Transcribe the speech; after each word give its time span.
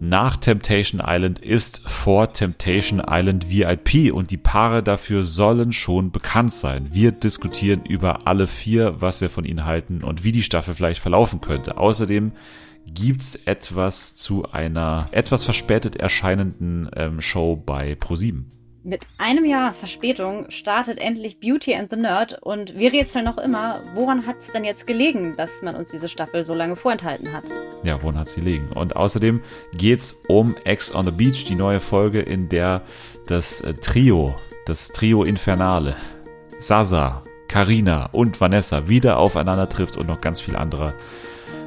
nach 0.00 0.38
Temptation 0.38 1.02
Island 1.04 1.38
ist 1.38 1.82
vor 1.86 2.32
Temptation 2.32 3.02
Island 3.06 3.50
VIP 3.50 4.12
und 4.14 4.30
die 4.30 4.38
Paare 4.38 4.82
dafür 4.82 5.22
sollen 5.22 5.72
schon 5.72 6.10
bekannt 6.10 6.52
sein. 6.52 6.88
Wir 6.90 7.12
diskutieren 7.12 7.84
über 7.84 8.26
alle 8.26 8.46
vier, 8.46 9.02
was 9.02 9.20
wir 9.20 9.28
von 9.28 9.44
ihnen 9.44 9.66
halten 9.66 10.02
und 10.02 10.24
wie 10.24 10.32
die 10.32 10.42
Staffel 10.42 10.74
vielleicht 10.74 11.02
verlaufen 11.02 11.42
könnte. 11.42 11.76
Außerdem 11.76 12.32
gibt's 12.86 13.34
etwas 13.44 14.16
zu 14.16 14.50
einer 14.50 15.08
etwas 15.12 15.44
verspätet 15.44 15.96
erscheinenden 15.96 16.88
ähm, 16.96 17.20
Show 17.20 17.56
bei 17.56 17.94
ProSieben. 17.94 18.59
Mit 18.82 19.06
einem 19.18 19.44
Jahr 19.44 19.74
Verspätung 19.74 20.46
startet 20.48 20.98
endlich 20.98 21.38
Beauty 21.38 21.74
and 21.74 21.90
the 21.90 21.96
Nerd 21.96 22.38
und 22.40 22.78
wir 22.78 22.94
rätseln 22.94 23.26
noch 23.26 23.36
immer, 23.36 23.82
woran 23.94 24.26
hat 24.26 24.38
es 24.38 24.46
denn 24.52 24.64
jetzt 24.64 24.86
gelegen, 24.86 25.34
dass 25.36 25.60
man 25.60 25.74
uns 25.74 25.90
diese 25.90 26.08
Staffel 26.08 26.44
so 26.44 26.54
lange 26.54 26.76
vorenthalten 26.76 27.30
hat? 27.30 27.44
Ja, 27.84 28.02
woran 28.02 28.16
hat 28.16 28.28
sie 28.28 28.40
gelegen? 28.40 28.70
Und 28.74 28.96
außerdem 28.96 29.42
geht's 29.74 30.16
um 30.28 30.56
Ex 30.64 30.94
on 30.94 31.04
the 31.04 31.12
Beach, 31.12 31.44
die 31.44 31.56
neue 31.56 31.78
Folge, 31.78 32.20
in 32.20 32.48
der 32.48 32.80
das 33.26 33.60
äh, 33.60 33.74
Trio, 33.74 34.34
das 34.64 34.88
Trio 34.88 35.24
Infernale, 35.24 35.94
Sasa, 36.58 37.22
Karina 37.48 38.08
und 38.12 38.40
Vanessa 38.40 38.88
wieder 38.88 39.18
aufeinander 39.18 39.68
trifft 39.68 39.98
und 39.98 40.08
noch 40.08 40.22
ganz 40.22 40.40
viel 40.40 40.56
anderer 40.56 40.94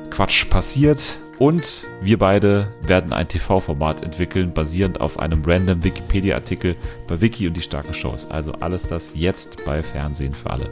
Quatsch 0.10 0.50
passiert. 0.50 1.20
Und 1.40 1.88
wir 2.02 2.20
beide 2.20 2.68
werden 2.82 3.12
ein 3.12 3.28
TV-Format 3.28 4.04
entwickeln, 4.04 4.54
basierend 4.54 5.02
auf 5.02 5.20
einem 5.20 5.44
random 5.46 5.84
Wikipedia-Artikel 5.84 6.76
bei 7.08 7.22
Wiki 7.22 7.48
und 7.48 7.58
die 7.58 7.62
starken 7.62 7.94
Shows. 7.94 8.30
Also 8.30 8.54
alles 8.54 8.86
das 8.88 9.14
jetzt 9.16 9.66
bei 9.66 9.82
Fernsehen 9.82 10.34
für 10.34 10.52
alle. 10.52 10.72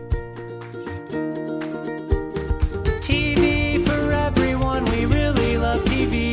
TV 3.01 3.79
for 3.83 4.11
everyone, 4.11 4.85
we 4.91 5.05
really 5.13 5.55
love 5.55 5.83
TV. 5.85 6.30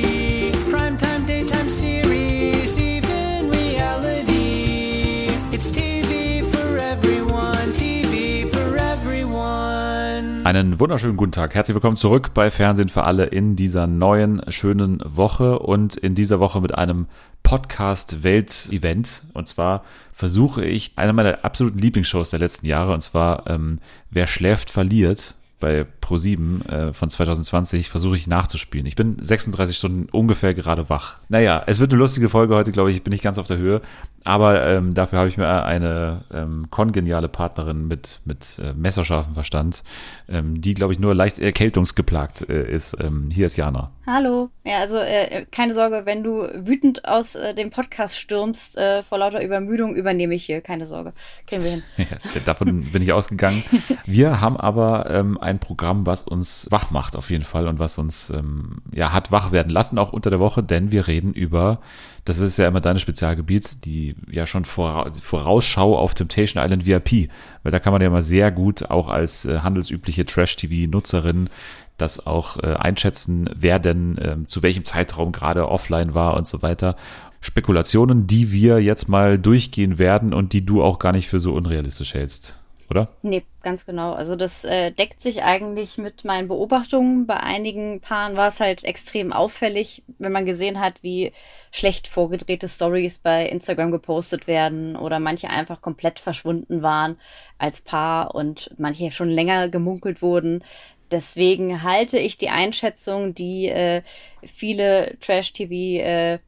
Einen 10.48 10.80
wunderschönen 10.80 11.18
guten 11.18 11.32
Tag. 11.32 11.54
Herzlich 11.54 11.74
willkommen 11.74 11.98
zurück 11.98 12.32
bei 12.32 12.50
Fernsehen 12.50 12.88
für 12.88 13.02
alle 13.02 13.26
in 13.26 13.54
dieser 13.54 13.86
neuen, 13.86 14.40
schönen 14.50 14.98
Woche 15.04 15.58
und 15.58 15.94
in 15.94 16.14
dieser 16.14 16.40
Woche 16.40 16.62
mit 16.62 16.74
einem 16.74 17.06
Podcast-Welt-Event. 17.42 19.24
Und 19.34 19.46
zwar 19.46 19.84
versuche 20.10 20.64
ich 20.64 20.92
eine 20.96 21.12
meiner 21.12 21.44
absoluten 21.44 21.76
Lieblingsshows 21.76 22.30
der 22.30 22.38
letzten 22.38 22.64
Jahre, 22.64 22.94
und 22.94 23.02
zwar 23.02 23.46
ähm, 23.46 23.78
Wer 24.10 24.26
schläft, 24.26 24.70
verliert 24.70 25.34
bei 25.60 25.86
Pro7 26.00 26.68
äh, 26.70 26.92
von 26.92 27.10
2020 27.10 27.88
versuche 27.88 28.16
ich 28.16 28.26
nachzuspielen. 28.26 28.86
Ich 28.86 28.96
bin 28.96 29.16
36 29.20 29.76
Stunden 29.76 30.08
ungefähr 30.10 30.54
gerade 30.54 30.88
wach. 30.88 31.16
Naja, 31.28 31.62
es 31.66 31.80
wird 31.80 31.92
eine 31.92 31.98
lustige 31.98 32.28
Folge 32.28 32.54
heute, 32.54 32.72
glaube 32.72 32.90
ich. 32.90 32.96
Ich 32.96 33.02
bin 33.02 33.12
nicht 33.12 33.24
ganz 33.24 33.38
auf 33.38 33.46
der 33.46 33.58
Höhe. 33.58 33.82
Aber 34.28 34.62
ähm, 34.62 34.92
dafür 34.92 35.20
habe 35.20 35.30
ich 35.30 35.38
mir 35.38 35.64
eine 35.64 36.20
ähm, 36.30 36.66
kongeniale 36.68 37.30
Partnerin 37.30 37.88
mit, 37.88 38.20
mit 38.26 38.60
äh, 38.62 38.74
messerscharfem 38.74 39.32
Verstand, 39.32 39.82
ähm, 40.28 40.60
die, 40.60 40.74
glaube 40.74 40.92
ich, 40.92 40.98
nur 40.98 41.14
leicht 41.14 41.38
erkältungsgeplagt 41.38 42.46
äh, 42.46 42.70
ist. 42.70 42.94
Ähm, 43.00 43.30
hier 43.30 43.46
ist 43.46 43.56
Jana. 43.56 43.90
Hallo. 44.06 44.50
Ja, 44.64 44.80
also 44.80 44.98
äh, 44.98 45.46
keine 45.50 45.72
Sorge, 45.72 46.02
wenn 46.04 46.22
du 46.22 46.46
wütend 46.54 47.06
aus 47.06 47.36
äh, 47.36 47.54
dem 47.54 47.70
Podcast 47.70 48.18
stürmst 48.18 48.76
äh, 48.76 49.02
vor 49.02 49.16
lauter 49.16 49.42
Übermüdung, 49.42 49.96
übernehme 49.96 50.34
ich 50.34 50.44
hier. 50.44 50.60
Keine 50.60 50.84
Sorge. 50.84 51.14
Kriegen 51.46 51.64
wir 51.64 51.70
hin. 51.70 51.82
Ja, 51.96 52.40
davon 52.44 52.84
bin 52.92 53.02
ich 53.02 53.12
ausgegangen. 53.14 53.62
Wir 54.04 54.42
haben 54.42 54.58
aber 54.58 55.08
ähm, 55.10 55.38
ein 55.38 55.58
Programm, 55.58 56.06
was 56.06 56.24
uns 56.24 56.68
wach 56.70 56.90
macht 56.90 57.16
auf 57.16 57.30
jeden 57.30 57.44
Fall 57.44 57.66
und 57.66 57.78
was 57.78 57.96
uns 57.96 58.30
ähm, 58.30 58.82
ja 58.92 59.12
hat 59.12 59.32
wach 59.32 59.52
werden 59.52 59.70
lassen, 59.70 59.98
auch 59.98 60.12
unter 60.12 60.30
der 60.30 60.38
Woche, 60.38 60.62
denn 60.62 60.92
wir 60.92 61.06
reden 61.06 61.32
über, 61.32 61.80
das 62.28 62.40
ist 62.40 62.58
ja 62.58 62.68
immer 62.68 62.80
deine 62.80 62.98
Spezialgebiet, 62.98 63.84
die 63.84 64.14
ja 64.30 64.44
schon 64.44 64.64
vora 64.64 65.10
Vorausschau 65.12 65.96
auf 65.96 66.14
Temptation 66.14 66.62
Island 66.62 66.86
VIP, 66.86 67.30
weil 67.62 67.72
da 67.72 67.78
kann 67.78 67.92
man 67.92 68.02
ja 68.02 68.10
mal 68.10 68.22
sehr 68.22 68.50
gut 68.50 68.90
auch 68.90 69.08
als 69.08 69.44
äh, 69.44 69.60
handelsübliche 69.60 70.26
Trash-TV-Nutzerin 70.26 71.48
das 71.96 72.26
auch 72.26 72.58
äh, 72.62 72.74
einschätzen, 72.74 73.50
wer 73.54 73.78
denn 73.78 74.18
äh, 74.18 74.36
zu 74.46 74.62
welchem 74.62 74.84
Zeitraum 74.84 75.32
gerade 75.32 75.68
offline 75.68 76.14
war 76.14 76.36
und 76.36 76.46
so 76.46 76.62
weiter. 76.62 76.96
Spekulationen, 77.40 78.26
die 78.26 78.52
wir 78.52 78.80
jetzt 78.80 79.08
mal 79.08 79.38
durchgehen 79.38 79.98
werden 79.98 80.32
und 80.32 80.52
die 80.52 80.64
du 80.64 80.82
auch 80.82 80.98
gar 80.98 81.12
nicht 81.12 81.28
für 81.28 81.40
so 81.40 81.54
unrealistisch 81.54 82.14
hältst, 82.14 82.60
oder? 82.90 83.08
Nee, 83.22 83.44
ganz 83.62 83.84
genau. 83.84 84.12
Also 84.12 84.34
das 84.34 84.64
äh, 84.64 84.90
deckt 84.92 85.20
sich 85.20 85.42
eigentlich 85.42 85.98
mit 85.98 86.24
meinen 86.24 86.48
Beobachtungen. 86.48 87.26
Bei 87.26 87.38
einigen 87.38 88.00
Paaren 88.00 88.36
war 88.36 88.48
es 88.48 88.60
halt 88.60 88.84
extrem 88.84 89.32
auffällig, 89.32 90.02
wenn 90.18 90.32
man 90.32 90.46
gesehen 90.46 90.80
hat, 90.80 91.02
wie 91.02 91.32
schlecht 91.70 92.08
vorgedrehte 92.08 92.68
Stories 92.68 93.18
bei 93.18 93.46
Instagram 93.46 93.90
gepostet 93.90 94.46
werden 94.46 94.96
oder 94.96 95.20
manche 95.20 95.50
einfach 95.50 95.82
komplett 95.82 96.18
verschwunden 96.18 96.82
waren 96.82 97.16
als 97.58 97.80
Paar 97.80 98.34
und 98.34 98.70
manche 98.78 99.10
schon 99.10 99.28
länger 99.28 99.68
gemunkelt 99.68 100.22
wurden. 100.22 100.64
Deswegen 101.10 101.82
halte 101.82 102.18
ich 102.18 102.36
die 102.36 102.50
Einschätzung, 102.50 103.34
die 103.34 103.68
äh, 103.68 104.02
viele 104.44 105.16
Trash-TV 105.20 105.72
äh, 106.04 106.38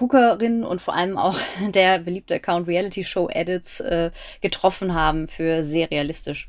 Guckerinnen 0.00 0.64
und 0.64 0.80
vor 0.80 0.94
allem 0.94 1.18
auch 1.18 1.38
der 1.74 1.98
beliebte 1.98 2.34
Account 2.34 2.66
Reality 2.66 3.04
Show 3.04 3.28
Edits 3.30 3.80
äh, 3.80 4.10
getroffen 4.40 4.94
haben 4.94 5.28
für 5.28 5.62
sehr 5.62 5.90
realistisch. 5.90 6.48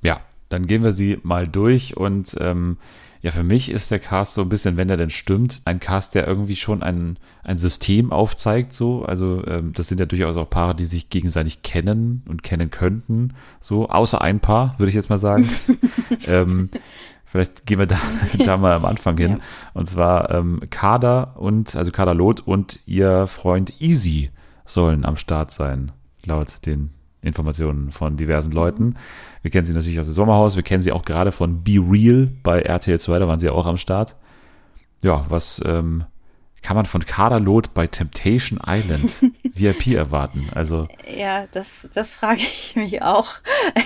Ja, 0.00 0.20
dann 0.48 0.66
gehen 0.66 0.82
wir 0.82 0.92
sie 0.92 1.18
mal 1.22 1.46
durch 1.46 1.98
und 1.98 2.34
ähm, 2.40 2.78
ja, 3.20 3.32
für 3.32 3.42
mich 3.42 3.70
ist 3.70 3.90
der 3.90 3.98
Cast 3.98 4.34
so 4.34 4.42
ein 4.42 4.48
bisschen, 4.48 4.76
wenn 4.76 4.88
er 4.88 4.96
denn 4.96 5.10
stimmt, 5.10 5.60
ein 5.64 5.80
Cast, 5.80 6.14
der 6.14 6.26
irgendwie 6.26 6.56
schon 6.56 6.82
ein, 6.82 7.18
ein 7.42 7.58
System 7.58 8.12
aufzeigt, 8.12 8.72
so. 8.72 9.04
Also, 9.04 9.44
ähm, 9.46 9.72
das 9.74 9.88
sind 9.88 9.98
ja 9.98 10.06
durchaus 10.06 10.36
auch 10.36 10.48
Paare, 10.48 10.76
die 10.76 10.84
sich 10.84 11.10
gegenseitig 11.10 11.62
kennen 11.62 12.22
und 12.28 12.44
kennen 12.44 12.70
könnten, 12.70 13.34
so. 13.60 13.88
Außer 13.88 14.22
ein 14.22 14.38
Paar, 14.38 14.76
würde 14.78 14.90
ich 14.90 14.94
jetzt 14.94 15.10
mal 15.10 15.18
sagen. 15.18 15.48
ähm, 16.28 16.70
Vielleicht 17.30 17.66
gehen 17.66 17.78
wir 17.78 17.86
da, 17.86 17.98
da 18.44 18.56
mal 18.56 18.72
am 18.72 18.84
Anfang 18.84 19.16
hin. 19.18 19.32
Ja. 19.32 19.38
Und 19.74 19.86
zwar 19.86 20.30
ähm, 20.30 20.60
Kader 20.70 21.34
und, 21.36 21.76
also 21.76 21.92
Kader 21.92 22.14
Loth 22.14 22.40
und 22.40 22.80
ihr 22.86 23.26
Freund 23.26 23.80
Easy 23.80 24.30
sollen 24.64 25.04
am 25.04 25.16
Start 25.16 25.50
sein, 25.50 25.92
laut 26.24 26.66
den 26.66 26.90
Informationen 27.20 27.90
von 27.90 28.16
diversen 28.16 28.52
Leuten. 28.52 28.94
Wir 29.42 29.50
kennen 29.50 29.64
sie 29.64 29.74
natürlich 29.74 30.00
aus 30.00 30.06
dem 30.06 30.14
Sommerhaus, 30.14 30.56
wir 30.56 30.62
kennen 30.62 30.82
sie 30.82 30.92
auch 30.92 31.04
gerade 31.04 31.32
von 31.32 31.62
Be 31.62 31.78
Real 31.78 32.30
bei 32.42 32.62
RTL 32.62 32.98
2, 32.98 33.18
da 33.18 33.28
waren 33.28 33.40
sie 33.40 33.50
auch 33.50 33.66
am 33.66 33.76
Start. 33.76 34.16
Ja, 35.02 35.24
was 35.28 35.60
ähm, 35.64 36.04
kann 36.62 36.76
man 36.76 36.86
von 36.86 37.04
Kaderlot 37.04 37.72
bei 37.74 37.86
Temptation 37.86 38.60
Island 38.66 39.14
VIP 39.54 39.94
erwarten? 39.94 40.50
Also 40.54 40.88
ja, 41.16 41.46
das, 41.52 41.88
das 41.94 42.16
frage 42.16 42.40
ich 42.40 42.76
mich 42.76 43.02
auch. 43.02 43.34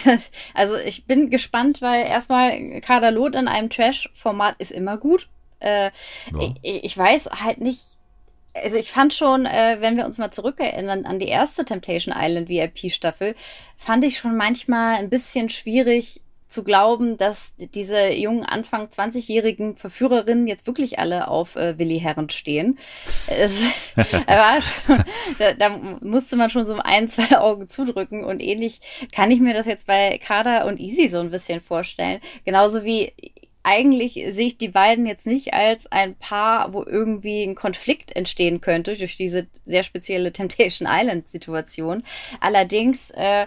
Also 0.54 0.76
ich 0.76 1.06
bin 1.06 1.30
gespannt, 1.30 1.80
weil 1.82 2.06
erstmal 2.06 2.80
Kaderlot 2.80 3.34
in 3.34 3.48
einem 3.48 3.70
Trash-Format 3.70 4.56
ist 4.58 4.70
immer 4.70 4.96
gut. 4.96 5.28
Äh, 5.60 5.86
ja. 5.86 5.92
ich, 6.62 6.84
ich 6.84 6.98
weiß 6.98 7.30
halt 7.42 7.60
nicht, 7.60 7.96
also 8.54 8.76
ich 8.76 8.90
fand 8.90 9.14
schon, 9.14 9.46
äh, 9.46 9.78
wenn 9.80 9.96
wir 9.96 10.04
uns 10.04 10.18
mal 10.18 10.30
zurückerinnern 10.30 11.06
an 11.06 11.18
die 11.18 11.28
erste 11.28 11.64
Temptation 11.64 12.14
Island 12.16 12.48
VIP-Staffel, 12.48 13.34
fand 13.76 14.04
ich 14.04 14.18
schon 14.18 14.36
manchmal 14.36 14.96
ein 14.96 15.08
bisschen 15.08 15.48
schwierig 15.48 16.20
zu 16.52 16.62
glauben, 16.62 17.16
dass 17.16 17.54
diese 17.56 18.12
jungen 18.12 18.44
Anfang 18.44 18.86
20-jährigen 18.86 19.76
Verführerinnen 19.76 20.46
jetzt 20.46 20.66
wirklich 20.66 20.98
alle 20.98 21.28
auf 21.28 21.56
äh, 21.56 21.78
Willi 21.78 21.98
Herren 21.98 22.28
stehen. 22.28 22.78
Es, 23.26 23.62
schon, 23.96 25.04
da, 25.38 25.54
da 25.54 25.68
musste 26.00 26.36
man 26.36 26.50
schon 26.50 26.66
so 26.66 26.76
ein, 26.76 27.08
zwei 27.08 27.38
Augen 27.38 27.68
zudrücken 27.68 28.24
und 28.24 28.40
ähnlich 28.40 28.80
kann 29.14 29.30
ich 29.30 29.40
mir 29.40 29.54
das 29.54 29.66
jetzt 29.66 29.86
bei 29.86 30.18
Kada 30.18 30.64
und 30.64 30.78
Easy 30.78 31.08
so 31.08 31.20
ein 31.20 31.30
bisschen 31.30 31.60
vorstellen. 31.60 32.20
Genauso 32.44 32.84
wie 32.84 33.12
eigentlich 33.64 34.14
sehe 34.14 34.48
ich 34.48 34.58
die 34.58 34.69
beiden 34.69 35.06
jetzt 35.06 35.26
nicht 35.26 35.54
als 35.54 35.90
ein 35.90 36.16
Paar, 36.16 36.74
wo 36.74 36.82
irgendwie 36.84 37.44
ein 37.44 37.54
Konflikt 37.54 38.14
entstehen 38.16 38.60
könnte 38.60 38.96
durch 38.96 39.16
diese 39.16 39.46
sehr 39.64 39.84
spezielle 39.84 40.32
Temptation 40.32 40.88
Island 40.90 41.28
Situation. 41.28 42.02
Allerdings, 42.40 43.10
äh, 43.10 43.46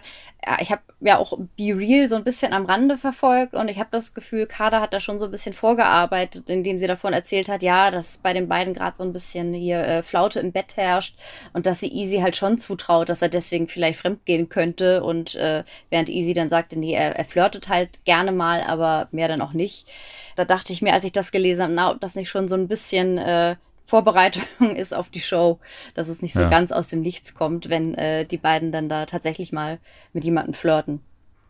ich 0.59 0.71
habe 0.71 0.81
ja 1.01 1.17
auch 1.17 1.37
Be 1.57 1.75
Real 1.75 2.07
so 2.07 2.15
ein 2.15 2.23
bisschen 2.23 2.53
am 2.53 2.65
Rande 2.65 2.97
verfolgt 2.97 3.53
und 3.53 3.67
ich 3.67 3.79
habe 3.79 3.89
das 3.91 4.13
Gefühl, 4.13 4.45
Kader 4.45 4.81
hat 4.81 4.93
da 4.93 4.99
schon 4.99 5.19
so 5.19 5.25
ein 5.25 5.31
bisschen 5.31 5.53
vorgearbeitet, 5.53 6.49
indem 6.49 6.77
sie 6.77 6.87
davon 6.87 7.13
erzählt 7.13 7.49
hat, 7.49 7.63
ja, 7.63 7.89
dass 7.89 8.19
bei 8.19 8.33
den 8.33 8.47
beiden 8.47 8.73
gerade 8.73 8.95
so 8.95 9.03
ein 9.03 9.13
bisschen 9.13 9.53
hier 9.53 9.79
äh, 9.81 10.03
Flaute 10.03 10.39
im 10.39 10.51
Bett 10.51 10.77
herrscht 10.77 11.17
und 11.53 11.65
dass 11.65 11.79
sie 11.79 11.91
Easy 11.91 12.17
halt 12.19 12.35
schon 12.35 12.57
zutraut, 12.57 13.09
dass 13.09 13.21
er 13.21 13.29
deswegen 13.29 13.67
vielleicht 13.67 13.99
fremdgehen 13.99 14.49
könnte 14.49 15.03
und 15.03 15.35
äh, 15.35 15.63
während 15.89 16.09
Easy 16.09 16.33
dann 16.33 16.49
sagte, 16.49 16.77
nee, 16.77 16.93
er, 16.93 17.15
er 17.15 17.25
flirtet 17.25 17.69
halt 17.69 18.03
gerne 18.05 18.31
mal, 18.31 18.61
aber 18.61 19.07
mehr 19.11 19.27
dann 19.27 19.41
auch 19.41 19.53
nicht. 19.53 19.87
Da 20.35 20.45
dachte 20.45 20.73
ich 20.73 20.81
mir, 20.81 20.93
als 20.93 21.05
ich 21.05 21.11
das 21.11 21.31
gelesen 21.31 21.63
habe, 21.63 21.73
na, 21.73 21.91
ob 21.91 22.01
das 22.01 22.15
nicht 22.15 22.29
schon 22.29 22.47
so 22.47 22.55
ein 22.55 22.67
bisschen 22.67 23.17
äh, 23.17 23.55
Vorbereitung 23.85 24.43
ist 24.75 24.93
auf 24.93 25.09
die 25.09 25.19
Show, 25.21 25.59
dass 25.93 26.07
es 26.07 26.21
nicht 26.21 26.33
so 26.33 26.41
ja. 26.41 26.49
ganz 26.49 26.71
aus 26.71 26.87
dem 26.87 27.01
Nichts 27.01 27.33
kommt, 27.35 27.69
wenn 27.69 27.93
äh, 27.93 28.25
die 28.25 28.37
beiden 28.37 28.71
dann 28.71 28.89
da 28.89 29.05
tatsächlich 29.05 29.51
mal 29.51 29.79
mit 30.11 30.25
jemandem 30.25 30.53
flirten. 30.53 31.01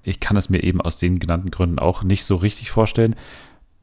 Ich 0.04 0.20
kann 0.20 0.38
es 0.38 0.50
mir 0.50 0.62
eben 0.64 0.82
aus 0.82 0.98
den 0.98 1.18
genannten 1.20 1.50
Gründen 1.50 1.80
auch 1.80 2.04
nicht 2.04 2.26
so 2.26 2.36
richtig 2.36 2.70
vorstellen. 2.70 3.16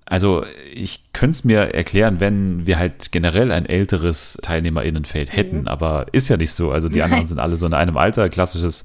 Also 0.04 0.44
ich 0.72 1.12
könnte 1.12 1.32
es 1.36 1.44
mir 1.44 1.74
erklären, 1.74 2.20
wenn 2.20 2.66
wir 2.66 2.78
halt 2.78 3.12
generell 3.12 3.50
ein 3.50 3.66
älteres 3.66 4.38
Teilnehmerinnenfeld 4.42 5.34
hätten, 5.34 5.60
Mhm. 5.62 5.68
aber 5.68 6.06
ist 6.12 6.28
ja 6.28 6.36
nicht 6.36 6.52
so. 6.52 6.70
Also 6.70 6.88
die 6.88 7.02
anderen 7.02 7.26
sind 7.28 7.40
alle 7.40 7.56
so 7.56 7.66
in 7.66 7.74
einem 7.74 7.96
Alter, 7.96 8.28
klassisches 8.28 8.84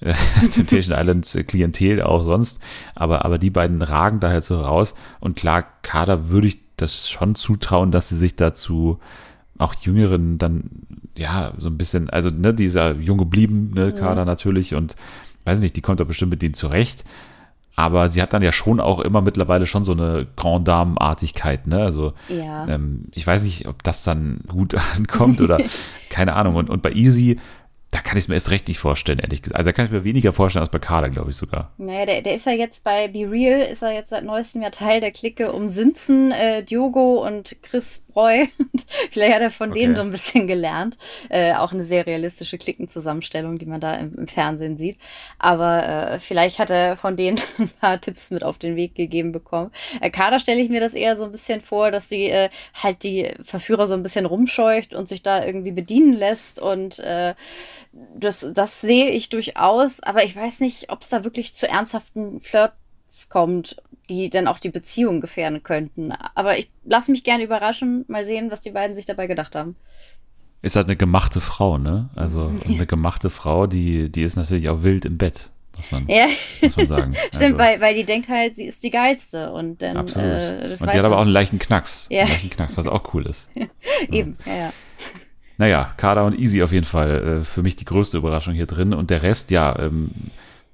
äh, 0.00 0.14
Temptation 0.52 0.98
Island 0.98 1.46
Klientel 1.46 2.02
auch 2.02 2.24
sonst. 2.24 2.60
Aber, 2.94 3.24
aber 3.24 3.38
die 3.38 3.50
beiden 3.50 3.80
ragen 3.82 4.20
da 4.20 4.30
halt 4.30 4.44
so 4.44 4.60
raus. 4.60 4.94
Und 5.20 5.36
klar, 5.36 5.64
Kader 5.82 6.30
würde 6.30 6.48
ich 6.48 6.69
das 6.80 7.08
schon 7.10 7.34
zutrauen, 7.34 7.90
dass 7.90 8.08
sie 8.08 8.16
sich 8.16 8.36
dazu 8.36 8.98
auch 9.58 9.74
Jüngeren 9.74 10.38
dann, 10.38 10.64
ja, 11.16 11.52
so 11.58 11.68
ein 11.68 11.76
bisschen, 11.76 12.08
also 12.10 12.30
ne, 12.30 12.54
dieser 12.54 12.94
jung 12.94 13.18
gebliebene 13.18 13.92
Kader 13.92 14.24
natürlich 14.24 14.74
und 14.74 14.96
weiß 15.44 15.60
nicht, 15.60 15.76
die 15.76 15.82
kommt 15.82 16.00
da 16.00 16.04
bestimmt 16.04 16.30
mit 16.30 16.42
denen 16.42 16.54
zurecht. 16.54 17.04
Aber 17.76 18.08
sie 18.10 18.20
hat 18.20 18.32
dann 18.34 18.42
ja 18.42 18.52
schon 18.52 18.78
auch 18.80 19.00
immer 19.00 19.20
mittlerweile 19.22 19.64
schon 19.64 19.84
so 19.84 19.92
eine 19.92 20.26
Grand 20.36 20.68
Dame-Artigkeit, 20.68 21.66
ne? 21.66 21.82
Also 21.82 22.12
Ja. 22.28 22.66
ähm, 22.68 23.04
ich 23.12 23.26
weiß 23.26 23.44
nicht, 23.44 23.68
ob 23.68 23.82
das 23.82 24.02
dann 24.02 24.40
gut 24.48 24.74
ankommt 24.96 25.40
oder 25.40 25.58
keine 26.10 26.34
Ahnung. 26.34 26.56
Und, 26.56 26.68
und 26.68 26.82
bei 26.82 26.92
Easy, 26.92 27.38
da 27.90 28.00
kann 28.00 28.16
ich 28.16 28.24
es 28.24 28.28
mir 28.28 28.34
erst 28.34 28.50
recht 28.50 28.68
nicht 28.68 28.78
vorstellen, 28.78 29.18
ehrlich 29.18 29.42
gesagt. 29.42 29.56
Also 29.56 29.68
da 29.68 29.72
kann 29.72 29.86
ich 29.86 29.90
mir 29.90 30.04
weniger 30.04 30.32
vorstellen 30.32 30.62
als 30.62 30.70
bei 30.70 30.78
Kader, 30.78 31.10
glaube 31.10 31.30
ich 31.30 31.36
sogar. 31.36 31.72
Naja, 31.76 32.06
der, 32.06 32.22
der 32.22 32.34
ist 32.36 32.46
ja 32.46 32.52
jetzt 32.52 32.84
bei 32.84 33.08
Be 33.08 33.28
Real, 33.28 33.60
ist 33.60 33.82
er 33.82 33.92
jetzt 33.92 34.10
seit 34.10 34.24
neuestem 34.24 34.62
ja 34.62 34.70
Teil 34.70 35.00
der 35.00 35.10
Clique 35.10 35.50
um 35.52 35.68
Sinzen, 35.68 36.30
äh, 36.30 36.62
Diogo 36.62 37.26
und 37.26 37.56
Chris 37.62 38.04
Und 38.58 38.86
Vielleicht 39.10 39.34
hat 39.34 39.42
er 39.42 39.50
von 39.50 39.72
denen 39.72 39.92
Okay. 39.92 40.00
so 40.00 40.06
ein 40.06 40.10
bisschen 40.10 40.46
gelernt. 40.46 40.96
Äh, 41.28 41.54
auch 41.54 41.72
eine 41.72 41.84
sehr 41.84 42.06
realistische 42.06 42.58
Klickenzusammenstellung, 42.58 43.58
die 43.58 43.66
man 43.66 43.80
da 43.80 43.94
im, 43.94 44.14
im 44.14 44.26
Fernsehen 44.26 44.76
sieht. 44.76 44.98
Aber 45.38 45.86
äh, 45.86 46.18
vielleicht 46.18 46.58
hat 46.58 46.70
er 46.70 46.96
von 46.96 47.16
denen 47.16 47.40
ein 47.58 47.70
paar 47.80 48.00
Tipps 48.00 48.30
mit 48.30 48.42
auf 48.44 48.58
den 48.58 48.76
Weg 48.76 48.94
gegeben 48.94 49.32
bekommen. 49.32 49.70
Äh, 50.00 50.10
Kader 50.10 50.38
stelle 50.38 50.60
ich 50.60 50.70
mir 50.70 50.80
das 50.80 50.94
eher 50.94 51.16
so 51.16 51.24
ein 51.24 51.32
bisschen 51.32 51.60
vor, 51.60 51.90
dass 51.90 52.08
sie 52.08 52.26
äh, 52.26 52.50
halt 52.82 53.02
die 53.02 53.28
Verführer 53.42 53.86
so 53.86 53.94
ein 53.94 54.02
bisschen 54.02 54.26
rumscheucht 54.26 54.94
und 54.94 55.08
sich 55.08 55.22
da 55.22 55.44
irgendwie 55.44 55.72
bedienen 55.72 56.12
lässt 56.12 56.58
und 56.60 56.98
äh, 57.00 57.34
das, 58.14 58.46
das 58.54 58.80
sehe 58.80 59.10
ich 59.10 59.28
durchaus, 59.28 60.00
aber 60.00 60.24
ich 60.24 60.36
weiß 60.36 60.60
nicht, 60.60 60.90
ob 60.90 61.02
es 61.02 61.08
da 61.08 61.24
wirklich 61.24 61.54
zu 61.54 61.68
ernsthaften 61.68 62.40
Flirts 62.40 63.28
kommt, 63.28 63.76
die 64.10 64.28
dann 64.28 64.48
auch 64.48 64.58
die 64.58 64.70
Beziehung 64.70 65.20
gefährden 65.20 65.62
könnten. 65.62 66.12
Aber 66.34 66.58
ich 66.58 66.68
lasse 66.84 67.10
mich 67.10 67.24
gerne 67.24 67.44
überraschen, 67.44 68.04
mal 68.08 68.24
sehen, 68.24 68.50
was 68.50 68.60
die 68.60 68.72
beiden 68.72 68.96
sich 68.96 69.04
dabei 69.04 69.26
gedacht 69.28 69.54
haben. 69.54 69.76
Ist 70.62 70.76
halt 70.76 70.88
eine 70.88 70.96
gemachte 70.96 71.40
Frau, 71.40 71.78
ne? 71.78 72.10
Also 72.16 72.52
eine 72.68 72.86
gemachte 72.86 73.30
Frau, 73.30 73.66
die, 73.66 74.10
die 74.10 74.22
ist 74.22 74.36
natürlich 74.36 74.68
auch 74.68 74.82
wild 74.82 75.04
im 75.04 75.16
Bett, 75.16 75.50
muss 75.76 75.92
man, 75.92 76.08
Ja, 76.08 76.26
muss 76.60 76.76
man 76.76 76.86
sagen. 76.86 77.14
stimmt, 77.34 77.42
also, 77.42 77.58
weil, 77.58 77.80
weil 77.80 77.94
die 77.94 78.04
denkt 78.04 78.28
halt, 78.28 78.56
sie 78.56 78.64
ist 78.64 78.82
die 78.82 78.90
geilste 78.90 79.52
und 79.52 79.80
dann 79.80 79.96
Absolut. 79.96 80.28
äh, 80.28 80.68
das 80.68 80.80
und 80.80 80.92
die 80.92 80.98
hat 80.98 81.04
aber 81.04 81.14
auch 81.14 81.20
man. 81.20 81.28
einen 81.28 81.34
leichten 81.34 81.58
Knacks. 81.60 82.08
Ja. 82.10 82.22
Einen 82.22 82.30
leichten 82.30 82.50
Knacks, 82.50 82.76
was 82.76 82.88
auch 82.88 83.14
cool 83.14 83.26
ist. 83.26 83.50
eben, 84.10 84.36
ja, 84.44 84.54
ja. 84.56 84.72
Naja, 85.56 85.92
Kader 85.98 86.24
und 86.24 86.38
Easy 86.38 86.62
auf 86.62 86.72
jeden 86.72 86.86
Fall 86.86 87.40
äh, 87.40 87.40
für 87.42 87.62
mich 87.62 87.76
die 87.76 87.84
größte 87.84 88.16
Überraschung 88.16 88.54
hier 88.54 88.66
drin. 88.66 88.94
Und 88.94 89.10
der 89.10 89.22
Rest, 89.22 89.50
ja, 89.50 89.78
ähm, 89.78 90.10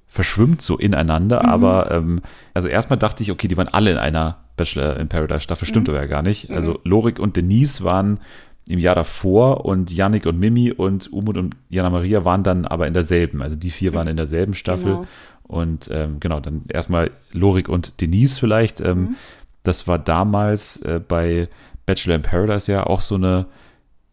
verschwimmt 0.07 0.61
so 0.61 0.77
ineinander. 0.77 1.43
Mhm. 1.43 1.49
Aber 1.49 1.91
ähm, 1.91 2.21
also 2.53 2.67
erstmal 2.67 2.97
dachte 2.97 3.23
ich, 3.23 3.31
okay, 3.31 3.47
die 3.47 3.57
waren 3.57 3.67
alle 3.67 3.91
in 3.91 3.97
einer 3.97 4.37
Bachelor 4.55 4.97
in 4.97 5.07
Paradise 5.07 5.41
Staffel. 5.41 5.65
Mhm. 5.65 5.69
Stimmt 5.69 5.89
aber 5.89 5.99
ja 5.99 6.07
gar 6.07 6.21
nicht. 6.23 6.49
Also 6.49 6.79
Lorik 6.83 7.19
und 7.19 7.35
Denise 7.35 7.83
waren 7.83 8.19
im 8.67 8.79
Jahr 8.79 8.95
davor 8.95 9.65
und 9.65 9.91
Yannick 9.91 10.25
und 10.25 10.39
Mimi 10.39 10.71
und 10.71 11.11
Umut 11.13 11.37
und 11.37 11.55
Jana 11.69 11.89
Maria 11.89 12.25
waren 12.25 12.43
dann 12.43 12.65
aber 12.65 12.87
in 12.87 12.93
derselben. 12.93 13.41
Also 13.41 13.55
die 13.55 13.69
vier 13.69 13.93
waren 13.93 14.07
in 14.07 14.17
derselben 14.17 14.53
Staffel. 14.53 14.93
Genau. 14.93 15.07
Und 15.43 15.89
ähm, 15.93 16.19
genau, 16.19 16.41
dann 16.41 16.63
erstmal 16.67 17.11
Lorik 17.31 17.69
und 17.69 18.01
Denise 18.01 18.39
vielleicht. 18.39 18.81
Ähm, 18.81 18.97
Mhm. 18.97 19.15
Das 19.63 19.85
war 19.85 19.99
damals 19.99 20.77
äh, 20.83 21.01
bei 21.05 21.49
Bachelor 21.85 22.15
in 22.15 22.21
Paradise 22.21 22.71
ja 22.71 22.85
auch 22.85 23.01
so 23.01 23.15
eine 23.15 23.47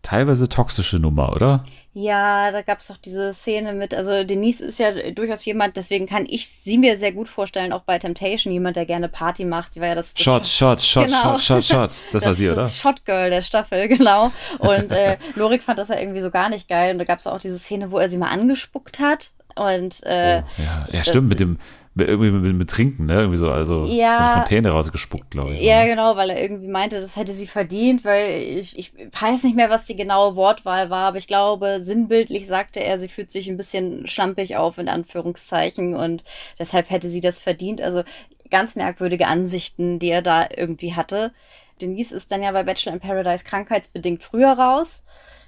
teilweise 0.03 0.49
toxische 0.49 0.99
Nummer, 0.99 1.33
oder? 1.33 1.63
Ja, 1.97 2.51
da 2.51 2.63
gab 2.63 2.81
es 2.81 2.89
doch 2.89 2.97
diese 2.97 3.33
Szene 3.33 3.73
mit, 3.73 3.95
also 3.95 4.25
Denise 4.25 4.65
ist 4.65 4.81
ja 4.81 5.13
durchaus 5.13 5.45
jemand, 5.45 5.77
deswegen 5.77 6.07
kann 6.07 6.27
ich 6.29 6.49
sie 6.49 6.77
mir 6.77 6.99
sehr 6.99 7.13
gut 7.13 7.29
vorstellen, 7.29 7.73
auch 7.73 7.83
bei 7.83 8.01
Temptation, 8.01 8.53
jemand, 8.53 8.75
der 8.75 8.85
gerne 8.85 9.09
Party 9.09 9.45
macht. 9.45 9.75
Sie 9.75 9.81
war 9.81 9.89
ja 9.89 9.95
das, 9.95 10.13
Shots, 10.17 10.53
Shots, 10.53 10.85
Shots, 10.85 11.07
Genau. 11.07 11.23
Shots, 11.39 11.45
Shots, 11.45 11.69
Shots. 11.69 12.09
Das, 12.11 12.25
war 12.25 12.33
sie, 12.33 12.49
oder? 12.49 12.63
Das 12.63 12.81
Shot 12.81 13.05
Girl 13.05 13.31
der 13.31 13.43
Staffel, 13.43 13.87
genau. 13.97 14.33
Und 14.59 14.91
äh, 14.91 15.19
Lorik 15.37 15.63
fand 15.63 15.79
das 15.79 15.89
ja 15.89 15.99
irgendwie 15.99 16.21
so 16.21 16.31
gar 16.31 16.49
nicht 16.49 16.69
geil. 16.69 16.93
Und 16.93 16.99
da 16.99 17.05
gab 17.05 17.21
es 17.21 17.29
auch 17.29 17.39
diese 17.39 17.61
Szene, 17.61 17.93
wo 17.93 17.99
er 17.99 18.09
sie 18.09 18.19
mal 18.19 18.31
angespuckt 18.31 18.99
hat. 18.99 19.31
Und 19.55 20.03
äh, 20.03 20.43
Oh, 20.45 20.63
ja, 20.63 20.89
ja, 20.91 21.05
stimmt, 21.05 21.29
mit 21.29 21.39
dem, 21.39 21.61
irgendwie 21.97 22.31
mit, 22.31 22.57
mit 22.57 22.71
Trinken, 22.71 23.07
ne? 23.07 23.15
Irgendwie 23.15 23.37
so, 23.37 23.51
also 23.51 23.87
Ja. 23.87 24.15
so 24.15 24.23
eine 24.23 24.33
Fontäne 24.33 24.71
rausgespuckt, 24.71 25.31
glaube 25.31 25.53
ich. 25.53 25.61
Ja, 25.61 25.83
ne? 25.83 25.89
genau, 25.91 26.17
weil 26.17 26.31
er 26.31 26.43
irgendwie 26.43 26.69
meinte, 26.69 27.01
das 27.01 27.17
hätte 27.17 27.33
sie 27.35 27.47
verdient, 27.47 28.05
weil 28.05 28.31
ich, 28.31 28.77
ich 28.79 28.93
weiß 28.95 29.45
nicht 29.45 29.55
mehr, 29.55 29.71
was 29.71 29.87
die 29.87 29.97
genaue 29.97 30.35
Wortwahl 30.37 30.91
war, 30.91 31.07
aber 31.09 31.19
ich 31.19 31.27
glaube, 31.27 31.79
sinnbildlich 31.81 32.47
sagte 32.47 32.81
er, 32.81 32.99
sie 32.99 33.09
fühlt 33.09 33.31
sich 33.31 33.49
ein 33.49 33.57
bisschen 33.57 34.07
schlampig 34.07 34.57
auf, 34.57 34.79
in 34.79 34.89
Anführungszeichen, 34.89 35.95
und 35.95 36.25
deshalb 36.59 36.91
hätte 36.91 37.09
sie 37.11 37.21
das 37.21 37.39
verdient. 37.39 37.81
Also 37.81 38.03
ganz 38.51 38.77
merkwürdige 38.77 39.27
Ansichten, 39.27 39.99
die 39.99 40.11
er 40.11 40.23
da 40.23 40.49
irgendwie 40.57 40.95
hatte. 40.95 41.33
Denise 41.81 42.13
ist 42.13 42.31
dann 42.31 42.43
ja 42.43 42.53
bei 42.53 42.63
Bachelor 42.63 42.95
in 42.95 43.01
Paradise 43.01 43.45
krankheitsbedingt 43.45 44.23
früher 44.23 44.53
raus. 44.53 45.03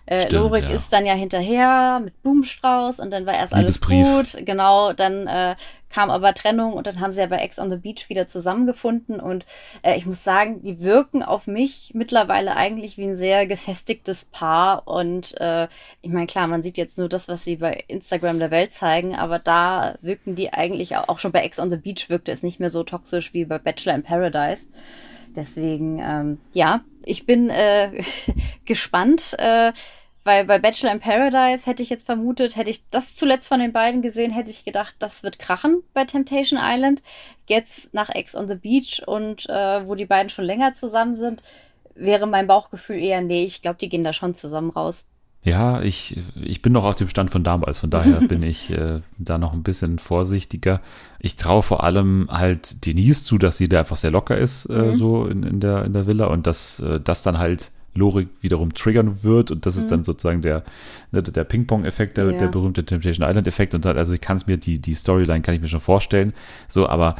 Äh, 0.06 0.26
Stimmt, 0.26 0.32
Lorik 0.32 0.64
ja. 0.64 0.70
ist 0.70 0.92
dann 0.92 1.04
ja 1.04 1.14
hinterher 1.14 2.00
mit 2.02 2.22
Blumenstrauß 2.22 3.00
und 3.00 3.12
dann 3.12 3.26
war 3.26 3.34
erst 3.34 3.52
alles 3.52 3.80
gut. 3.80 4.36
Genau, 4.44 4.92
dann 4.92 5.26
äh, 5.26 5.56
kam 5.90 6.10
aber 6.10 6.32
Trennung 6.34 6.74
und 6.74 6.86
dann 6.86 7.00
haben 7.00 7.10
sie 7.10 7.20
ja 7.20 7.26
bei 7.26 7.38
Ex 7.38 7.58
on 7.58 7.70
the 7.70 7.76
Beach 7.76 8.08
wieder 8.08 8.28
zusammengefunden 8.28 9.18
und 9.18 9.44
äh, 9.82 9.96
ich 9.96 10.06
muss 10.06 10.22
sagen, 10.22 10.62
die 10.62 10.80
wirken 10.80 11.22
auf 11.22 11.46
mich 11.46 11.90
mittlerweile 11.94 12.54
eigentlich 12.54 12.98
wie 12.98 13.06
ein 13.06 13.16
sehr 13.16 13.46
gefestigtes 13.46 14.26
Paar 14.26 14.86
und 14.86 15.40
äh, 15.40 15.66
ich 16.02 16.12
meine, 16.12 16.26
klar, 16.26 16.46
man 16.46 16.62
sieht 16.62 16.76
jetzt 16.76 16.98
nur 16.98 17.08
das, 17.08 17.28
was 17.28 17.42
sie 17.42 17.56
bei 17.56 17.84
Instagram 17.88 18.38
der 18.38 18.50
Welt 18.50 18.72
zeigen, 18.72 19.16
aber 19.16 19.38
da 19.38 19.96
wirken 20.02 20.36
die 20.36 20.52
eigentlich 20.52 20.96
auch, 20.96 21.08
auch 21.08 21.18
schon 21.18 21.32
bei 21.32 21.40
Ex 21.40 21.58
on 21.58 21.70
the 21.70 21.76
Beach 21.76 22.10
wirkte 22.10 22.30
es 22.30 22.42
nicht 22.42 22.60
mehr 22.60 22.70
so 22.70 22.84
toxisch 22.84 23.34
wie 23.34 23.44
bei 23.44 23.58
Bachelor 23.58 23.94
in 23.94 24.02
Paradise. 24.02 24.66
Deswegen, 25.36 25.98
ähm, 25.98 26.38
ja, 26.54 26.80
ich 27.06 27.24
bin 27.24 27.48
äh, 27.48 28.02
gespannt, 28.66 29.34
äh, 29.38 29.72
weil 30.24 30.44
bei 30.44 30.58
Bachelor 30.58 30.92
in 30.92 31.00
Paradise 31.00 31.70
hätte 31.70 31.84
ich 31.84 31.88
jetzt 31.88 32.04
vermutet, 32.04 32.56
hätte 32.56 32.68
ich 32.68 32.88
das 32.90 33.14
zuletzt 33.14 33.46
von 33.46 33.60
den 33.60 33.72
beiden 33.72 34.02
gesehen, 34.02 34.32
hätte 34.32 34.50
ich 34.50 34.64
gedacht, 34.64 34.96
das 34.98 35.22
wird 35.22 35.38
krachen 35.38 35.84
bei 35.94 36.04
Temptation 36.04 36.58
Island. 36.60 37.00
Jetzt 37.48 37.94
nach 37.94 38.10
Ex 38.10 38.34
on 38.34 38.48
the 38.48 38.56
Beach 38.56 39.02
und 39.06 39.48
äh, 39.48 39.86
wo 39.86 39.94
die 39.94 40.04
beiden 40.04 40.28
schon 40.28 40.44
länger 40.44 40.74
zusammen 40.74 41.14
sind, 41.14 41.42
wäre 41.94 42.26
mein 42.26 42.48
Bauchgefühl 42.48 42.98
eher, 42.98 43.20
nee, 43.20 43.44
ich 43.44 43.62
glaube, 43.62 43.78
die 43.78 43.88
gehen 43.88 44.04
da 44.04 44.12
schon 44.12 44.34
zusammen 44.34 44.70
raus. 44.70 45.06
Ja, 45.46 45.80
ich, 45.80 46.16
ich 46.42 46.60
bin 46.60 46.72
noch 46.72 46.84
auf 46.84 46.96
dem 46.96 47.08
Stand 47.08 47.30
von 47.30 47.44
damals, 47.44 47.78
von 47.78 47.88
daher 47.88 48.20
bin 48.20 48.42
ich 48.42 48.68
äh, 48.72 48.98
da 49.16 49.38
noch 49.38 49.52
ein 49.52 49.62
bisschen 49.62 50.00
vorsichtiger. 50.00 50.80
Ich 51.20 51.36
traue 51.36 51.62
vor 51.62 51.84
allem 51.84 52.26
halt 52.32 52.84
Denise 52.84 53.22
zu, 53.22 53.38
dass 53.38 53.56
sie 53.56 53.68
da 53.68 53.78
einfach 53.78 53.96
sehr 53.96 54.10
locker 54.10 54.36
ist, 54.36 54.68
äh, 54.68 54.96
so 54.96 55.24
in, 55.26 55.44
in, 55.44 55.60
der, 55.60 55.84
in 55.84 55.92
der 55.92 56.06
Villa 56.08 56.26
und 56.26 56.48
dass 56.48 56.80
äh, 56.80 56.98
das 56.98 57.22
dann 57.22 57.38
halt 57.38 57.70
Lorik 57.94 58.28
wiederum 58.40 58.74
triggern 58.74 59.22
wird 59.22 59.52
und 59.52 59.66
das 59.66 59.76
ist 59.76 59.92
dann 59.92 60.02
sozusagen 60.02 60.42
der, 60.42 60.64
ne, 61.12 61.22
der 61.22 61.44
Ping-Pong-Effekt, 61.44 62.16
der, 62.16 62.26
Ja. 62.26 62.32
der 62.32 62.48
berühmte 62.48 62.84
Temptation 62.84 63.26
Island-Effekt 63.26 63.72
und 63.76 63.84
dann, 63.84 63.96
also 63.96 64.14
ich 64.14 64.20
kann 64.20 64.36
es 64.38 64.48
mir, 64.48 64.56
die, 64.56 64.80
die 64.80 64.94
Storyline 64.94 65.42
kann 65.42 65.54
ich 65.54 65.60
mir 65.60 65.68
schon 65.68 65.80
vorstellen, 65.80 66.34
so, 66.66 66.88
aber 66.88 67.14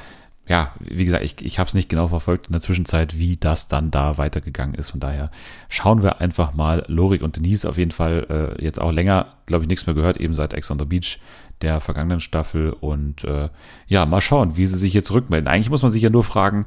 ja, 0.48 0.72
wie 0.78 1.04
gesagt, 1.04 1.24
ich, 1.24 1.44
ich 1.44 1.58
habe 1.58 1.66
es 1.66 1.74
nicht 1.74 1.88
genau 1.88 2.06
verfolgt 2.06 2.46
in 2.46 2.52
der 2.52 2.60
Zwischenzeit, 2.60 3.18
wie 3.18 3.36
das 3.36 3.66
dann 3.66 3.90
da 3.90 4.16
weitergegangen 4.16 4.74
ist. 4.74 4.90
Von 4.90 5.00
daher 5.00 5.30
schauen 5.68 6.02
wir 6.02 6.20
einfach 6.20 6.54
mal. 6.54 6.84
Lorik 6.86 7.22
und 7.22 7.36
Denise 7.36 7.64
auf 7.68 7.78
jeden 7.78 7.90
Fall 7.90 8.56
äh, 8.58 8.64
jetzt 8.64 8.80
auch 8.80 8.92
länger, 8.92 9.34
glaube 9.46 9.64
ich, 9.64 9.68
nichts 9.68 9.86
mehr 9.86 9.94
gehört, 9.94 10.18
eben 10.18 10.34
seit 10.34 10.54
Ex 10.54 10.70
on 10.70 10.78
the 10.78 10.84
Beach 10.84 11.18
der 11.62 11.80
vergangenen 11.80 12.20
Staffel. 12.20 12.70
Und 12.72 13.24
äh, 13.24 13.48
ja, 13.88 14.06
mal 14.06 14.20
schauen, 14.20 14.56
wie 14.56 14.66
sie 14.66 14.76
sich 14.76 14.94
jetzt 14.94 15.10
rückmelden. 15.10 15.48
Eigentlich 15.48 15.70
muss 15.70 15.82
man 15.82 15.90
sich 15.90 16.02
ja 16.02 16.10
nur 16.10 16.24
fragen, 16.24 16.66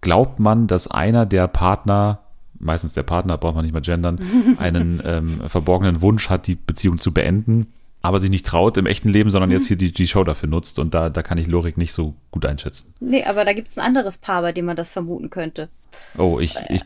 glaubt 0.00 0.38
man, 0.38 0.68
dass 0.68 0.86
einer 0.86 1.26
der 1.26 1.48
Partner, 1.48 2.20
meistens 2.60 2.92
der 2.92 3.02
Partner, 3.02 3.36
braucht 3.36 3.56
man 3.56 3.64
nicht 3.64 3.74
mal 3.74 3.82
gendern, 3.82 4.20
einen 4.58 5.02
ähm, 5.04 5.40
verborgenen 5.48 6.02
Wunsch 6.02 6.30
hat, 6.30 6.46
die 6.46 6.54
Beziehung 6.54 7.00
zu 7.00 7.12
beenden, 7.12 7.66
aber 8.02 8.20
sich 8.20 8.30
nicht 8.30 8.44
traut 8.46 8.76
im 8.76 8.86
echten 8.86 9.08
Leben, 9.08 9.30
sondern 9.30 9.50
jetzt 9.50 9.66
hier 9.68 9.76
die, 9.76 9.92
die 9.92 10.08
Show 10.08 10.24
dafür 10.24 10.48
nutzt. 10.48 10.78
Und 10.78 10.92
da, 10.94 11.08
da 11.08 11.22
kann 11.22 11.38
ich 11.38 11.46
Lorik 11.46 11.76
nicht 11.78 11.92
so 11.92 12.14
gut 12.30 12.44
einschätzen. 12.44 12.92
Nee, 13.00 13.24
aber 13.24 13.44
da 13.44 13.52
gibt 13.52 13.68
es 13.68 13.78
ein 13.78 13.84
anderes 13.86 14.18
Paar, 14.18 14.42
bei 14.42 14.52
dem 14.52 14.64
man 14.64 14.76
das 14.76 14.90
vermuten 14.90 15.30
könnte. 15.30 15.68
Oh, 16.18 16.38
ich, 16.40 16.56
ich 16.68 16.82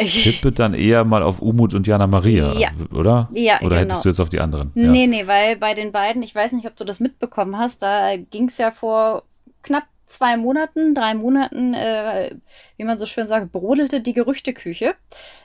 Ich, 0.00 0.22
tippe 0.40 0.52
dann 0.52 0.74
eher 0.74 1.04
mal 1.04 1.22
auf 1.22 1.40
Umut 1.40 1.74
und 1.74 1.86
Jana 1.86 2.06
Maria, 2.06 2.54
Ja. 2.58 2.70
oder? 2.92 3.28
Ja, 3.32 3.60
Oder 3.60 3.68
genau. 3.68 3.80
hättest 3.82 4.04
du 4.04 4.08
jetzt 4.08 4.20
auf 4.20 4.28
die 4.30 4.40
anderen? 4.40 4.70
Nee, 4.74 5.06
nee, 5.06 5.26
weil 5.26 5.56
bei 5.56 5.74
den 5.74 5.92
beiden, 5.92 6.22
ich 6.22 6.34
weiß 6.34 6.52
nicht, 6.52 6.66
ob 6.66 6.74
du 6.76 6.84
das 6.84 7.00
mitbekommen 7.00 7.56
hast, 7.58 7.82
da 7.82 8.16
ging 8.16 8.48
es 8.48 8.58
ja 8.58 8.70
vor 8.70 9.22
knapp 9.62 9.84
zwei 10.06 10.36
Monaten, 10.36 10.94
drei 10.94 11.14
Monaten, 11.14 11.74
äh, 11.74 12.30
wie 12.76 12.84
man 12.84 12.96
so 12.96 13.06
schön 13.06 13.26
sagt, 13.26 13.52
brodelte 13.52 14.00
die 14.00 14.12
Gerüchteküche. 14.12 14.94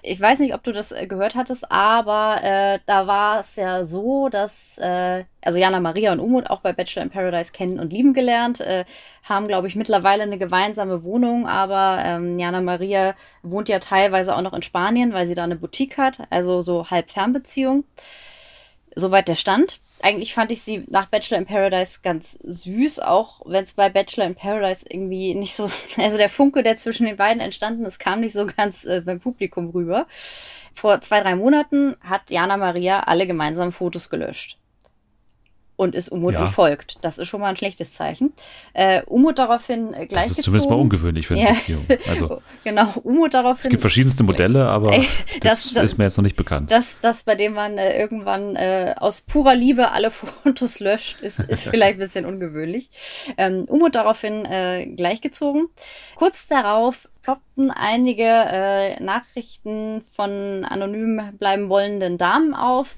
Ich 0.03 0.21
weiß 0.21 0.39
nicht, 0.39 0.53
ob 0.53 0.63
du 0.63 0.71
das 0.71 0.91
äh, 0.91 1.07
gehört 1.07 1.35
hattest, 1.35 1.69
aber 1.71 2.39
äh, 2.43 2.79
da 2.85 3.07
war 3.07 3.39
es 3.39 3.55
ja 3.55 3.83
so, 3.83 4.29
dass 4.29 4.77
äh, 4.77 5.25
also 5.41 5.57
Jana 5.57 5.79
Maria 5.79 6.11
und 6.13 6.19
Umut 6.19 6.49
auch 6.49 6.61
bei 6.61 6.73
Bachelor 6.73 7.03
in 7.03 7.09
Paradise 7.09 7.51
kennen 7.51 7.79
und 7.79 7.91
lieben 7.91 8.13
gelernt, 8.13 8.61
äh, 8.61 8.85
haben, 9.23 9.47
glaube 9.47 9.67
ich, 9.67 9.75
mittlerweile 9.75 10.23
eine 10.23 10.37
gemeinsame 10.37 11.03
Wohnung, 11.03 11.47
aber 11.47 12.01
ähm, 12.05 12.37
Jana 12.37 12.61
Maria 12.61 13.15
wohnt 13.41 13.67
ja 13.67 13.79
teilweise 13.79 14.35
auch 14.35 14.41
noch 14.41 14.53
in 14.53 14.61
Spanien, 14.61 15.11
weil 15.11 15.25
sie 15.25 15.35
da 15.35 15.43
eine 15.43 15.55
Boutique 15.55 15.97
hat, 15.97 16.19
also 16.29 16.61
so 16.61 16.89
halb 16.89 17.09
Fernbeziehung. 17.09 17.83
Soweit 18.95 19.27
der 19.27 19.35
Stand 19.35 19.80
eigentlich 20.03 20.33
fand 20.33 20.51
ich 20.51 20.61
sie 20.61 20.85
nach 20.89 21.07
Bachelor 21.07 21.39
in 21.39 21.45
Paradise 21.45 21.99
ganz 22.03 22.37
süß, 22.43 22.99
auch 22.99 23.41
wenn 23.45 23.63
es 23.63 23.73
bei 23.73 23.89
Bachelor 23.89 24.25
in 24.25 24.35
Paradise 24.35 24.85
irgendwie 24.89 25.33
nicht 25.35 25.55
so, 25.55 25.69
also 25.97 26.17
der 26.17 26.29
Funke, 26.29 26.63
der 26.63 26.77
zwischen 26.77 27.05
den 27.05 27.17
beiden 27.17 27.41
entstanden 27.41 27.85
ist, 27.85 27.99
kam 27.99 28.21
nicht 28.21 28.33
so 28.33 28.45
ganz 28.45 28.85
äh, 28.85 29.01
beim 29.05 29.19
Publikum 29.19 29.69
rüber. 29.69 30.07
Vor 30.73 31.01
zwei, 31.01 31.19
drei 31.21 31.35
Monaten 31.35 31.97
hat 32.01 32.29
Jana 32.29 32.57
Maria 32.57 33.01
alle 33.01 33.27
gemeinsamen 33.27 33.73
Fotos 33.73 34.09
gelöscht 34.09 34.60
und 35.81 35.95
ist 35.95 36.09
Umut 36.09 36.35
ja. 36.35 36.41
entfolgt. 36.45 36.97
Das 37.01 37.17
ist 37.17 37.27
schon 37.27 37.41
mal 37.41 37.47
ein 37.47 37.55
schlechtes 37.57 37.91
Zeichen. 37.93 38.33
Äh, 38.73 39.01
Umut 39.07 39.39
daraufhin 39.39 39.95
äh, 39.95 40.05
gleich. 40.05 40.27
Das 40.27 40.37
ist 40.37 40.43
zumindest 40.43 40.69
mal 40.69 40.75
ungewöhnlich 40.75 41.25
für 41.25 41.33
eine 41.33 41.43
ja. 41.43 41.53
Beziehung. 41.53 41.87
Also, 42.07 42.39
genau, 42.63 42.87
Umut 43.03 43.33
daraufhin. 43.33 43.63
Es 43.63 43.69
gibt 43.69 43.81
verschiedenste 43.81 44.23
Modelle, 44.23 44.67
aber 44.67 44.95
das, 45.41 45.73
das, 45.73 45.83
ist 45.83 45.97
mir 45.97 46.03
jetzt 46.03 46.17
noch 46.17 46.23
nicht 46.23 46.35
bekannt. 46.35 46.69
Das, 46.69 46.99
das 47.01 47.23
bei 47.23 47.33
dem 47.33 47.53
man 47.53 47.79
äh, 47.79 47.99
irgendwann 47.99 48.55
äh, 48.55 48.93
aus 48.95 49.21
purer 49.21 49.55
Liebe 49.55 49.91
alle 49.91 50.11
Fotos 50.11 50.79
löscht, 50.79 51.19
ist, 51.21 51.39
ist 51.39 51.63
vielleicht 51.69 51.93
ein 51.93 51.99
bisschen 51.99 52.25
ungewöhnlich. 52.25 52.91
Ähm, 53.37 53.65
Umut 53.67 53.95
daraufhin 53.95 54.45
äh, 54.45 54.85
gleichgezogen. 54.85 55.67
Kurz 56.13 56.47
darauf 56.47 57.09
ploppten 57.23 57.71
einige 57.71 58.23
äh, 58.23 59.01
Nachrichten 59.01 60.03
von 60.11 60.63
anonym 60.63 61.21
bleiben 61.39 61.69
wollenden 61.69 62.19
Damen 62.19 62.53
auf 62.53 62.95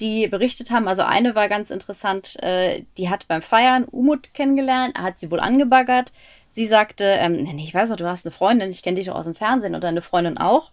die 0.00 0.26
berichtet 0.28 0.70
haben. 0.70 0.88
Also 0.88 1.02
eine 1.02 1.34
war 1.34 1.48
ganz 1.48 1.70
interessant, 1.70 2.42
äh, 2.42 2.84
die 2.98 3.10
hat 3.10 3.28
beim 3.28 3.42
Feiern 3.42 3.84
Umut 3.84 4.34
kennengelernt, 4.34 4.98
hat 4.98 5.18
sie 5.18 5.30
wohl 5.30 5.40
angebaggert. 5.40 6.12
Sie 6.48 6.66
sagte, 6.66 7.04
ähm, 7.04 7.46
ich 7.58 7.74
weiß 7.74 7.90
noch, 7.90 7.96
du 7.96 8.06
hast 8.06 8.26
eine 8.26 8.32
Freundin, 8.32 8.70
ich 8.70 8.82
kenne 8.82 8.96
dich 8.96 9.06
doch 9.06 9.14
aus 9.14 9.24
dem 9.24 9.34
Fernsehen 9.34 9.74
und 9.74 9.84
deine 9.84 10.02
Freundin 10.02 10.38
auch. 10.38 10.72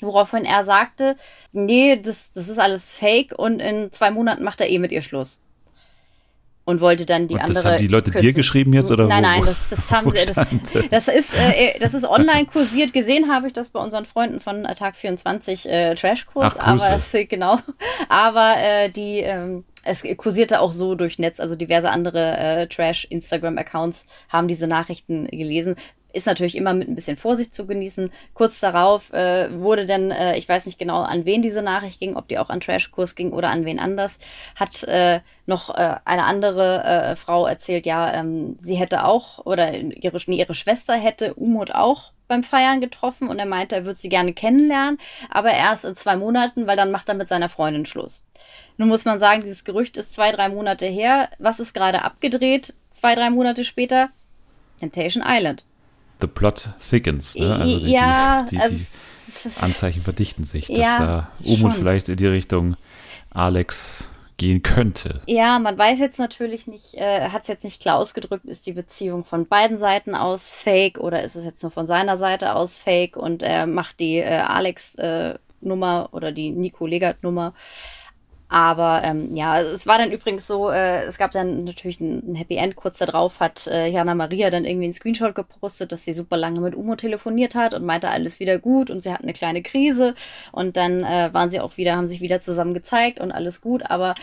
Woraufhin 0.00 0.44
er 0.44 0.64
sagte, 0.64 1.16
nee, 1.52 1.96
das, 1.96 2.32
das 2.32 2.48
ist 2.48 2.58
alles 2.58 2.94
fake 2.94 3.32
und 3.36 3.60
in 3.60 3.92
zwei 3.92 4.10
Monaten 4.10 4.44
macht 4.44 4.60
er 4.60 4.68
eh 4.68 4.78
mit 4.78 4.92
ihr 4.92 5.02
Schluss 5.02 5.40
und 6.64 6.80
wollte 6.80 7.06
dann 7.06 7.28
die 7.28 7.34
und 7.34 7.40
andere. 7.40 7.54
Das 7.54 7.64
haben 7.64 7.78
die 7.78 7.86
Leute 7.86 8.10
küssen. 8.10 8.26
dir 8.26 8.32
geschrieben 8.32 8.72
jetzt 8.72 8.90
oder 8.90 9.06
Nein, 9.06 9.22
wo, 9.22 9.28
nein, 9.28 9.42
das, 9.44 9.70
das 9.70 9.90
haben 9.92 10.10
sie. 10.10 10.18
Das, 10.90 11.06
das, 11.06 11.08
ist, 11.08 11.34
äh, 11.34 11.78
das 11.78 11.94
ist 11.94 12.04
online 12.04 12.46
kursiert. 12.46 12.92
Gesehen 12.92 13.30
habe 13.30 13.46
ich 13.46 13.52
das 13.52 13.70
bei 13.70 13.80
unseren 13.80 14.04
Freunden 14.04 14.40
von 14.40 14.64
Tag 14.64 14.96
24 14.96 15.68
äh, 15.68 15.94
Trashkurs. 15.94 16.58
Aber 16.58 17.00
genau. 17.28 17.58
Aber 18.08 18.54
äh, 18.58 18.90
die 18.90 19.18
ähm, 19.20 19.64
es 19.86 20.02
kursierte 20.16 20.60
auch 20.60 20.72
so 20.72 20.94
durch 20.94 21.18
Netz, 21.18 21.40
also 21.40 21.56
diverse 21.56 21.90
andere 21.90 22.38
äh, 22.38 22.66
Trash-Instagram-Accounts 22.68 24.06
haben 24.30 24.48
diese 24.48 24.66
Nachrichten 24.66 25.26
gelesen 25.26 25.76
ist 26.14 26.26
natürlich 26.26 26.56
immer 26.56 26.72
mit 26.72 26.88
ein 26.88 26.94
bisschen 26.94 27.16
Vorsicht 27.16 27.54
zu 27.54 27.66
genießen. 27.66 28.10
Kurz 28.32 28.60
darauf 28.60 29.12
äh, 29.12 29.48
wurde 29.60 29.84
dann, 29.84 30.10
äh, 30.10 30.36
ich 30.36 30.48
weiß 30.48 30.66
nicht 30.66 30.78
genau, 30.78 31.02
an 31.02 31.24
wen 31.24 31.42
diese 31.42 31.62
Nachricht 31.62 32.00
ging, 32.00 32.16
ob 32.16 32.28
die 32.28 32.38
auch 32.38 32.50
an 32.50 32.60
Trashkurs 32.60 33.14
ging 33.14 33.32
oder 33.32 33.50
an 33.50 33.64
wen 33.64 33.78
anders, 33.78 34.18
hat 34.56 34.84
äh, 34.84 35.20
noch 35.46 35.70
äh, 35.70 35.96
eine 36.04 36.24
andere 36.24 36.84
äh, 36.84 37.16
Frau 37.16 37.46
erzählt, 37.46 37.84
ja, 37.84 38.14
ähm, 38.14 38.56
sie 38.58 38.76
hätte 38.76 39.04
auch, 39.04 39.44
oder 39.44 39.74
ihre, 39.74 40.18
nee, 40.26 40.38
ihre 40.38 40.54
Schwester 40.54 40.94
hätte 40.94 41.34
Umut 41.34 41.72
auch 41.72 42.12
beim 42.26 42.42
Feiern 42.42 42.80
getroffen 42.80 43.28
und 43.28 43.38
er 43.38 43.46
meinte, 43.46 43.76
er 43.76 43.84
würde 43.84 43.98
sie 43.98 44.08
gerne 44.08 44.32
kennenlernen, 44.32 44.98
aber 45.28 45.52
erst 45.52 45.84
in 45.84 45.96
zwei 45.96 46.16
Monaten, 46.16 46.66
weil 46.66 46.76
dann 46.76 46.90
macht 46.90 47.08
er 47.08 47.14
mit 47.14 47.28
seiner 47.28 47.50
Freundin 47.50 47.84
Schluss. 47.84 48.24
Nun 48.78 48.88
muss 48.88 49.04
man 49.04 49.18
sagen, 49.18 49.42
dieses 49.42 49.64
Gerücht 49.64 49.96
ist 49.96 50.14
zwei, 50.14 50.32
drei 50.32 50.48
Monate 50.48 50.86
her. 50.86 51.28
Was 51.38 51.60
ist 51.60 51.74
gerade 51.74 52.02
abgedreht? 52.02 52.72
Zwei, 52.90 53.14
drei 53.14 53.28
Monate 53.30 53.62
später? 53.62 54.08
Temptation 54.80 55.22
Island 55.26 55.64
the 56.20 56.26
plot 56.26 56.70
thickens. 56.80 57.34
Ne? 57.34 57.54
Also 57.54 57.78
die, 57.78 57.92
ja, 57.92 58.42
die, 58.42 58.56
die, 58.56 58.62
also 58.62 58.76
die 58.76 59.62
Anzeichen 59.62 60.02
verdichten 60.02 60.44
sich, 60.44 60.66
dass 60.68 60.78
ja, 60.78 60.98
da 60.98 61.28
Umut 61.44 61.72
vielleicht 61.72 62.08
in 62.08 62.16
die 62.16 62.26
Richtung 62.26 62.76
Alex 63.30 64.08
gehen 64.36 64.62
könnte. 64.62 65.20
Ja, 65.26 65.58
man 65.58 65.78
weiß 65.78 66.00
jetzt 66.00 66.18
natürlich 66.18 66.66
nicht, 66.66 66.94
äh, 66.94 67.28
hat 67.28 67.42
es 67.42 67.48
jetzt 67.48 67.64
nicht 67.64 67.80
klar 67.80 67.98
ausgedrückt, 67.98 68.44
ist 68.46 68.66
die 68.66 68.72
Beziehung 68.72 69.24
von 69.24 69.46
beiden 69.46 69.78
Seiten 69.78 70.14
aus 70.14 70.50
fake 70.50 70.98
oder 70.98 71.22
ist 71.22 71.36
es 71.36 71.44
jetzt 71.44 71.62
nur 71.62 71.70
von 71.70 71.86
seiner 71.86 72.16
Seite 72.16 72.54
aus 72.54 72.78
fake 72.78 73.16
und 73.16 73.42
er 73.42 73.66
macht 73.66 74.00
die 74.00 74.16
äh, 74.16 74.38
Alex-Nummer 74.38 76.08
äh, 76.12 76.16
oder 76.16 76.32
die 76.32 76.50
Nico 76.50 76.86
Legat-Nummer 76.86 77.54
aber 78.54 79.02
ähm, 79.02 79.34
ja, 79.34 79.60
es 79.60 79.84
war 79.88 79.98
dann 79.98 80.12
übrigens 80.12 80.46
so, 80.46 80.70
äh, 80.70 81.02
es 81.06 81.18
gab 81.18 81.32
dann 81.32 81.64
natürlich 81.64 81.98
ein, 81.98 82.22
ein, 82.24 82.34
Happy 82.36 82.54
End. 82.54 82.76
Kurz 82.76 82.98
darauf 82.98 83.40
hat 83.40 83.66
äh, 83.66 83.88
Jana 83.88 84.14
Maria 84.14 84.48
dann 84.48 84.64
irgendwie 84.64 84.84
einen 84.84 84.92
Screenshot 84.92 85.34
gepostet, 85.34 85.90
dass 85.90 86.04
sie 86.04 86.12
super 86.12 86.36
lange 86.36 86.60
mit 86.60 86.76
Umo 86.76 86.94
telefoniert 86.94 87.56
hat 87.56 87.74
und 87.74 87.84
meinte, 87.84 88.10
alles 88.10 88.38
wieder 88.38 88.60
gut 88.60 88.90
und 88.90 89.00
sie 89.00 89.12
hatten 89.12 89.24
eine 89.24 89.32
kleine 89.32 89.60
Krise. 89.60 90.14
Und 90.52 90.76
dann 90.76 91.02
äh, 91.02 91.30
waren 91.32 91.50
sie 91.50 91.58
auch 91.58 91.78
wieder, 91.78 91.96
haben 91.96 92.06
sich 92.06 92.20
wieder 92.20 92.38
zusammen 92.38 92.74
gezeigt 92.74 93.18
und 93.18 93.32
alles 93.32 93.60
gut. 93.60 93.90
Aber 93.90 94.14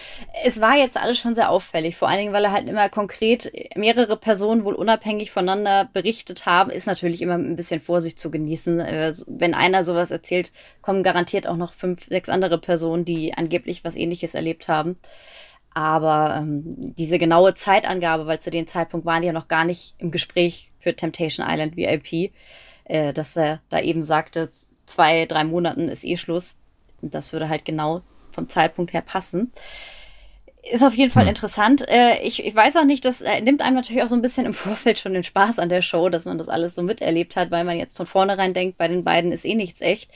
es 0.46 0.62
war 0.62 0.78
jetzt 0.78 0.96
alles 0.96 1.18
schon 1.18 1.36
sehr 1.36 1.50
auffällig, 1.50 1.98
vor 1.98 2.08
allen 2.08 2.20
Dingen, 2.20 2.34
weil 2.34 2.46
er 2.46 2.54
halt 2.54 2.70
immer 2.70 2.88
konkret 2.88 3.52
mehrere 3.76 4.16
Personen 4.16 4.64
wohl 4.64 4.76
unabhängig 4.76 5.32
voneinander 5.32 5.90
berichtet 5.92 6.46
haben, 6.46 6.72
ist 6.72 6.88
natürlich 6.88 7.22
immer 7.22 7.36
ein 7.36 7.58
bisschen 7.58 7.82
Vorsicht 7.82 8.18
zu 8.18 8.32
genießen. 8.32 8.80
Äh, 8.80 9.14
wenn 9.28 9.54
einer 9.54 9.84
sowas 9.84 10.10
erzählt, 10.10 10.54
kommen 10.82 11.04
garantiert 11.04 11.48
auch 11.48 11.58
noch 11.58 11.74
fünf, 11.74 12.06
sechs 12.06 12.30
andere 12.30 12.58
Personen, 12.60 13.04
die 13.04 13.34
angeblich 13.34 13.84
was 13.84 13.98
ähnliches 13.98 14.21
Ähnliches 14.22 14.34
erlebt 14.36 14.68
haben. 14.68 14.98
Aber 15.74 16.36
ähm, 16.38 16.94
diese 16.96 17.18
genaue 17.18 17.54
Zeitangabe, 17.54 18.26
weil 18.26 18.40
zu 18.40 18.52
dem 18.52 18.68
Zeitpunkt 18.68 19.06
waren 19.06 19.22
die 19.22 19.28
ja 19.28 19.34
noch 19.34 19.48
gar 19.48 19.64
nicht 19.64 19.96
im 20.00 20.12
Gespräch 20.12 20.72
für 20.80 20.96
Temptation 20.96 21.46
Island 21.48 21.78
VIP, 21.78 22.34
äh, 22.86 23.14
dass 23.14 23.38
er 23.38 23.62
da 23.70 23.80
eben 23.80 24.04
sagte, 24.04 24.50
zwei, 24.86 25.26
drei 25.26 25.46
Monaten 25.46 25.88
ist 25.88 26.04
eh 26.04 26.18
Schluss. 26.18 26.58
Das 27.02 27.32
würde 27.32 27.48
halt 27.48 27.64
genau 27.64 28.02
vom 28.34 28.50
Zeitpunkt 28.50 28.94
her 28.94 29.02
passen. 29.02 29.52
Ist 30.64 30.84
auf 30.84 30.94
jeden 30.94 31.10
Fall 31.10 31.24
hm. 31.24 31.30
interessant. 31.30 31.90
Äh, 31.90 32.22
ich, 32.22 32.46
ich 32.46 32.56
weiß 32.56 32.78
auch 32.78 32.84
nicht, 32.84 33.04
das 33.04 33.22
äh, 33.22 33.42
nimmt 33.42 33.62
einem 33.62 33.76
natürlich 33.76 34.04
auch 34.04 34.08
so 34.08 34.16
ein 34.16 34.22
bisschen 34.22 34.46
im 34.46 34.54
Vorfeld 34.54 35.00
schon 35.00 35.14
den 35.14 35.24
Spaß 35.24 35.58
an 35.58 35.70
der 35.70 35.82
Show, 35.82 36.10
dass 36.10 36.26
man 36.26 36.38
das 36.38 36.50
alles 36.50 36.76
so 36.76 36.84
miterlebt 36.84 37.36
hat, 37.36 37.50
weil 37.50 37.64
man 37.64 37.80
jetzt 37.80 37.98
von 37.98 38.06
vornherein 38.06 38.54
denkt, 38.54 38.78
bei 38.78 38.88
den 38.88 39.04
beiden 39.04 39.32
ist 39.32 39.44
eh 39.44 39.56
nichts 39.56 39.82
echt. 39.82 40.12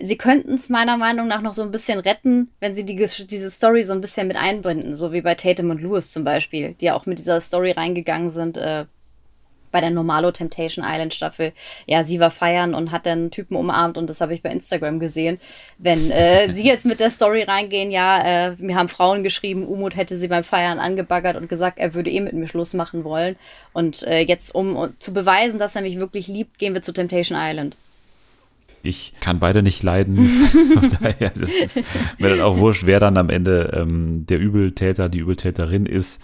Sie 0.00 0.16
könnten 0.16 0.54
es 0.54 0.68
meiner 0.68 0.96
Meinung 0.96 1.26
nach 1.26 1.40
noch 1.40 1.52
so 1.52 1.62
ein 1.62 1.72
bisschen 1.72 1.98
retten, 1.98 2.52
wenn 2.60 2.74
sie 2.74 2.84
die, 2.84 2.94
diese 2.94 3.50
Story 3.50 3.82
so 3.82 3.92
ein 3.92 4.00
bisschen 4.00 4.28
mit 4.28 4.36
einbinden, 4.36 4.94
so 4.94 5.12
wie 5.12 5.20
bei 5.20 5.34
Tatum 5.34 5.70
und 5.70 5.82
Lewis 5.82 6.12
zum 6.12 6.22
Beispiel, 6.22 6.74
die 6.80 6.86
ja 6.86 6.94
auch 6.94 7.06
mit 7.06 7.18
dieser 7.18 7.40
Story 7.40 7.72
reingegangen 7.72 8.30
sind. 8.30 8.56
Äh, 8.56 8.84
bei 9.70 9.80
der 9.80 9.90
Normalo 9.90 10.30
Temptation 10.30 10.84
Island 10.86 11.14
Staffel, 11.14 11.52
ja, 11.86 12.04
sie 12.04 12.20
war 12.20 12.30
feiern 12.30 12.74
und 12.74 12.90
hat 12.90 13.06
dann 13.06 13.18
einen 13.18 13.30
Typen 13.30 13.56
umarmt 13.56 13.98
und 13.98 14.10
das 14.10 14.20
habe 14.20 14.34
ich 14.34 14.42
bei 14.42 14.50
Instagram 14.50 15.00
gesehen. 15.00 15.38
Wenn 15.78 16.10
äh, 16.10 16.52
sie 16.52 16.64
jetzt 16.64 16.86
mit 16.86 17.00
der 17.00 17.10
Story 17.10 17.42
reingehen, 17.42 17.90
ja, 17.90 18.48
äh, 18.48 18.56
mir 18.58 18.76
haben 18.76 18.88
Frauen 18.88 19.22
geschrieben, 19.22 19.64
Umut 19.64 19.96
hätte 19.96 20.16
sie 20.16 20.28
beim 20.28 20.44
Feiern 20.44 20.78
angebaggert 20.78 21.36
und 21.36 21.48
gesagt, 21.48 21.78
er 21.78 21.94
würde 21.94 22.10
eh 22.10 22.20
mit 22.20 22.32
mir 22.32 22.48
Schluss 22.48 22.74
machen 22.74 23.04
wollen. 23.04 23.36
Und 23.72 24.02
äh, 24.04 24.20
jetzt, 24.20 24.54
um, 24.54 24.76
um 24.76 24.98
zu 24.98 25.12
beweisen, 25.12 25.58
dass 25.58 25.76
er 25.76 25.82
mich 25.82 25.98
wirklich 25.98 26.28
liebt, 26.28 26.58
gehen 26.58 26.74
wir 26.74 26.82
zu 26.82 26.92
Temptation 26.92 27.38
Island. 27.40 27.76
Ich 28.82 29.12
kann 29.20 29.40
beide 29.40 29.62
nicht 29.62 29.82
leiden. 29.82 30.16
Von 30.74 30.88
daher, 31.00 31.30
das 31.30 31.50
ist 31.50 31.84
mir 32.18 32.30
dann 32.30 32.40
auch 32.40 32.58
wurscht, 32.58 32.86
wer 32.86 33.00
dann 33.00 33.16
am 33.16 33.30
Ende 33.30 33.72
ähm, 33.74 34.24
der 34.26 34.38
Übeltäter, 34.38 35.08
die 35.08 35.18
Übeltäterin 35.18 35.86
ist. 35.86 36.22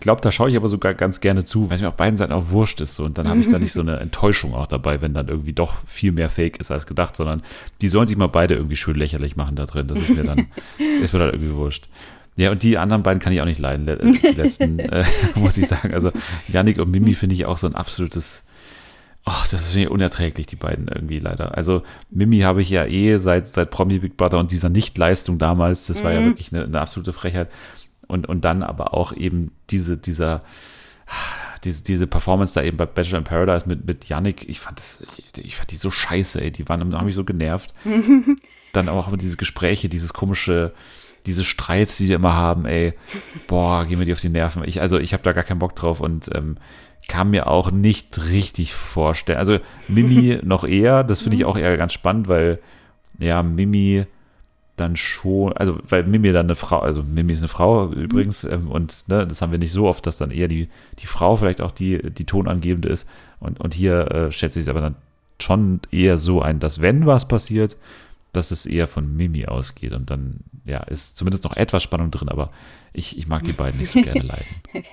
Ich 0.00 0.02
glaube, 0.02 0.22
da 0.22 0.32
schaue 0.32 0.48
ich 0.48 0.56
aber 0.56 0.68
sogar 0.68 0.94
ganz 0.94 1.20
gerne 1.20 1.44
zu, 1.44 1.68
weil 1.68 1.74
es 1.74 1.82
mir 1.82 1.88
auf 1.88 1.94
beiden 1.94 2.16
Seiten 2.16 2.32
auch 2.32 2.48
wurscht 2.48 2.80
ist. 2.80 2.94
So. 2.94 3.04
Und 3.04 3.18
dann 3.18 3.28
habe 3.28 3.40
ich 3.40 3.48
da 3.48 3.58
nicht 3.58 3.74
so 3.74 3.82
eine 3.82 3.98
Enttäuschung 3.98 4.54
auch 4.54 4.66
dabei, 4.66 5.02
wenn 5.02 5.12
dann 5.12 5.28
irgendwie 5.28 5.52
doch 5.52 5.74
viel 5.84 6.10
mehr 6.10 6.30
Fake 6.30 6.58
ist 6.58 6.70
als 6.70 6.86
gedacht, 6.86 7.14
sondern 7.14 7.42
die 7.82 7.90
sollen 7.90 8.06
sich 8.06 8.16
mal 8.16 8.26
beide 8.26 8.54
irgendwie 8.54 8.76
schön 8.76 8.96
lächerlich 8.96 9.36
machen 9.36 9.56
da 9.56 9.66
drin. 9.66 9.88
Das 9.88 9.98
ist 9.98 10.08
mir 10.08 10.22
dann, 10.22 10.46
ist 11.02 11.12
mir 11.12 11.18
dann 11.18 11.34
irgendwie 11.34 11.54
wurscht. 11.54 11.90
Ja, 12.36 12.50
und 12.50 12.62
die 12.62 12.78
anderen 12.78 13.02
beiden 13.02 13.20
kann 13.20 13.34
ich 13.34 13.42
auch 13.42 13.46
nicht 13.46 13.58
leiden, 13.58 13.84
die 13.84 14.28
letzten, 14.28 14.78
äh, 14.78 15.04
muss 15.34 15.58
ich 15.58 15.68
sagen. 15.68 15.92
Also 15.92 16.12
Yannick 16.48 16.78
und 16.78 16.90
Mimi 16.90 17.12
finde 17.12 17.34
ich 17.34 17.44
auch 17.44 17.58
so 17.58 17.66
ein 17.66 17.74
absolutes, 17.74 18.46
ach, 19.26 19.46
das 19.48 19.68
ist 19.68 19.74
mir 19.74 19.90
unerträglich, 19.90 20.46
die 20.46 20.56
beiden 20.56 20.88
irgendwie 20.88 21.18
leider. 21.18 21.58
Also 21.58 21.82
Mimi 22.08 22.38
habe 22.38 22.62
ich 22.62 22.70
ja 22.70 22.86
eh 22.86 23.18
seit, 23.18 23.48
seit 23.48 23.70
Promi 23.70 23.98
Big 23.98 24.16
Brother 24.16 24.38
und 24.38 24.50
dieser 24.50 24.70
Nichtleistung 24.70 25.36
damals, 25.38 25.88
das 25.88 26.02
war 26.02 26.12
mhm. 26.12 26.16
ja 26.18 26.24
wirklich 26.24 26.54
eine, 26.54 26.64
eine 26.64 26.80
absolute 26.80 27.12
Frechheit 27.12 27.50
und, 28.10 28.28
und 28.28 28.44
dann 28.44 28.62
aber 28.62 28.94
auch 28.94 29.12
eben 29.12 29.52
diese, 29.70 29.96
dieser, 29.96 30.42
diese, 31.64 31.84
diese 31.84 32.06
Performance 32.06 32.54
da 32.54 32.62
eben 32.62 32.76
bei 32.76 32.86
Bachelor 32.86 33.18
in 33.18 33.24
Paradise 33.24 33.68
mit, 33.68 33.86
mit 33.86 34.06
Yannick, 34.06 34.48
ich 34.48 34.60
fand 34.60 34.78
das, 34.78 35.02
ich 35.36 35.56
fand 35.56 35.70
die 35.70 35.76
so 35.76 35.90
scheiße, 35.90 36.40
ey, 36.40 36.50
die 36.50 36.68
waren, 36.68 36.94
haben 36.94 37.06
mich 37.06 37.14
so 37.14 37.24
genervt. 37.24 37.74
dann 38.72 38.88
auch 38.88 39.08
immer 39.08 39.16
diese 39.16 39.36
Gespräche, 39.36 39.88
dieses 39.88 40.12
komische, 40.12 40.72
diese 41.26 41.44
Streits, 41.44 41.96
die 41.96 42.06
die 42.06 42.12
immer 42.12 42.34
haben, 42.34 42.66
ey, 42.66 42.94
boah, 43.46 43.84
gehen 43.84 43.98
wir 43.98 44.06
die 44.06 44.12
auf 44.12 44.20
die 44.20 44.28
Nerven. 44.28 44.64
Ich, 44.64 44.80
also 44.80 44.98
ich 44.98 45.12
habe 45.12 45.22
da 45.22 45.32
gar 45.32 45.44
keinen 45.44 45.58
Bock 45.58 45.76
drauf 45.76 46.00
und 46.00 46.30
ähm, 46.34 46.56
kann 47.08 47.30
mir 47.30 47.48
auch 47.48 47.70
nicht 47.70 48.30
richtig 48.30 48.74
vorstellen. 48.74 49.38
Also 49.38 49.58
Mimi 49.88 50.38
noch 50.42 50.64
eher, 50.64 51.04
das 51.04 51.20
finde 51.20 51.36
ich 51.36 51.44
auch 51.44 51.56
eher 51.56 51.76
ganz 51.76 51.92
spannend, 51.92 52.28
weil 52.28 52.60
ja, 53.18 53.42
Mimi 53.42 54.06
dann 54.80 54.96
schon, 54.96 55.52
also 55.52 55.78
weil 55.88 56.04
Mimi 56.04 56.32
dann 56.32 56.46
eine 56.46 56.54
Frau, 56.54 56.78
also 56.80 57.02
Mimi 57.02 57.32
ist 57.32 57.40
eine 57.40 57.48
Frau 57.48 57.90
übrigens, 57.90 58.44
ähm, 58.44 58.68
und 58.70 59.08
ne, 59.08 59.26
das 59.26 59.42
haben 59.42 59.52
wir 59.52 59.58
nicht 59.58 59.72
so 59.72 59.86
oft, 59.86 60.06
dass 60.06 60.16
dann 60.16 60.30
eher 60.30 60.48
die, 60.48 60.68
die 60.98 61.06
Frau 61.06 61.36
vielleicht 61.36 61.60
auch 61.60 61.70
die, 61.70 62.10
die 62.10 62.24
tonangebende 62.24 62.88
ist. 62.88 63.08
Und, 63.38 63.60
und 63.60 63.74
hier 63.74 64.10
äh, 64.10 64.32
schätze 64.32 64.58
ich 64.58 64.64
es 64.64 64.68
aber 64.68 64.80
dann 64.80 64.96
schon 65.38 65.80
eher 65.90 66.18
so 66.18 66.42
ein, 66.42 66.60
dass 66.60 66.80
wenn 66.80 67.06
was 67.06 67.28
passiert, 67.28 67.76
dass 68.32 68.50
es 68.50 68.66
eher 68.66 68.86
von 68.86 69.16
Mimi 69.16 69.46
ausgeht. 69.46 69.92
Und 69.92 70.10
dann, 70.10 70.40
ja, 70.64 70.82
ist 70.84 71.16
zumindest 71.16 71.44
noch 71.44 71.56
etwas 71.56 71.82
Spannung 71.82 72.10
drin, 72.10 72.28
aber 72.28 72.48
ich, 72.92 73.18
ich 73.18 73.26
mag 73.26 73.42
die 73.44 73.52
beiden 73.52 73.80
nicht 73.80 73.90
so 73.90 74.02
gerne 74.02 74.20
leiden. 74.26 74.46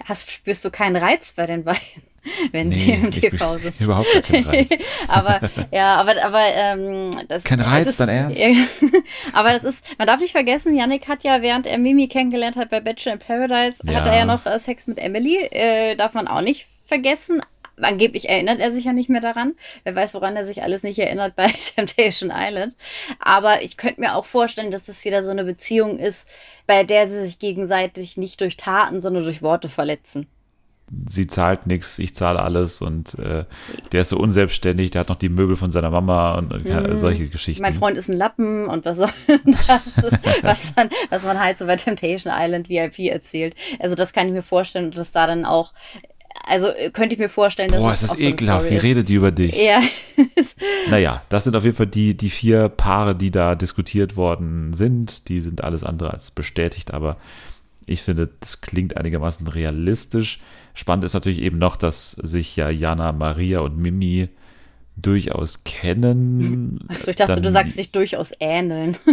Hast, 0.06 0.32
spürst 0.32 0.65
du 0.65 0.72
keinen 0.72 0.96
Reiz 0.96 1.34
bei 1.34 1.46
den 1.46 1.63
beiden, 1.63 1.82
wenn 2.52 2.70
Nee, 2.70 2.76
sie 2.76 2.92
im 2.94 3.12
TV 3.12 3.58
sind? 3.58 3.80
überhaupt 3.82 4.08
keinen 4.24 4.46
Reiz. 4.46 4.70
aber 5.08 5.40
ja, 5.72 5.96
aber 5.96 6.24
aber 6.24 6.42
ähm, 6.54 7.10
das 7.28 7.44
Kein 7.44 7.62
Reiz, 7.62 7.88
ist, 7.88 8.00
dein 8.00 8.10
Ernst? 8.10 8.42
aber 9.34 9.56
es 9.56 9.64
ist, 9.64 9.86
man 9.98 10.08
darf 10.08 10.20
nicht 10.20 10.32
vergessen, 10.32 10.76
Yannick 10.76 11.08
hat 11.08 11.24
ja 11.24 11.42
während 11.42 11.68
er 11.68 11.78
Mimi 11.78 12.08
kennengelernt 12.08 12.58
hat 12.58 12.70
bei 12.70 12.80
Bachelor 12.80 13.14
in 13.14 13.20
Paradise, 13.20 13.80
hat 13.88 14.06
Ja. 14.06 14.12
er 14.14 14.18
ja 14.20 14.26
noch 14.26 14.46
äh, 14.46 14.60
Sex 14.60 14.88
mit 14.88 15.00
Emily, 15.00 15.38
äh, 15.52 15.96
darf 15.96 16.14
man 16.14 16.28
auch 16.28 16.42
nicht 16.42 16.68
vergessen. 16.86 17.42
Angeblich 17.80 18.28
erinnert 18.28 18.60
er 18.60 18.72
sich 18.72 18.86
ja 18.86 18.92
nicht 18.94 19.08
mehr 19.08 19.22
daran. 19.22 19.54
Wer 19.84 19.96
weiß, 19.96 20.16
woran 20.16 20.36
er 20.36 20.48
sich 20.48 20.64
alles 20.64 20.82
nicht 20.82 20.98
erinnert 20.98 21.36
bei 21.36 21.46
Temptation 21.76 22.32
Island. 22.36 22.76
Aber 23.20 23.62
ich 23.62 23.78
könnte 23.78 24.02
mir 24.02 24.16
auch 24.16 24.26
vorstellen, 24.26 24.72
dass 24.72 24.86
das 24.86 25.06
wieder 25.06 25.22
so 25.22 25.30
eine 25.30 25.44
Beziehung 25.44 26.00
ist, 26.00 26.28
bei 26.66 26.84
der 26.84 27.08
sie 27.08 27.22
sich 27.28 27.38
gegenseitig 27.38 28.18
nicht 28.18 28.42
durch 28.42 28.58
Taten, 28.58 29.00
sondern 29.00 29.26
durch 29.26 29.44
Worte 29.44 29.70
verletzen. 29.70 30.26
Sie 31.08 31.27
zahlt 31.27 31.67
nichts, 31.67 32.00
ich 32.00 32.15
zahle 32.15 32.41
alles 32.41 32.82
und 32.82 33.20
äh, 33.20 33.44
der 33.91 34.01
ist 34.01 34.10
so 34.10 34.17
unselbstständig, 34.17 34.91
der 34.91 35.01
hat 35.01 35.10
noch 35.10 35.17
die 35.17 35.29
Möbel 35.29 35.56
von 35.56 35.72
seiner 35.72 35.89
Mama 35.89 36.36
und, 36.36 36.53
und 36.53 36.65
ja, 36.65 36.96
solche 36.96 37.27
Geschichten. 37.27 37.62
Mein 37.62 37.74
Freund 37.74 37.98
ist 37.98 38.10
ein 38.10 38.15
Lappen 38.15 38.67
und 38.67 38.86
was 38.86 38.98
soll 38.98 39.10
das 39.67 39.88
ist, 39.88 40.20
was 40.44 40.74
man, 40.75 40.89
was 41.10 41.25
man 41.25 41.39
halt 41.39 41.58
so 41.58 41.65
bei 41.65 41.75
Temptation 41.75 42.34
Island 42.36 42.70
VIP 42.70 43.00
erzählt. 43.00 43.56
Also 43.79 43.96
das 43.96 44.13
kann 44.13 44.27
ich 44.27 44.34
mir 44.34 44.44
vorstellen, 44.44 44.91
dass 44.91 45.12
da 45.12 45.27
dann 45.27 45.44
auch, 45.44 45.74
also 46.48 46.70
äh, 46.70 46.89
könnte 46.89 47.15
ich 47.15 47.20
mir 47.20 47.29
vorstellen, 47.29 47.70
dass 47.70 47.82
Boah, 47.82 47.91
es 47.91 48.03
ist 48.03 48.13
das 48.13 48.20
ekelhaft, 48.22 48.72
wie 48.72 48.77
redet 48.77 49.10
die 49.10 49.15
über 49.15 49.32
dich? 49.32 49.53
ist. 49.53 49.62
Ja, 49.62 49.82
Naja, 50.89 51.22
das 51.27 51.44
sind 51.44 51.56
auf 51.56 51.65
jeden 51.65 51.75
Fall 51.75 51.88
die, 51.88 52.15
die 52.15 52.29
vier 52.29 52.70
Paare, 52.70 53.13
die 53.13 53.32
da 53.32 53.56
diskutiert 53.56 54.15
worden 54.15 54.74
sind. 54.74 55.27
Die 55.27 55.41
sind 55.41 55.63
alles 55.65 55.84
andere 55.84 56.12
als 56.12 56.32
bestätigt, 56.32 56.94
aber 56.94 57.17
ich 57.88 58.01
finde, 58.03 58.29
das 58.41 58.62
klingt 58.62 58.96
einigermaßen 58.98 59.48
realistisch. 59.48 60.39
Spannend 60.74 61.06
ist 61.06 61.13
natürlich 61.13 61.39
eben 61.39 61.58
noch, 61.58 61.77
dass 61.77 62.12
sich 62.12 62.56
ja 62.56 62.70
Jana, 62.70 63.12
Maria 63.13 63.62
und 63.62 63.77
Mimi 63.77 64.29
durchaus 64.98 65.63
kennen. 65.63 66.79
also 66.88 67.12
ich 67.12 67.15
dachte, 67.15 67.34
Dann- 67.34 67.44
du 67.44 67.50
sagst 67.50 67.77
sich 67.77 67.91
durchaus 67.91 68.32
ähneln. 68.39 68.96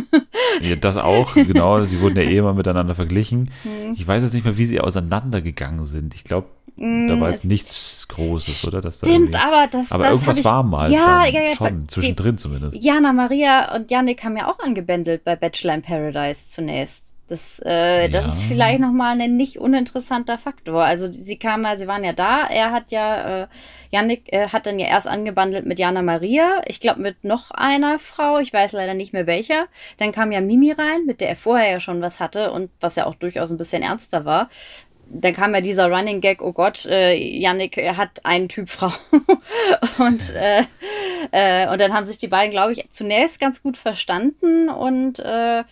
Ja, 0.62 0.76
das 0.76 0.96
auch, 0.96 1.34
genau. 1.34 1.82
Sie 1.84 2.00
wurden 2.00 2.16
ja 2.16 2.22
eh 2.22 2.36
immer 2.38 2.54
miteinander 2.54 2.94
verglichen. 2.94 3.50
Hm. 3.64 3.94
Ich 3.96 4.06
weiß 4.06 4.22
jetzt 4.22 4.34
nicht 4.34 4.44
mehr, 4.44 4.56
wie 4.56 4.64
sie 4.64 4.80
auseinandergegangen 4.80 5.82
sind. 5.82 6.14
Ich 6.14 6.22
glaube, 6.22 6.46
da 6.76 7.20
war 7.20 7.30
jetzt 7.30 7.44
nichts 7.44 8.06
Großes, 8.08 8.68
oder? 8.68 8.80
Dass 8.80 9.00
da 9.00 9.06
Hm, 9.08 9.14
Stimmt, 9.14 9.34
irgendwie- 9.34 9.46
aber 9.46 9.66
das, 9.70 9.90
aber 9.90 10.04
das 10.04 10.12
irgendwas 10.12 10.38
ich, 10.38 10.44
war 10.44 10.62
mal. 10.62 10.92
Ja, 10.92 11.26
ja, 11.26 11.42
ja. 11.42 11.56
Schon, 11.56 11.88
zwischendrin 11.88 12.38
zumindest. 12.38 12.82
Jana, 12.84 13.12
Maria 13.12 13.74
und 13.74 13.90
Yannick 13.90 14.22
haben 14.22 14.36
ja 14.36 14.48
auch 14.48 14.58
angebändelt 14.60 15.24
bei 15.24 15.34
Bachelor 15.34 15.74
in 15.74 15.82
Paradise 15.82 16.48
zunächst. 16.50 17.13
Das, 17.26 17.58
äh, 17.60 18.10
das 18.10 18.24
Ja. 18.26 18.32
ist 18.32 18.42
vielleicht 18.42 18.80
nochmal 18.80 19.18
ein 19.18 19.36
nicht 19.36 19.58
uninteressanter 19.58 20.36
Faktor. 20.36 20.84
Also 20.84 21.10
sie 21.10 21.38
kamen 21.38 21.64
ja, 21.64 21.74
sie 21.76 21.86
waren 21.86 22.04
ja 22.04 22.12
da. 22.12 22.46
Er 22.46 22.70
hat 22.70 22.90
ja, 22.92 23.44
äh, 23.44 23.46
Yannick 23.90 24.30
äh, 24.32 24.48
hat 24.48 24.66
dann 24.66 24.78
ja 24.78 24.88
erst 24.88 25.08
angebandelt 25.08 25.64
mit 25.64 25.78
Jana 25.78 26.02
Maria. 26.02 26.60
Ich 26.66 26.80
glaube 26.80 27.00
mit 27.00 27.24
noch 27.24 27.50
einer 27.50 27.98
Frau. 27.98 28.38
Ich 28.38 28.52
weiß 28.52 28.72
leider 28.72 28.92
nicht 28.92 29.14
mehr 29.14 29.26
welcher. 29.26 29.66
Dann 29.96 30.12
kam 30.12 30.32
ja 30.32 30.42
Mimi 30.42 30.72
rein, 30.72 31.06
mit 31.06 31.22
der 31.22 31.30
er 31.30 31.36
vorher 31.36 31.70
ja 31.70 31.80
schon 31.80 32.02
was 32.02 32.20
hatte 32.20 32.52
und 32.52 32.70
was 32.80 32.96
ja 32.96 33.06
auch 33.06 33.14
durchaus 33.14 33.50
ein 33.50 33.56
bisschen 33.56 33.82
ernster 33.82 34.26
war. 34.26 34.50
Dann 35.06 35.32
kam 35.34 35.54
ja 35.54 35.60
dieser 35.60 35.90
Running 35.90 36.20
Gag, 36.20 36.42
oh 36.42 36.52
Gott, 36.52 36.86
äh, 36.86 37.14
Yannick 37.14 37.76
er 37.78 37.96
hat 37.96 38.24
einen 38.24 38.48
Typ 38.48 38.68
Frau. 38.68 38.90
und, 39.98 40.34
äh, 40.34 40.62
äh, 41.30 41.68
und 41.70 41.80
dann 41.80 41.92
haben 41.94 42.06
sich 42.06 42.18
die 42.18 42.28
beiden, 42.28 42.50
glaube 42.50 42.72
ich, 42.72 42.84
zunächst 42.90 43.38
ganz 43.40 43.62
gut 43.62 43.76
verstanden. 43.76 44.68
Und 44.68 45.20
äh, 45.20 45.64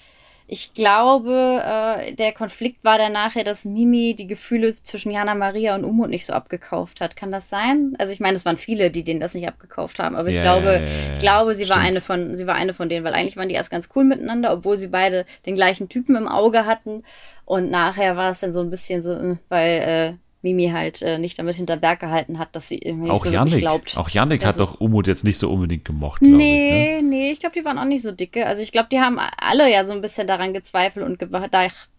ich 0.53 0.75
glaube, 0.75 1.63
äh, 1.65 2.13
der 2.15 2.33
Konflikt 2.33 2.85
war 2.85 2.99
dann 2.99 3.13
nachher, 3.13 3.43
dass 3.43 3.65
Mimi 3.65 4.15
die 4.15 4.27
Gefühle 4.27 4.75
zwischen 4.75 5.11
Jana 5.11 5.35
Maria 5.35 5.75
und 5.75 5.85
Umut 5.85 6.11
nicht 6.11 6.27
so 6.27 6.35
abgekauft 6.35 7.01
hat. 7.01 7.17
Kann 7.17 7.33
das 7.33 7.49
sein? 7.49 7.95
Also 7.99 8.13
ich 8.13 8.21
meine, 8.21 8.37
es 8.37 8.45
waren 8.45 8.59
viele, 8.59 8.91
die 8.91 9.03
denen 9.03 9.19
das 9.19 9.33
nicht 9.33 9.49
abgekauft 9.49 9.99
haben, 9.99 10.15
aber 10.15 10.29
ich 10.29 10.37
Ja, 10.37 10.43
glaube, 10.43 10.67
ja, 10.67 10.81
ja, 10.81 11.13
ich 11.15 11.19
glaube, 11.21 11.55
sie 11.55 11.69
war 11.71 11.77
stimmt. 11.79 11.89
eine 11.89 12.01
von, 12.03 12.37
sie 12.37 12.47
war 12.47 12.55
eine 12.55 12.75
von 12.75 12.91
denen, 12.91 13.03
weil 13.03 13.15
eigentlich 13.15 13.39
waren 13.39 13.49
die 13.49 13.55
erst 13.55 13.71
ganz 13.71 13.89
cool 13.97 14.05
miteinander, 14.05 14.53
obwohl 14.53 14.77
sie 14.77 14.89
beide 14.89 15.25
den 15.47 15.55
gleichen 15.55 15.89
Typen 15.89 16.17
im 16.17 16.29
Auge 16.29 16.67
hatten. 16.67 17.03
Und 17.47 17.71
nachher 17.71 18.17
war 18.19 18.31
es 18.31 18.41
dann 18.41 18.53
so 18.53 18.61
ein 18.61 18.69
bisschen 18.69 19.03
so, 19.03 19.13
äh, 19.15 19.37
weil 19.49 19.71
äh, 19.81 20.22
Mimi 20.43 20.71
halt 20.71 21.03
äh, 21.03 21.19
nicht 21.19 21.39
damit 21.39 21.55
hinter 21.57 21.77
Berg 21.77 22.01
gehalten 22.01 22.39
hat, 22.39 22.55
dass 22.57 22.69
sie 22.69 22.79
irgendwie 22.79 23.11
nicht 23.11 23.13
Auch 23.13 23.25
so 23.25 23.33
wirklich 23.33 23.35
Yannick, 23.35 23.59
glaubt. 23.61 23.97
auch 23.97 24.09
Yannick 24.11 24.41
dass 24.41 24.49
hat 24.49 24.61
doch 24.61 24.81
Umut 24.81 25.07
jetzt 25.07 25.23
nicht 25.25 25.39
so 25.39 25.51
unbedingt 25.51 25.85
gemocht, 25.85 26.21
glaube 26.21 26.37
Nee, 26.37 26.97
ich. 26.97 27.03
Ne? 27.03 27.09
nee, 27.09 27.31
ich 27.33 27.39
glaube, 27.41 27.55
die 27.59 27.65
waren 27.65 27.79
auch 27.79 27.85
nicht 27.85 28.03
so 28.03 28.11
dicke. 28.13 28.47
Also 28.47 28.63
ich 28.63 28.73
glaube, 28.73 28.89
die 28.91 28.99
haben 29.01 29.19
alle 29.39 29.71
ja 29.73 29.85
so 29.85 29.93
ein 29.93 30.01
bisschen 30.03 30.27
daran 30.27 30.53
gezweifelt 30.53 31.07
und 31.07 31.19
gedacht, 31.19 31.51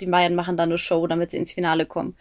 die 0.01 0.05
beiden 0.07 0.35
machen 0.35 0.57
da 0.57 0.63
eine 0.63 0.77
Show, 0.77 1.07
damit 1.07 1.31
sie 1.31 1.37
ins 1.37 1.53
Finale 1.53 1.85
kommen. 1.85 2.15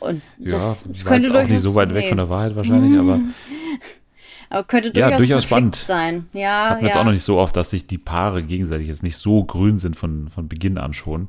Und 0.00 0.22
Ja, 0.38 0.50
das, 0.52 0.84
das 0.84 1.04
könnte 1.04 1.26
jetzt 1.28 1.36
auch 1.36 1.40
durchaus 1.40 1.50
nicht 1.50 1.60
so 1.62 1.74
weit 1.74 1.92
weg 1.94 2.04
nee, 2.04 2.08
von 2.08 2.18
der 2.18 2.28
Wahrheit 2.28 2.54
wahrscheinlich, 2.56 2.98
aber 2.98 3.20
aber 4.50 4.64
könnte 4.64 4.88
Ja, 4.94 5.06
durchaus, 5.10 5.18
durchaus 5.18 5.48
Konflikt 5.48 5.76
spannend. 5.76 5.76
sein. 5.76 6.28
Ja, 6.32 6.64
hat 6.70 6.76
man 6.76 6.84
jetzt 6.84 6.94
ja. 6.94 7.00
auch 7.00 7.04
noch 7.04 7.12
nicht 7.12 7.24
so 7.24 7.38
oft, 7.38 7.56
dass 7.56 7.70
sich 7.70 7.86
die 7.86 7.98
Paare 7.98 8.42
gegenseitig 8.42 8.88
jetzt 8.88 9.02
nicht 9.02 9.16
so 9.16 9.44
grün 9.44 9.78
sind 9.78 9.96
von, 9.96 10.28
von 10.28 10.48
Beginn 10.48 10.78
an 10.78 10.92
schon. 10.94 11.28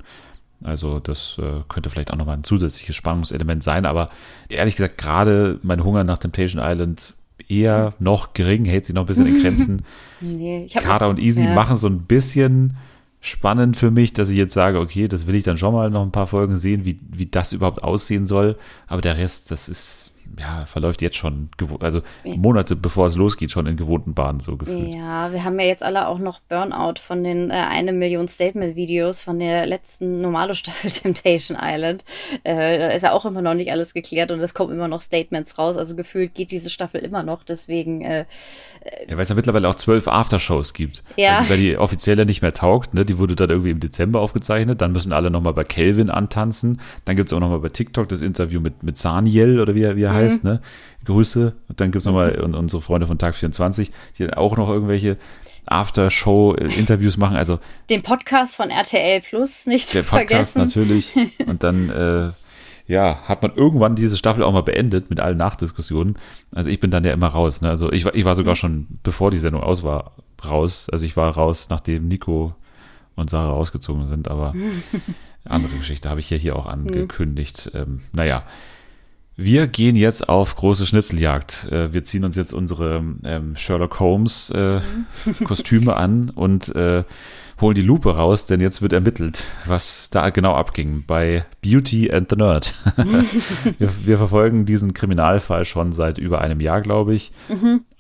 Also 0.63 1.00
das 1.00 1.38
äh, 1.39 1.62
könnte 1.70 1.89
vielleicht 1.89 2.12
auch 2.12 2.17
nochmal 2.17 2.38
ein 2.38 2.43
zusätzliches 2.43 2.96
Spannungselement 2.96 3.63
sein, 3.63 3.86
aber 3.86 4.10
ehrlich 4.50 4.76
gesagt, 4.76 4.98
gerade 4.98 5.60
mein 5.62 5.84
Hunger 5.84 6.04
nach 6.04 6.17
Temptation 6.17 6.62
Island 6.63 7.13
eher 7.48 7.93
noch 8.00 8.34
gering, 8.34 8.65
hält 8.65 8.86
sich 8.86 8.96
noch 8.96 9.04
ein 9.04 9.08
bisschen 9.08 9.28
in 9.28 9.41
Grenzen. 9.41 9.86
nee, 10.22 10.67
Kader 10.74 11.10
und 11.10 11.20
Easy 11.20 11.43
ja. 11.43 11.54
machen 11.54 11.76
so 11.76 11.88
ein 11.88 12.00
bisschen 12.02 12.78
spannend 13.20 13.78
für 13.78 13.91
mich, 13.91 14.13
dass 14.13 14.30
ich 14.30 14.38
jetzt 14.38 14.54
sage, 14.54 14.80
okay, 14.80 15.08
das 15.08 15.28
will 15.28 15.36
ich 15.36 15.43
dann 15.43 15.58
schon 15.58 15.74
mal 15.74 15.89
noch 15.89 16.04
ein 16.04 16.12
paar 16.12 16.28
Folgen 16.28 16.56
sehen, 16.56 16.86
wie, 16.86 17.00
wie 17.10 17.26
das 17.26 17.54
überhaupt 17.54 17.84
aussehen 17.84 18.28
soll. 18.28 18.58
Aber 18.88 19.02
der 19.02 19.17
Rest, 19.17 19.52
das 19.52 19.70
ist, 19.70 20.13
ja, 20.39 20.65
verläuft 20.65 21.02
jetzt 21.02 21.17
schon, 21.17 21.50
also 21.80 22.02
Monate 22.23 22.76
bevor 22.76 23.08
es 23.08 23.15
losgeht, 23.15 23.52
schon 23.52 23.65
in 23.65 23.76
gewohnten 23.76 24.13
Bahnen 24.13 24.39
so 24.39 24.56
gefühlt. 24.56 24.89
Ja, 24.89 25.32
wir 25.32 25.43
haben 25.43 25.60
ja 25.60 25.65
jetzt 25.65 25.84
alle 25.84 26.08
auch 26.08 26.19
noch 26.19 26.39
Burnout 26.41 27.00
von 27.00 27.23
den 27.23 27.50
äh, 27.50 27.54
eine 27.54 27.91
Million 27.91 28.28
Statement-Videos 28.28 29.21
von 29.21 29.39
der 29.39 29.65
letzten 29.65 30.21
normale 30.21 30.54
Staffel 30.54 30.91
Temptation 30.91 31.58
Island. 31.60 32.06
Äh, 32.43 32.78
da 32.78 32.88
ist 32.89 33.02
ja 33.02 33.13
auch 33.13 33.26
immer 33.26 33.41
noch 33.41 33.56
nicht 33.56 33.71
alles 33.71 33.93
geklärt 33.93 34.32
und 34.32 34.39
es 34.39 34.54
kommen 34.54 34.73
immer 34.73 34.88
noch 34.88 35.02
Statements 35.02 35.58
raus. 35.58 35.76
Also 35.76 35.95
gefühlt 35.95 36.36
geht 36.36 36.52
diese 36.52 36.69
Staffel 36.69 37.02
immer 37.02 37.23
noch. 37.23 37.43
Deswegen, 37.43 38.02
äh, 38.02 38.26
Ja, 39.08 39.16
weil 39.16 39.22
es 39.24 39.30
ja 39.30 39.36
mittlerweile 39.36 39.68
auch 39.70 39.76
zwölf 39.76 40.08
Aftershows 40.08 40.74
gibt. 40.74 41.04
Ja. 41.16 41.38
Weil 41.40 41.44
die, 41.44 41.50
weil 41.50 41.58
die 41.58 41.78
offizielle 41.78 42.26
nicht 42.26 42.42
mehr 42.42 42.54
taugt, 42.54 42.94
ne? 42.94 43.06
Die 43.06 43.18
wurde 43.18 43.36
dann 43.36 43.50
irgendwie 43.50 43.72
im 43.72 43.80
Dezember 43.80 44.20
aufgezeichnet. 44.22 44.82
Dann 44.82 44.92
müssen 44.92 45.12
alle 45.13 45.30
nochmal 45.32 45.54
bei 45.54 45.63
Kelvin 45.63 46.10
antanzen. 46.10 46.82
Dann 47.06 47.16
gibt 47.16 47.30
es 47.30 47.34
auch 47.34 47.40
nochmal 47.40 47.60
bei 47.60 47.70
TikTok 47.70 48.08
das 48.10 48.22
Interview 48.22 48.60
mit, 48.60 48.84
mit 48.84 48.98
Saniel 48.98 49.60
oder 49.60 49.76
wie 49.76 49.84
er, 49.84 49.96
wie 49.96 50.04
er 50.04 50.13
heißt, 50.13 50.44
ne? 50.44 50.62
Grüße. 51.06 51.54
Und 51.70 51.80
dann 51.80 51.92
gibt 51.92 52.02
es 52.02 52.06
nochmal 52.06 52.40
un- 52.42 52.54
unsere 52.56 52.82
Freunde 52.82 53.08
von 53.08 53.18
Tag 53.18 53.36
24, 53.36 53.92
die 54.18 54.26
dann 54.26 54.34
auch 54.34 54.58
noch 54.58 54.70
irgendwelche 54.70 55.18
Aftershow-Interviews 55.66 57.18
machen. 57.18 57.38
Also 57.38 57.60
den 57.90 58.02
Podcast 58.04 58.56
von 58.56 58.70
RTL 58.70 59.22
Plus 59.22 59.66
nicht 59.68 59.94
der 59.94 60.04
zu 60.04 60.10
Podcast 60.10 60.54
vergessen. 60.54 60.60
natürlich. 60.60 61.13
Und 61.48 61.63
dann, 61.63 61.90
äh, 61.90 62.32
ja, 62.88 63.19
hat 63.28 63.41
man 63.41 63.54
irgendwann 63.54 63.95
diese 63.95 64.17
Staffel 64.17 64.43
auch 64.43 64.54
mal 64.54 64.63
beendet 64.63 65.10
mit 65.10 65.19
allen 65.19 65.38
Nachdiskussionen. 65.38 66.17
Also 66.56 66.69
ich 66.69 66.80
bin 66.80 66.89
dann 66.89 67.04
ja 67.04 67.12
immer 67.12 67.28
raus. 67.28 67.62
Ne? 67.62 67.69
Also 67.69 67.91
ich 67.91 68.06
war, 68.06 68.15
ich 68.15 68.23
war 68.23 68.36
sogar 68.36 68.56
schon, 68.56 68.88
bevor 69.04 69.30
die 69.30 69.39
Sendung 69.39 69.62
aus 69.62 69.84
war, 69.84 70.13
raus. 70.45 70.88
Also 70.89 71.06
ich 71.06 71.17
war 71.17 71.34
raus, 71.34 71.67
nachdem 71.69 72.08
Nico 72.08 72.56
und 73.15 73.30
Sarah 73.30 73.52
rausgezogen 73.52 74.08
sind. 74.08 74.30
Aber 74.30 74.54
andere 75.45 75.76
Geschichte 75.76 76.10
habe 76.10 76.21
ich 76.21 76.30
ja 76.30 76.38
hier 76.38 76.56
auch 76.56 76.65
angekündigt. 76.65 77.71
Ähm, 77.73 78.02
naja. 78.13 78.43
Wir 79.39 79.67
gehen 79.67 79.95
jetzt 79.95 80.30
auf 80.30 80.56
große 80.56 80.88
Schnitzeljagd. 80.88 81.71
Äh, 81.71 81.93
wir 81.93 82.04
ziehen 82.06 82.26
uns 82.26 82.36
jetzt 82.36 82.54
unsere 82.54 83.04
ähm, 83.23 83.56
Sherlock 83.56 84.00
Holmes 84.00 84.50
äh, 84.50 84.80
Kostüme 85.43 85.95
an 85.95 86.32
und 86.32 86.73
äh, 86.76 87.04
holen 87.60 87.76
die 87.76 87.82
Lupe 87.82 88.15
raus, 88.15 88.46
denn 88.46 88.62
jetzt 88.62 88.82
wird 88.82 88.93
ermittelt, 88.93 89.46
was 89.65 90.10
da 90.10 90.30
genau 90.30 90.54
abging 90.54 91.04
bei 91.08 91.46
Beauty 91.62 92.12
and 92.12 92.30
the 92.30 92.36
Nerd. 92.36 92.74
wir, 93.80 93.89
wir 94.06 94.17
verfolgen 94.17 94.65
diesen 94.65 94.93
Kriminalfall 94.93 95.65
schon 95.65 95.91
seit 95.91 96.17
über 96.17 96.41
einem 96.41 96.60
Jahr, 96.60 96.82
glaube 96.82 97.15
ich, 97.15 97.32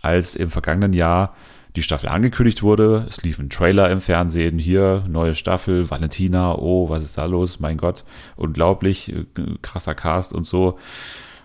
als 0.01 0.35
im 0.35 0.49
vergangenen 0.49 0.93
Jahr 0.93 1.33
die 1.75 1.83
Staffel 1.83 2.09
angekündigt 2.09 2.63
wurde. 2.63 3.05
Es 3.07 3.21
lief 3.23 3.39
ein 3.39 3.49
Trailer 3.49 3.89
im 3.91 4.01
Fernsehen, 4.01 4.57
hier, 4.57 5.03
neue 5.07 5.35
Staffel, 5.35 5.89
Valentina, 5.89 6.55
oh, 6.55 6.89
was 6.89 7.03
ist 7.03 7.17
da 7.17 7.25
los? 7.25 7.59
Mein 7.59 7.77
Gott, 7.77 8.03
unglaublich, 8.35 9.13
äh, 9.13 9.25
krasser 9.61 9.95
Cast 9.95 10.33
und 10.33 10.45
so. 10.45 10.77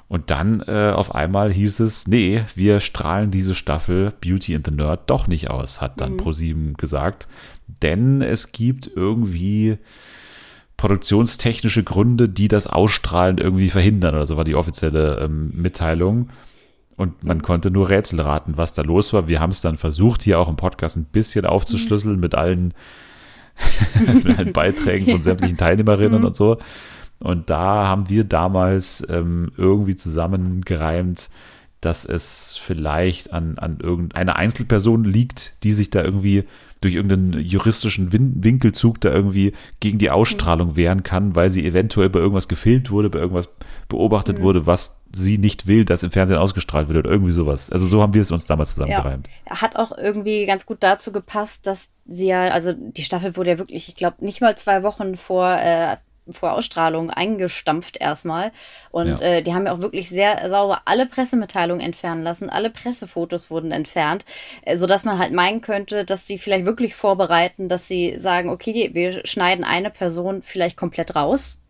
Und 0.08 0.30
dann 0.30 0.60
äh, 0.66 0.92
auf 0.94 1.14
einmal 1.14 1.52
hieß 1.52 1.80
es, 1.80 2.06
nee, 2.06 2.44
wir 2.54 2.80
strahlen 2.80 3.30
diese 3.30 3.54
Staffel 3.54 4.12
Beauty 4.20 4.54
and 4.54 4.66
the 4.66 4.72
Nerd 4.72 5.08
doch 5.08 5.26
nicht 5.26 5.48
aus, 5.48 5.80
hat 5.80 6.00
dann 6.00 6.12
mhm. 6.12 6.16
ProSieben 6.18 6.74
gesagt. 6.74 7.28
Denn 7.66 8.22
es 8.22 8.52
gibt 8.52 8.90
irgendwie 8.94 9.78
produktionstechnische 10.76 11.84
Gründe, 11.84 12.28
die 12.28 12.48
das 12.48 12.66
Ausstrahlen 12.66 13.38
irgendwie 13.38 13.70
verhindern 13.70 14.14
oder 14.16 14.26
so 14.26 14.36
war 14.36 14.44
die 14.44 14.56
offizielle 14.56 15.20
ähm, 15.20 15.52
Mitteilung. 15.54 16.30
Und 16.96 17.24
man 17.24 17.42
konnte 17.42 17.70
nur 17.70 17.88
Rätsel 17.88 18.20
raten, 18.20 18.56
was 18.56 18.74
da 18.74 18.82
los 18.82 19.12
war. 19.12 19.28
Wir 19.28 19.40
haben 19.40 19.50
es 19.50 19.60
dann 19.60 19.78
versucht, 19.78 20.22
hier 20.22 20.38
auch 20.38 20.48
im 20.48 20.56
Podcast 20.56 20.96
ein 20.96 21.04
bisschen 21.04 21.46
aufzuschlüsseln 21.46 22.18
mit 22.20 22.34
allen, 22.34 22.74
mit 24.06 24.38
allen 24.38 24.52
Beiträgen 24.52 25.10
von 25.10 25.22
sämtlichen 25.22 25.56
Teilnehmerinnen 25.56 26.20
mhm. 26.20 26.26
und 26.26 26.36
so. 26.36 26.58
Und 27.20 27.48
da 27.50 27.86
haben 27.86 28.10
wir 28.10 28.24
damals 28.24 29.06
ähm, 29.08 29.52
irgendwie 29.56 29.94
zusammengereimt, 29.94 31.30
dass 31.80 32.04
es 32.04 32.56
vielleicht 32.60 33.32
an, 33.32 33.58
an 33.58 33.78
irgendeiner 33.80 34.36
Einzelperson 34.36 35.04
liegt, 35.04 35.62
die 35.62 35.72
sich 35.72 35.90
da 35.90 36.02
irgendwie 36.02 36.44
durch 36.82 36.94
irgendeinen 36.94 37.40
juristischen 37.40 38.12
Win 38.12 38.44
Winkelzug 38.44 39.00
da 39.00 39.10
irgendwie 39.10 39.52
gegen 39.80 39.98
die 39.98 40.10
Ausstrahlung 40.10 40.70
mhm. 40.70 40.76
wehren 40.76 41.02
kann, 41.02 41.34
weil 41.34 41.48
sie 41.48 41.64
eventuell 41.64 42.10
bei 42.10 42.18
irgendwas 42.18 42.48
gefilmt 42.48 42.90
wurde, 42.90 43.08
bei 43.08 43.18
irgendwas 43.18 43.48
beobachtet 43.88 44.38
mhm. 44.38 44.42
wurde, 44.42 44.66
was 44.66 45.00
sie 45.14 45.38
nicht 45.38 45.66
will, 45.66 45.84
dass 45.84 46.02
im 46.02 46.10
Fernsehen 46.10 46.38
ausgestrahlt 46.38 46.88
wird 46.88 46.98
oder 46.98 47.10
irgendwie 47.10 47.32
sowas. 47.32 47.70
Also 47.70 47.86
so 47.86 48.02
haben 48.02 48.14
wir 48.14 48.22
es 48.22 48.30
uns 48.30 48.46
damals 48.46 48.74
zusammengereimt. 48.74 49.28
Ja. 49.48 49.62
Hat 49.62 49.76
auch 49.76 49.96
irgendwie 49.96 50.44
ganz 50.46 50.66
gut 50.66 50.78
dazu 50.80 51.12
gepasst, 51.12 51.66
dass 51.66 51.90
sie 52.06 52.28
ja, 52.28 52.48
also 52.48 52.72
die 52.72 53.02
Staffel 53.02 53.36
wurde 53.36 53.50
ja 53.50 53.58
wirklich, 53.58 53.88
ich 53.88 53.94
glaube, 53.94 54.24
nicht 54.24 54.40
mal 54.40 54.56
zwei 54.56 54.82
Wochen 54.82 55.16
vor 55.16 55.56
äh, 55.58 55.96
vor 56.30 56.52
Ausstrahlung 56.52 57.10
eingestampft 57.10 57.96
erstmal. 57.96 58.52
Und 58.90 59.08
ja. 59.08 59.18
äh, 59.20 59.42
die 59.42 59.54
haben 59.54 59.66
ja 59.66 59.72
auch 59.72 59.80
wirklich 59.80 60.08
sehr 60.08 60.48
sauber 60.48 60.82
alle 60.84 61.06
Pressemitteilungen 61.06 61.84
entfernen 61.84 62.22
lassen, 62.22 62.50
alle 62.50 62.70
Pressefotos 62.70 63.50
wurden 63.50 63.72
entfernt, 63.72 64.24
äh, 64.62 64.76
sodass 64.76 65.04
man 65.04 65.18
halt 65.18 65.32
meinen 65.32 65.60
könnte, 65.60 66.04
dass 66.04 66.26
sie 66.26 66.38
vielleicht 66.38 66.66
wirklich 66.66 66.94
vorbereiten, 66.94 67.68
dass 67.68 67.88
sie 67.88 68.18
sagen, 68.18 68.50
okay, 68.50 68.90
wir 68.92 69.26
schneiden 69.26 69.64
eine 69.64 69.90
Person 69.90 70.42
vielleicht 70.42 70.76
komplett 70.76 71.16
raus 71.16 71.61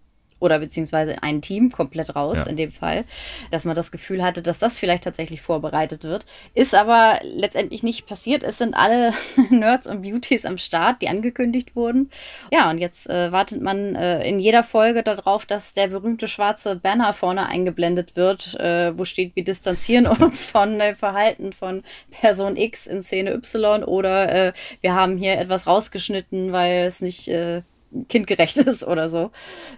oder 0.43 0.59
beziehungsweise 0.59 1.23
ein 1.23 1.41
Team 1.41 1.71
komplett 1.71 2.15
raus 2.15 2.39
ja. 2.39 2.47
in 2.47 2.57
dem 2.57 2.73
Fall, 2.73 3.05
dass 3.51 3.65
man 3.65 3.75
das 3.75 3.93
Gefühl 3.93 4.23
hatte, 4.23 4.43
dass 4.43 4.59
das 4.59 4.79
vielleicht 4.79 5.05
tatsächlich 5.05 5.41
vorbereitet 5.41 6.05
wird. 6.05 6.27
Ist 6.55 6.75
aber 6.75 7.21
letztendlich 7.23 7.83
nicht 7.83 8.07
passiert. 8.07 8.43
Es 8.43 8.59
sind 8.59 8.75
alle 8.75 9.13
Nerds 9.51 9.87
und 9.87 10.03
Beauties 10.03 10.45
am 10.45 10.59
Start, 10.59 11.01
die 11.01 11.09
angekündigt 11.09 11.77
wurden. 11.77 12.11
Ja, 12.51 12.71
und 12.71 12.79
jetzt 12.79 13.09
äh, 13.09 13.31
wartet 13.33 13.63
man 13.63 13.95
äh, 13.95 14.29
in 14.29 14.39
jeder 14.39 14.65
Folge 14.65 15.03
darauf, 15.03 15.47
dass 15.47 15.75
der 15.75 15.89
berühmte 15.89 16.27
schwarze 16.27 16.77
Banner 16.77 17.13
vorne 17.13 17.47
eingeblendet 17.47 18.17
wird, 18.17 18.55
äh, 18.59 18.97
wo 18.99 19.05
steht, 19.05 19.37
wir 19.37 19.45
distanzieren 19.45 20.07
uns 20.23 20.45
von 20.45 20.81
äh, 20.81 20.95
Verhalten 20.95 21.53
von 21.53 21.83
Person 22.11 22.57
X 22.57 22.87
in 22.87 23.03
Szene 23.03 23.33
Y 23.33 23.85
oder 23.85 24.49
äh, 24.49 24.53
wir 24.81 24.95
haben 24.95 25.17
hier 25.17 25.39
etwas 25.39 25.67
rausgeschnitten, 25.67 26.53
weil 26.53 26.85
es 26.87 27.01
nicht 27.01 27.29
äh, 27.29 27.63
kindgerecht 28.09 28.57
ist 28.59 28.85
oder 28.85 29.09
so. 29.09 29.31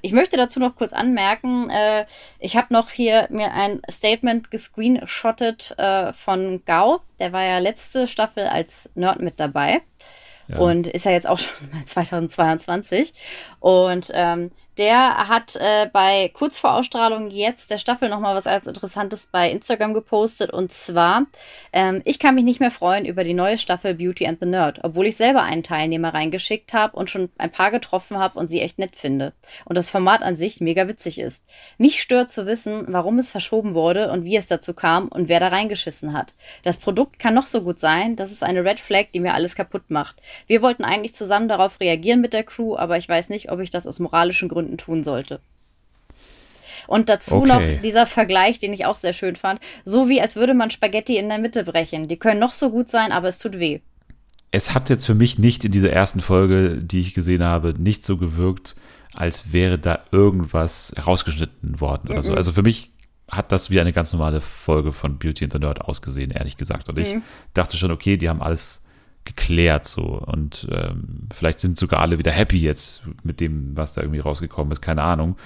Ich 0.02 0.12
möchte 0.12 0.36
dazu 0.36 0.60
noch 0.60 0.76
kurz 0.76 0.92
anmerken, 0.92 1.70
äh, 1.70 2.06
ich 2.38 2.56
habe 2.56 2.72
noch 2.72 2.90
hier 2.90 3.28
mir 3.30 3.52
ein 3.52 3.80
Statement 3.90 4.50
gescreenshottet 4.50 5.74
äh, 5.78 6.12
von 6.12 6.62
Gao. 6.64 7.00
Der 7.18 7.32
war 7.32 7.44
ja 7.44 7.58
letzte 7.58 8.06
Staffel 8.06 8.46
als 8.46 8.90
Nerd 8.94 9.20
mit 9.20 9.40
dabei. 9.40 9.82
Ja. 10.48 10.58
Und 10.58 10.86
ist 10.86 11.06
ja 11.06 11.12
jetzt 11.12 11.26
auch 11.26 11.38
schon 11.40 11.86
2022. 11.86 13.12
Und 13.60 14.10
ähm, 14.14 14.50
der 14.78 15.28
hat 15.28 15.56
äh, 15.56 15.88
bei 15.92 16.30
kurz 16.32 16.58
vor 16.58 16.74
Ausstrahlung 16.74 17.30
jetzt 17.30 17.70
der 17.70 17.78
Staffel 17.78 18.08
nochmal 18.08 18.34
was 18.34 18.46
als 18.46 18.66
Interessantes 18.66 19.28
bei 19.30 19.50
Instagram 19.50 19.94
gepostet. 19.94 20.50
Und 20.50 20.72
zwar, 20.72 21.26
ähm, 21.72 22.02
ich 22.04 22.18
kann 22.18 22.34
mich 22.34 22.44
nicht 22.44 22.60
mehr 22.60 22.70
freuen 22.70 23.04
über 23.04 23.24
die 23.24 23.34
neue 23.34 23.58
Staffel 23.58 23.94
Beauty 23.94 24.26
and 24.26 24.40
the 24.40 24.46
Nerd, 24.46 24.80
obwohl 24.82 25.06
ich 25.06 25.16
selber 25.16 25.42
einen 25.42 25.62
Teilnehmer 25.62 26.12
reingeschickt 26.12 26.72
habe 26.72 26.96
und 26.96 27.10
schon 27.10 27.30
ein 27.38 27.50
paar 27.50 27.70
getroffen 27.70 28.18
habe 28.18 28.38
und 28.38 28.48
sie 28.48 28.60
echt 28.60 28.78
nett 28.78 28.96
finde. 28.96 29.32
Und 29.64 29.76
das 29.76 29.90
Format 29.90 30.22
an 30.22 30.36
sich 30.36 30.60
mega 30.60 30.88
witzig 30.88 31.18
ist. 31.18 31.44
Mich 31.78 32.02
stört 32.02 32.30
zu 32.30 32.46
wissen, 32.46 32.84
warum 32.88 33.18
es 33.18 33.30
verschoben 33.30 33.74
wurde 33.74 34.10
und 34.10 34.24
wie 34.24 34.36
es 34.36 34.46
dazu 34.46 34.74
kam 34.74 35.08
und 35.08 35.28
wer 35.28 35.40
da 35.40 35.48
reingeschissen 35.48 36.12
hat. 36.12 36.34
Das 36.62 36.78
Produkt 36.78 37.18
kann 37.18 37.34
noch 37.34 37.46
so 37.46 37.62
gut 37.62 37.78
sein, 37.78 38.16
das 38.16 38.32
ist 38.32 38.42
eine 38.42 38.64
Red 38.64 38.80
Flag, 38.80 39.06
die 39.14 39.20
mir 39.20 39.34
alles 39.34 39.54
kaputt 39.54 39.90
macht. 39.90 40.20
Wir 40.46 40.62
wollten 40.62 40.84
eigentlich 40.84 41.14
zusammen 41.14 41.48
darauf 41.48 41.80
reagieren 41.80 42.20
mit 42.20 42.32
der 42.32 42.44
Crew, 42.44 42.76
aber 42.76 42.96
ich 42.96 43.08
weiß 43.08 43.28
nicht, 43.28 43.50
ob 43.50 43.60
ich 43.60 43.70
das 43.70 43.86
aus 43.86 43.98
moralischen 43.98 44.48
Gründen 44.48 44.63
Gründen 44.64 44.78
tun 44.78 45.04
sollte. 45.04 45.40
Und 46.86 47.08
dazu 47.08 47.36
okay. 47.36 47.46
noch 47.46 47.82
dieser 47.82 48.06
Vergleich, 48.06 48.58
den 48.58 48.72
ich 48.72 48.84
auch 48.84 48.96
sehr 48.96 49.12
schön 49.12 49.36
fand. 49.36 49.60
So 49.84 50.08
wie 50.08 50.20
als 50.20 50.36
würde 50.36 50.54
man 50.54 50.70
Spaghetti 50.70 51.16
in 51.16 51.28
der 51.28 51.38
Mitte 51.38 51.64
brechen. 51.64 52.08
Die 52.08 52.18
können 52.18 52.40
noch 52.40 52.52
so 52.52 52.70
gut 52.70 52.88
sein, 52.88 53.12
aber 53.12 53.28
es 53.28 53.38
tut 53.38 53.58
weh. 53.58 53.80
Es 54.50 54.74
hat 54.74 54.90
jetzt 54.90 55.06
für 55.06 55.14
mich 55.14 55.38
nicht 55.38 55.64
in 55.64 55.72
dieser 55.72 55.90
ersten 55.90 56.20
Folge, 56.20 56.76
die 56.76 57.00
ich 57.00 57.14
gesehen 57.14 57.42
habe, 57.42 57.74
nicht 57.78 58.04
so 58.04 58.18
gewirkt, 58.18 58.76
als 59.14 59.52
wäre 59.52 59.78
da 59.78 60.00
irgendwas 60.12 60.94
rausgeschnitten 61.06 61.80
worden 61.80 62.08
oder 62.08 62.18
mhm. 62.18 62.22
so. 62.22 62.34
Also 62.34 62.52
für 62.52 62.62
mich 62.62 62.92
hat 63.30 63.50
das 63.50 63.70
wie 63.70 63.80
eine 63.80 63.92
ganz 63.92 64.12
normale 64.12 64.40
Folge 64.40 64.92
von 64.92 65.18
Beauty 65.18 65.44
and 65.44 65.52
the 65.54 65.58
Nerd 65.58 65.80
ausgesehen, 65.80 66.30
ehrlich 66.30 66.56
gesagt. 66.56 66.88
Und 66.88 66.98
ich 66.98 67.14
mhm. 67.14 67.22
dachte 67.54 67.76
schon, 67.76 67.90
okay, 67.90 68.16
die 68.16 68.28
haben 68.28 68.42
alles 68.42 68.83
geklärt 69.24 69.86
so 69.86 70.02
und 70.02 70.68
ähm, 70.70 71.28
vielleicht 71.32 71.60
sind 71.60 71.78
sogar 71.78 72.00
alle 72.00 72.18
wieder 72.18 72.32
happy 72.32 72.58
jetzt 72.58 73.02
mit 73.22 73.40
dem, 73.40 73.76
was 73.76 73.94
da 73.94 74.02
irgendwie 74.02 74.20
rausgekommen 74.20 74.72
ist, 74.72 74.82
keine 74.82 75.02
Ahnung. 75.02 75.36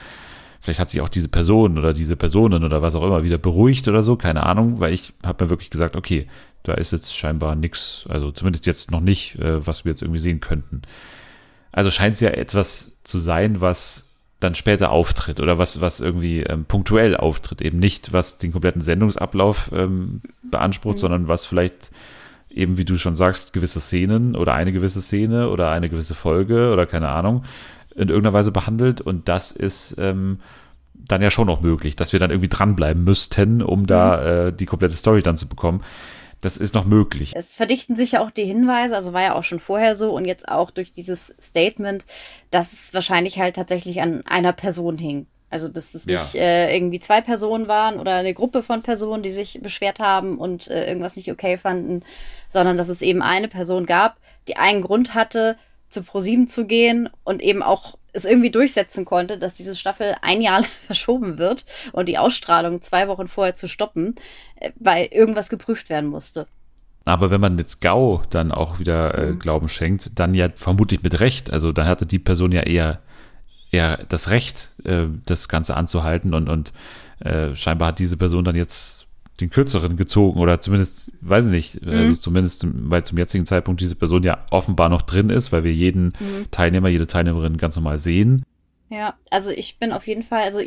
Vielleicht 0.61 0.81
hat 0.81 0.91
sich 0.91 1.01
auch 1.01 1.09
diese 1.09 1.29
Person 1.29 1.79
oder 1.79 1.93
diese 1.93 2.17
Personen 2.17 2.65
oder 2.65 2.83
was 2.83 2.95
auch 2.95 3.05
immer 3.05 3.23
wieder 3.23 3.39
beruhigt 3.39 3.87
oder 3.87 4.03
so, 4.03 4.17
keine 4.17 4.45
Ahnung, 4.45 4.81
weil 4.81 4.93
ich 4.93 5.13
habe 5.25 5.45
mir 5.45 5.51
wirklich 5.51 5.71
gesagt, 5.71 5.95
okay, 5.95 6.27
da 6.65 6.75
ist 6.75 6.93
jetzt 6.93 7.17
scheinbar 7.17 7.55
nichts, 7.55 8.05
also 8.09 8.33
zumindest 8.33 8.67
jetzt 8.67 8.91
noch 8.91 9.01
nicht, 9.01 9.37
äh, 9.37 9.65
was 9.67 9.85
wir 9.85 9.93
jetzt 9.93 10.03
irgendwie 10.03 10.21
sehen 10.21 10.41
könnten. 10.41 10.83
Also 11.71 11.91
scheint 11.91 12.15
es 12.15 12.21
ja 12.21 12.31
etwas 12.31 12.99
zu 13.05 13.19
sein, 13.19 13.61
was 13.61 14.09
dann 14.41 14.55
später 14.55 14.91
auftritt 14.91 15.41
oder 15.41 15.59
was, 15.59 15.81
was 15.81 16.01
irgendwie 16.01 16.43
ähm, 16.43 16.65
punktuell 16.65 17.17
auftritt, 17.17 17.61
eben 17.61 17.79
nicht, 17.79 18.13
was 18.13 18.39
den 18.39 18.53
kompletten 18.53 18.83
Sendungsablauf 18.83 19.71
ähm, 19.73 20.23
beansprucht, 20.43 20.97
mhm. 20.97 21.01
sondern 21.01 21.29
was 21.29 21.47
vielleicht 21.47 21.91
eben 22.59 22.77
wie 22.77 22.85
du 22.85 22.99
schon 22.99 23.17
sagst, 23.17 23.53
gewisse 23.53 23.81
Szenen 23.81 24.37
oder 24.37 24.55
eine 24.55 24.73
gewisse 24.73 25.01
Szene 25.01 25.49
oder 25.51 25.71
eine 25.71 25.89
gewisse 25.89 26.15
Folge 26.15 26.73
oder 26.73 26.87
keine 26.87 27.09
Ahnung 27.09 27.45
in 27.95 28.09
irgendeiner 28.09 28.35
Weise 28.35 28.53
behandelt. 28.53 29.01
Und 29.01 29.29
das 29.29 29.53
ist 29.53 29.97
ähm, 29.99 30.41
dann 30.95 31.23
ja 31.23 31.31
schon 31.31 31.47
noch 31.47 31.61
möglich, 31.61 31.97
dass 31.97 32.13
wir 32.13 32.21
dann 32.21 32.31
irgendwie 32.31 32.49
dranbleiben 32.49 33.03
müssten, 33.03 33.63
um 33.63 33.87
da 33.87 34.17
mhm. 34.17 34.49
äh, 34.49 34.53
die 34.53 34.67
komplette 34.67 34.95
Story 34.95 35.23
dann 35.23 35.37
zu 35.37 35.49
bekommen. 35.49 35.83
Das 36.41 36.57
ist 36.57 36.75
noch 36.75 36.85
möglich. 36.85 37.33
Es 37.35 37.57
verdichten 37.57 37.97
sich 37.97 38.13
ja 38.13 38.21
auch 38.21 38.31
die 38.31 38.45
Hinweise, 38.45 38.95
also 38.95 39.13
war 39.13 39.23
ja 39.23 39.35
auch 39.35 39.43
schon 39.43 39.59
vorher 39.59 39.97
so 39.97 40.13
und 40.13 40.25
jetzt 40.25 40.49
auch 40.49 40.71
durch 40.71 40.93
dieses 40.93 41.35
Statement, 41.41 42.05
dass 42.53 42.73
es 42.73 42.95
wahrscheinlich 42.95 43.41
halt 43.41 43.57
tatsächlich 43.57 44.01
an 44.01 44.23
einer 44.25 44.53
Person 44.53 44.99
hing. 44.99 45.27
Also, 45.51 45.69
dass 45.69 45.95
es 45.95 46.05
nicht 46.05 46.35
ja. 46.35 46.41
äh, 46.41 46.77
irgendwie 46.77 47.01
zwei 47.01 47.21
Personen 47.21 47.69
waren 47.69 47.99
oder 47.99 48.17
eine 48.17 48.35
Gruppe 48.35 48.63
von 48.63 48.83
Personen, 48.83 49.23
die 49.23 49.31
sich 49.31 49.61
beschwert 49.63 49.99
haben 49.99 50.39
und 50.39 50.69
äh, 50.69 50.87
irgendwas 50.87 51.17
nicht 51.17 51.31
okay 51.33 51.57
fanden, 51.57 52.03
sondern 52.49 52.77
dass 52.77 52.89
es 52.89 53.01
eben 53.01 53.23
eine 53.23 53.49
Person 53.49 53.87
gab, 53.87 54.19
die 54.47 54.57
einen 54.57 54.83
Grund 54.83 55.15
hatte, 55.15 55.57
zu 55.89 56.03
ProSieben 56.03 56.49
zu 56.49 56.67
gehen 56.67 57.09
und 57.25 57.41
eben 57.41 57.63
auch 57.63 57.97
es 58.13 58.25
irgendwie 58.25 58.51
durchsetzen 58.51 59.05
konnte, 59.05 59.39
dass 59.39 59.55
diese 59.55 59.75
Staffel 59.75 60.17
ein 60.23 60.43
Jahr 60.43 60.63
verschoben 60.87 61.39
wird 61.39 61.65
und 61.93 62.09
die 62.09 62.19
Ausstrahlung 62.19 62.83
zwei 62.83 63.09
Wochen 63.09 63.29
vorher 63.29 63.55
zu 63.55 63.69
stoppen, 63.69 64.15
äh, 64.57 64.71
weil 64.77 65.09
irgendwas 65.11 65.49
geprüft 65.49 65.89
werden 65.89 66.11
musste. 66.11 66.47
Aber 67.05 67.31
wenn 67.31 67.41
man 67.41 67.57
jetzt 67.57 67.81
Gau 67.81 68.23
dann 68.29 68.53
auch 68.53 68.79
wieder 68.79 69.17
äh, 69.17 69.27
mhm. 69.29 69.39
Glauben 69.39 69.69
schenkt, 69.71 70.19
dann 70.19 70.35
ja 70.35 70.51
vermutlich 70.55 71.03
mit 71.03 71.21
Recht. 71.21 71.51
Also 71.51 71.73
dann 71.73 71.87
hatte 71.87 72.05
die 72.05 72.19
Person 72.19 72.53
ja 72.53 72.61
eher 72.61 73.01
eher 73.71 73.99
das 74.09 74.31
Recht, 74.31 74.75
äh, 74.85 75.07
das 75.27 75.49
Ganze 75.49 75.77
anzuhalten 75.77 76.35
und, 76.35 76.49
und 76.49 76.73
äh, 77.21 77.55
scheinbar 77.55 77.89
hat 77.89 77.99
diese 77.99 78.17
Person 78.17 78.45
dann 78.45 78.57
jetzt 78.57 79.07
den 79.41 79.51
kürzeren 79.51 79.97
gezogen 79.97 80.41
oder 80.41 80.61
zumindest, 80.61 81.13
weiß 81.21 81.47
ich 81.47 81.51
nicht, 81.51 81.87
mhm. 81.87 81.93
also 81.93 82.15
zumindest, 82.15 82.67
weil 82.73 83.05
zum 83.05 83.19
jetzigen 83.19 83.47
Zeitpunkt 83.47 83.81
diese 83.81 83.95
Person 83.95 84.23
ja 84.25 84.39
offenbar 84.51 84.89
noch 84.89 85.03
drin 85.03 85.31
ist, 85.31 85.53
weil 85.53 85.65
wir 85.65 85.73
jeden 85.73 86.07
mhm. 86.07 86.51
Teilnehmer, 86.51 86.89
jede 86.89 87.07
Teilnehmerin 87.07 87.57
ganz 87.57 87.77
normal 87.77 87.99
sehen. 87.99 88.43
Ja, 88.91 89.19
also 89.31 89.51
ich 89.51 89.79
bin 89.79 89.93
auf 89.93 90.07
jeden 90.07 90.23
Fall 90.23 90.45
also 90.45 90.63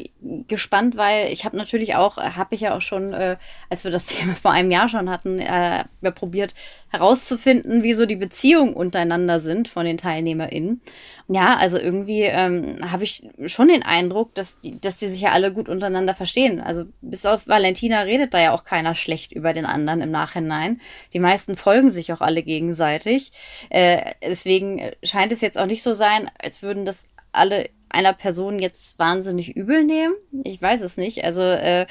gespannt, 0.48 0.96
weil 0.96 1.34
ich 1.34 1.44
habe 1.44 1.58
natürlich 1.58 1.96
auch, 1.96 2.18
habe 2.18 2.54
ich 2.54 2.62
ja 2.62 2.76
auch 2.76 2.82
schon, 2.82 3.14
äh, 3.14 3.38
als 3.72 3.84
wir 3.84 3.90
das 3.90 4.06
Thema 4.08 4.36
vor 4.36 4.52
einem 4.52 4.70
Jahr 4.70 4.90
schon 4.90 5.10
hatten, 5.10 5.40
äh, 5.40 5.86
ja, 6.02 6.12
probiert 6.12 6.54
herauszufinden, 6.90 7.82
wie 7.82 7.96
so 7.96 8.06
die 8.06 8.16
Beziehungen 8.16 8.76
untereinander 8.76 9.40
sind 9.40 9.68
von 9.68 9.86
den 9.86 9.98
TeilnehmerInnen. 9.98 10.82
Ja, 11.30 11.58
also 11.58 11.80
irgendwie 11.80 12.22
ähm, 12.22 12.92
habe 12.92 13.06
ich 13.06 13.28
schon 13.48 13.70
den 13.70 13.82
Eindruck, 13.82 14.36
dass 14.36 14.60
die, 14.60 14.80
dass 14.80 14.98
die 14.98 15.08
sich 15.08 15.22
ja 15.22 15.32
alle 15.32 15.52
gut 15.52 15.68
untereinander 15.68 16.14
verstehen. 16.14 16.62
Also 16.62 16.86
bis 17.02 17.26
auf 17.26 17.48
Valentina 17.48 18.02
redet 18.02 18.36
da 18.36 18.40
ja 18.40 18.52
auch 18.52 18.66
keiner 18.66 18.94
schlecht 18.94 19.32
über 19.32 19.54
den 19.54 19.66
anderen 19.66 20.02
im 20.02 20.12
Nachhinein. 20.12 20.80
Die 21.14 21.20
meisten 21.20 21.56
folgen 21.56 21.90
sich 21.90 22.14
auch 22.14 22.22
alle 22.22 22.44
gegenseitig. 22.44 23.32
Äh, 23.72 24.12
deswegen 24.24 24.92
scheint 25.02 25.32
es 25.32 25.42
jetzt 25.42 25.58
auch 25.58 25.66
nicht 25.66 25.82
so 25.82 25.94
sein, 25.94 26.30
als 26.38 26.62
würden 26.62 26.86
das 26.86 27.08
alle 27.32 27.70
einer 27.92 28.14
Person 28.14 28.60
jetzt 28.60 28.98
wahnsinnig 29.00 29.56
übel 29.56 29.84
nehmen. 29.84 30.16
Ich 30.44 30.62
weiß 30.62 30.82
es 30.82 30.98
nicht. 30.98 31.24
Also 31.24 31.42
äh, 31.42 31.86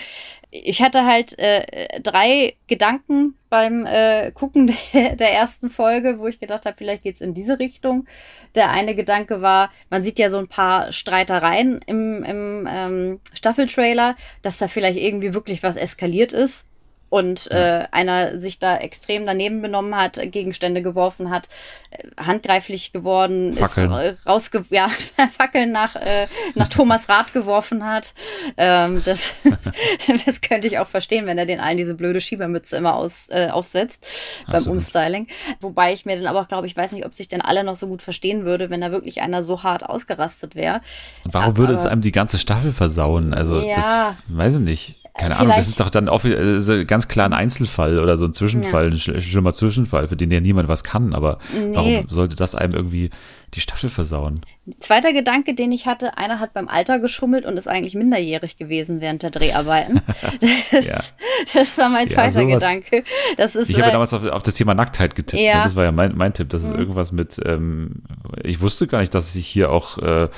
ich 0.51 0.83
hatte 0.83 1.05
halt 1.05 1.39
äh, 1.39 2.01
drei 2.01 2.55
Gedanken 2.67 3.35
beim 3.49 3.87
äh, 3.87 4.33
Gucken 4.33 4.75
der, 4.93 5.33
ersten 5.33 5.71
Folge, 5.71 6.19
wo 6.19 6.27
ich 6.27 6.41
gedacht 6.41 6.67
habe, 6.67 6.77
vielleicht 6.77 7.03
geht's 7.03 7.21
in 7.21 7.35
diese 7.35 7.59
Richtung. 7.59 8.07
Der 8.55 8.71
eine 8.71 8.95
Gedanke 8.95 9.43
war, 9.43 9.71
man 9.91 10.03
sieht 10.03 10.19
ja 10.19 10.31
so 10.31 10.39
ein 10.39 10.49
paar 10.49 10.93
Streitereien 10.93 11.81
im, 11.87 12.25
im 12.25 12.69
ähm, 12.71 13.21
Staffeltrailer, 13.33 14.17
dass 14.43 14.59
da 14.59 14.69
vielleicht 14.69 14.99
irgendwie 14.99 15.35
wirklich 15.35 15.63
was 15.63 15.77
eskaliert 15.77 16.33
ist 16.33 16.67
und 17.11 17.49
ja. 17.51 17.81
äh, 17.81 17.89
einer 17.91 18.39
sich 18.39 18.59
da 18.59 18.77
extrem 18.79 19.27
daneben 19.27 19.61
benommen 19.61 19.95
hat, 19.97 20.19
Gegenstände 20.31 20.81
geworfen 20.81 21.29
hat, 21.31 21.49
äh, 21.91 22.09
handgreiflich 22.25 22.93
geworden 22.93 23.55
Fackeln. 23.55 23.93
ist, 23.93 24.27
rausge 24.27 24.65
ja, 24.71 24.89
Fackeln 25.37 25.73
nach, 25.73 25.97
äh, 25.97 26.27
nach 26.55 26.69
Thomas 26.69 27.09
Rath 27.09 27.33
geworfen 27.33 27.85
hat. 27.85 28.15
Ähm, 28.57 29.03
das, 29.05 29.35
das 30.25 30.41
könnte 30.41 30.69
ich 30.69 30.79
auch 30.79 30.87
verstehen, 30.87 31.27
wenn 31.27 31.37
er 31.37 31.47
den 31.47 31.61
allen 31.61 31.77
diese 31.77 31.95
blöde 31.95 32.21
Schiebermütze 32.21 32.77
immer 32.77 32.95
aus, 32.95 33.29
äh, 33.31 33.49
aufsetzt 33.51 34.07
Absolut. 34.47 34.65
beim 34.65 34.73
Umstyling. 34.73 35.27
Wobei 35.61 35.93
ich 35.93 36.07
mir 36.07 36.17
dann 36.17 36.27
aber 36.27 36.45
glaube, 36.47 36.69
ich 36.69 36.77
weiß 36.77 36.93
nicht, 36.93 37.05
ob 37.05 37.13
sich 37.13 37.27
denn 37.27 37.41
alle 37.41 37.65
noch 37.65 37.77
so 37.77 37.89
gut 37.89 38.03
verstehen 38.03 38.45
würde, 38.45 38.71
wenn 38.71 38.81
da 38.81 38.93
wirklich 38.93 39.21
einer 39.21 39.43
so 39.43 39.65
hart 39.65 39.85
ausgerastet 39.85 40.55
wäre. 40.55 40.81
Und 41.25 41.35
warum 41.35 41.49
aber, 41.49 41.59
würde 41.59 41.73
es 41.73 41.87
einem 41.87 42.03
die 42.03 42.13
ganze 42.13 42.39
Staffel 42.39 42.73
versauen? 42.73 43.35
Also 43.35 43.61
ja. 43.61 43.75
das 43.75 44.15
weiß 44.29 44.55
ich 44.55 44.61
nicht. 44.61 45.00
Keine 45.15 45.37
Ahnung, 45.37 45.55
das 45.57 45.69
ist 45.69 45.81
doch 45.81 45.91
dann 45.91 46.09
auch 46.09 46.25
also 46.25 46.85
ganz 46.87 47.09
klar 47.09 47.27
ein 47.27 47.33
Einzelfall 47.33 47.99
oder 47.99 48.17
so 48.17 48.27
ein 48.27 48.33
Zwischenfall, 48.33 48.95
ja. 48.95 49.15
ein 49.15 49.21
schlimmer 49.21 49.53
Zwischenfall, 49.53 50.09
für 50.09 50.17
den 50.17 50.31
ja 50.31 50.41
niemand 50.41 50.69
was 50.69 50.85
kann. 50.85 51.15
Aber 51.15 51.39
nee. 51.53 51.75
warum 51.75 52.05
sollte 52.09 52.37
das 52.37 52.55
einem 52.55 52.75
irgendwie 52.75 53.11
die 53.55 53.61
Staffel 53.61 53.91
versauen? 53.91 54.41
Zweiter 54.79 55.13
Gedanke, 55.13 55.55
den 55.55 55.73
ich 55.73 55.87
hatte, 55.87 56.17
einer 56.17 56.39
hat 56.39 56.55
beim 56.55 56.69
Alter 56.69 57.01
geschummelt 57.01 57.45
und 57.45 57.57
ist 57.57 57.69
eigentlich 57.69 57.95
minderjährig 57.95 58.57
gewesen 58.57 59.01
während 59.01 59.23
der 59.23 59.31
Dreharbeiten. 59.31 60.01
Das, 60.71 60.87
ja. 60.87 60.99
das 61.55 61.79
war 61.79 61.89
mein 61.89 62.09
zweiter 62.09 62.43
ja, 62.43 62.55
Gedanke. 62.55 63.05
Das 63.37 63.57
ist, 63.57 63.71
ich 63.71 63.81
habe 63.81 63.91
damals 63.91 64.13
auf, 64.15 64.25
auf, 64.25 64.43
das 64.43 64.55
Thema 64.55 64.75
Nacktheit 64.75 65.15
getippt. 65.15 65.43
Ne? 65.43 65.49
Ja. 65.49 65.65
Das 65.65 65.75
war 65.75 65.85
ja 65.85 65.93
mein, 65.93 66.17
mein 66.17 66.33
Tipp. 66.33 66.49
Das 66.51 66.63
ist 66.63 66.73
mhm. 66.73 66.79
irgendwas 66.79 67.13
mit, 67.13 67.41
ähm, 67.45 68.03
ich 68.45 68.61
wusste 68.61 68.87
gar 68.87 69.01
nicht, 69.01 69.15
dass 69.15 69.35
ich 69.35 69.47
hier 69.47 69.71
auch 69.71 69.99
äh, 69.99 70.29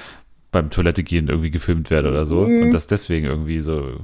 beim 0.50 0.70
Toilette 0.70 1.02
gehen 1.02 1.28
irgendwie 1.28 1.50
gefilmt 1.50 1.90
werde 1.90 2.10
oder 2.10 2.26
so. 2.26 2.46
Mhm. 2.46 2.64
Und 2.64 2.70
das 2.72 2.86
deswegen 2.86 3.26
irgendwie 3.26 3.60
so 3.60 4.00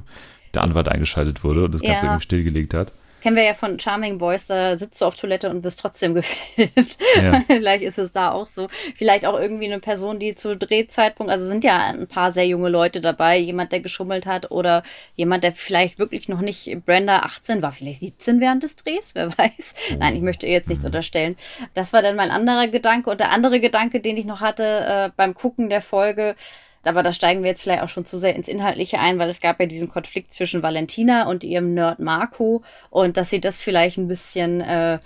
der 0.53 0.63
Anwalt 0.63 0.87
eingeschaltet 0.87 1.43
wurde 1.43 1.65
und 1.65 1.73
das 1.73 1.81
Ganze 1.81 2.05
ja. 2.05 2.11
irgendwie 2.11 2.23
stillgelegt 2.23 2.73
hat. 2.73 2.93
Kennen 3.21 3.35
wir 3.35 3.43
ja 3.43 3.53
von 3.53 3.79
Charming 3.79 4.17
Boys, 4.17 4.47
da 4.47 4.77
sitzt 4.77 5.01
du 5.01 5.05
auf 5.05 5.19
Toilette 5.19 5.49
und 5.49 5.63
wirst 5.63 5.79
trotzdem 5.79 6.13
gefilmt. 6.15 6.97
Ja. 7.15 7.43
Vielleicht 7.47 7.83
ist 7.83 7.99
es 7.99 8.11
da 8.11 8.31
auch 8.31 8.45
so. 8.45 8.67
Vielleicht 8.95 9.25
auch 9.25 9.37
irgendwie 9.37 9.65
eine 9.65 9.79
Person, 9.79 10.19
die 10.19 10.35
zu 10.35 10.55
Drehzeitpunkt, 10.55 11.31
also 11.31 11.45
sind 11.45 11.63
ja 11.63 11.87
ein 11.87 12.07
paar 12.07 12.31
sehr 12.31 12.47
junge 12.47 12.69
Leute 12.69 13.01
dabei, 13.01 13.37
jemand, 13.37 13.71
der 13.71 13.81
geschummelt 13.81 14.25
hat 14.25 14.51
oder 14.51 14.83
jemand, 15.15 15.43
der 15.43 15.51
vielleicht 15.51 15.99
wirklich 15.99 16.29
noch 16.29 16.41
nicht 16.41 16.85
Brenda 16.85 17.19
18 17.19 17.61
war, 17.61 17.71
vielleicht 17.71 17.99
17 17.99 18.39
während 18.39 18.63
des 18.63 18.77
Drehs, 18.77 19.15
wer 19.15 19.29
weiß. 19.37 19.73
Oh. 19.91 19.95
Nein, 19.99 20.15
ich 20.15 20.21
möchte 20.21 20.45
ihr 20.45 20.53
jetzt 20.53 20.69
nichts 20.69 20.83
mhm. 20.83 20.89
unterstellen. 20.89 21.35
Das 21.73 21.91
war 21.91 22.01
dann 22.01 22.15
mein 22.15 22.31
anderer 22.31 22.67
Gedanke. 22.67 23.09
Und 23.09 23.19
der 23.19 23.31
andere 23.31 23.59
Gedanke, 23.59 23.99
den 23.99 24.15
ich 24.15 24.25
noch 24.25 24.41
hatte 24.41 24.63
äh, 24.63 25.09
beim 25.15 25.33
Gucken 25.33 25.69
der 25.69 25.81
Folge, 25.81 26.35
aber 26.83 27.03
da 27.03 27.11
steigen 27.11 27.41
wir 27.43 27.49
jetzt 27.49 27.61
vielleicht 27.61 27.83
auch 27.83 27.89
schon 27.89 28.05
zu 28.05 28.17
sehr 28.17 28.35
ins 28.35 28.47
Inhaltliche 28.47 28.99
ein, 28.99 29.19
weil 29.19 29.29
es 29.29 29.41
gab 29.41 29.59
ja 29.59 29.65
diesen 29.65 29.89
Konflikt 29.89 30.33
zwischen 30.33 30.63
Valentina 30.63 31.27
und 31.27 31.43
ihrem 31.43 31.73
Nerd 31.73 31.99
Marco 31.99 32.63
und 32.89 33.17
dass 33.17 33.29
sie 33.29 33.41
das 33.41 33.61
vielleicht 33.61 33.97
ein 33.97 34.07
bisschen, 34.07 34.61
äh, 34.61 34.99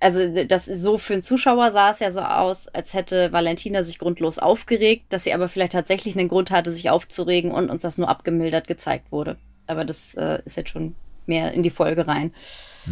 also 0.00 0.44
das 0.44 0.66
so 0.66 0.98
für 0.98 1.14
einen 1.14 1.22
Zuschauer 1.22 1.70
sah 1.70 1.90
es 1.90 2.00
ja 2.00 2.10
so 2.10 2.20
aus, 2.20 2.68
als 2.68 2.92
hätte 2.92 3.32
Valentina 3.32 3.82
sich 3.82 3.98
grundlos 3.98 4.38
aufgeregt, 4.38 5.04
dass 5.08 5.24
sie 5.24 5.32
aber 5.32 5.48
vielleicht 5.48 5.72
tatsächlich 5.72 6.16
einen 6.16 6.28
Grund 6.28 6.50
hatte, 6.50 6.72
sich 6.72 6.90
aufzuregen 6.90 7.52
und 7.52 7.70
uns 7.70 7.82
das 7.82 7.96
nur 7.96 8.08
abgemildert 8.08 8.66
gezeigt 8.68 9.10
wurde. 9.10 9.36
Aber 9.66 9.84
das 9.84 10.14
äh, 10.14 10.40
ist 10.44 10.56
jetzt 10.58 10.70
schon 10.70 10.94
mehr 11.26 11.52
in 11.52 11.62
die 11.62 11.70
Folge 11.70 12.06
rein. 12.06 12.34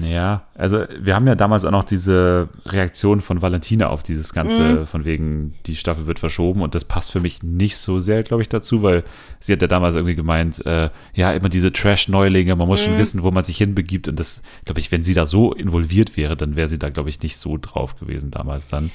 Ja, 0.01 0.47
also 0.55 0.85
wir 0.99 1.15
haben 1.15 1.27
ja 1.27 1.35
damals 1.35 1.65
auch 1.65 1.71
noch 1.71 1.85
diese 1.85 2.49
Reaktion 2.65 3.21
von 3.21 3.43
Valentina 3.43 3.89
auf 3.89 4.03
dieses 4.03 4.33
Ganze, 4.33 4.61
mhm. 4.61 4.87
von 4.87 5.05
wegen, 5.05 5.55
die 5.67 5.77
Staffel 5.77 6.07
wird 6.07 6.19
verschoben 6.19 6.63
und 6.63 6.75
das 6.75 6.85
passt 6.85 7.13
für 7.13 7.21
mich 7.21 7.43
nicht 7.43 7.77
so 7.77 8.01
sehr, 8.01 8.23
glaube 8.23 8.43
ich, 8.43 8.49
dazu, 8.49 8.83
weil 8.83 9.05
sie 9.39 9.53
hat 9.53 9.61
ja 9.61 9.69
damals 9.69 9.95
irgendwie 9.95 10.15
gemeint, 10.15 10.65
äh, 10.65 10.89
ja, 11.15 11.33
immer 11.33 11.51
diese 11.51 11.73
Trash-Neulinge, 11.73 12.57
man 12.57 12.69
muss 12.69 12.81
mhm. 12.81 12.91
schon 12.91 12.99
wissen, 12.99 13.23
wo 13.23 13.31
man 13.31 13.45
sich 13.45 13.59
hinbegibt 13.59 14.09
und 14.09 14.19
das, 14.19 14.43
glaube 14.65 14.81
ich, 14.81 14.91
wenn 14.91 15.03
sie 15.03 15.15
da 15.15 15.27
so 15.27 15.53
involviert 15.53 16.17
wäre, 16.17 16.37
dann 16.37 16.57
wäre 16.57 16.69
sie 16.69 16.79
da, 16.79 16.89
glaube 16.89 17.11
ich, 17.11 17.21
nicht 17.21 17.37
so 17.37 17.59
drauf 17.61 17.99
gewesen 17.99 18.31
damals 18.31 18.69
dann. 18.69 18.91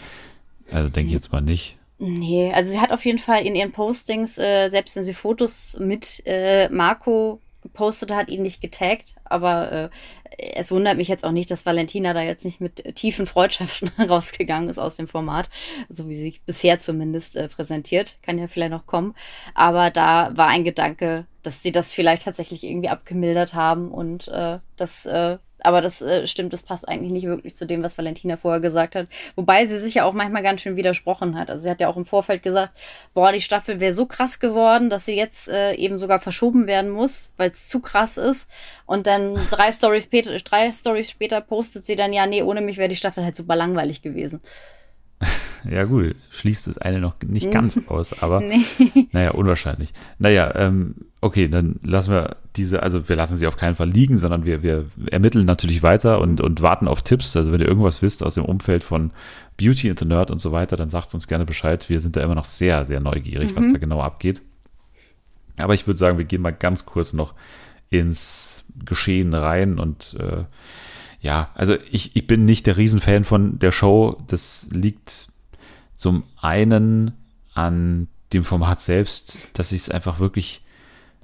Also 0.72 0.90
denke 0.90 1.08
ich 1.08 1.14
jetzt 1.14 1.32
mal 1.32 1.42
nicht. 1.42 1.78
Nee, 2.00 2.52
also 2.54 2.72
sie 2.72 2.80
hat 2.80 2.92
auf 2.92 3.06
jeden 3.06 3.18
Fall 3.18 3.46
in 3.46 3.56
ihren 3.56 3.72
Postings, 3.72 4.38
äh, 4.38 4.70
selbst 4.70 4.96
wenn 4.96 5.04
sie 5.04 5.14
Fotos 5.14 5.78
mit 5.80 6.22
äh, 6.26 6.70
Marco 6.70 7.42
gepostet 7.67 8.13
hat, 8.13 8.30
ihn 8.30 8.41
nicht 8.41 8.62
getaggt, 8.62 9.15
aber 9.25 9.71
äh, 9.71 9.89
es 10.56 10.71
wundert 10.71 10.97
mich 10.97 11.08
jetzt 11.08 11.25
auch 11.25 11.32
nicht, 11.32 11.51
dass 11.51 11.65
Valentina 11.65 12.13
da 12.13 12.21
jetzt 12.21 12.45
nicht 12.45 12.62
mit 12.62 12.95
tiefen 12.95 13.25
Freundschaften 13.25 13.91
rausgegangen 14.10 14.69
ist 14.69 14.80
aus 14.80 14.95
dem 14.95 15.08
Format, 15.08 15.49
so 15.89 16.08
wie 16.08 16.15
sie 16.15 16.39
bisher 16.45 16.80
zumindest 16.80 17.36
äh, 17.36 17.47
präsentiert. 17.47 18.17
Kann 18.21 18.38
ja 18.38 18.47
vielleicht 18.47 18.71
noch 18.71 18.86
kommen. 18.86 19.15
Aber 19.53 19.91
da 19.91 20.32
war 20.36 20.47
ein 20.47 20.63
Gedanke, 20.63 21.25
dass 21.43 21.63
sie 21.63 21.71
das 21.71 21.93
vielleicht 21.93 22.23
tatsächlich 22.23 22.63
irgendwie 22.63 22.89
abgemildert 22.89 23.53
haben 23.53 23.91
und 23.91 24.27
äh, 24.27 24.60
das 24.75 25.06
äh, 25.06 25.38
aber 25.62 25.82
das 25.82 26.02
äh, 26.02 26.28
stimmt, 26.28 26.54
das 26.54 26.63
passt 26.63 26.88
eigentlich 26.88 27.12
nicht 27.12 27.26
wirklich 27.26 27.56
zu 27.56 27.65
dem, 27.65 27.84
was 27.84 27.98
Valentina 27.98 28.38
vorher 28.38 28.62
gesagt 28.62 28.96
hat. 28.96 29.08
Wobei 29.36 29.65
sie 29.65 29.80
sich 29.80 29.96
ja 29.96 30.06
auch 30.06 30.13
manchmal 30.13 30.43
ganz 30.43 30.62
schön 30.62 30.76
widersprochen 30.76 31.38
hat. 31.38 31.50
Also 31.50 31.63
sie 31.63 31.70
hat 31.70 31.82
ja 31.82 31.88
auch 31.88 31.98
im 31.98 32.06
Vorfeld 32.06 32.43
gesagt, 32.43 32.78
boah, 33.13 33.32
die 33.32 33.41
Staffel 33.41 33.80
wäre 33.80 33.93
so 33.93 34.06
krass 34.06 34.39
geworden, 34.39 34.89
dass 34.89 35.06
sie 35.06 35.15
jetzt 35.15 35.48
äh, 35.48 35.74
eben 35.74 35.98
sogar 35.98 36.20
verschoben 36.20 36.67
werden 36.67 36.91
muss, 36.91 37.34
weil 37.38 37.50
es 37.50 37.70
zu 37.70 37.80
krass 37.80 38.17
ist. 38.17 38.50
Und 38.86 39.08
dann 39.08 39.36
drei 39.50 39.72
Stories 39.72 40.06
später, 40.06 40.38
drei 40.38 40.72
Stories 40.72 41.10
später 41.10 41.41
postet 41.41 41.86
sie 41.86 41.96
dann, 41.96 42.13
ja, 42.13 42.26
nee, 42.26 42.43
ohne 42.43 42.62
mich 42.62 42.78
wäre 42.78 42.89
die 42.89 42.96
Staffel 42.96 43.24
halt 43.24 43.36
super 43.36 43.56
langweilig 43.56 44.02
gewesen. 44.02 44.41
Ja, 45.69 45.84
gut, 45.84 46.15
schließt 46.32 46.67
das 46.67 46.77
eine 46.77 46.99
noch 46.99 47.15
nicht 47.25 47.51
ganz 47.51 47.80
aus, 47.88 48.21
aber 48.21 48.39
nee. 48.39 48.62
naja, 49.12 49.32
unwahrscheinlich. 49.32 49.91
Naja, 50.17 50.53
ähm, 50.56 50.95
okay, 51.19 51.47
dann 51.47 51.80
lassen 51.84 52.12
wir 52.12 52.38
diese, 52.56 52.84
also 52.84 53.10
wir 53.10 53.15
lassen 53.15 53.38
sie 53.38 53.47
auf 53.47 53.58
keinen 53.58 53.75
Fall 53.75 53.89
liegen, 53.89 54.17
sondern 54.17 54.45
wir, 54.45 54.63
wir 54.63 54.86
ermitteln 55.12 55.45
natürlich 55.45 55.84
weiter 55.84 56.21
und, 56.21 56.41
und 56.41 56.62
warten 56.62 56.88
auf 56.88 57.01
Tipps. 57.01 57.36
Also 57.36 57.51
wenn 57.51 57.60
ihr 57.60 57.67
irgendwas 57.67 58.01
wisst 58.01 58.23
aus 58.23 58.36
dem 58.36 58.45
Umfeld 58.45 58.84
von 58.84 59.12
Beauty 59.58 59.89
and 59.89 59.99
the 59.99 60.06
Nerd 60.06 60.32
und 60.32 60.39
so 60.39 60.51
weiter, 60.51 60.77
dann 60.77 60.89
sagt 60.89 61.13
uns 61.13 61.27
gerne 61.27 61.45
Bescheid. 61.45 61.89
Wir 61.89 61.99
sind 61.99 62.15
da 62.15 62.21
immer 62.21 62.36
noch 62.36 62.45
sehr, 62.45 62.86
sehr 62.86 62.99
neugierig, 62.99 63.51
mhm. 63.51 63.56
was 63.58 63.71
da 63.71 63.77
genau 63.77 64.01
abgeht. 64.01 64.41
Aber 65.58 65.73
ich 65.73 65.88
würde 65.88 65.97
sagen, 65.97 66.17
wir 66.17 66.25
gehen 66.25 66.41
mal 66.41 66.53
ganz 66.53 66.86
kurz 66.86 67.13
noch 67.13 67.34
ins 67.89 68.63
Geschehen 68.86 69.34
rein 69.34 69.80
und 69.80 70.15
äh, 70.19 70.43
ja, 71.28 71.50
also 71.56 71.76
ich, 71.92 72.16
ich 72.16 72.26
bin 72.26 72.46
nicht 72.46 72.68
der 72.68 72.78
Riesenfan 72.78 73.26
von 73.26 73.60
der 73.60 73.74
Show. 73.74 74.18
Das 74.28 74.70
liegt 74.72 75.28
zum 75.94 76.24
einen 76.40 77.12
an 77.54 78.08
dem 78.32 78.46
Format 78.46 78.80
selbst, 78.80 79.50
dass 79.60 79.74
ich 79.74 79.82
es 79.82 79.90
einfach 79.90 80.20
wirklich 80.20 80.62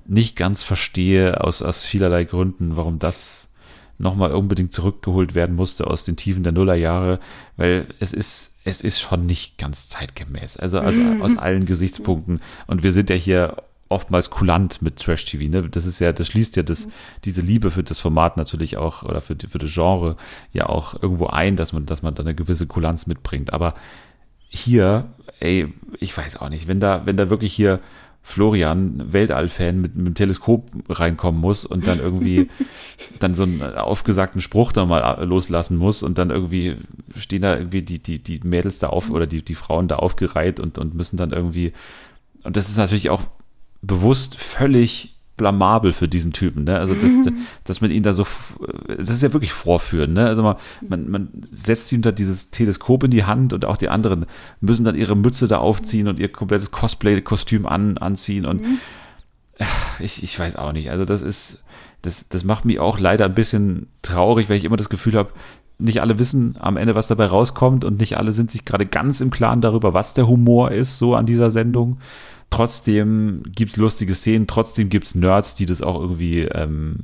nicht 0.05 0.35
ganz 0.35 0.61
verstehe, 0.61 1.41
aus, 1.41 1.61
aus 1.61 1.85
vielerlei 1.85 2.25
Gründen, 2.25 2.75
warum 2.75 2.99
das 2.99 3.53
nochmal 3.97 4.33
unbedingt 4.33 4.73
zurückgeholt 4.73 5.35
werden 5.35 5.55
musste 5.55 5.87
aus 5.87 6.03
den 6.03 6.17
Tiefen 6.17 6.43
der 6.43 6.51
Nullerjahre, 6.51 7.21
weil 7.55 7.87
es 8.01 8.11
ist, 8.11 8.57
es 8.65 8.81
ist 8.81 8.99
schon 8.99 9.25
nicht 9.25 9.57
ganz 9.57 9.87
zeitgemäß. 9.87 10.57
Also, 10.57 10.81
also 10.81 11.01
aus 11.21 11.37
allen 11.37 11.65
Gesichtspunkten. 11.65 12.41
Und 12.67 12.83
wir 12.83 12.91
sind 12.91 13.09
ja 13.09 13.15
hier 13.15 13.55
oftmals 13.93 14.29
kulant 14.29 14.81
mit 14.81 14.97
Trash-TV. 14.97 15.49
Ne? 15.49 15.69
Das 15.69 15.85
ist 15.85 15.99
ja, 15.99 16.11
das 16.11 16.27
schließt 16.27 16.55
ja 16.55 16.63
das, 16.63 16.89
diese 17.23 17.41
Liebe 17.41 17.71
für 17.71 17.83
das 17.83 17.99
Format 17.99 18.37
natürlich 18.37 18.77
auch 18.77 19.03
oder 19.03 19.21
für, 19.21 19.35
für 19.47 19.59
das 19.59 19.73
Genre 19.73 20.17
ja 20.51 20.67
auch 20.67 21.01
irgendwo 21.01 21.27
ein, 21.27 21.55
dass 21.55 21.73
man, 21.73 21.85
dass 21.85 22.01
man 22.01 22.15
da 22.15 22.23
eine 22.23 22.35
gewisse 22.35 22.67
Kulanz 22.67 23.07
mitbringt. 23.07 23.53
Aber 23.53 23.75
hier, 24.49 25.13
ey, 25.39 25.73
ich 25.99 26.15
weiß 26.15 26.37
auch 26.37 26.49
nicht, 26.49 26.67
wenn 26.67 26.79
da, 26.79 27.05
wenn 27.05 27.17
da 27.17 27.29
wirklich 27.29 27.53
hier 27.53 27.79
Florian, 28.25 29.11
Weltall-Fan, 29.11 29.81
mit, 29.81 29.95
mit 29.95 30.07
dem 30.07 30.15
Teleskop 30.15 30.71
reinkommen 30.87 31.41
muss 31.41 31.65
und 31.65 31.85
dann 31.85 31.99
irgendwie 31.99 32.49
dann 33.19 33.35
so 33.35 33.43
einen 33.43 33.61
aufgesagten 33.61 34.39
Spruch 34.39 34.71
da 34.71 34.85
mal 34.85 35.21
loslassen 35.25 35.77
muss 35.77 36.03
und 36.03 36.17
dann 36.17 36.29
irgendwie 36.29 36.77
stehen 37.17 37.41
da 37.41 37.57
irgendwie 37.57 37.81
die, 37.81 37.99
die, 37.99 38.19
die 38.19 38.39
Mädels 38.43 38.79
da 38.79 38.87
auf 38.87 39.09
oder 39.09 39.27
die, 39.27 39.43
die 39.43 39.55
Frauen 39.55 39.89
da 39.89 39.97
aufgereiht 39.97 40.61
und, 40.61 40.77
und 40.77 40.95
müssen 40.95 41.17
dann 41.17 41.31
irgendwie, 41.31 41.73
und 42.43 42.55
das 42.55 42.69
ist 42.69 42.77
natürlich 42.77 43.09
auch 43.09 43.23
bewusst 43.83 44.35
völlig 44.35 45.13
blamabel 45.35 45.93
für 45.93 46.07
diesen 46.07 46.31
Typen, 46.31 46.63
ne? 46.63 46.77
Also, 46.79 46.93
dass, 46.93 47.11
dass 47.63 47.81
man 47.81 47.91
ihn 47.91 48.03
da 48.03 48.13
so, 48.13 48.25
das 48.87 49.09
ist 49.09 49.23
ja 49.23 49.33
wirklich 49.33 49.51
vorführen, 49.51 50.13
ne? 50.13 50.27
Also, 50.27 50.43
man, 50.43 50.55
man, 50.87 51.09
man 51.09 51.29
setzt 51.43 51.91
ihm 51.91 52.01
da 52.01 52.11
dieses 52.11 52.51
Teleskop 52.51 53.03
in 53.03 53.11
die 53.11 53.23
Hand 53.23 53.51
und 53.53 53.65
auch 53.65 53.77
die 53.77 53.89
anderen 53.89 54.25
müssen 54.61 54.85
dann 54.85 54.95
ihre 54.95 55.15
Mütze 55.15 55.47
da 55.47 55.57
aufziehen 55.57 56.07
und 56.07 56.19
ihr 56.19 56.31
komplettes 56.31 56.71
Cosplay-Kostüm 56.71 57.65
an, 57.65 57.97
anziehen 57.97 58.45
und 58.45 58.61
mhm. 58.61 58.77
ich, 59.99 60.23
ich 60.23 60.37
weiß 60.37 60.55
auch 60.55 60.71
nicht. 60.71 60.91
Also, 60.91 61.03
das 61.03 61.21
ist, 61.21 61.63
das, 62.03 62.29
das 62.29 62.43
macht 62.43 62.65
mich 62.65 62.79
auch 62.79 62.99
leider 62.99 63.25
ein 63.25 63.35
bisschen 63.35 63.87
traurig, 64.03 64.49
weil 64.49 64.57
ich 64.57 64.65
immer 64.65 64.77
das 64.77 64.89
Gefühl 64.89 65.15
habe, 65.15 65.31
nicht 65.79 66.01
alle 66.01 66.19
wissen 66.19 66.55
am 66.59 66.77
Ende, 66.77 66.93
was 66.93 67.07
dabei 67.07 67.25
rauskommt 67.25 67.83
und 67.83 67.99
nicht 67.99 68.17
alle 68.17 68.31
sind 68.31 68.51
sich 68.51 68.65
gerade 68.65 68.85
ganz 68.85 69.19
im 69.19 69.31
Klaren 69.31 69.61
darüber, 69.61 69.93
was 69.93 70.13
der 70.13 70.27
Humor 70.27 70.71
ist, 70.71 70.99
so 70.99 71.15
an 71.15 71.25
dieser 71.25 71.49
Sendung 71.49 71.97
trotzdem 72.53 73.41
gibt's 73.55 73.77
lustige 73.77 74.13
Szenen, 74.13 74.45
trotzdem 74.45 74.89
gibt's 74.89 75.15
Nerds, 75.15 75.55
die 75.55 75.65
das 75.65 75.81
auch 75.81 75.99
irgendwie 75.99 76.41
ähm, 76.41 76.97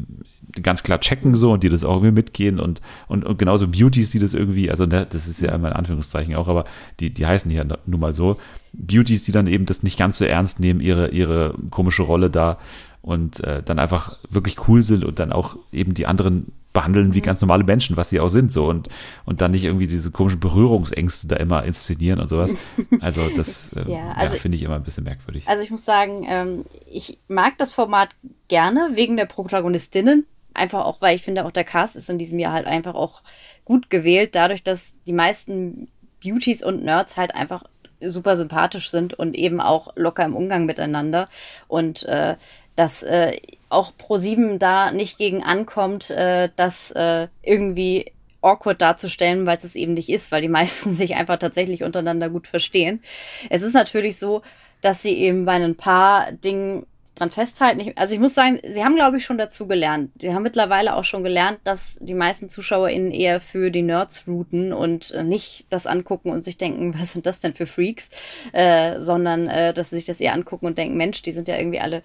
ganz 0.62 0.84
klar 0.84 1.00
checken 1.00 1.34
so 1.34 1.54
und 1.54 1.64
die 1.64 1.70
das 1.70 1.84
auch 1.84 1.96
irgendwie 1.96 2.12
mitgehen 2.12 2.60
und, 2.60 2.82
und, 3.08 3.26
und 3.26 3.40
genauso 3.40 3.68
Beauties, 3.68 4.12
die 4.12 4.20
das 4.20 4.36
irgendwie, 4.36 4.70
also 4.70 4.86
ne, 4.86 5.08
das 5.10 5.28
ist 5.28 5.42
ja 5.42 5.56
immer 5.56 5.70
in 5.70 5.74
Anführungszeichen 5.74 6.36
auch, 6.36 6.48
aber 6.50 6.66
die, 7.00 7.10
die 7.10 7.26
heißen 7.26 7.50
hier 7.50 7.66
nun 7.88 8.00
mal 8.00 8.14
so, 8.14 8.38
Beauties, 8.74 9.24
die 9.24 9.32
dann 9.32 9.48
eben 9.48 9.66
das 9.66 9.82
nicht 9.82 9.98
ganz 9.98 10.20
so 10.20 10.26
ernst 10.26 10.60
nehmen, 10.60 10.82
ihre, 10.82 11.10
ihre 11.10 11.56
komische 11.72 12.04
Rolle 12.04 12.30
da 12.30 12.60
und 13.02 13.44
äh, 13.44 13.64
dann 13.64 13.80
einfach 13.80 14.20
wirklich 14.30 14.68
cool 14.68 14.84
sind 14.84 15.04
und 15.04 15.18
dann 15.18 15.32
auch 15.32 15.58
eben 15.72 15.96
die 15.96 16.06
anderen 16.06 16.52
behandeln 16.74 17.14
wie 17.16 17.22
ganz 17.22 17.42
normale 17.42 17.64
Menschen, 17.64 17.98
was 17.98 18.10
sie 18.10 18.20
auch 18.20 18.30
sind, 18.30 18.52
so 18.52 18.66
und, 18.70 18.90
und 19.26 19.42
dann 19.42 19.52
nicht 19.52 19.64
irgendwie 19.64 19.88
diese 19.88 20.12
komischen 20.12 20.40
Berührungsängste 20.40 21.28
da 21.28 21.36
immer 21.38 21.64
inszenieren 21.64 22.20
und 22.20 22.28
sowas. 22.28 22.54
Also 23.02 23.28
das 23.36 23.74
äh, 23.74 23.92
Ja, 23.92 24.12
also- 24.12 24.36
ja, 24.36 24.42
finde 24.42 24.56
ich 24.58 24.64
immer 24.64 24.76
ein 24.76 24.84
bisschen 24.84 25.04
merkwürdig. 25.04 25.48
Also 25.48 25.64
ich 25.64 25.72
muss 25.72 25.84
sagen, 25.86 26.26
ähm, 26.30 26.66
ich 26.92 27.18
mag 27.28 27.58
das 27.58 27.74
Format 27.74 28.10
gerne 28.48 28.92
wegen 28.94 29.18
der 29.18 29.26
Protagonistinnen. 29.26 30.26
Einfach 30.54 30.86
auch, 30.86 31.02
weil 31.02 31.16
ich 31.16 31.24
finde, 31.24 31.46
auch 31.46 31.52
der 31.52 31.64
Cast 31.64 31.96
ist 31.96 32.10
in 32.10 32.18
diesem 32.18 32.40
Jahr 32.40 32.54
halt 32.54 32.66
einfach 32.68 32.96
auch 32.96 33.22
gut 33.66 33.90
gewählt, 33.90 34.36
dadurch, 34.36 34.64
dass 34.64 34.96
die 35.06 35.14
meisten 35.14 35.88
Beauties 36.24 36.64
und 36.64 36.84
Nerds 36.84 37.18
halt 37.18 37.34
einfach 37.36 37.64
super 38.02 38.36
sympathisch 38.36 38.90
sind 38.90 39.14
und 39.14 39.36
eben 39.36 39.62
auch 39.62 39.90
locker 39.96 40.26
im 40.26 40.36
Umgang 40.36 40.66
miteinander. 40.66 41.30
Und 41.68 42.04
äh, 42.04 42.36
dass 42.76 43.04
äh, 43.04 43.38
auch 43.70 43.94
Pro7 43.94 44.58
da 44.58 44.92
nicht 44.92 45.18
gegen 45.18 45.44
ankommt, 45.44 46.10
äh, 46.10 46.50
das 46.56 46.92
äh, 46.92 47.28
irgendwie 47.44 48.12
awkward 48.42 48.82
darzustellen, 48.82 49.46
weil 49.46 49.58
es 49.58 49.76
eben 49.76 49.94
nicht 49.94 50.10
ist, 50.10 50.32
weil 50.32 50.42
die 50.42 50.50
meisten 50.50 50.94
sich 50.96 51.16
einfach 51.16 51.38
tatsächlich 51.38 51.84
untereinander 51.84 52.30
gut 52.30 52.48
verstehen. 52.48 53.02
Es 53.50 53.62
ist 53.62 53.74
natürlich 53.74 54.18
so, 54.18 54.42
dass 54.82 55.02
sie 55.02 55.14
eben 55.14 55.46
bei 55.46 55.54
ein 55.54 55.76
paar 55.76 56.32
Dingen 56.32 56.86
dran 57.16 57.32
festhalten. 57.32 57.82
Ich, 57.82 57.98
also 57.98 58.16
ich 58.16 58.22
muss 58.22 58.34
sagen, 58.34 58.60
sie 58.68 58.84
haben, 58.84 58.96
glaube 58.96 59.18
ich, 59.18 59.26
schon 59.26 59.38
dazu 59.38 59.68
gelernt. 59.68 60.12
Sie 60.20 60.34
haben 60.34 60.44
mittlerweile 60.44 60.96
auch 60.96 61.04
schon 61.04 61.24
gelernt, 61.24 61.60
dass 61.66 61.98
die 62.02 62.14
meisten 62.14 62.50
ZuschauerInnen 62.50 63.12
eher 63.12 63.42
für 63.42 63.72
die 63.72 63.82
Nerds 63.82 64.24
routen 64.28 64.72
und 64.72 65.12
äh, 65.12 65.24
nicht 65.24 65.66
das 65.70 65.86
angucken 65.86 66.32
und 66.32 66.44
sich 66.44 66.58
denken, 66.58 66.94
was 67.00 67.12
sind 67.12 67.26
das 67.26 67.40
denn 67.42 67.54
für 67.54 67.66
Freaks, 67.66 68.10
äh, 68.54 69.00
sondern 69.00 69.48
äh, 69.48 69.74
dass 69.74 69.90
sie 69.90 69.98
sich 69.98 70.06
das 70.06 70.22
eher 70.22 70.34
angucken 70.34 70.66
und 70.66 70.78
denken, 70.78 70.98
Mensch, 70.98 71.22
die 71.22 71.32
sind 71.32 71.48
ja 71.48 71.58
irgendwie 71.58 71.82
alle 71.82 72.04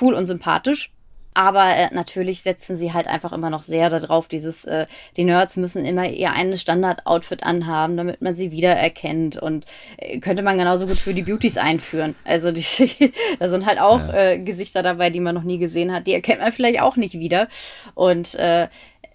cool 0.00 0.14
und 0.14 0.26
sympathisch. 0.26 0.90
Aber 1.36 1.66
äh, 1.76 1.88
natürlich 1.92 2.40
setzen 2.40 2.76
sie 2.78 2.94
halt 2.94 3.06
einfach 3.06 3.30
immer 3.32 3.50
noch 3.50 3.60
sehr 3.60 3.90
darauf, 3.90 4.26
dieses, 4.26 4.64
äh, 4.64 4.86
die 5.18 5.24
Nerds 5.24 5.58
müssen 5.58 5.84
immer 5.84 6.08
ihr 6.08 6.32
eines 6.32 6.62
Standard-Outfit 6.62 7.42
anhaben, 7.42 7.98
damit 7.98 8.22
man 8.22 8.34
sie 8.34 8.52
wiedererkennt. 8.52 9.36
Und 9.36 9.66
äh, 9.98 10.18
könnte 10.18 10.42
man 10.42 10.56
genauso 10.56 10.86
gut 10.86 10.98
für 10.98 11.12
die 11.12 11.22
Beauties 11.22 11.58
einführen. 11.58 12.14
Also 12.24 12.52
die, 12.52 12.62
da 13.38 13.50
sind 13.50 13.66
halt 13.66 13.78
auch 13.80 13.98
Ja. 14.00 14.14
äh, 14.14 14.38
Gesichter 14.38 14.82
dabei, 14.82 15.10
die 15.10 15.20
man 15.20 15.34
noch 15.34 15.42
nie 15.42 15.58
gesehen 15.58 15.92
hat. 15.92 16.06
Die 16.06 16.14
erkennt 16.14 16.40
man 16.40 16.52
vielleicht 16.52 16.80
auch 16.80 16.96
nicht 16.96 17.12
wieder. 17.18 17.48
Und 17.94 18.34
äh, 18.36 18.68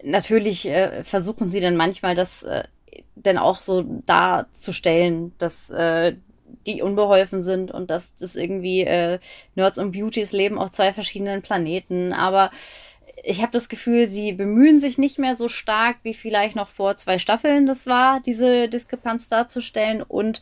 natürlich 0.04 0.68
äh, 0.68 1.04
versuchen 1.04 1.50
sie 1.50 1.60
dann 1.60 1.76
manchmal 1.76 2.14
das 2.14 2.44
äh, 2.44 2.66
dann 3.16 3.40
auch 3.40 3.64
so 3.64 3.84
darzustellen, 4.06 5.34
dass 5.40 5.72
äh, 5.72 6.16
die 6.68 6.82
unbeholfen 6.82 7.42
sind 7.42 7.72
und 7.72 7.90
dass 7.90 8.16
das 8.16 8.36
irgendwie 8.36 8.82
äh, 8.82 9.20
Nerds 9.56 9.78
und 9.78 9.92
Beauties 9.92 10.32
leben 10.32 10.58
auf 10.58 10.72
zwei 10.72 10.94
verschiedenen 10.94 11.42
Planeten. 11.42 12.14
Aber 12.14 12.52
ich 13.24 13.42
habe 13.42 13.52
das 13.52 13.70
Gefühl, 13.70 14.08
sie 14.08 14.34
bemühen 14.34 14.80
sich 14.80 14.98
nicht 14.98 15.20
mehr 15.20 15.36
so 15.36 15.48
stark, 15.48 15.98
wie 16.04 16.14
vielleicht 16.14 16.56
noch 16.56 16.70
vor 16.70 16.96
zwei 16.96 17.20
Staffeln 17.20 17.66
das 17.66 17.88
war, 17.88 18.20
diese 18.20 18.68
Diskrepanz 18.68 19.28
darzustellen. 19.28 20.02
Und 20.02 20.40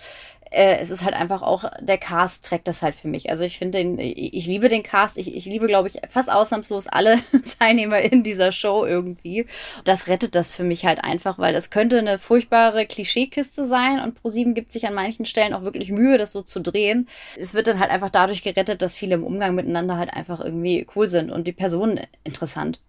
äh, 0.51 0.77
es 0.79 0.89
ist 0.89 1.03
halt 1.03 1.15
einfach 1.15 1.41
auch, 1.41 1.65
der 1.79 1.97
Cast 1.97 2.45
trägt 2.45 2.67
das 2.67 2.81
halt 2.81 2.95
für 2.95 3.07
mich. 3.07 3.29
Also 3.29 3.43
ich 3.43 3.57
finde 3.57 3.77
den, 3.79 3.99
ich 3.99 4.45
liebe 4.45 4.69
den 4.69 4.83
Cast. 4.83 5.17
Ich, 5.17 5.35
ich 5.35 5.45
liebe, 5.45 5.67
glaube 5.67 5.87
ich, 5.87 5.99
fast 6.09 6.31
ausnahmslos 6.31 6.87
alle 6.87 7.17
Teilnehmer 7.59 7.99
in 7.99 8.23
dieser 8.23 8.51
Show 8.51 8.85
irgendwie. 8.85 9.45
Das 9.83 10.07
rettet 10.07 10.35
das 10.35 10.51
für 10.51 10.63
mich 10.63 10.85
halt 10.85 11.03
einfach, 11.03 11.37
weil 11.39 11.55
es 11.55 11.69
könnte 11.69 11.99
eine 11.99 12.17
furchtbare 12.17 12.85
Klischeekiste 12.85 13.65
sein 13.67 13.99
und 13.99 14.15
ProSieben 14.15 14.53
gibt 14.53 14.71
sich 14.71 14.87
an 14.87 14.93
manchen 14.93 15.25
Stellen 15.25 15.53
auch 15.53 15.63
wirklich 15.63 15.91
Mühe, 15.91 16.17
das 16.17 16.31
so 16.31 16.41
zu 16.41 16.59
drehen. 16.61 17.07
Es 17.37 17.53
wird 17.53 17.67
dann 17.67 17.79
halt 17.79 17.91
einfach 17.91 18.09
dadurch 18.09 18.41
gerettet, 18.41 18.81
dass 18.81 18.97
viele 18.97 19.15
im 19.15 19.23
Umgang 19.23 19.55
miteinander 19.55 19.97
halt 19.97 20.13
einfach 20.13 20.39
irgendwie 20.39 20.85
cool 20.95 21.07
sind 21.07 21.31
und 21.31 21.47
die 21.47 21.53
Personen 21.53 22.01
interessant. 22.23 22.79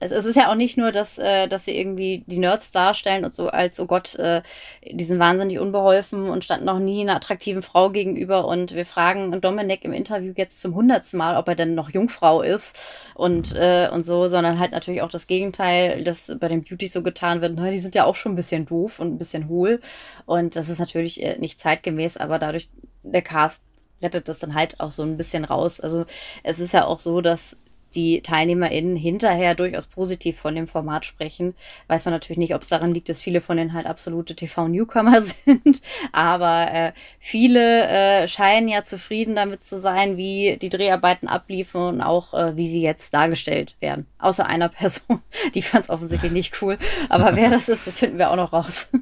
Es, 0.00 0.10
es 0.12 0.24
ist 0.24 0.36
ja 0.36 0.50
auch 0.50 0.54
nicht 0.54 0.78
nur, 0.78 0.92
dass, 0.92 1.18
äh, 1.18 1.46
dass 1.46 1.66
sie 1.66 1.76
irgendwie 1.78 2.24
die 2.26 2.38
Nerds 2.38 2.70
darstellen 2.70 3.24
und 3.24 3.34
so 3.34 3.48
als, 3.48 3.78
oh 3.78 3.86
Gott, 3.86 4.14
äh, 4.16 4.42
die 4.90 5.04
sind 5.04 5.18
wahnsinnig 5.18 5.58
unbeholfen 5.58 6.28
und 6.28 6.42
standen 6.42 6.64
noch 6.64 6.78
nie 6.78 7.02
einer 7.02 7.16
attraktiven 7.16 7.62
Frau 7.62 7.90
gegenüber 7.90 8.48
und 8.48 8.74
wir 8.74 8.86
fragen 8.86 9.38
Dominik 9.40 9.84
im 9.84 9.92
Interview 9.92 10.32
jetzt 10.36 10.62
zum 10.62 10.74
hundertsten 10.74 11.18
Mal, 11.18 11.36
ob 11.36 11.46
er 11.48 11.54
denn 11.54 11.74
noch 11.74 11.90
Jungfrau 11.90 12.40
ist 12.40 13.10
und, 13.14 13.54
äh, 13.54 13.88
und 13.92 14.04
so, 14.04 14.26
sondern 14.26 14.58
halt 14.58 14.72
natürlich 14.72 15.02
auch 15.02 15.10
das 15.10 15.26
Gegenteil, 15.26 16.02
dass 16.02 16.32
bei 16.40 16.48
den 16.48 16.64
Beauties 16.64 16.94
so 16.94 17.02
getan 17.02 17.42
wird, 17.42 17.52
na, 17.56 17.70
die 17.70 17.78
sind 17.78 17.94
ja 17.94 18.04
auch 18.04 18.16
schon 18.16 18.32
ein 18.32 18.36
bisschen 18.36 18.64
doof 18.64 19.00
und 19.00 19.12
ein 19.12 19.18
bisschen 19.18 19.48
hohl 19.48 19.80
und 20.24 20.56
das 20.56 20.70
ist 20.70 20.78
natürlich 20.78 21.22
äh, 21.22 21.36
nicht 21.38 21.60
zeitgemäß, 21.60 22.16
aber 22.16 22.38
dadurch 22.38 22.70
der 23.02 23.22
Cast 23.22 23.62
rettet 24.02 24.28
das 24.28 24.38
dann 24.38 24.54
halt 24.54 24.80
auch 24.80 24.90
so 24.90 25.02
ein 25.02 25.18
bisschen 25.18 25.44
raus. 25.44 25.78
Also 25.80 26.06
es 26.42 26.58
ist 26.58 26.72
ja 26.72 26.86
auch 26.86 26.98
so, 26.98 27.20
dass 27.20 27.58
die 27.94 28.22
TeilnehmerInnen 28.22 28.96
hinterher 28.96 29.54
durchaus 29.54 29.86
positiv 29.86 30.38
von 30.38 30.54
dem 30.54 30.66
Format 30.66 31.04
sprechen. 31.04 31.54
Weiß 31.88 32.04
man 32.04 32.14
natürlich 32.14 32.38
nicht, 32.38 32.54
ob 32.54 32.62
es 32.62 32.68
daran 32.68 32.94
liegt, 32.94 33.08
dass 33.08 33.20
viele 33.20 33.40
von 33.40 33.56
denen 33.56 33.72
halt 33.72 33.86
absolute 33.86 34.34
TV-Newcomer 34.34 35.22
sind. 35.44 35.82
Aber 36.12 36.72
äh, 36.72 36.92
viele 37.18 37.88
äh, 37.88 38.28
scheinen 38.28 38.68
ja 38.68 38.84
zufrieden 38.84 39.34
damit 39.34 39.64
zu 39.64 39.80
sein, 39.80 40.16
wie 40.16 40.56
die 40.60 40.68
Dreharbeiten 40.68 41.28
abliefen 41.28 41.80
und 41.80 42.00
auch 42.00 42.34
äh, 42.34 42.56
wie 42.56 42.68
sie 42.68 42.82
jetzt 42.82 43.14
dargestellt 43.14 43.76
werden. 43.80 44.06
Außer 44.18 44.46
einer 44.46 44.68
Person, 44.80 45.20
die 45.54 45.62
fand 45.62 45.84
es 45.84 45.90
offensichtlich 45.90 46.32
nicht 46.32 46.62
cool. 46.62 46.78
Aber 47.08 47.36
wer 47.36 47.50
das 47.50 47.68
ist, 47.68 47.86
das 47.86 47.98
finden 47.98 48.18
wir 48.18 48.30
auch 48.30 48.36
noch 48.36 48.52
raus. 48.52 48.88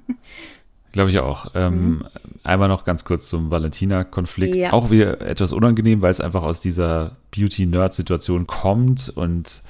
Glaube 0.93 1.11
ich 1.11 1.19
auch. 1.19 1.53
Ähm, 1.55 2.05
Einmal 2.49 2.69
noch 2.69 2.85
ganz 2.85 3.05
kurz 3.05 3.29
zum 3.29 3.51
Valentina-Konflikt. 3.51 4.57
Ja. 4.57 4.73
Auch 4.73 4.91
wieder 4.91 5.21
etwas 5.21 5.53
unangenehm, 5.53 6.01
weil 6.01 6.11
es 6.11 6.21
einfach 6.21 6.43
aus 6.43 6.61
dieser 6.61 7.17
Beauty-Nerd-Situation 7.31 8.47
kommt. 8.47 9.13
Und 9.15 9.63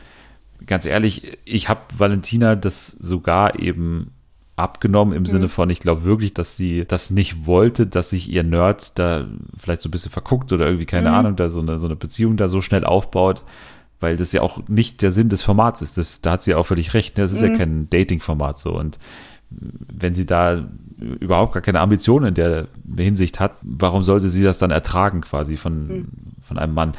ganz 0.65 0.87
ehrlich, 0.87 1.39
ich 1.45 1.69
habe 1.69 1.81
Valentina 1.97 2.55
das 2.55 2.87
sogar 2.87 3.59
eben 3.59 4.13
abgenommen 4.55 5.13
im 5.13 5.27
Sinne 5.27 5.49
von, 5.49 5.71
ich 5.71 5.81
glaube 5.81 6.05
wirklich, 6.05 6.35
dass 6.35 6.57
sie 6.57 6.85
das 6.87 7.11
nicht 7.11 7.47
wollte, 7.47 7.87
dass 7.87 8.11
sich 8.11 8.31
ihr 8.31 8.43
Nerd 8.43 8.99
da 8.99 9.27
vielleicht 9.57 9.83
so 9.83 9.89
ein 9.89 9.93
bisschen 9.93 10.11
verguckt 10.11 10.53
oder 10.53 10.67
irgendwie, 10.67 10.87
keine 10.87 11.13
Ahnung, 11.13 11.37
da 11.37 11.49
so 11.49 11.61
eine, 11.61 11.79
so 11.79 11.87
eine 11.87 11.97
Beziehung 11.97 12.37
da 12.37 12.49
so 12.49 12.61
schnell 12.61 12.85
aufbaut, 12.85 13.45
weil 14.01 14.17
das 14.17 14.33
ja 14.33 14.41
auch 14.41 14.61
nicht 14.69 15.03
der 15.03 15.13
Sinn 15.13 15.29
des 15.29 15.43
Formats 15.43 15.83
ist. 15.83 15.99
Das, 15.99 16.21
da 16.23 16.33
hat 16.33 16.43
sie 16.43 16.55
auch 16.55 16.67
völlig 16.67 16.95
recht. 16.95 17.17
Ne? 17.17 17.25
Das 17.25 17.33
ist 17.33 17.43
ja 17.43 17.57
kein 17.57 17.89
Dating-Format 17.91 18.59
so. 18.59 18.79
Und 18.79 18.99
wenn 19.51 20.15
sie 20.15 20.27
da 20.27 20.69
überhaupt 20.99 21.53
gar 21.53 21.63
keine 21.63 21.81
Ambitionen 21.81 22.29
in 22.29 22.35
der 22.35 22.67
Hinsicht 22.97 23.41
hat, 23.41 23.53
warum 23.63 24.03
sollte 24.03 24.29
sie 24.29 24.43
das 24.43 24.59
dann 24.59 24.71
ertragen 24.71 25.21
quasi 25.21 25.57
von, 25.57 26.09
von 26.41 26.59
einem 26.59 26.75
Mann? 26.75 26.93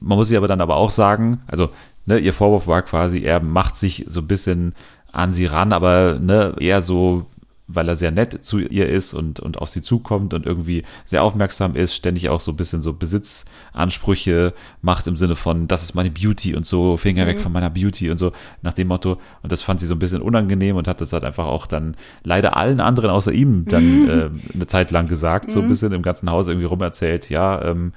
Man 0.00 0.18
muss 0.18 0.28
sie 0.28 0.36
aber 0.36 0.48
dann 0.48 0.60
aber 0.60 0.76
auch 0.76 0.90
sagen, 0.90 1.40
also 1.46 1.70
ne, 2.06 2.18
ihr 2.18 2.32
Vorwurf 2.32 2.66
war 2.66 2.82
quasi, 2.82 3.20
er 3.20 3.40
macht 3.40 3.76
sich 3.76 4.04
so 4.08 4.20
ein 4.20 4.26
bisschen 4.26 4.74
an 5.12 5.32
sie 5.32 5.46
ran, 5.46 5.72
aber 5.72 6.18
ne, 6.20 6.54
eher 6.58 6.82
so, 6.82 7.26
weil 7.66 7.88
er 7.88 7.96
sehr 7.96 8.10
nett 8.10 8.44
zu 8.44 8.58
ihr 8.58 8.88
ist 8.88 9.14
und, 9.14 9.40
und 9.40 9.58
auf 9.58 9.70
sie 9.70 9.80
zukommt 9.80 10.34
und 10.34 10.44
irgendwie 10.44 10.84
sehr 11.06 11.22
aufmerksam 11.22 11.76
ist, 11.76 11.94
ständig 11.94 12.28
auch 12.28 12.40
so 12.40 12.52
ein 12.52 12.56
bisschen 12.56 12.82
so 12.82 12.92
Besitzansprüche 12.92 14.52
macht 14.82 15.06
im 15.06 15.16
Sinne 15.16 15.34
von, 15.34 15.66
das 15.66 15.82
ist 15.82 15.94
meine 15.94 16.10
Beauty 16.10 16.54
und 16.54 16.66
so, 16.66 16.98
Finger 16.98 17.26
weg 17.26 17.40
von 17.40 17.52
meiner 17.52 17.70
Beauty 17.70 18.10
und 18.10 18.18
so, 18.18 18.32
nach 18.60 18.74
dem 18.74 18.88
Motto. 18.88 19.18
Und 19.42 19.50
das 19.50 19.62
fand 19.62 19.80
sie 19.80 19.86
so 19.86 19.94
ein 19.94 19.98
bisschen 19.98 20.20
unangenehm 20.20 20.76
und 20.76 20.86
hat 20.86 21.00
das 21.00 21.14
halt 21.14 21.24
einfach 21.24 21.46
auch 21.46 21.66
dann 21.66 21.96
leider 22.22 22.56
allen 22.56 22.80
anderen 22.80 23.08
außer 23.10 23.32
ihm 23.32 23.64
dann 23.64 24.08
äh, 24.08 24.30
eine 24.54 24.66
Zeit 24.66 24.90
lang 24.90 25.06
gesagt, 25.06 25.50
so 25.50 25.62
ein 25.62 25.68
bisschen 25.68 25.92
im 25.92 26.02
ganzen 26.02 26.30
Haus 26.30 26.48
irgendwie 26.48 26.66
rumerzählt, 26.66 27.30
ja, 27.30 27.62
ähm, 27.62 27.94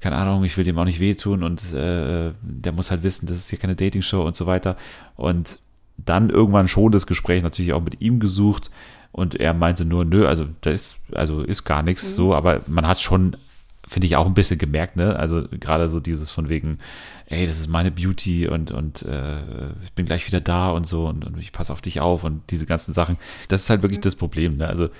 keine 0.00 0.16
Ahnung, 0.16 0.44
ich 0.44 0.56
will 0.56 0.64
dem 0.64 0.78
auch 0.78 0.86
nicht 0.86 1.00
wehtun 1.00 1.42
und 1.42 1.74
äh, 1.74 2.32
der 2.40 2.72
muss 2.72 2.90
halt 2.90 3.02
wissen, 3.02 3.26
das 3.26 3.36
ist 3.36 3.50
hier 3.50 3.58
keine 3.58 3.76
Dating-Show 3.76 4.22
und 4.22 4.34
so 4.34 4.46
weiter. 4.46 4.76
Und 5.16 5.58
dann 6.06 6.30
irgendwann 6.30 6.68
schon 6.68 6.92
das 6.92 7.06
Gespräch 7.06 7.42
natürlich 7.42 7.74
auch 7.74 7.82
mit 7.82 8.00
ihm 8.00 8.20
gesucht 8.20 8.70
und 9.12 9.34
er 9.34 9.54
meinte 9.54 9.84
nur, 9.84 10.04
nö, 10.04 10.26
also 10.26 10.46
da 10.60 10.70
ist, 10.70 10.96
also 11.12 11.42
ist 11.42 11.64
gar 11.64 11.82
nichts 11.82 12.14
so, 12.14 12.34
aber 12.34 12.60
man 12.66 12.86
hat 12.86 13.00
schon, 13.00 13.36
finde 13.86 14.06
ich, 14.06 14.16
auch 14.16 14.26
ein 14.26 14.34
bisschen 14.34 14.58
gemerkt, 14.58 14.96
ne? 14.96 15.16
Also 15.16 15.44
gerade 15.50 15.88
so 15.88 15.98
dieses 15.98 16.30
von 16.30 16.48
wegen, 16.48 16.78
ey, 17.26 17.46
das 17.46 17.58
ist 17.58 17.68
meine 17.68 17.90
Beauty 17.90 18.46
und, 18.46 18.70
und 18.70 19.02
äh, 19.02 19.70
ich 19.82 19.92
bin 19.94 20.06
gleich 20.06 20.26
wieder 20.26 20.40
da 20.40 20.70
und 20.70 20.86
so 20.86 21.08
und, 21.08 21.24
und 21.24 21.38
ich 21.38 21.50
passe 21.52 21.72
auf 21.72 21.80
dich 21.80 22.00
auf 22.00 22.22
und 22.22 22.42
diese 22.50 22.66
ganzen 22.66 22.92
Sachen. 22.92 23.16
Das 23.48 23.62
ist 23.62 23.70
halt 23.70 23.82
wirklich 23.82 24.00
das 24.00 24.14
Problem, 24.14 24.58
ne? 24.58 24.68
Also 24.68 24.90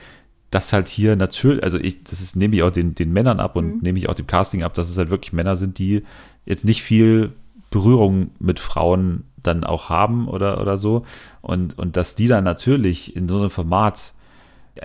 das 0.51 0.73
halt 0.73 0.89
hier 0.89 1.15
natürlich, 1.15 1.63
also 1.63 1.79
ich, 1.79 2.03
das 2.03 2.21
ist, 2.21 2.35
nehme 2.35 2.57
ich 2.57 2.65
auch 2.65 2.73
den, 2.73 2.97
den 2.97 3.13
Männern 3.13 3.39
ab 3.39 3.55
und 3.55 3.83
nehme 3.85 3.99
ich 3.99 4.09
auch 4.09 4.15
dem 4.15 4.27
Casting 4.27 4.65
ab, 4.65 4.75
dass 4.75 4.91
es 4.91 4.99
halt 4.99 5.11
wirklich 5.11 5.33
Männer 5.33 5.55
sind, 5.55 5.79
die 5.79 6.03
jetzt 6.45 6.65
nicht 6.65 6.83
viel 6.83 7.33
Berührung 7.71 8.31
mit 8.39 8.61
Frauen 8.61 9.25
dann 9.43 9.64
auch 9.64 9.89
haben 9.89 10.29
oder, 10.29 10.61
oder 10.61 10.77
so. 10.77 11.05
Und, 11.41 11.79
und 11.79 11.97
dass 11.97 12.14
die 12.14 12.29
dann 12.29 12.45
natürlich 12.45 13.16
in 13.16 13.29
so 13.29 13.39
einem 13.39 13.51
Format 13.51 14.12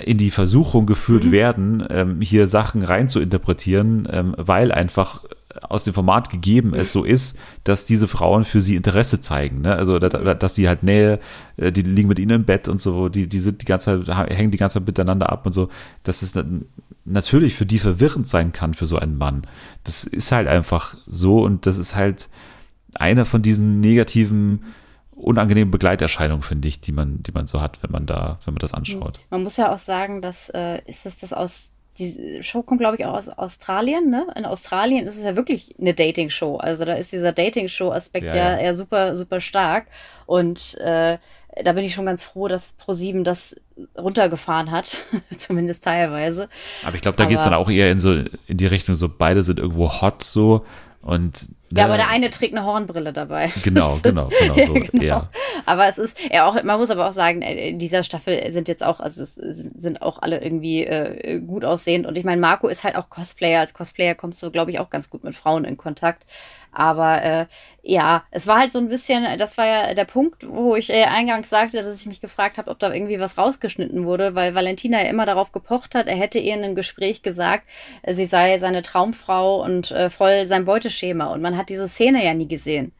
in 0.03 0.17
die 0.17 0.31
Versuchung 0.31 0.85
geführt 0.85 1.31
werden, 1.31 1.85
ähm, 1.89 2.21
hier 2.21 2.47
Sachen 2.47 2.83
rein 2.83 3.07
zu 3.07 3.19
interpretieren, 3.19 4.07
ähm, 4.11 4.33
weil 4.37 4.71
einfach 4.71 5.23
aus 5.69 5.85
dem 5.85 5.93
Format 5.93 6.29
gegeben 6.29 6.73
es 6.73 6.91
so 6.91 7.05
ist, 7.05 7.37
dass 7.63 7.85
diese 7.85 8.07
Frauen 8.07 8.43
für 8.43 8.59
sie 8.59 8.75
Interesse 8.75 9.21
zeigen. 9.21 9.61
Ne? 9.61 9.75
Also, 9.75 9.99
da, 9.99 10.09
da, 10.09 10.33
dass 10.33 10.55
sie 10.55 10.67
halt 10.67 10.83
Nähe, 10.83 11.19
äh, 11.57 11.71
die 11.71 11.81
liegen 11.81 12.09
mit 12.09 12.19
ihnen 12.19 12.41
im 12.41 12.43
Bett 12.45 12.67
und 12.67 12.81
so, 12.81 13.09
die, 13.09 13.27
die 13.27 13.39
sind 13.39 13.61
die 13.61 13.65
ganze 13.65 14.03
Zeit, 14.03 14.29
hängen 14.29 14.51
die 14.51 14.57
ganze 14.57 14.79
Zeit 14.79 14.87
miteinander 14.87 15.31
ab 15.31 15.45
und 15.45 15.53
so, 15.53 15.69
dass 16.03 16.21
es 16.21 16.37
natürlich 17.05 17.55
für 17.55 17.65
die 17.65 17.79
verwirrend 17.79 18.27
sein 18.27 18.51
kann 18.51 18.73
für 18.73 18.85
so 18.85 18.97
einen 18.97 19.17
Mann. 19.17 19.47
Das 19.83 20.03
ist 20.03 20.31
halt 20.31 20.47
einfach 20.47 20.97
so 21.07 21.43
und 21.43 21.65
das 21.65 21.77
ist 21.77 21.95
halt 21.95 22.27
eine 22.95 23.25
von 23.25 23.41
diesen 23.41 23.79
negativen 23.79 24.63
unangenehmen 25.15 25.71
Begleiterscheinungen, 25.71 26.43
finde 26.43 26.67
ich, 26.67 26.81
die 26.81 26.91
man, 26.91 27.23
die 27.23 27.31
man 27.31 27.47
so 27.47 27.61
hat, 27.61 27.81
wenn 27.81 27.91
man 27.91 28.05
da, 28.05 28.39
wenn 28.45 28.53
man 28.53 28.59
das 28.59 28.73
anschaut. 28.73 29.19
Man 29.29 29.43
muss 29.43 29.57
ja 29.57 29.73
auch 29.73 29.79
sagen, 29.79 30.21
dass 30.21 30.49
äh, 30.49 30.81
ist 30.85 31.05
das 31.05 31.19
das 31.19 31.31
aus 31.33 31.71
die 31.97 32.43
Show 32.43 32.61
kommt, 32.61 32.81
glaube 32.81 32.97
ich, 32.97 33.05
auch 33.05 33.13
aus 33.13 33.29
Australien, 33.29 34.09
ne? 34.09 34.27
In 34.35 34.45
Australien 34.45 35.07
ist 35.07 35.17
es 35.17 35.23
ja 35.23 35.35
wirklich 35.35 35.75
eine 35.79 35.93
Dating-Show. 35.93 36.57
Also 36.57 36.83
da 36.83 36.93
ist 36.93 37.13
dieser 37.13 37.31
Dating-Show-Aspekt 37.31 38.25
ja, 38.25 38.35
ja. 38.35 38.61
ja, 38.61 38.73
super, 38.73 39.15
super 39.15 39.39
stark. 39.39 39.87
Und 40.25 40.77
äh, 40.79 41.17
da 41.63 41.71
bin 41.71 41.85
ich 41.85 41.93
schon 41.93 42.05
ganz 42.05 42.23
froh, 42.23 42.49
dass 42.49 42.73
ProSieben 42.73 43.23
das 43.23 43.55
runtergefahren 43.97 44.71
hat, 44.71 45.05
zumindest 45.37 45.85
teilweise. 45.85 46.49
Aber 46.85 46.95
ich 46.95 47.01
glaube, 47.01 47.17
da 47.17 47.25
geht 47.25 47.37
es 47.37 47.43
dann 47.43 47.53
auch 47.53 47.69
eher 47.69 47.91
in 47.91 47.99
so 47.99 48.13
in 48.47 48.57
die 48.57 48.67
Richtung, 48.67 48.95
so 48.95 49.07
beide 49.07 49.41
sind 49.43 49.59
irgendwo 49.59 50.01
hot 50.01 50.23
so 50.23 50.65
und 51.01 51.49
ja, 51.77 51.85
aber 51.85 51.97
der 51.97 52.09
eine 52.09 52.29
trägt 52.29 52.55
eine 52.55 52.65
Hornbrille 52.65 53.13
dabei. 53.13 53.51
Genau, 53.63 53.97
genau, 54.03 54.29
genau, 54.39 54.53
so, 54.65 54.73
genau. 54.73 55.03
Ja. 55.03 55.29
Aber 55.65 55.87
es 55.87 55.97
ist 55.97 56.17
ja 56.31 56.47
auch, 56.47 56.61
man 56.63 56.79
muss 56.79 56.91
aber 56.91 57.09
auch 57.09 57.13
sagen, 57.13 57.41
äh, 57.41 57.69
in 57.69 57.79
dieser 57.79 58.03
Staffel 58.03 58.51
sind 58.51 58.67
jetzt 58.67 58.83
auch, 58.83 58.99
also 58.99 59.23
es 59.23 59.35
sind 59.35 60.01
auch 60.01 60.21
alle 60.21 60.41
irgendwie 60.41 60.85
äh, 60.85 61.39
gut 61.39 61.65
aussehend. 61.65 62.05
Und 62.05 62.17
ich 62.17 62.23
meine, 62.23 62.39
Marco 62.39 62.67
ist 62.67 62.83
halt 62.83 62.95
auch 62.95 63.09
Cosplayer. 63.09 63.61
Als 63.61 63.73
Cosplayer 63.73 64.13
kommst 64.13 64.41
du, 64.43 64.51
glaube 64.51 64.71
ich, 64.71 64.79
auch 64.79 64.89
ganz 64.89 65.09
gut 65.09 65.23
mit 65.23 65.35
Frauen 65.35 65.65
in 65.65 65.77
Kontakt. 65.77 66.23
Aber 66.75 67.23
äh, 67.23 67.45
ja, 67.83 68.23
es 68.31 68.47
war 68.47 68.59
halt 68.59 68.71
so 68.71 68.79
ein 68.79 68.89
bisschen, 68.89 69.25
das 69.37 69.57
war 69.57 69.65
ja 69.65 69.93
der 69.93 70.05
Punkt, 70.05 70.45
wo 70.47 70.75
ich 70.75 70.89
äh, 70.89 71.05
eingangs 71.05 71.49
sagte, 71.49 71.77
dass 71.77 71.99
ich 71.99 72.05
mich 72.05 72.19
gefragt 72.19 72.57
habe, 72.57 72.69
ob 72.69 72.79
da 72.79 72.91
irgendwie 72.91 73.19
was 73.19 73.37
rausgeschnitten 73.37 74.05
wurde, 74.05 74.35
weil 74.35 74.55
Valentina 74.55 75.01
ja 75.01 75.09
immer 75.09 75.25
darauf 75.25 75.53
gepocht 75.53 75.95
hat, 75.95 76.07
er 76.07 76.17
hätte 76.17 76.37
ihr 76.37 76.53
in 76.53 76.63
einem 76.63 76.75
Gespräch 76.75 77.21
gesagt, 77.21 77.63
sie 78.05 78.25
sei 78.25 78.57
seine 78.59 78.81
Traumfrau 78.81 79.63
und 79.63 79.91
äh, 79.91 80.09
voll 80.09 80.47
sein 80.47 80.65
Beuteschema. 80.65 81.27
Und 81.27 81.41
man 81.41 81.55
hat 81.55 81.64
diese 81.69 81.87
Szene 81.87 82.23
ja 82.23 82.33
nie 82.33 82.47
gesehen. 82.47 82.91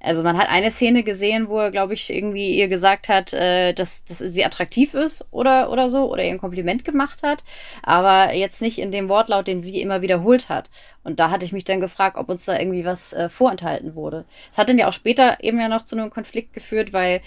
Also 0.00 0.22
man 0.22 0.38
hat 0.38 0.48
eine 0.48 0.70
Szene 0.70 1.02
gesehen, 1.02 1.48
wo 1.48 1.58
er, 1.58 1.72
glaube 1.72 1.94
ich, 1.94 2.14
irgendwie 2.14 2.56
ihr 2.56 2.68
gesagt 2.68 3.08
hat, 3.08 3.32
äh, 3.32 3.72
dass, 3.72 4.04
dass 4.04 4.18
sie 4.18 4.44
attraktiv 4.44 4.94
ist 4.94 5.26
oder, 5.32 5.72
oder 5.72 5.88
so, 5.88 6.10
oder 6.10 6.24
ihr 6.24 6.30
ein 6.30 6.38
Kompliment 6.38 6.84
gemacht 6.84 7.24
hat, 7.24 7.42
aber 7.82 8.32
jetzt 8.32 8.62
nicht 8.62 8.78
in 8.78 8.92
dem 8.92 9.08
Wortlaut, 9.08 9.48
den 9.48 9.60
sie 9.60 9.80
immer 9.80 10.00
wiederholt 10.00 10.48
hat. 10.48 10.70
Und 11.02 11.18
da 11.18 11.30
hatte 11.30 11.44
ich 11.44 11.52
mich 11.52 11.64
dann 11.64 11.80
gefragt, 11.80 12.16
ob 12.16 12.28
uns 12.28 12.44
da 12.44 12.56
irgendwie 12.56 12.84
was 12.84 13.12
äh, 13.12 13.28
vorenthalten 13.28 13.96
wurde. 13.96 14.24
Es 14.52 14.58
hat 14.58 14.68
dann 14.68 14.78
ja 14.78 14.88
auch 14.88 14.92
später 14.92 15.42
eben 15.42 15.58
ja 15.58 15.68
noch 15.68 15.82
zu 15.82 15.96
einem 15.96 16.10
Konflikt 16.10 16.52
geführt, 16.52 16.92
weil 16.92 17.20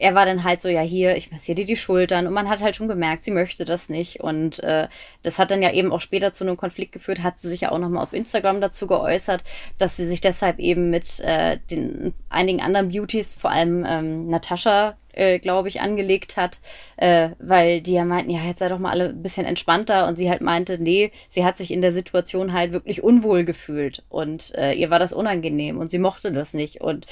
er 0.00 0.14
war 0.14 0.24
dann 0.24 0.44
halt 0.44 0.62
so, 0.62 0.68
ja, 0.68 0.80
hier, 0.80 1.16
ich 1.16 1.30
massiere 1.30 1.56
dir 1.56 1.66
die 1.66 1.76
Schultern. 1.76 2.26
Und 2.26 2.32
man 2.32 2.48
hat 2.48 2.62
halt 2.62 2.74
schon 2.74 2.88
gemerkt, 2.88 3.24
sie 3.24 3.30
möchte 3.30 3.66
das 3.66 3.90
nicht. 3.90 4.20
Und 4.20 4.62
äh, 4.62 4.88
das 5.22 5.38
hat 5.38 5.50
dann 5.50 5.62
ja 5.62 5.72
eben 5.72 5.92
auch 5.92 6.00
später 6.00 6.32
zu 6.32 6.42
einem 6.42 6.56
Konflikt 6.56 6.92
geführt, 6.92 7.22
hat 7.22 7.38
sie 7.38 7.50
sich 7.50 7.62
ja 7.62 7.72
auch 7.72 7.78
nochmal 7.78 8.02
auf 8.02 8.14
Instagram 8.14 8.62
dazu 8.62 8.86
geäußert, 8.86 9.44
dass 9.76 9.96
sie 9.96 10.06
sich 10.06 10.22
deshalb 10.22 10.58
eben 10.58 10.88
mit 10.88 11.20
äh, 11.20 11.58
den 11.70 12.14
einigen 12.30 12.62
anderen 12.62 12.88
Beauties, 12.88 13.34
vor 13.34 13.50
allem 13.50 13.84
ähm, 13.86 14.26
Natascha, 14.28 14.96
äh, 15.12 15.38
glaube 15.38 15.68
ich, 15.68 15.82
angelegt 15.82 16.36
hat, 16.38 16.60
äh, 16.96 17.30
weil 17.38 17.82
die 17.82 17.92
ja 17.92 18.04
meinten, 18.04 18.30
ja, 18.30 18.42
jetzt 18.44 18.60
sei 18.60 18.68
doch 18.68 18.78
mal 18.78 18.90
alle 18.90 19.10
ein 19.10 19.22
bisschen 19.22 19.44
entspannter 19.44 20.06
und 20.06 20.16
sie 20.16 20.30
halt 20.30 20.40
meinte, 20.40 20.78
nee, 20.78 21.10
sie 21.28 21.44
hat 21.44 21.58
sich 21.58 21.72
in 21.72 21.82
der 21.82 21.92
Situation 21.92 22.52
halt 22.52 22.72
wirklich 22.72 23.02
unwohl 23.02 23.44
gefühlt 23.44 24.02
und 24.08 24.54
äh, 24.54 24.72
ihr 24.72 24.88
war 24.88 24.98
das 24.98 25.12
unangenehm 25.12 25.78
und 25.78 25.90
sie 25.90 25.98
mochte 25.98 26.32
das 26.32 26.54
nicht. 26.54 26.80
Und 26.80 27.06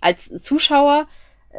als 0.00 0.28
Zuschauer 0.42 1.08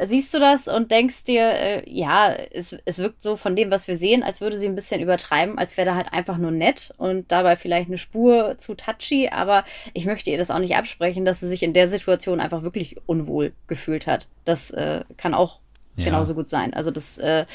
siehst 0.04 0.32
du 0.34 0.38
das 0.38 0.68
und 0.68 0.90
denkst 0.90 1.24
dir, 1.24 1.42
äh, 1.42 1.90
ja, 1.90 2.34
es, 2.50 2.76
es 2.84 2.98
wirkt 2.98 3.22
so 3.22 3.36
von 3.36 3.56
dem, 3.56 3.70
was 3.70 3.88
wir 3.88 3.96
sehen, 3.96 4.22
als 4.22 4.40
würde 4.40 4.56
sie 4.56 4.66
ein 4.66 4.74
bisschen 4.74 5.00
übertreiben, 5.00 5.58
als 5.58 5.76
wäre 5.76 5.86
da 5.86 5.94
halt 5.94 6.12
einfach 6.12 6.38
nur 6.38 6.50
nett 6.50 6.92
und 6.96 7.30
dabei 7.30 7.56
vielleicht 7.56 7.88
eine 7.88 7.98
Spur 7.98 8.58
zu 8.58 8.74
touchy, 8.74 9.28
aber 9.28 9.64
ich 9.92 10.06
möchte 10.06 10.30
ihr 10.30 10.38
das 10.38 10.50
auch 10.50 10.58
nicht 10.58 10.76
absprechen, 10.76 11.24
dass 11.24 11.40
sie 11.40 11.48
sich 11.48 11.62
in 11.62 11.72
der 11.72 11.88
Situation 11.88 12.40
einfach 12.40 12.62
wirklich 12.62 12.96
unwohl 13.06 13.52
gefühlt 13.66 14.06
hat. 14.06 14.28
Das 14.44 14.70
äh, 14.70 15.04
kann 15.16 15.34
auch 15.34 15.60
ja. 15.96 16.04
genauso 16.04 16.34
gut 16.34 16.48
sein. 16.48 16.74
Also 16.74 16.90
das 16.90 17.18
äh, 17.18 17.46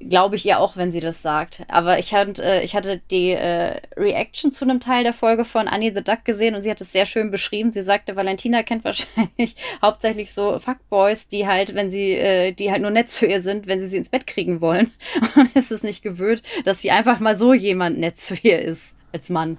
glaube 0.00 0.36
ich 0.36 0.46
ihr 0.46 0.58
auch, 0.58 0.76
wenn 0.76 0.90
sie 0.90 1.00
das 1.00 1.22
sagt. 1.22 1.62
Aber 1.68 1.98
ich, 1.98 2.14
hat, 2.14 2.38
äh, 2.38 2.62
ich 2.62 2.74
hatte 2.74 3.00
die 3.10 3.30
äh, 3.30 3.80
Reaction 3.96 4.52
zu 4.52 4.64
einem 4.64 4.80
Teil 4.80 5.04
der 5.04 5.12
Folge 5.12 5.44
von 5.44 5.68
Annie 5.68 5.92
the 5.94 6.02
Duck 6.02 6.24
gesehen 6.24 6.54
und 6.54 6.62
sie 6.62 6.70
hat 6.70 6.80
es 6.80 6.92
sehr 6.92 7.06
schön 7.06 7.30
beschrieben. 7.30 7.72
Sie 7.72 7.82
sagte, 7.82 8.16
Valentina 8.16 8.62
kennt 8.62 8.84
wahrscheinlich 8.84 9.54
hauptsächlich 9.80 10.32
so 10.32 10.58
Fuckboys, 10.58 11.28
die 11.28 11.46
halt, 11.46 11.74
wenn 11.74 11.90
sie, 11.90 12.12
äh, 12.12 12.52
die 12.52 12.70
halt 12.70 12.82
nur 12.82 12.90
nett 12.90 13.10
zu 13.10 13.26
ihr 13.26 13.42
sind, 13.42 13.66
wenn 13.66 13.80
sie 13.80 13.86
sie 13.86 13.96
ins 13.96 14.08
Bett 14.08 14.26
kriegen 14.26 14.60
wollen. 14.60 14.92
Und 15.36 15.50
es 15.54 15.70
ist 15.70 15.84
nicht 15.84 16.02
gewöhnt, 16.02 16.42
dass 16.64 16.82
sie 16.82 16.90
einfach 16.90 17.20
mal 17.20 17.36
so 17.36 17.54
jemand 17.54 17.98
nett 17.98 18.18
zu 18.18 18.34
ihr 18.42 18.60
ist 18.60 18.96
als 19.12 19.30
Mann. 19.30 19.58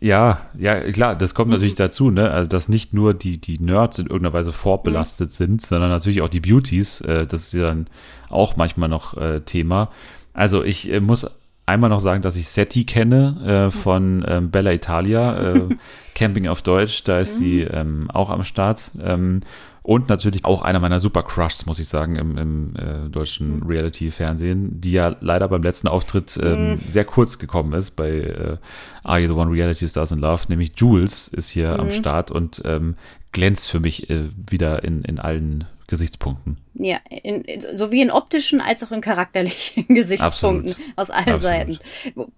Ja, 0.00 0.40
ja, 0.58 0.80
klar, 0.92 1.16
das 1.16 1.34
kommt 1.34 1.50
natürlich 1.50 1.74
dazu, 1.74 2.10
ne? 2.10 2.30
Also, 2.30 2.48
dass 2.48 2.68
nicht 2.68 2.92
nur 2.92 3.14
die, 3.14 3.38
die 3.38 3.58
Nerds 3.58 3.98
in 3.98 4.06
irgendeiner 4.06 4.32
Weise 4.32 4.52
vorbelastet 4.52 5.28
mhm. 5.28 5.34
sind, 5.34 5.62
sondern 5.62 5.90
natürlich 5.90 6.22
auch 6.22 6.28
die 6.28 6.40
Beauties. 6.40 7.00
Äh, 7.00 7.26
das 7.26 7.44
ist 7.44 7.52
ja 7.54 7.62
dann 7.62 7.86
auch 8.28 8.56
manchmal 8.56 8.88
noch 8.88 9.16
äh, 9.16 9.40
Thema. 9.40 9.90
Also, 10.32 10.62
ich 10.62 10.90
äh, 10.90 11.00
muss 11.00 11.26
einmal 11.66 11.90
noch 11.90 12.00
sagen, 12.00 12.22
dass 12.22 12.36
ich 12.36 12.48
Seti 12.48 12.84
kenne 12.84 13.68
äh, 13.68 13.70
von 13.70 14.24
ähm, 14.26 14.50
Bella 14.50 14.72
Italia, 14.72 15.52
äh, 15.52 15.68
Camping 16.14 16.48
auf 16.48 16.62
Deutsch, 16.62 17.04
da 17.04 17.20
ist 17.20 17.36
mhm. 17.36 17.44
sie 17.44 17.60
ähm, 17.62 18.10
auch 18.12 18.30
am 18.30 18.42
Start. 18.42 18.90
Ähm, 19.02 19.40
und 19.82 20.08
natürlich 20.08 20.44
auch 20.44 20.62
einer 20.62 20.80
meiner 20.80 21.00
super 21.00 21.22
Crushs, 21.22 21.64
muss 21.66 21.78
ich 21.78 21.88
sagen, 21.88 22.16
im, 22.16 22.36
im 22.36 22.76
äh, 22.76 23.08
deutschen 23.08 23.62
Reality-Fernsehen, 23.62 24.80
die 24.80 24.92
ja 24.92 25.16
leider 25.20 25.48
beim 25.48 25.62
letzten 25.62 25.88
Auftritt 25.88 26.38
ähm, 26.42 26.74
mm. 26.74 26.78
sehr 26.86 27.04
kurz 27.04 27.38
gekommen 27.38 27.72
ist 27.72 27.92
bei 27.92 28.10
äh, 28.10 28.56
Are 29.04 29.18
You 29.18 29.28
the 29.28 29.34
One 29.34 29.50
Reality 29.50 29.88
Stars 29.88 30.12
in 30.12 30.18
Love, 30.18 30.44
nämlich 30.48 30.72
Jules 30.76 31.28
ist 31.28 31.48
hier 31.48 31.76
mm. 31.76 31.80
am 31.80 31.90
Start 31.90 32.30
und 32.30 32.60
ähm, 32.64 32.96
glänzt 33.32 33.70
für 33.70 33.80
mich 33.80 34.10
äh, 34.10 34.28
wieder 34.50 34.84
in, 34.84 35.02
in 35.02 35.18
allen 35.18 35.64
Gesichtspunkten. 35.86 36.56
Ja, 36.74 36.98
in, 37.08 37.44
sowie 37.72 38.00
in 38.00 38.10
optischen 38.12 38.60
als 38.60 38.82
auch 38.84 38.92
in 38.92 39.00
charakterlichen 39.00 39.86
Gesichtspunkten 39.88 40.70
Absolut. 40.70 40.98
aus 40.98 41.10
allen 41.10 41.34
Absolut. 41.34 41.42
Seiten. 41.42 41.78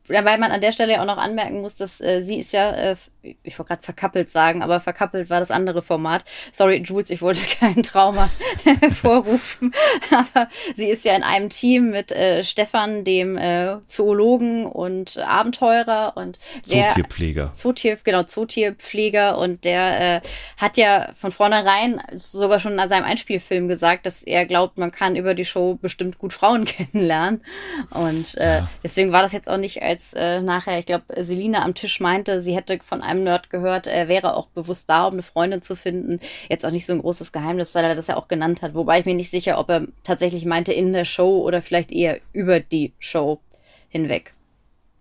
Weil 0.08 0.38
man 0.38 0.50
an 0.50 0.60
der 0.60 0.72
Stelle 0.72 0.94
ja 0.94 1.02
auch 1.02 1.06
noch 1.06 1.18
anmerken 1.18 1.60
muss, 1.60 1.76
dass 1.76 2.00
äh, 2.00 2.22
sie 2.22 2.38
ist 2.38 2.52
ja, 2.52 2.72
äh, 2.72 2.96
ich 3.42 3.58
wollte 3.58 3.68
gerade 3.68 3.82
verkappelt 3.82 4.30
sagen, 4.30 4.62
aber 4.62 4.80
verkappelt 4.80 5.28
war 5.28 5.38
das 5.38 5.50
andere 5.50 5.82
Format. 5.82 6.24
Sorry, 6.50 6.82
Jules, 6.82 7.10
ich 7.10 7.20
wollte 7.20 7.42
kein 7.60 7.82
Trauma 7.82 8.30
hervorrufen. 8.80 9.72
aber 10.10 10.48
sie 10.74 10.88
ist 10.88 11.04
ja 11.04 11.14
in 11.14 11.22
einem 11.22 11.50
Team 11.50 11.90
mit 11.90 12.10
äh, 12.10 12.42
Stefan, 12.42 13.04
dem 13.04 13.36
äh, 13.36 13.80
Zoologen 13.84 14.64
und 14.64 15.18
Abenteurer 15.18 16.14
und 16.16 16.38
der 16.70 16.88
Zootierpfleger. 16.88 17.52
Zootier, 17.52 17.98
genau, 18.02 18.22
Zootierpfleger 18.22 19.36
und 19.36 19.64
der 19.64 20.16
äh, 20.16 20.20
hat 20.56 20.78
ja 20.78 21.10
von 21.14 21.32
vornherein 21.32 22.00
sogar 22.14 22.58
schon 22.58 22.78
an 22.78 22.88
seinem 22.88 23.04
Einspielfilm 23.04 23.68
gesagt, 23.68 24.06
dass 24.06 24.21
er 24.26 24.46
glaubt, 24.46 24.78
man 24.78 24.90
kann 24.90 25.16
über 25.16 25.34
die 25.34 25.44
Show 25.44 25.78
bestimmt 25.80 26.18
gut 26.18 26.32
Frauen 26.32 26.64
kennenlernen. 26.66 27.42
Und 27.90 28.36
äh, 28.36 28.58
ja. 28.58 28.70
deswegen 28.82 29.12
war 29.12 29.22
das 29.22 29.32
jetzt 29.32 29.48
auch 29.48 29.56
nicht, 29.56 29.82
als 29.82 30.12
äh, 30.14 30.40
nachher, 30.40 30.78
ich 30.78 30.86
glaube, 30.86 31.04
Selina 31.24 31.64
am 31.64 31.74
Tisch 31.74 32.00
meinte, 32.00 32.42
sie 32.42 32.56
hätte 32.56 32.78
von 32.82 33.02
einem 33.02 33.24
Nerd 33.24 33.50
gehört, 33.50 33.86
er 33.86 34.08
wäre 34.08 34.34
auch 34.36 34.46
bewusst 34.48 34.88
da, 34.88 35.06
um 35.06 35.14
eine 35.14 35.22
Freundin 35.22 35.62
zu 35.62 35.76
finden. 35.76 36.20
Jetzt 36.48 36.64
auch 36.64 36.70
nicht 36.70 36.86
so 36.86 36.92
ein 36.92 37.00
großes 37.00 37.32
Geheimnis, 37.32 37.74
weil 37.74 37.84
er 37.84 37.94
das 37.94 38.08
ja 38.08 38.16
auch 38.16 38.28
genannt 38.28 38.62
hat. 38.62 38.74
Wobei 38.74 39.00
ich 39.00 39.06
mir 39.06 39.14
nicht 39.14 39.30
sicher, 39.30 39.58
ob 39.58 39.70
er 39.70 39.86
tatsächlich 40.04 40.44
meinte 40.44 40.72
in 40.72 40.92
der 40.92 41.04
Show 41.04 41.40
oder 41.40 41.62
vielleicht 41.62 41.92
eher 41.92 42.18
über 42.32 42.60
die 42.60 42.92
Show 42.98 43.40
hinweg. 43.88 44.34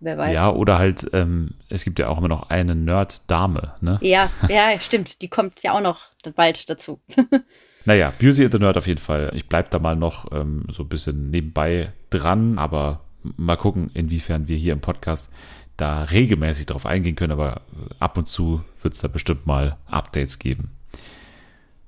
Wer 0.02 0.18
weiß. 0.18 0.34
Ja, 0.34 0.50
oder 0.52 0.78
halt, 0.80 1.08
ähm, 1.12 1.54
es 1.68 1.84
gibt 1.84 2.00
ja 2.00 2.08
auch 2.08 2.18
immer 2.18 2.26
noch 2.26 2.50
eine 2.50 2.74
Nerd-Dame, 2.74 3.74
ne? 3.80 3.98
Ja, 4.02 4.30
ja, 4.48 4.78
stimmt. 4.80 5.22
Die 5.22 5.28
kommt 5.28 5.62
ja 5.62 5.74
auch 5.74 5.80
noch 5.80 6.08
bald 6.34 6.68
dazu. 6.68 7.00
Naja, 7.84 8.12
Beauty 8.18 8.44
and 8.44 8.52
the 8.52 8.58
Nerd 8.58 8.76
auf 8.76 8.86
jeden 8.86 9.00
Fall. 9.00 9.32
Ich 9.34 9.48
bleibe 9.48 9.68
da 9.70 9.78
mal 9.78 9.96
noch 9.96 10.30
ähm, 10.32 10.64
so 10.70 10.84
ein 10.84 10.88
bisschen 10.88 11.30
nebenbei 11.30 11.92
dran, 12.10 12.58
aber 12.58 13.00
mal 13.36 13.56
gucken, 13.56 13.90
inwiefern 13.94 14.48
wir 14.48 14.56
hier 14.56 14.72
im 14.72 14.80
Podcast 14.80 15.30
da 15.76 16.04
regelmäßig 16.04 16.66
drauf 16.66 16.86
eingehen 16.86 17.16
können, 17.16 17.32
aber 17.32 17.62
ab 17.98 18.18
und 18.18 18.28
zu 18.28 18.62
wird 18.82 18.94
es 18.94 19.00
da 19.00 19.08
bestimmt 19.08 19.46
mal 19.46 19.76
Updates 19.86 20.38
geben. 20.38 20.70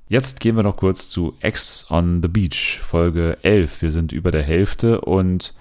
Jetzt 0.08 0.40
gehen 0.40 0.56
wir 0.56 0.62
noch 0.62 0.76
kurz 0.76 1.08
zu 1.08 1.36
X 1.40 1.86
on 1.90 2.22
the 2.22 2.28
Beach, 2.28 2.80
Folge 2.82 3.38
11. 3.42 3.82
Wir 3.82 3.90
sind 3.90 4.12
über 4.12 4.30
der 4.30 4.42
Hälfte 4.42 5.00
und 5.00 5.54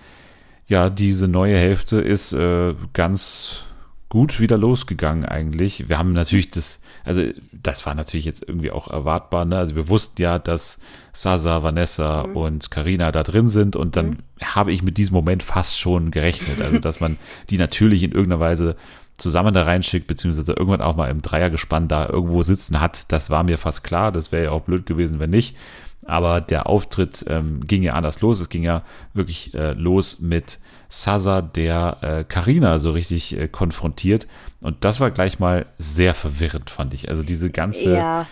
ja, 0.67 0.89
diese 0.89 1.27
neue 1.27 1.57
Hälfte 1.57 2.01
ist 2.01 2.34
äh, 2.34 2.73
ganz 2.93 3.65
gut 4.14 4.39
wieder 4.39 4.59
losgegangen 4.59 5.26
eigentlich. 5.26 5.89
Wir 5.89 5.97
haben 5.97 6.14
natürlich 6.14 6.51
das, 6.51 6.84
also 7.03 7.24
das 7.51 7.88
war 7.88 7.95
natürlich 7.95 8.28
jetzt 8.28 8.47
irgendwie 8.47 8.70
auch 8.70 8.88
erwartbar, 8.88 9.43
ne? 9.43 9.57
Also 9.57 9.76
wir 9.76 9.89
wussten 9.89 10.22
ja, 10.22 10.38
dass 10.38 10.80
Sasa, 11.14 11.64
Vanessa 11.64 12.28
mhm. 12.28 12.38
und 12.38 12.70
Karina 12.70 13.11
da 13.11 13.24
drin 13.24 13.49
sind 13.49 13.76
und 13.76 13.95
dann 13.95 14.09
mhm. 14.09 14.18
habe 14.43 14.72
ich 14.72 14.84
mit 14.84 14.97
diesem 14.97 15.16
Moment 15.16 15.41
fast 15.41 15.80
schon 15.80 16.11
gerechnet, 16.11 16.61
also 16.61 16.78
dass 16.78 16.99
man 16.99 17.18
die 17.49 17.57
natürlich 17.57 18.03
in 18.03 18.11
irgendeiner 18.11 18.39
Weise 18.39 18.76
zusammen 19.18 19.51
da 19.51 19.64
reinschickt, 19.64 20.05
beziehungsweise 20.05 20.53
irgendwann 20.53 20.84
auch 20.84 20.95
mal 20.95 21.09
im 21.09 21.24
Dreiergespann 21.24 21.88
da 21.88 22.07
irgendwo 22.07 22.43
sitzen 22.43 22.80
hat. 22.80 23.11
Das 23.11 23.32
war 23.32 23.43
mir 23.43 23.57
fast 23.57 23.84
klar. 23.84 24.11
Das 24.11 24.32
wäre 24.32 24.43
ja 24.43 24.51
auch 24.51 24.61
blöd 24.61 24.86
gewesen, 24.86 25.20
wenn 25.20 25.32
nicht. 25.32 25.57
Aber 26.05 26.39
der 26.39 26.68
Auftritt 26.68 27.26
ähm, 27.30 27.61
ging 27.66 27.82
ja 27.82 27.93
anders 27.93 28.22
los. 28.22 28.39
Es 28.39 28.49
ging 28.49 28.61
ja 28.61 28.84
wirklich 29.16 29.55
äh, 29.55 29.74
los 29.74 30.20
mit 30.20 30.59
Sasa, 30.95 31.41
der 31.41 32.25
Karina 32.29 32.75
äh, 32.75 32.79
so 32.79 32.91
richtig 32.91 33.35
äh, 33.35 33.47
konfrontiert. 33.47 34.27
Und 34.61 34.85
das 34.85 34.99
war 34.99 35.09
gleich 35.09 35.39
mal 35.39 35.65
sehr 35.79 36.13
verwirrend, 36.13 36.69
fand 36.69 36.93
ich. 36.93 37.09
Also 37.09 37.23
diese 37.23 37.49
ganze 37.49 37.95
ja. 37.95 38.27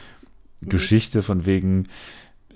Geschichte 0.61 1.23
von 1.23 1.47
wegen, 1.47 1.87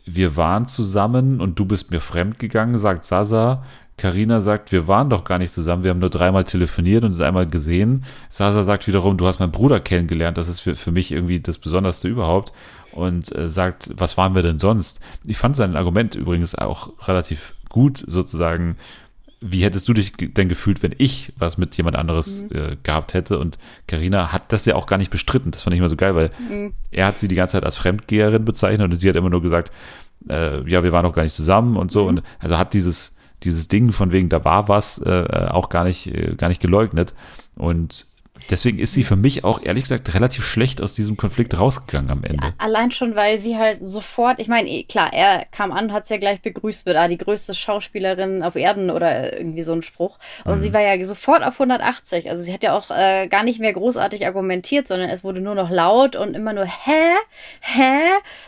wir 0.06 0.38
waren 0.38 0.68
zusammen 0.68 1.42
und 1.42 1.58
du 1.58 1.66
bist 1.66 1.90
mir 1.90 2.02
fremd 2.02 2.38
gegangen, 2.38 2.78
sagt 2.78 3.06
Sasa. 3.06 3.64
Karina 3.98 4.42
sagt, 4.42 4.72
wir 4.72 4.88
waren 4.88 5.10
doch 5.10 5.24
gar 5.24 5.40
nicht 5.40 5.52
zusammen, 5.52 5.84
wir 5.84 5.90
haben 5.90 6.00
nur 6.00 6.12
dreimal 6.12 6.44
telefoniert 6.44 7.04
und 7.04 7.12
es 7.12 7.22
einmal 7.22 7.48
gesehen. 7.48 8.06
Sasa 8.30 8.64
sagt 8.64 8.86
wiederum, 8.86 9.18
du 9.18 9.26
hast 9.26 9.40
meinen 9.40 9.54
Bruder 9.54 9.80
kennengelernt, 9.80 10.38
das 10.38 10.50
ist 10.50 10.60
für, 10.60 10.76
für 10.76 10.92
mich 10.92 11.12
irgendwie 11.12 11.40
das 11.40 11.58
Besonderste 11.58 12.08
überhaupt. 12.08 12.54
Und 12.92 13.36
äh, 13.36 13.50
sagt, 13.50 13.90
was 13.98 14.18
waren 14.18 14.36
wir 14.36 14.44
denn 14.44 14.60
sonst? 14.60 15.02
Ich 15.26 15.38
fand 15.38 15.56
sein 15.56 15.76
Argument 15.76 16.14
übrigens 16.14 16.54
auch 16.54 17.08
relativ 17.08 17.56
gut, 17.70 18.04
sozusagen, 18.06 18.78
wie 19.48 19.64
hättest 19.64 19.88
du 19.88 19.94
dich 19.94 20.14
denn 20.18 20.50
gefühlt, 20.50 20.82
wenn 20.82 20.96
ich 20.98 21.32
was 21.38 21.58
mit 21.58 21.78
jemand 21.78 21.96
anderes 21.96 22.46
mhm. 22.50 22.58
äh, 22.58 22.78
gehabt 22.82 23.14
hätte? 23.14 23.38
Und 23.38 23.58
Karina 23.88 24.32
hat 24.32 24.52
das 24.52 24.66
ja 24.66 24.76
auch 24.76 24.88
gar 24.88 24.98
nicht 24.98 25.12
bestritten. 25.12 25.52
Das 25.52 25.64
fand 25.64 25.74
ich 25.74 25.80
immer 25.80 25.90
so 25.90 25.96
geil, 25.96 26.16
weil 26.16 26.32
mhm. 26.50 26.74
er 26.92 27.08
hat 27.08 27.20
sie 27.20 27.28
die 27.28 27.36
ganze 27.36 27.54
Zeit 27.54 27.64
als 27.64 27.76
Fremdgeherin 27.76 28.46
bezeichnet 28.46 28.92
und 28.92 28.98
sie 28.98 29.08
hat 29.08 29.16
immer 29.16 29.30
nur 29.30 29.42
gesagt, 29.42 29.72
äh, 30.30 30.68
ja, 30.70 30.84
wir 30.84 30.92
waren 30.92 31.04
doch 31.04 31.14
gar 31.14 31.24
nicht 31.24 31.36
zusammen 31.36 31.78
und 31.78 31.92
so. 31.92 32.04
Mhm. 32.04 32.08
Und 32.08 32.24
also 32.40 32.58
hat 32.58 32.74
dieses, 32.74 33.18
dieses 33.44 33.68
Ding 33.68 33.92
von 33.92 34.12
wegen, 34.12 34.30
da 34.30 34.44
war 34.44 34.68
was, 34.68 35.00
äh, 35.00 35.48
auch 35.50 35.70
gar 35.70 35.84
nicht, 35.84 36.08
äh, 36.08 36.36
gar 36.36 36.48
nicht 36.48 36.62
geleugnet. 36.62 37.14
Und 37.56 38.08
Deswegen 38.50 38.80
ist 38.80 38.94
sie 38.94 39.04
für 39.04 39.16
mich 39.16 39.44
auch 39.44 39.62
ehrlich 39.64 39.84
gesagt 39.84 40.14
relativ 40.14 40.44
schlecht 40.44 40.82
aus 40.82 40.94
diesem 40.94 41.18
Konflikt 41.18 41.58
rausgegangen 41.58 42.12
am 42.12 42.24
Ende. 42.24 42.54
Allein 42.58 42.92
schon, 42.92 43.16
weil 43.16 43.40
sie 43.40 43.58
halt 43.58 43.86
sofort, 43.86 44.40
ich 44.40 44.48
meine, 44.48 44.70
eh, 44.70 44.84
klar, 44.84 45.12
er 45.14 45.46
kam 45.52 45.72
an, 45.72 45.92
hat 45.92 46.08
sie 46.08 46.16
ja 46.16 46.20
gleich 46.20 46.42
begrüßt 46.42 46.86
wird, 46.86 46.98
ah, 46.98 47.08
die 47.08 47.18
größte 47.18 47.54
Schauspielerin 47.54 48.44
auf 48.44 48.56
Erden 48.56 48.92
oder 48.92 49.38
irgendwie 49.38 49.62
so 49.62 49.74
ein 49.74 49.82
Spruch. 49.82 50.20
Und 50.44 50.58
mhm. 50.58 50.62
sie 50.62 50.74
war 50.74 50.82
ja 50.82 51.02
sofort 51.04 51.44
auf 51.44 51.54
180. 51.54 52.30
Also 52.30 52.44
sie 52.44 52.54
hat 52.54 52.64
ja 52.64 52.78
auch 52.78 52.92
äh, 52.92 53.28
gar 53.28 53.44
nicht 53.44 53.60
mehr 53.60 53.74
großartig 53.74 54.26
argumentiert, 54.26 54.88
sondern 54.88 55.10
es 55.10 55.24
wurde 55.24 55.42
nur 55.42 55.56
noch 55.56 55.70
laut 55.70 56.16
und 56.16 56.36
immer 56.36 56.54
nur, 56.54 56.66
hä? 56.66 57.16
Hä? 57.62 58.00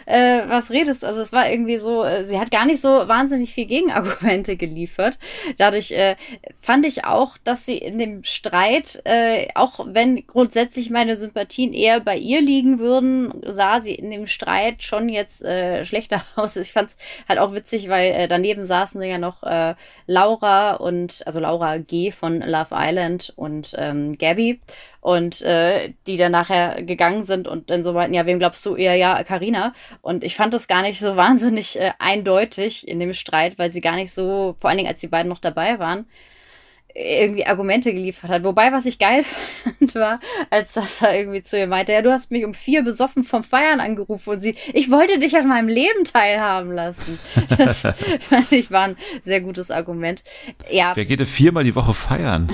Äh, 0.05 0.43
was 0.47 0.69
redest 0.69 1.03
du? 1.03 1.07
Also 1.07 1.21
es 1.21 1.33
war 1.33 1.49
irgendwie 1.49 1.77
so, 1.77 2.03
äh, 2.03 2.25
sie 2.25 2.39
hat 2.39 2.51
gar 2.51 2.65
nicht 2.65 2.81
so 2.81 2.89
wahnsinnig 2.89 3.53
viel 3.53 3.65
Gegenargumente 3.65 4.57
geliefert. 4.57 5.17
Dadurch 5.57 5.91
äh, 5.91 6.15
fand 6.61 6.85
ich 6.85 7.05
auch, 7.05 7.37
dass 7.43 7.65
sie 7.65 7.77
in 7.77 7.97
dem 7.97 8.23
Streit 8.23 9.01
äh, 9.05 9.47
auch 9.77 9.85
wenn 9.89 10.25
grundsätzlich 10.27 10.89
meine 10.89 11.15
Sympathien 11.15 11.73
eher 11.73 11.99
bei 11.99 12.17
ihr 12.17 12.41
liegen 12.41 12.79
würden, 12.79 13.33
sah 13.45 13.79
sie 13.79 13.95
in 13.95 14.11
dem 14.11 14.27
Streit 14.27 14.83
schon 14.83 15.09
jetzt 15.09 15.43
äh, 15.43 15.85
schlechter 15.85 16.21
aus. 16.35 16.55
Ich 16.57 16.73
fand 16.73 16.89
es 16.89 16.97
halt 17.27 17.39
auch 17.39 17.53
witzig, 17.53 17.89
weil 17.89 18.11
äh, 18.11 18.27
daneben 18.27 18.65
saßen 18.65 19.01
ja 19.01 19.17
noch 19.17 19.43
äh, 19.43 19.75
Laura 20.05 20.75
und, 20.75 21.23
also 21.25 21.39
Laura 21.39 21.77
G. 21.77 22.11
von 22.11 22.41
Love 22.41 22.69
Island 22.71 23.33
und 23.35 23.73
ähm, 23.77 24.17
Gabby 24.17 24.59
und 25.01 25.41
äh, 25.41 25.93
die 26.05 26.17
dann 26.17 26.31
nachher 26.31 26.83
gegangen 26.83 27.23
sind 27.23 27.47
und 27.47 27.69
dann 27.69 27.83
so 27.83 27.93
meinten, 27.93 28.13
ja, 28.13 28.25
wem 28.25 28.39
glaubst 28.39 28.65
du 28.65 28.75
eher? 28.75 28.95
Ja, 28.95 29.23
Karina. 29.23 29.73
Und 30.01 30.23
ich 30.23 30.35
fand 30.35 30.53
das 30.53 30.67
gar 30.67 30.81
nicht 30.81 30.99
so 30.99 31.15
wahnsinnig 31.15 31.79
äh, 31.79 31.91
eindeutig 31.99 32.87
in 32.87 32.99
dem 32.99 33.13
Streit, 33.13 33.57
weil 33.57 33.71
sie 33.71 33.81
gar 33.81 33.95
nicht 33.95 34.11
so, 34.11 34.55
vor 34.59 34.69
allen 34.69 34.77
Dingen 34.77 34.89
als 34.89 35.01
die 35.01 35.07
beiden 35.07 35.29
noch 35.29 35.39
dabei 35.39 35.79
waren, 35.79 36.07
irgendwie 36.97 37.45
Argumente 37.45 37.93
geliefert 37.93 38.29
hat. 38.29 38.43
Wobei, 38.43 38.71
was 38.71 38.85
ich 38.85 38.97
geil 38.97 39.23
fand, 39.23 39.95
war, 39.95 40.19
als 40.49 40.73
Sasa 40.73 41.13
irgendwie 41.13 41.41
zu 41.41 41.57
ihr 41.57 41.67
meinte, 41.67 41.93
ja, 41.93 42.01
du 42.01 42.11
hast 42.11 42.31
mich 42.31 42.43
um 42.43 42.53
vier 42.53 42.83
besoffen 42.83 43.23
vom 43.23 43.43
Feiern 43.43 43.79
angerufen 43.79 44.31
und 44.31 44.39
sie, 44.39 44.55
ich 44.73 44.89
wollte 44.89 45.19
dich 45.19 45.37
an 45.37 45.47
meinem 45.47 45.67
Leben 45.67 46.03
teilhaben 46.03 46.71
lassen. 46.71 47.19
Das 47.57 47.81
fand 47.81 48.51
ich 48.51 48.71
war 48.71 48.83
ein 48.89 48.97
sehr 49.23 49.41
gutes 49.41 49.71
Argument. 49.71 50.23
Ja. 50.69 50.95
Wer 50.95 51.05
geht 51.05 51.19
denn 51.19 51.27
viermal 51.27 51.63
die 51.63 51.75
Woche 51.75 51.93
feiern? 51.93 52.47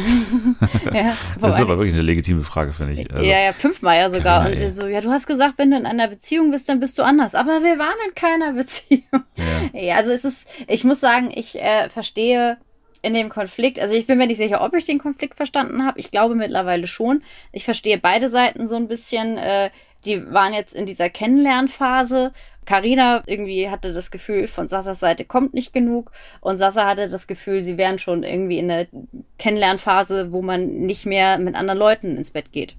ja, 0.93 1.15
das 1.39 1.55
ist 1.55 1.61
aber 1.61 1.77
wirklich 1.77 1.93
eine 1.93 2.03
legitime 2.03 2.43
Frage, 2.43 2.73
finde 2.73 2.93
ich. 2.93 3.11
Also, 3.11 3.23
ja, 3.23 3.39
ja, 3.39 3.53
fünfmal 3.53 3.97
ja 3.97 4.09
sogar. 4.09 4.49
Und 4.49 4.59
so, 4.69 4.87
ja, 4.87 5.01
du 5.01 5.09
hast 5.09 5.27
gesagt, 5.27 5.55
wenn 5.57 5.71
du 5.71 5.77
in 5.77 5.85
einer 5.85 6.07
Beziehung 6.07 6.51
bist, 6.51 6.69
dann 6.69 6.79
bist 6.79 6.97
du 6.97 7.03
anders. 7.03 7.35
Aber 7.35 7.63
wir 7.63 7.79
waren 7.79 7.95
in 8.07 8.15
keiner 8.15 8.53
Beziehung. 8.53 9.23
Ja, 9.35 9.79
ja 9.79 9.95
also 9.97 10.11
es 10.11 10.23
ist, 10.23 10.47
ich 10.67 10.83
muss 10.83 10.99
sagen, 10.99 11.29
ich 11.33 11.59
äh, 11.61 11.89
verstehe 11.89 12.57
in 13.03 13.13
dem 13.13 13.29
Konflikt, 13.29 13.79
also 13.79 13.95
ich 13.95 14.07
bin 14.07 14.17
mir 14.17 14.27
nicht 14.27 14.37
sicher, 14.37 14.63
ob 14.63 14.73
ich 14.73 14.85
den 14.85 14.97
Konflikt 14.97 15.35
verstanden 15.35 15.85
habe. 15.85 15.99
Ich 15.99 16.09
glaube 16.09 16.35
mittlerweile 16.35 16.87
schon. 16.87 17.21
Ich 17.51 17.65
verstehe 17.65 17.97
beide 17.97 18.29
Seiten 18.29 18.67
so 18.67 18.77
ein 18.77 18.87
bisschen. 18.87 19.37
Äh, 19.37 19.69
die 20.05 20.33
waren 20.33 20.53
jetzt 20.53 20.73
in 20.73 20.85
dieser 20.85 21.09
Kennenlernphase. 21.09 22.31
Karina 22.65 23.23
irgendwie 23.25 23.69
hatte 23.69 23.93
das 23.93 24.09
Gefühl, 24.09 24.47
von 24.47 24.67
Sassas 24.67 24.99
Seite 24.99 25.25
kommt 25.25 25.53
nicht 25.53 25.73
genug. 25.73 26.11
Und 26.41 26.57
Sassa 26.57 26.85
hatte 26.85 27.09
das 27.09 27.27
Gefühl, 27.27 27.61
sie 27.61 27.77
wären 27.77 27.99
schon 27.99 28.23
irgendwie 28.23 28.57
in 28.57 28.69
der 28.69 28.87
Kennenlernphase, 29.37 30.31
wo 30.31 30.41
man 30.41 30.67
nicht 30.67 31.05
mehr 31.05 31.37
mit 31.37 31.55
anderen 31.55 31.79
Leuten 31.79 32.17
ins 32.17 32.31
Bett 32.31 32.51
geht. 32.51 32.75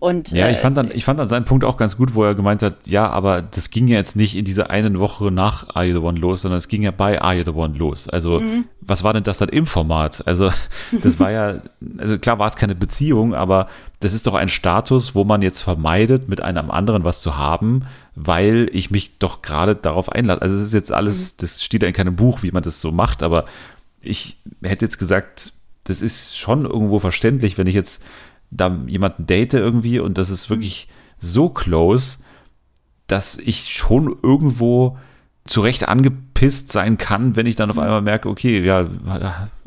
Und, 0.00 0.30
ja, 0.30 0.48
ich 0.48 0.58
äh, 0.58 0.60
fand 0.60 0.76
dann, 0.76 0.90
ich 0.94 1.04
fand 1.04 1.18
dann 1.18 1.28
seinen 1.28 1.44
Punkt 1.44 1.64
auch 1.64 1.76
ganz 1.76 1.96
gut, 1.96 2.14
wo 2.14 2.22
er 2.22 2.36
gemeint 2.36 2.62
hat, 2.62 2.86
ja, 2.86 3.10
aber 3.10 3.42
das 3.42 3.70
ging 3.70 3.88
ja 3.88 3.96
jetzt 3.96 4.14
nicht 4.14 4.36
in 4.36 4.44
dieser 4.44 4.70
einen 4.70 5.00
Woche 5.00 5.32
nach 5.32 5.74
Are 5.74 5.84
You 5.84 5.94
the 5.94 6.06
One 6.06 6.20
los, 6.20 6.42
sondern 6.42 6.58
es 6.58 6.68
ging 6.68 6.82
ja 6.82 6.92
bei 6.92 7.20
Are 7.20 7.34
You 7.34 7.42
the 7.42 7.50
One 7.50 7.76
los. 7.76 8.08
Also, 8.08 8.38
mhm. 8.38 8.66
was 8.80 9.02
war 9.02 9.12
denn 9.12 9.24
das 9.24 9.38
dann 9.38 9.48
im 9.48 9.66
Format? 9.66 10.24
Also, 10.24 10.50
das 11.02 11.18
war 11.18 11.32
ja, 11.32 11.62
also 11.96 12.16
klar 12.18 12.38
war 12.38 12.46
es 12.46 12.54
keine 12.54 12.76
Beziehung, 12.76 13.34
aber 13.34 13.68
das 13.98 14.12
ist 14.12 14.28
doch 14.28 14.34
ein 14.34 14.48
Status, 14.48 15.16
wo 15.16 15.24
man 15.24 15.42
jetzt 15.42 15.62
vermeidet, 15.62 16.28
mit 16.28 16.42
einem 16.42 16.70
anderen 16.70 17.02
was 17.02 17.20
zu 17.20 17.36
haben, 17.36 17.82
weil 18.14 18.70
ich 18.72 18.92
mich 18.92 19.18
doch 19.18 19.42
gerade 19.42 19.74
darauf 19.74 20.12
einlasse. 20.12 20.42
Also, 20.42 20.54
es 20.54 20.62
ist 20.62 20.74
jetzt 20.74 20.92
alles, 20.92 21.32
mhm. 21.32 21.36
das 21.40 21.64
steht 21.64 21.82
ja 21.82 21.88
in 21.88 21.94
keinem 21.94 22.14
Buch, 22.14 22.44
wie 22.44 22.52
man 22.52 22.62
das 22.62 22.80
so 22.80 22.92
macht, 22.92 23.24
aber 23.24 23.46
ich 24.00 24.36
hätte 24.62 24.84
jetzt 24.84 24.98
gesagt, 24.98 25.52
das 25.88 26.02
ist 26.02 26.38
schon 26.38 26.66
irgendwo 26.66 26.98
verständlich, 26.98 27.58
wenn 27.58 27.66
ich 27.66 27.74
jetzt 27.74 28.04
da 28.50 28.76
jemanden 28.86 29.26
date 29.26 29.54
irgendwie 29.54 30.00
und 30.00 30.18
das 30.18 30.30
ist 30.30 30.50
wirklich 30.50 30.88
so 31.18 31.48
close, 31.48 32.18
dass 33.06 33.38
ich 33.38 33.72
schon 33.72 34.16
irgendwo 34.22 34.96
zurecht 35.48 35.88
angepisst 35.88 36.70
sein 36.70 36.98
kann, 36.98 37.34
wenn 37.34 37.46
ich 37.46 37.56
dann 37.56 37.70
auf 37.70 37.76
mhm. 37.76 37.82
einmal 37.82 38.02
merke, 38.02 38.28
okay, 38.28 38.62
ja, 38.62 38.86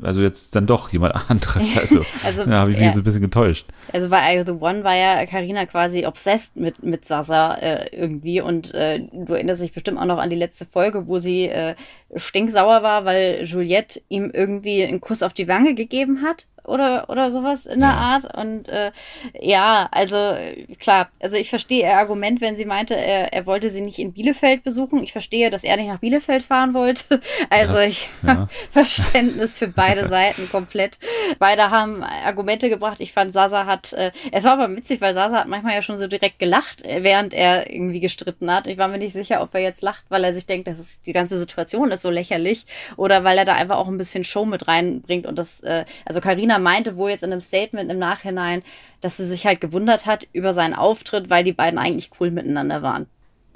also 0.01 0.21
jetzt 0.21 0.55
dann 0.55 0.67
doch 0.67 0.91
jemand 0.91 1.15
anderes. 1.29 1.75
Also, 1.81 2.05
also 2.23 2.45
da 2.45 2.59
habe 2.59 2.71
ich 2.71 2.77
mich 2.77 2.87
ja. 2.87 2.93
so 2.93 3.01
ein 3.01 3.03
bisschen 3.03 3.21
getäuscht. 3.21 3.65
Also 3.91 4.09
bei 4.09 4.35
I 4.35 4.43
The 4.45 4.51
One 4.51 4.83
war 4.83 4.95
ja 4.95 5.25
Karina 5.25 5.65
quasi 5.65 6.05
obsessed 6.05 6.55
mit, 6.57 6.83
mit 6.83 7.05
Sasa 7.05 7.55
äh, 7.55 7.87
irgendwie 7.91 8.41
und 8.41 8.73
äh, 8.75 8.99
du 9.11 9.33
erinnerst 9.33 9.63
dich 9.63 9.73
bestimmt 9.73 9.97
auch 9.97 10.05
noch 10.05 10.19
an 10.19 10.29
die 10.29 10.35
letzte 10.35 10.65
Folge, 10.65 11.07
wo 11.07 11.17
sie 11.17 11.47
äh, 11.47 11.75
stinksauer 12.15 12.83
war, 12.83 13.05
weil 13.05 13.43
Juliette 13.45 14.01
ihm 14.09 14.29
irgendwie 14.31 14.83
einen 14.83 15.01
Kuss 15.01 15.23
auf 15.23 15.33
die 15.33 15.47
Wange 15.47 15.73
gegeben 15.73 16.21
hat 16.21 16.47
oder, 16.63 17.09
oder 17.09 17.31
sowas 17.31 17.65
in 17.65 17.79
der 17.79 17.89
ja. 17.89 17.95
Art. 17.95 18.37
Und 18.37 18.67
äh, 18.69 18.91
ja, 19.39 19.87
also 19.91 20.35
klar, 20.79 21.09
also 21.21 21.37
ich 21.37 21.49
verstehe 21.49 21.83
ihr 21.83 21.97
Argument, 21.97 22.41
wenn 22.41 22.55
sie 22.55 22.65
meinte, 22.65 22.95
er, 22.95 23.33
er 23.33 23.45
wollte 23.45 23.69
sie 23.69 23.81
nicht 23.81 23.99
in 23.99 24.13
Bielefeld 24.13 24.63
besuchen. 24.63 25.03
Ich 25.03 25.11
verstehe, 25.11 25.49
dass 25.49 25.63
er 25.63 25.77
nicht 25.77 25.87
nach 25.87 25.99
Bielefeld 25.99 26.43
fahren 26.43 26.73
wollte. 26.73 27.19
Also 27.49 27.73
das, 27.73 27.87
ich 27.87 28.09
ja. 28.23 28.29
habe 28.29 28.49
Verständnis 28.71 29.57
für 29.57 29.67
beide 29.67 30.07
Seiten 30.11 30.49
komplett. 30.49 30.99
Beide 31.39 31.69
haben 31.69 32.03
Argumente 32.03 32.69
gebracht. 32.69 32.99
Ich 32.99 33.13
fand, 33.13 33.33
Sasa 33.33 33.65
hat, 33.65 33.93
äh, 33.93 34.11
es 34.31 34.43
war 34.43 34.53
aber 34.53 34.73
witzig, 34.75 35.01
weil 35.01 35.13
Sasa 35.13 35.39
hat 35.39 35.47
manchmal 35.47 35.73
ja 35.73 35.81
schon 35.81 35.97
so 35.97 36.07
direkt 36.07 36.39
gelacht, 36.39 36.85
äh, 36.85 37.03
während 37.03 37.33
er 37.33 37.71
irgendwie 37.71 37.99
gestritten 37.99 38.51
hat. 38.51 38.67
Ich 38.67 38.77
war 38.77 38.87
mir 38.87 38.99
nicht 38.99 39.13
sicher, 39.13 39.41
ob 39.41 39.53
er 39.53 39.61
jetzt 39.61 39.81
lacht, 39.81 40.03
weil 40.09 40.23
er 40.23 40.33
sich 40.33 40.45
denkt, 40.45 40.67
dass 40.67 40.79
es, 40.79 41.01
die 41.01 41.13
ganze 41.13 41.37
Situation 41.37 41.91
ist 41.91 42.01
so 42.01 42.09
lächerlich 42.09 42.65
oder 42.95 43.23
weil 43.23 43.37
er 43.37 43.45
da 43.45 43.53
einfach 43.53 43.77
auch 43.77 43.87
ein 43.87 43.97
bisschen 43.97 44.23
Show 44.23 44.45
mit 44.45 44.67
reinbringt 44.67 45.25
und 45.25 45.37
das, 45.37 45.61
äh, 45.61 45.85
also 46.05 46.21
Karina 46.21 46.50
Sabrina 46.51 46.59
meinte 46.59 46.97
wohl 46.97 47.11
jetzt 47.11 47.23
in 47.23 47.31
einem 47.31 47.41
Statement 47.41 47.91
im 47.91 47.99
Nachhinein, 47.99 48.63
dass 48.99 49.17
sie 49.17 49.27
sich 49.27 49.45
halt 49.45 49.61
gewundert 49.61 50.05
hat 50.05 50.27
über 50.33 50.53
seinen 50.53 50.73
Auftritt, 50.73 51.29
weil 51.29 51.43
die 51.43 51.53
beiden 51.53 51.79
eigentlich 51.79 52.11
cool 52.19 52.31
miteinander 52.31 52.81
waren 52.81 53.07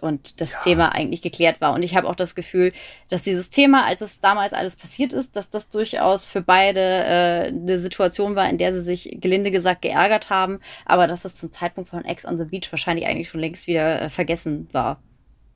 und 0.02 0.40
das 0.42 0.54
ja. 0.54 0.60
Thema 0.60 0.90
eigentlich 0.90 1.22
geklärt 1.22 1.62
war. 1.62 1.74
Und 1.74 1.84
ich 1.84 1.96
habe 1.96 2.08
auch 2.08 2.16
das 2.16 2.36
Gefühl, 2.36 2.72
dass 3.10 3.24
dieses 3.24 3.50
Thema, 3.50 3.86
als 3.86 4.02
es 4.02 4.20
damals 4.20 4.54
alles 4.54 4.76
passiert 4.76 5.14
ist, 5.14 5.36
dass 5.36 5.50
das 5.50 5.70
durchaus 5.70 6.28
für 6.28 6.42
beide 6.42 6.80
äh, 6.80 7.48
eine 7.48 7.78
Situation 7.78 8.36
war, 8.36 8.50
in 8.50 8.58
der 8.58 8.74
sie 8.74 8.82
sich 8.82 9.18
gelinde 9.20 9.52
gesagt 9.52 9.82
geärgert 9.82 10.30
haben, 10.30 10.60
aber 10.86 11.08
dass 11.08 11.24
das 11.24 11.36
zum 11.36 11.52
Zeitpunkt 11.52 11.90
von 11.90 12.06
Ex 12.06 12.26
on 12.26 12.38
the 12.38 12.46
Beach 12.46 12.72
wahrscheinlich 12.72 13.08
eigentlich 13.08 13.30
schon 13.30 13.42
längst 13.42 13.68
wieder 13.68 14.04
äh, 14.04 14.10
vergessen 14.10 14.68
war. 14.72 15.00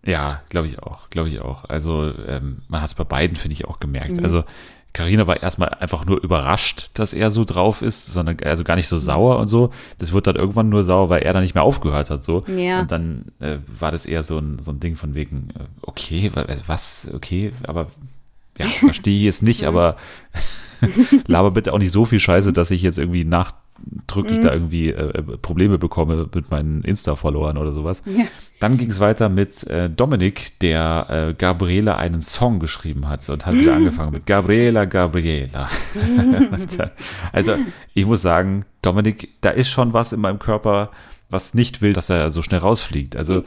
Ja, 0.05 0.41
glaube 0.49 0.67
ich 0.67 0.79
auch, 0.81 1.09
glaube 1.09 1.27
ich 1.27 1.39
auch. 1.39 1.65
Also 1.65 2.13
ähm, 2.25 2.61
man 2.69 2.81
hat 2.81 2.89
es 2.89 2.95
bei 2.95 3.03
beiden, 3.03 3.35
finde 3.35 3.53
ich, 3.53 3.65
auch 3.65 3.79
gemerkt. 3.79 4.17
Mhm. 4.17 4.23
Also 4.23 4.45
Carina 4.93 5.27
war 5.27 5.41
erstmal 5.41 5.69
einfach 5.69 6.05
nur 6.05 6.21
überrascht, 6.23 6.89
dass 6.95 7.13
er 7.13 7.29
so 7.31 7.45
drauf 7.45 7.81
ist, 7.81 8.07
sondern 8.07 8.37
also 8.43 8.63
gar 8.63 8.75
nicht 8.75 8.87
so 8.87 8.97
sauer 8.99 9.37
und 9.37 9.47
so. 9.47 9.71
Das 9.99 10.13
wird 10.13 10.25
dann 10.27 10.35
irgendwann 10.35 10.69
nur 10.69 10.83
sauer, 10.83 11.09
weil 11.09 11.21
er 11.21 11.31
dann 11.33 11.43
nicht 11.43 11.53
mehr 11.55 11.63
aufgehört 11.63 12.09
hat, 12.09 12.23
so. 12.23 12.43
Ja. 12.47 12.81
Und 12.81 12.91
dann 12.91 13.25
äh, 13.39 13.57
war 13.67 13.91
das 13.91 14.05
eher 14.05 14.23
so 14.23 14.39
ein, 14.39 14.57
so 14.59 14.71
ein 14.71 14.79
Ding 14.79 14.95
von 14.95 15.13
wegen, 15.15 15.49
äh, 15.57 15.63
okay, 15.83 16.31
wa- 16.33 16.45
was, 16.65 17.09
okay, 17.13 17.51
aber 17.67 17.87
ja, 18.57 18.65
verstehe 18.79 19.15
ich 19.17 19.23
jetzt 19.23 19.43
nicht, 19.43 19.63
aber 19.65 19.95
laber 21.27 21.51
bitte 21.51 21.73
auch 21.73 21.79
nicht 21.79 21.91
so 21.91 22.05
viel 22.05 22.19
Scheiße, 22.19 22.51
dass 22.53 22.71
ich 22.71 22.81
jetzt 22.81 22.97
irgendwie 22.99 23.23
nachdrücklich 23.91 24.39
da 24.39 24.53
irgendwie 24.53 24.89
äh, 24.89 25.21
Probleme 25.37 25.77
bekomme 25.77 26.27
mit 26.33 26.51
meinen 26.51 26.83
Insta-Followern 26.83 27.57
oder 27.57 27.73
sowas. 27.73 28.03
Ja. 28.05 28.25
Dann 28.59 28.77
ging 28.77 28.89
es 28.89 28.99
weiter 28.99 29.29
mit 29.29 29.65
äh, 29.67 29.89
Dominik, 29.89 30.59
der 30.59 31.07
äh, 31.29 31.33
Gabriela 31.33 31.97
einen 31.97 32.21
Song 32.21 32.59
geschrieben 32.59 33.07
hat 33.07 33.27
und 33.29 33.45
hat 33.45 33.55
wieder 33.55 33.75
angefangen 33.77 34.11
mit 34.11 34.25
Gabriela, 34.25 34.85
Gabriela. 34.85 35.69
Äh, 35.95 36.87
also 37.31 37.55
ich 37.93 38.05
muss 38.05 38.21
sagen, 38.21 38.65
Dominik, 38.81 39.29
da 39.41 39.49
ist 39.49 39.69
schon 39.69 39.93
was 39.93 40.13
in 40.13 40.21
meinem 40.21 40.39
Körper, 40.39 40.91
was 41.29 41.53
nicht 41.53 41.81
will, 41.81 41.93
dass 41.93 42.09
er 42.09 42.31
so 42.31 42.41
schnell 42.41 42.59
rausfliegt. 42.59 43.15
Also 43.15 43.43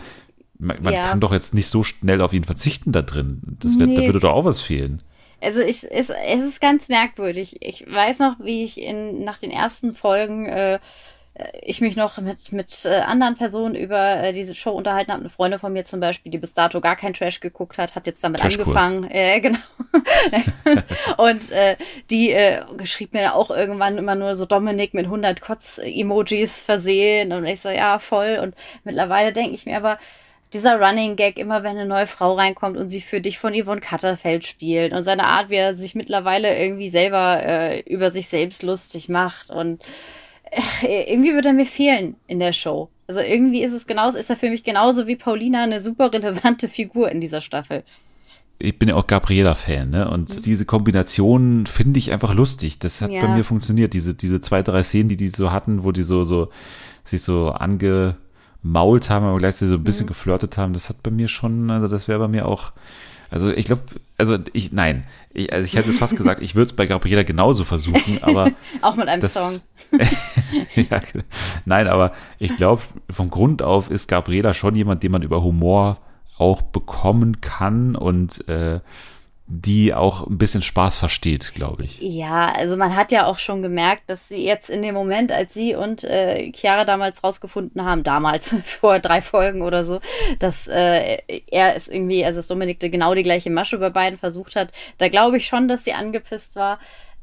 man, 0.59 0.77
man 0.83 0.93
Ja. 0.95 1.09
kann 1.09 1.21
doch 1.21 1.33
jetzt 1.33 1.55
nicht 1.55 1.67
so 1.67 1.83
schnell 1.83 2.21
auf 2.21 2.33
ihn 2.33 2.45
verzichten 2.45 2.93
da 2.93 3.03
drin. 3.03 3.41
Das 3.61 3.79
wird, 3.79 3.97
Da 3.97 4.01
Nee. 4.03 4.07
würde 4.07 4.21
doch 4.21 4.33
auch 4.33 4.45
was 4.45 4.61
fehlen. 4.61 4.99
Also 5.43 5.61
ich, 5.61 5.85
es, 5.91 6.11
es 6.11 6.43
ist 6.43 6.61
ganz 6.61 6.89
merkwürdig. 6.89 7.57
Ich 7.61 7.93
weiß 7.93 8.21
noch, 8.21 8.37
wie 8.41 8.65
ich 8.65 8.81
in, 8.81 9.25
nach 9.25 9.39
den 9.39 9.51
ersten 9.51 9.95
Folgen 9.95 10.47
äh, 10.47 10.79
ich 11.63 11.81
mich 11.81 11.97
noch 11.97 12.19
mit, 12.19 12.53
mit 12.53 12.85
äh, 12.85 13.01
anderen 13.01 13.37
Personen 13.37 13.75
über 13.75 14.23
äh, 14.23 14.33
diese 14.33 14.55
Show 14.55 14.73
unterhalten 14.73 15.13
habe. 15.13 15.23
Eine 15.23 15.31
Freundin 15.31 15.59
von 15.59 15.73
mir 15.73 15.85
zum 15.85 15.99
Beispiel, 15.99 16.31
die 16.31 16.39
bis 16.39 16.53
dato 16.53 16.81
gar 16.81 16.95
kein 16.95 17.15
Trash 17.15 17.41
geguckt 17.41 17.79
hat, 17.79 17.95
hat 17.95 18.07
jetzt 18.07 18.23
damit 18.23 18.41
Trashkurs. 18.41 18.69
angefangen. 18.69 19.11
Äh, 19.13 19.41
genau. 19.41 19.59
und 21.19 21.51
äh, 21.51 21.77
die 22.11 22.33
äh, 22.33 22.63
schrieb 22.85 23.15
mir 23.15 23.35
auch 23.35 23.51
irgendwann 23.51 23.99
immer 23.99 24.15
nur 24.15 24.35
so 24.35 24.47
Dominik 24.47 24.95
mit 24.95 25.07
100 25.07 25.41
Kotz-Emojis 25.41 26.63
versehen. 26.63 27.33
Und 27.33 27.45
ich 27.47 27.61
so, 27.61 27.69
ja, 27.69 27.99
voll. 27.99 28.39
Und 28.43 28.55
mittlerweile 28.85 29.33
denke 29.33 29.55
ich 29.55 29.67
mir 29.67 29.77
aber, 29.77 29.99
dieser 30.55 30.81
Running 30.81 31.17
Gag, 31.17 31.39
immer 31.39 31.63
wenn 31.63 31.77
eine 31.77 31.87
neue 31.87 32.07
Frau 32.07 32.35
reinkommt 32.35 32.77
und 32.77 32.89
sie 32.89 33.01
für 33.01 33.21
dich 33.21 33.39
von 33.39 33.55
Yvonne 33.55 33.81
Katterfeld 33.81 34.47
spielt 34.47 34.93
und 34.93 35.05
seine 35.05 35.25
Art, 35.25 35.51
wie 35.51 35.57
er 35.57 35.75
sich 35.77 35.95
mittlerweile 35.95 36.59
irgendwie 36.59 36.89
selber 36.89 37.43
äh, 37.45 37.81
über 37.81 38.11
sich 38.11 38.29
selbst 38.29 38.63
lustig 38.63 39.09
macht 39.09 39.51
und 39.51 39.83
äh, 40.83 41.13
irgendwie 41.13 41.35
wird 41.35 41.47
er 41.47 41.53
mir 41.53 41.67
fehlen 41.67 42.17
in 42.27 42.39
der 42.39 42.53
Show. 42.53 42.89
Also 43.07 43.21
irgendwie 43.21 43.63
ist 43.63 43.73
es 43.73 43.87
genauso, 43.87 44.19
ist 44.19 44.31
er 44.31 44.37
für 44.37 44.51
mich 44.51 44.65
genauso 44.65 45.07
wie 45.07 45.17
Paulina 45.17 45.63
eine 45.63 45.81
super 45.81 46.13
relevante 46.13 46.69
Figur 46.69 47.11
in 47.11 47.21
dieser 47.21 47.41
Staffel. 47.41 47.83
ich 48.59 48.79
bin 48.79 48.89
ja 48.89 48.95
auch 48.95 49.07
Gabriela-Fan, 49.07 49.91
ne? 49.91 50.09
Und 50.09 50.47
diese 50.47 50.65
Kombination 50.65 51.67
finde 51.67 51.99
ich 51.99 52.13
einfach 52.13 52.33
lustig. 52.33 52.79
Das 52.79 53.01
hat 53.01 53.11
Ja. 53.11 53.21
bei 53.21 53.29
mir 53.29 53.45
funktioniert. 53.45 53.93
Diese, 53.93 54.15
diese 54.15 54.41
zwei, 54.41 54.63
drei 54.63 54.83
Szenen, 54.83 55.09
die 55.09 55.17
die 55.17 55.29
so 55.29 55.51
hatten, 55.51 55.83
wo 55.85 55.91
die 55.93 56.05
so, 56.05 56.23
so, 56.23 56.49
sich 57.05 57.23
so 57.23 57.51
angemault 58.63 59.11
haben, 59.11 59.27
aber 59.27 59.39
gleichzeitig 59.39 59.71
so 59.71 59.77
ein 59.77 59.85
bisschen 59.85 60.07
geflirtet 60.07 60.57
haben, 60.59 60.73
das 60.73 60.89
hat 60.89 61.03
bei 61.03 61.11
mir 61.11 61.29
schon, 61.29 61.71
also 61.71 61.89
das 61.89 62.09
wäre 62.09 62.19
bei 62.19 62.29
mir 62.29 62.47
auch, 62.47 62.73
also 63.31 63.51
ich 63.51 63.67
glaube, 63.67 63.83
also 64.19 64.39
ich, 64.53 64.73
nein, 64.73 65.05
ich, 65.33 65.53
also 65.53 65.65
ich 65.65 65.75
hätte 65.75 65.91
es 65.91 65.99
fast 65.99 66.17
gesagt, 66.17 66.43
ich 66.43 66.55
würde 66.55 66.67
es 66.67 66.73
bei 66.77 66.87
Gabriela 66.87 67.23
genauso 67.23 67.65
versuchen, 67.65 68.23
aber 68.23 68.51
Auch 68.83 68.97
mit 68.97 69.09
einem 69.09 69.23
das, 69.23 69.35
Song. 69.35 69.61
ja, 70.75 71.01
nein, 71.65 71.89
aber 71.89 72.13
ich 72.39 72.57
glaube, 72.57 72.83
vom 73.11 73.31
Grund 73.31 73.63
auf 73.63 73.91
ist 73.91 74.09
Gabriela 74.09 74.55
schon 74.55 74.77
jemand, 74.77 75.03
den 75.03 75.13
man 75.13 75.23
über 75.23 75.43
Humor 75.43 75.99
auch 76.39 76.63
bekommen 76.63 77.41
kann 77.41 77.95
und 77.97 78.49
äh, 78.49 78.81
die 79.55 79.93
auch 79.93 80.27
ein 80.27 80.39
bisschen 80.39 80.63
Spaß 80.63 80.97
versteht, 80.97 81.53
glaube 81.55 81.85
ich. 81.85 82.01
Ja, 82.01 82.51
also 82.57 82.79
man 82.79 82.97
hat 82.97 83.13
ja 83.13 83.27
auch 83.27 83.39
schon 83.39 83.61
gemerkt, 83.61 84.09
dass 84.09 84.29
sie 84.29 84.43
jetzt 84.47 84.71
in 84.71 84.81
dem 84.81 84.95
Moment, 84.95 85.31
als 85.31 85.53
sie 85.53 85.75
und 85.75 86.05
äh, 86.05 86.51
Chiara 86.53 86.87
damals 86.87 87.23
rausgefunden 87.23 87.85
haben, 87.85 88.03
damals 88.03 88.49
vor 88.65 88.99
drei 88.99 89.21
Folgen 89.21 89.61
oder 89.61 89.85
so, 89.85 90.01
dass 90.39 90.69
äh, 90.69 91.19
er 91.51 91.77
es 91.77 91.89
irgendwie, 91.89 92.25
also 92.25 92.39
dass 92.39 92.47
Dominik 92.47 92.81
genau 92.81 93.15
die 93.15 93.23
gleiche 93.23 93.51
Masche 93.51 93.77
bei 93.77 93.91
beiden 93.91 94.19
versucht 94.19 94.57
hat, 94.57 94.73
da 94.97 95.09
glaube 95.09 95.37
ich 95.37 95.47
schon, 95.47 95.69
dass 95.69 95.85
sie 95.85 95.93
angepisst 95.93 96.57
war. 96.57 96.79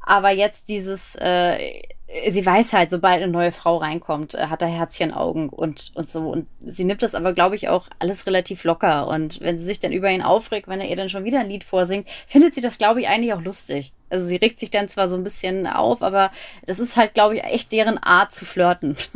Aber 0.06 0.30
jetzt 0.30 0.68
dieses, 0.68 1.16
äh, 1.16 1.82
sie 2.28 2.44
weiß 2.44 2.72
halt, 2.72 2.90
sobald 2.90 3.22
eine 3.22 3.30
neue 3.30 3.52
Frau 3.52 3.76
reinkommt, 3.76 4.34
äh, 4.34 4.46
hat 4.46 4.62
er 4.62 4.68
Herzchenaugen 4.68 5.48
und, 5.48 5.92
und 5.94 6.10
so. 6.10 6.30
Und 6.30 6.46
sie 6.64 6.84
nimmt 6.84 7.02
das 7.02 7.14
aber, 7.14 7.32
glaube 7.32 7.56
ich, 7.56 7.68
auch 7.68 7.88
alles 7.98 8.26
relativ 8.26 8.64
locker. 8.64 9.08
Und 9.08 9.40
wenn 9.40 9.58
sie 9.58 9.64
sich 9.64 9.78
dann 9.78 9.92
über 9.92 10.10
ihn 10.10 10.22
aufregt, 10.22 10.68
wenn 10.68 10.80
er 10.80 10.88
ihr 10.88 10.96
dann 10.96 11.08
schon 11.08 11.24
wieder 11.24 11.40
ein 11.40 11.48
Lied 11.48 11.64
vorsingt, 11.64 12.08
findet 12.26 12.54
sie 12.54 12.60
das, 12.60 12.78
glaube 12.78 13.00
ich, 13.00 13.08
eigentlich 13.08 13.32
auch 13.32 13.42
lustig. 13.42 13.92
Also 14.08 14.26
sie 14.26 14.36
regt 14.36 14.58
sich 14.58 14.70
dann 14.70 14.88
zwar 14.88 15.06
so 15.08 15.16
ein 15.16 15.24
bisschen 15.24 15.66
auf, 15.66 16.02
aber 16.02 16.30
das 16.66 16.80
ist 16.80 16.96
halt, 16.96 17.14
glaube 17.14 17.36
ich, 17.36 17.44
echt 17.44 17.70
deren 17.72 17.98
Art 17.98 18.34
zu 18.34 18.44
flirten. 18.44 18.96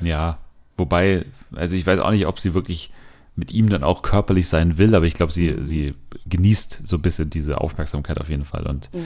Ja, 0.00 0.38
wobei, 0.76 1.24
also 1.56 1.74
ich 1.74 1.84
weiß 1.84 1.98
auch 1.98 2.12
nicht, 2.12 2.26
ob 2.26 2.38
sie 2.38 2.54
wirklich 2.54 2.92
mit 3.34 3.50
ihm 3.50 3.68
dann 3.68 3.82
auch 3.82 4.02
körperlich 4.02 4.48
sein 4.48 4.78
will, 4.78 4.94
aber 4.94 5.06
ich 5.06 5.14
glaube, 5.14 5.32
sie, 5.32 5.56
sie 5.60 5.94
genießt 6.26 6.86
so 6.86 6.96
ein 6.98 7.02
bisschen 7.02 7.30
diese 7.30 7.60
Aufmerksamkeit 7.60 8.20
auf 8.20 8.28
jeden 8.28 8.44
Fall. 8.44 8.64
Und 8.66 8.90
Ja. 8.92 9.00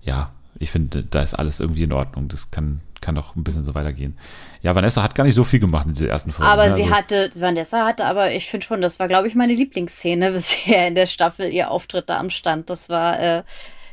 ja, 0.00 0.32
ich 0.58 0.70
finde, 0.70 1.04
da 1.04 1.22
ist 1.22 1.34
alles 1.34 1.60
irgendwie 1.60 1.84
in 1.84 1.92
Ordnung. 1.92 2.28
Das 2.28 2.50
kann, 2.50 2.80
kann 3.00 3.16
auch 3.18 3.36
ein 3.36 3.44
bisschen 3.44 3.64
so 3.64 3.74
weitergehen. 3.74 4.16
Ja, 4.62 4.74
Vanessa 4.74 5.02
hat 5.02 5.14
gar 5.14 5.24
nicht 5.24 5.34
so 5.34 5.44
viel 5.44 5.60
gemacht 5.60 5.86
in 5.86 5.94
der 5.94 6.08
ersten 6.08 6.32
Folge. 6.32 6.50
Aber 6.50 6.66
ne? 6.66 6.74
sie 6.74 6.82
Also- 6.82 6.94
hatte, 6.94 7.30
Vanessa 7.36 7.86
hatte, 7.86 8.04
aber 8.06 8.32
ich 8.32 8.48
finde 8.48 8.66
schon, 8.66 8.80
das 8.80 8.98
war, 8.98 9.08
glaube 9.08 9.28
ich, 9.28 9.34
meine 9.34 9.54
Lieblingsszene 9.54 10.30
bisher 10.32 10.88
in 10.88 10.94
der 10.94 11.06
Staffel, 11.06 11.48
ihr 11.52 11.70
Auftritt 11.70 12.08
da 12.08 12.18
am 12.18 12.30
Stand. 12.30 12.70
Das 12.70 12.88
war 12.88 13.18
äh, 13.20 13.42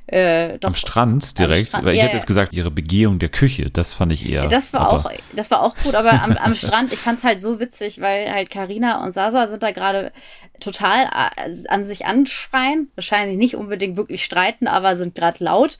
äh, 0.07 0.59
doch 0.59 0.69
Am 0.69 0.75
Strand 0.75 1.39
direkt, 1.39 1.69
Strand, 1.69 1.85
weil 1.85 1.93
ich 1.93 1.97
ja, 1.97 2.03
hätte 2.03 2.13
ja. 2.13 2.17
jetzt 2.17 2.27
gesagt, 2.27 2.53
ihre 2.53 2.69
Begehung 2.69 3.17
der 3.17 3.29
Küche, 3.29 3.71
das 3.71 3.95
fand 3.95 4.11
ich 4.11 4.29
eher. 4.29 4.47
Das 4.47 4.71
war 4.71 4.91
auch, 4.91 5.11
das 5.35 5.49
war 5.49 5.63
auch 5.63 5.75
gut, 5.77 5.95
aber 5.95 6.21
am, 6.21 6.37
am 6.37 6.53
Strand, 6.55 6.93
ich 6.93 6.99
fand's 6.99 7.23
halt 7.23 7.41
so 7.41 7.59
witzig, 7.59 8.01
weil 8.01 8.31
halt 8.31 8.51
Karina 8.51 9.03
und 9.03 9.13
Sasa 9.13 9.47
sind 9.47 9.63
da 9.63 9.71
gerade 9.71 10.11
total 10.59 11.05
äh, 11.05 11.67
an 11.69 11.85
sich 11.85 12.05
anschreien, 12.05 12.89
wahrscheinlich 12.93 13.37
nicht 13.37 13.55
unbedingt 13.55 13.97
wirklich 13.97 14.23
streiten, 14.23 14.67
aber 14.67 14.95
sind 14.95 15.15
gerade 15.15 15.43
laut, 15.43 15.79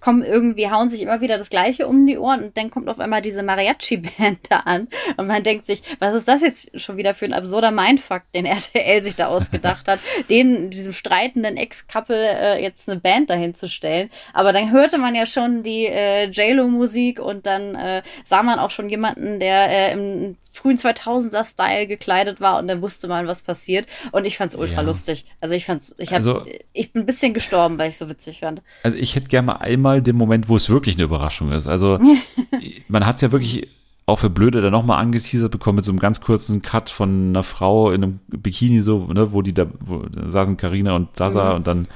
kommen 0.00 0.22
irgendwie, 0.24 0.70
hauen 0.70 0.88
sich 0.88 1.02
immer 1.02 1.20
wieder 1.20 1.36
das 1.38 1.50
Gleiche 1.50 1.86
um 1.86 2.06
die 2.06 2.18
Ohren 2.18 2.42
und 2.44 2.56
dann 2.56 2.70
kommt 2.70 2.88
auf 2.88 2.98
einmal 3.00 3.20
diese 3.22 3.42
Mariachi-Band 3.42 4.38
da 4.48 4.56
an 4.60 4.88
und 5.16 5.26
man 5.26 5.42
denkt 5.42 5.66
sich, 5.66 5.82
was 5.98 6.14
ist 6.14 6.26
das 6.28 6.40
jetzt 6.42 6.80
schon 6.80 6.96
wieder 6.96 7.14
für 7.14 7.26
ein 7.26 7.32
absurder 7.32 7.70
Mindfuck, 7.70 8.22
den 8.34 8.44
RTL 8.46 9.02
sich 9.02 9.14
da 9.16 9.26
ausgedacht 9.26 9.88
hat, 9.88 10.00
den, 10.30 10.70
diesem 10.70 10.92
streitenden 10.92 11.56
Ex-Couple 11.56 12.16
äh, 12.56 12.62
jetzt 12.62 12.88
eine 12.88 12.98
Band 13.00 13.30
dahin 13.30 13.54
zu 13.54 13.68
stellen. 13.68 14.10
Aber 14.32 14.52
dann 14.52 14.70
hörte 14.72 14.96
man 14.98 15.14
ja 15.14 15.26
schon 15.26 15.62
die 15.62 15.86
äh, 15.86 16.24
JLo-Musik 16.30 17.20
und 17.20 17.46
dann 17.46 17.74
äh, 17.74 18.02
sah 18.24 18.42
man 18.42 18.58
auch 18.58 18.70
schon 18.70 18.88
jemanden, 18.88 19.38
der 19.40 19.68
äh, 19.70 19.92
im 19.92 20.36
frühen 20.52 20.76
2000er-Style 20.78 21.86
gekleidet 21.86 22.40
war 22.40 22.58
und 22.58 22.68
dann 22.68 22.82
wusste 22.82 23.08
man, 23.08 23.26
was 23.26 23.42
passiert. 23.42 23.86
Und 24.12 24.24
ich 24.24 24.36
fand's 24.36 24.54
ultra 24.54 24.76
Ja. 24.76 24.80
lustig. 24.82 25.24
Also 25.40 25.54
ich 25.54 25.66
fand's, 25.66 25.94
ich 25.98 26.10
hab, 26.10 26.16
Also- 26.16 26.44
ich 26.72 26.92
bin 26.92 27.02
ein 27.02 27.06
bisschen 27.06 27.34
gestorben, 27.34 27.78
weil 27.78 27.88
ich 27.88 27.98
so 27.98 28.08
witzig 28.08 28.40
fand. 28.40 28.62
Also 28.82 28.96
ich 28.96 29.14
hätte 29.14 29.28
gerne 29.28 29.46
mal 29.46 29.56
einmal 29.56 29.89
den 29.98 30.16
Moment, 30.16 30.48
wo 30.48 30.56
es 30.56 30.70
wirklich 30.70 30.96
eine 30.96 31.04
Überraschung 31.04 31.52
ist. 31.52 31.66
Also 31.66 31.98
man 32.88 33.06
hat 33.06 33.16
es 33.16 33.22
ja 33.22 33.32
wirklich 33.32 33.68
auch 34.06 34.18
für 34.18 34.30
Blöde 34.30 34.60
dann 34.60 34.72
nochmal 34.72 35.00
angeteasert 35.00 35.52
bekommen 35.52 35.76
mit 35.76 35.84
so 35.84 35.92
einem 35.92 36.00
ganz 36.00 36.20
kurzen 36.20 36.62
Cut 36.62 36.90
von 36.90 37.28
einer 37.28 37.42
Frau 37.42 37.92
in 37.92 38.02
einem 38.02 38.20
Bikini 38.28 38.82
so, 38.82 39.06
ne, 39.12 39.32
wo 39.32 39.40
die 39.42 39.54
da, 39.54 39.66
wo 39.80 39.98
da 39.98 40.30
saßen 40.30 40.56
Karina 40.56 40.96
und 40.96 41.16
Sasa 41.16 41.52
und 41.52 41.66
dann 41.66 41.86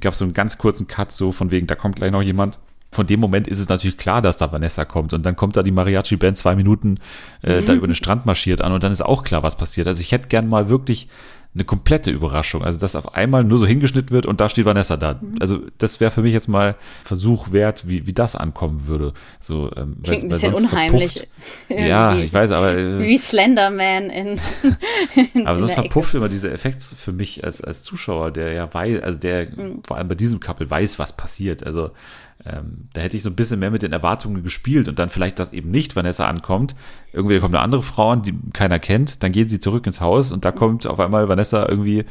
gab 0.00 0.12
es 0.12 0.18
so 0.18 0.24
einen 0.24 0.34
ganz 0.34 0.58
kurzen 0.58 0.88
Cut 0.88 1.12
so 1.12 1.32
von 1.32 1.50
wegen, 1.50 1.66
da 1.66 1.76
kommt 1.76 1.96
gleich 1.96 2.10
noch 2.10 2.22
jemand. 2.22 2.58
Von 2.90 3.06
dem 3.06 3.18
Moment 3.20 3.48
ist 3.48 3.58
es 3.58 3.68
natürlich 3.68 3.96
klar, 3.96 4.22
dass 4.22 4.36
da 4.36 4.52
Vanessa 4.52 4.84
kommt 4.84 5.12
und 5.12 5.24
dann 5.26 5.34
kommt 5.34 5.56
da 5.56 5.62
die 5.62 5.72
Mariachi-Band 5.72 6.38
zwei 6.38 6.54
Minuten 6.54 6.98
äh, 7.42 7.62
da 7.62 7.72
über 7.74 7.86
den 7.86 7.96
Strand 7.96 8.26
marschiert 8.26 8.60
an 8.60 8.72
und 8.72 8.82
dann 8.82 8.92
ist 8.92 9.02
auch 9.02 9.24
klar, 9.24 9.42
was 9.42 9.56
passiert. 9.56 9.86
Also 9.86 10.00
ich 10.00 10.12
hätte 10.12 10.28
gern 10.28 10.48
mal 10.48 10.68
wirklich 10.68 11.08
eine 11.54 11.64
komplette 11.64 12.10
Überraschung. 12.10 12.64
Also, 12.64 12.80
dass 12.80 12.96
auf 12.96 13.14
einmal 13.14 13.44
nur 13.44 13.58
so 13.60 13.66
hingeschnitten 13.66 14.10
wird 14.10 14.26
und 14.26 14.40
da 14.40 14.48
steht 14.48 14.64
Vanessa 14.64 14.96
da. 14.96 15.20
Mhm. 15.20 15.36
Also, 15.40 15.60
das 15.78 16.00
wäre 16.00 16.10
für 16.10 16.22
mich 16.22 16.32
jetzt 16.32 16.48
mal 16.48 16.74
Versuch 17.04 17.52
wert, 17.52 17.88
wie, 17.88 18.06
wie 18.08 18.12
das 18.12 18.34
ankommen 18.34 18.86
würde. 18.88 19.12
So, 19.40 19.70
ähm, 19.76 19.96
Klingt 20.02 20.06
weil- 20.06 20.22
ein 20.22 20.28
bisschen 20.30 20.54
unheimlich. 20.54 21.28
Ja, 21.68 22.16
ich 22.16 22.32
weiß, 22.32 22.50
aber, 22.50 22.76
äh, 22.76 22.98
Wie 23.00 23.18
Slenderman 23.18 24.10
in, 24.10 24.40
in 25.34 25.46
aber 25.46 25.58
sonst 25.58 25.74
verpufft 25.74 26.14
immer 26.14 26.28
dieser 26.28 26.50
Effekt 26.52 26.82
für 26.82 27.12
mich 27.12 27.44
als, 27.44 27.60
als 27.62 27.82
Zuschauer, 27.82 28.30
der 28.32 28.52
ja 28.52 28.72
weiß, 28.74 29.02
also 29.02 29.18
der 29.20 29.44
Mhm. 29.50 29.82
vor 29.86 29.96
allem 29.96 30.08
bei 30.08 30.14
diesem 30.16 30.40
Couple 30.40 30.68
weiß, 30.68 30.98
was 30.98 31.16
passiert. 31.16 31.64
Also, 31.64 31.90
ähm, 32.44 32.88
da 32.92 33.00
hätte 33.00 33.16
ich 33.16 33.22
so 33.22 33.30
ein 33.30 33.36
bisschen 33.36 33.58
mehr 33.60 33.70
mit 33.70 33.82
den 33.82 33.92
Erwartungen 33.92 34.42
gespielt 34.42 34.88
und 34.88 34.98
dann 34.98 35.08
vielleicht, 35.08 35.38
dass 35.38 35.52
eben 35.52 35.70
nicht 35.70 35.96
Vanessa 35.96 36.26
ankommt. 36.26 36.74
Irgendwie 37.12 37.38
kommt 37.38 37.54
eine 37.54 37.62
andere 37.62 37.82
Frau 37.82 38.10
an, 38.10 38.22
die 38.22 38.34
keiner 38.52 38.78
kennt, 38.78 39.22
dann 39.22 39.32
gehen 39.32 39.48
sie 39.48 39.60
zurück 39.60 39.86
ins 39.86 40.00
Haus 40.00 40.32
und 40.32 40.44
da 40.44 40.52
kommt 40.52 40.86
auf 40.86 41.00
einmal 41.00 41.28
Vanessa 41.28 41.66
irgendwie 41.68 42.04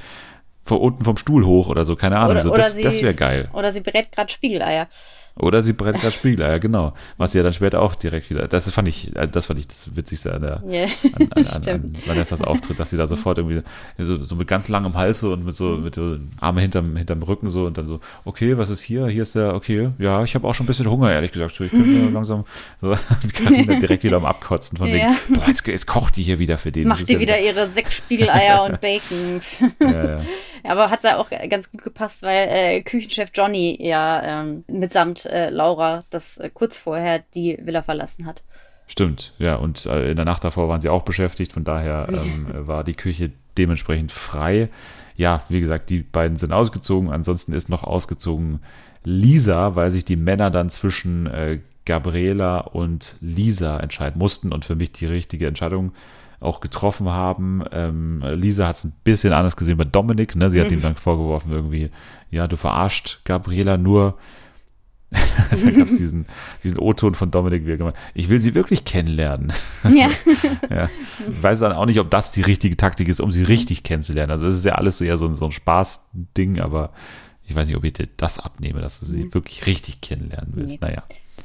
von 0.66 0.78
unten 0.80 1.04
vom 1.04 1.18
Stuhl 1.18 1.46
hoch 1.46 1.68
oder 1.68 1.86
so, 1.86 1.96
keine 1.96 2.18
Ahnung. 2.18 2.38
Oder, 2.38 2.44
so, 2.44 2.56
das 2.56 2.80
das 2.82 3.02
wäre 3.02 3.14
geil. 3.14 3.50
Oder 3.54 3.72
sie 3.72 3.82
berät 3.82 4.12
gerade 4.12 4.32
Spiegeleier. 4.32 4.88
Oder 5.36 5.64
sie 5.64 5.74
brennt 5.74 6.04
das 6.04 6.14
Spiegeleier, 6.14 6.60
genau. 6.60 6.94
Was 7.18 7.32
sie 7.32 7.40
ja 7.40 7.44
dann 7.44 7.54
später 7.54 7.82
auch 7.82 7.96
direkt 7.96 8.30
wieder. 8.30 8.48
Das 8.48 8.70
fand 8.70 8.88
ich, 8.88 9.16
äh, 9.16 9.28
das 9.28 9.48
fand 9.48 9.60
ich 9.60 9.68
das 9.68 9.96
Witzigste 9.96 10.32
an 10.34 10.42
der 10.42 10.64
Yeah. 10.64 10.88
an, 11.20 11.28
an, 11.32 11.46
an, 11.48 11.68
an 11.70 11.98
Vanessas 12.06 12.44
Auftritt, 12.44 12.80
dass 12.80 12.92
sie 12.92 12.98
da 12.98 13.08
sofort 13.08 13.40
irgendwie 13.40 13.62
so, 13.98 14.22
so 14.24 14.36
mit 14.36 14.48
ganz 14.48 14.70
langem 14.70 14.94
Hals 14.96 15.22
so 15.22 15.34
und 15.34 15.44
mit 15.44 15.56
so 15.56 15.70
mit 15.78 15.96
so 15.96 16.18
Arme 16.40 16.62
hinterm, 16.62 16.96
hinterm 16.96 17.24
Rücken 17.24 17.50
so 17.50 17.66
und 17.66 17.78
dann 17.80 17.88
so, 17.88 18.00
okay, 18.26 18.58
was 18.60 18.70
ist 18.70 18.82
hier? 18.82 19.08
Hier 19.08 19.24
ist 19.24 19.34
der, 19.34 19.56
okay, 19.56 19.90
ja, 19.98 20.24
ich 20.24 20.36
habe 20.36 20.48
auch 20.48 20.54
schon 20.54 20.66
ein 20.66 20.68
bisschen 20.68 20.88
Hunger, 20.90 21.12
ehrlich 21.12 21.32
gesagt. 21.32 21.56
So, 21.56 21.64
ich 21.64 21.72
könnte 21.72 22.10
langsam 22.14 22.46
so 22.80 22.92
und 22.92 23.34
Carina 23.34 23.80
direkt 23.80 24.04
wieder 24.04 24.18
am 24.18 24.26
Abkotzen 24.26 24.78
von 24.78 24.88
Ja. 24.88 24.94
wegen, 25.28 25.40
boah, 25.40 25.48
jetzt, 25.48 25.66
jetzt 25.66 25.88
kocht 25.88 26.16
die 26.16 26.24
hier 26.24 26.38
wieder 26.38 26.60
für 26.60 26.72
den. 26.72 26.84
Jetzt 26.84 26.90
macht 26.90 27.10
die 27.10 27.14
ja 27.14 27.20
wieder 27.20 27.40
ihre 27.40 27.68
sechs 27.68 27.96
Spiegeleier 27.96 28.64
und 28.66 28.80
Bacon. 28.82 29.42
Ja, 29.82 30.16
ja. 30.18 30.22
Aber 30.64 30.90
hat 30.90 31.04
da 31.04 31.18
auch 31.18 31.30
ganz 31.50 31.72
gut 31.72 31.84
gepasst, 31.84 32.24
weil 32.24 32.48
äh, 32.50 32.82
Küchenchef 32.82 33.32
Johnny 33.34 33.78
ja 33.80 34.42
ähm, 34.42 34.64
mitsamt 34.68 35.26
äh, 35.26 35.50
Laura 35.50 36.04
das 36.10 36.38
äh, 36.38 36.50
kurz 36.54 36.78
vorher 36.78 37.24
die 37.34 37.58
Villa 37.62 37.82
verlassen 37.82 38.26
hat. 38.26 38.44
Stimmt, 38.88 39.34
ja, 39.40 39.56
und 39.56 39.86
äh, 39.86 40.12
in 40.12 40.16
der 40.16 40.26
Nacht 40.26 40.44
davor 40.44 40.70
waren 40.70 40.82
sie 40.82 40.90
auch 40.90 41.04
beschäftigt, 41.04 41.54
von 41.54 41.64
daher 41.64 42.08
ähm, 42.12 42.48
war 42.68 42.84
die 42.84 42.94
Küche 42.94 43.32
dementsprechend 43.58 44.12
frei. 44.12 44.70
Ja, 45.16 45.44
wie 45.50 45.60
gesagt, 45.60 45.90
die 45.90 46.00
beiden 46.00 46.38
sind 46.38 46.54
ausgezogen, 46.54 47.12
ansonsten 47.12 47.54
ist 47.54 47.70
noch 47.70 47.84
ausgezogen 47.84 48.62
Lisa, 49.04 49.76
weil 49.76 49.92
sich 49.92 50.06
die 50.06 50.16
Männer 50.16 50.50
dann 50.50 50.70
zwischen 50.70 51.28
äh, 51.28 51.60
Gabriela 51.86 52.60
und 52.60 53.18
Lisa 53.20 53.78
entscheiden 53.80 54.20
mussten 54.20 54.54
und 54.54 54.66
für 54.66 54.76
mich 54.76 54.92
die 54.92 55.06
richtige 55.06 55.48
Entscheidung 55.48 55.92
auch 56.44 56.60
getroffen 56.60 57.10
haben. 57.10 57.64
Ähm, 57.72 58.24
Lisa 58.36 58.68
hat 58.68 58.76
es 58.76 58.84
ein 58.84 58.94
bisschen 59.04 59.34
anders 59.34 59.56
gesehen 59.56 59.78
bei 59.78 59.86
Dominik. 59.86 60.36
Ne? 60.36 60.50
Sie 60.52 60.60
hat 60.62 60.72
ihm 60.72 60.82
dann 60.84 60.96
vorgeworfen, 60.96 61.52
irgendwie, 61.52 61.90
ja, 62.32 62.48
du 62.48 62.58
verarscht 62.58 63.22
Gabriela 63.26 63.78
nur. 63.78 64.18
da 65.12 65.70
gab 65.72 65.88
es 65.88 65.98
diesen, 65.98 66.26
diesen 66.64 66.80
O-Ton 66.80 67.14
von 67.14 67.30
Dominik, 67.30 67.66
wie 67.68 67.72
er 67.72 67.78
gemeint 67.78 67.96
ich 68.16 68.30
will 68.30 68.40
sie 68.40 68.56
wirklich 68.56 68.84
kennenlernen. 68.84 69.54
Ja. 69.88 70.08
ja. 70.72 70.90
Ich 71.30 71.44
weiß 71.44 71.60
dann 71.60 71.72
auch 71.74 71.86
nicht, 71.86 72.00
ob 72.00 72.10
das 72.10 72.32
die 72.32 72.42
richtige 72.42 72.76
Taktik 72.78 73.08
ist, 73.08 73.20
um 73.22 73.32
sie 73.32 73.44
richtig 73.44 73.84
kennenzulernen. 73.84 74.32
Also 74.32 74.46
das 74.48 74.56
ist 74.56 74.66
ja 74.66 74.74
alles 74.74 74.98
so 74.98 75.06
eher 75.06 75.18
so, 75.20 75.28
ein- 75.28 75.36
so 75.36 75.46
ein 75.46 75.52
Spaßding, 75.52 76.60
aber 76.60 76.92
ich 77.46 77.56
weiß 77.56 77.68
nicht, 77.68 77.78
ob 77.78 77.84
ich 77.84 77.94
dir 77.94 78.08
das 78.18 78.40
abnehme, 78.40 78.82
dass 78.82 79.02
du 79.02 79.06
sie 79.06 79.32
wirklich 79.34 79.68
richtig 79.68 80.02
kennenlernen 80.02 80.54
willst. 80.56 80.82
Nee. 80.82 80.88
Naja. 80.88 81.04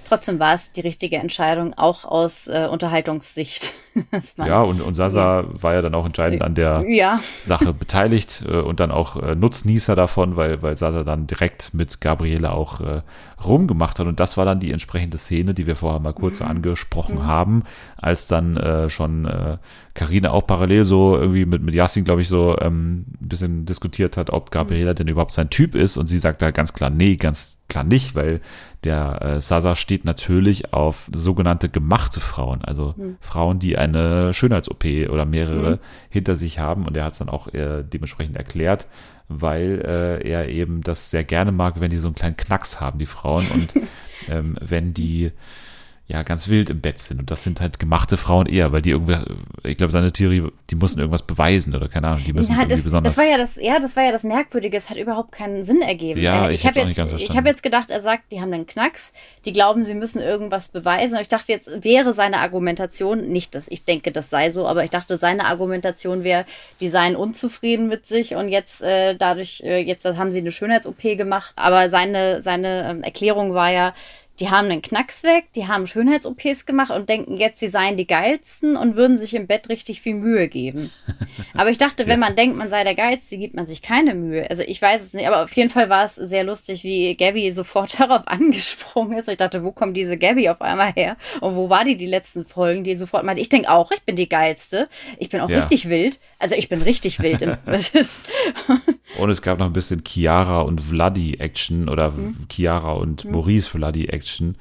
Trotzdem 0.09 0.39
war 0.39 0.55
es 0.55 0.73
die 0.73 0.81
richtige 0.81 1.17
Entscheidung, 1.17 1.75
auch 1.75 2.07
aus 2.07 2.49
äh, 2.49 2.67
Unterhaltungssicht. 2.71 3.75
Ja, 4.37 4.63
und, 4.63 4.81
und 4.81 4.95
Sasa 4.95 5.45
war 5.49 5.75
ja 5.75 5.81
dann 5.81 5.93
auch 5.93 6.07
entscheidend 6.07 6.43
an 6.43 6.55
der 6.55 6.85
ja, 6.87 7.19
Sache 7.43 7.73
beteiligt 7.73 8.45
äh, 8.49 8.59
und 8.59 8.79
dann 8.79 8.93
auch 8.93 9.17
äh, 9.21 9.35
Nutznießer 9.35 9.97
davon, 9.97 10.37
weil, 10.37 10.63
weil 10.63 10.77
Sasa 10.77 11.03
dann 11.03 11.27
direkt 11.27 11.75
mit 11.75 12.01
Gabriele 12.01 12.53
auch 12.53 12.81
äh, 12.81 13.03
rumgemacht 13.45 13.99
hat. 13.99 14.07
Und 14.07 14.21
das 14.21 14.37
war 14.37 14.45
dann 14.45 14.61
die 14.61 14.71
entsprechende 14.71 15.19
Szene, 15.19 15.53
die 15.53 15.67
wir 15.67 15.75
vorher 15.75 15.99
mal 15.99 16.13
kurz 16.13 16.39
so 16.39 16.45
angesprochen 16.45 17.27
haben, 17.27 17.65
als 17.97 18.29
dann 18.29 18.57
äh, 18.57 18.89
schon 18.89 19.25
äh, 19.25 19.59
Carina 19.95 20.31
auch 20.31 20.47
parallel 20.47 20.85
so 20.85 21.17
irgendwie 21.17 21.45
mit, 21.45 21.63
mit 21.63 21.75
Yassin, 21.75 22.05
glaube 22.05 22.21
ich, 22.21 22.29
so 22.29 22.57
ähm, 22.61 23.05
ein 23.21 23.29
bisschen 23.29 23.67
diskutiert 23.67 24.17
hat, 24.17 24.31
ob 24.31 24.53
Gabriela 24.53 24.95
denn 24.95 25.09
überhaupt 25.09 25.35
sein 25.35 25.51
Typ 25.51 25.75
ist. 25.75 25.97
Und 25.97 26.07
sie 26.07 26.21
sagt 26.21 26.41
da 26.41 26.53
ganz 26.53 26.73
klar, 26.73 26.91
nee, 26.91 27.17
ganz 27.17 27.59
klar 27.69 27.85
nicht, 27.85 28.15
weil 28.15 28.41
der 28.85 29.23
äh, 29.23 29.41
Sasa 29.41 29.75
steht 29.75 30.05
natürlich 30.05 30.73
auf 30.73 31.09
sogenannte 31.13 31.69
gemachte 31.69 32.21
Frauen, 32.21 32.65
also 32.65 32.95
Frauen, 33.21 33.59
die 33.59 33.77
eine 33.77 34.33
Schönheits-OP 34.33 34.85
oder 35.11 35.25
mehrere 35.25 35.81
hinter 36.11 36.37
sich 36.37 36.59
haben. 36.59 36.87
Und 36.87 36.97
er 36.97 37.05
hat 37.05 37.13
es 37.13 37.19
dann 37.19 37.29
auch 37.29 37.49
äh, 37.53 37.83
dementsprechend 37.83 38.37
erklärt, 38.37 38.87
weil 39.29 39.83
äh, 39.85 40.29
er 40.29 40.49
eben 40.49 40.83
das 40.83 41.11
sehr 41.11 41.25
gerne 41.25 41.51
mag, 41.51 41.81
wenn 41.81 41.91
die 41.91 41.97
so 41.97 42.09
einen 42.09 42.15
kleinen 42.15 42.37
Knacks 42.37 42.81
haben, 42.81 42.99
die 42.99 43.07
Frauen. 43.07 43.45
Und 43.53 43.75
ähm, 44.29 44.57
wenn 44.61 44.95
die 44.95 45.33
ja 46.09 46.23
ganz 46.23 46.49
wild 46.49 46.71
im 46.71 46.81
Bett 46.81 46.99
sind. 46.99 47.21
Und 47.21 47.31
das 47.31 47.43
sind 47.43 47.61
halt 47.61 47.79
gemachte 47.79 48.17
Frauen 48.17 48.47
eher, 48.47 48.73
weil 48.73 48.81
die 48.81 48.91
irgendwie, 48.91 49.19
ich 49.63 49.77
glaube, 49.77 49.93
seine 49.93 50.11
Theorie, 50.11 50.43
die 50.71 50.75
mussten 50.75 51.01
irgendwas 51.01 51.23
beweisen 51.23 51.75
oder 51.75 51.87
keine 51.89 52.09
Ahnung, 52.09 52.23
die 52.25 52.33
müssen 52.33 52.53
ja, 52.53 52.61
irgendwie 52.61 52.77
das, 52.77 52.85
besonders. 52.85 53.15
das 53.15 53.23
war 53.23 53.31
ja 53.31 53.37
das, 53.37 53.57
ja, 53.57 53.79
das 53.79 53.95
war 53.95 54.05
ja 54.05 54.13
das 54.13 54.25
Merkwürdige. 54.25 54.75
Es 54.75 54.89
hat 54.89 54.97
überhaupt 54.97 55.33
keinen 55.33 55.63
Sinn 55.63 55.83
ergeben. 55.83 56.19
Ja, 56.19 56.49
Äh, 56.49 56.55
ich 56.55 56.61
ich 56.61 56.67
habe 56.67 56.81
jetzt, 56.81 56.99
ich 57.21 57.37
habe 57.37 57.49
jetzt 57.49 57.63
gedacht, 57.63 57.91
er 57.91 58.01
sagt, 58.01 58.33
die 58.33 58.41
haben 58.41 58.55
einen 58.55 58.67
Knacks, 58.67 59.13
die 59.45 59.53
glauben, 59.53 59.85
sie 59.85 59.95
müssen 59.95 60.23
irgendwas 60.23 60.71
beweisen. 60.71 61.17
Und 61.17 61.21
ich 61.21 61.29
dachte 61.29 61.53
jetzt 61.53 61.85
wäre 61.85 62.15
seine 62.15 62.39
Argumentation 62.39 63.29
nicht, 63.29 63.55
dass 63.55 63.69
ich 63.69 63.85
denke, 63.85 64.11
das 64.11 64.31
sei 64.31 64.49
so, 64.51 64.67
aber 64.67 64.85
ich 64.85 64.91
dachte, 64.91 65.19
seine 65.19 65.45
Argumentation 65.45 66.25
wäre, 66.25 66.47
die 66.81 66.89
seien 66.89 67.17
unzufrieden 67.17 67.87
mit 67.87 68.07
sich 68.07 68.35
und 68.35 68.49
jetzt 68.49 68.81
äh, 68.81 69.15
dadurch, 69.15 69.61
äh, 69.63 69.81
jetzt 69.81 70.07
haben 70.07 70.33
sie 70.33 70.39
eine 70.39 70.53
Schönheits-OP 70.53 71.03
gemacht. 71.19 71.53
Aber 71.57 71.91
seine 71.91 72.41
seine 72.41 72.89
ähm, 72.91 73.03
Erklärung 73.03 73.53
war 73.53 73.71
ja 73.71 73.93
die 74.41 74.51
haben 74.51 74.71
einen 74.71 74.83
Knacks 74.83 75.25
weg, 75.25 75.47
die 75.55 75.67
haben 75.67 75.87
Schönheits-OPs 75.87 76.65
gemacht 76.67 76.91
und 76.91 77.09
denken 77.09 77.37
jetzt, 77.37 77.61
sie 77.61 77.69
seien 77.69 77.97
die 77.97 78.07
geilsten 78.07 78.77
und 78.77 78.97
würden 78.97 79.17
sich 79.19 79.35
im 79.35 79.47
Bett 79.47 79.69
richtig 79.69 80.01
viel 80.01 80.15
Mühe 80.15 80.49
geben. 80.49 80.91
Aber 81.55 81.71
ich 81.71 81.79
dachte, 81.79 82.07
wenn 82.07 82.21
man 82.21 82.37
denkt, 82.37 82.57
man 82.57 82.71
sei 82.71 82.85
der 82.85 82.95
Geilste, 82.95 83.37
gibt 83.39 83.57
man 83.57 83.67
sich 83.67 83.83
keine 83.83 84.15
Mühe. 84.15 84.49
Also 84.49 84.63
ich 84.67 84.81
weiß 84.81 85.03
es 85.03 85.13
nicht, 85.15 85.27
aber 85.27 85.45
auf 85.45 85.53
jeden 85.55 85.71
Fall 85.71 85.89
war 85.89 86.05
es 86.05 86.15
sehr 86.15 86.45
lustig, 86.45 86.85
wie 86.85 87.15
Gabby 87.17 87.51
sofort 87.51 87.99
darauf 88.01 88.27
angesprungen 88.27 89.19
ist. 89.19 89.29
Ich 89.29 89.37
dachte, 89.39 89.65
wo 89.65 89.73
kommt 89.73 89.97
diese 89.97 90.17
Gabby 90.19 90.49
auf 90.49 90.61
einmal 90.63 90.93
her? 90.93 91.17
Und 91.41 91.57
wo 91.57 91.69
war 91.71 91.85
die 91.85 91.97
die 91.97 92.07
letzten 92.07 92.45
Folgen, 92.45 92.85
die 92.85 92.95
sofort 92.95 93.25
meinte, 93.25 93.41
ich 93.43 93.49
denke 93.49 93.71
auch, 93.71 93.91
ich 93.91 94.03
bin 94.03 94.17
die 94.17 94.29
Geilste. 94.29 94.89
Ich 95.19 95.29
bin 95.31 95.41
auch 95.41 95.49
Ja. 95.49 95.57
richtig 95.59 95.89
wild. 95.89 96.21
Also 96.39 96.55
ich 96.55 96.69
bin 96.69 96.83
richtig 96.83 97.21
wild. 97.21 97.43
Im 97.43 97.57
Und 99.19 99.31
es 99.31 99.43
gab 99.43 99.59
noch 99.59 99.67
ein 99.67 99.73
bisschen 99.73 100.05
Chiara 100.07 100.61
und 100.61 100.81
Vladi-Action 100.81 101.89
oder 101.89 102.09
Mhm. 102.13 102.47
Chiara 102.51 102.93
und 102.93 103.25
Maurice 103.25 103.69
Vladi-Action. 104.29 104.59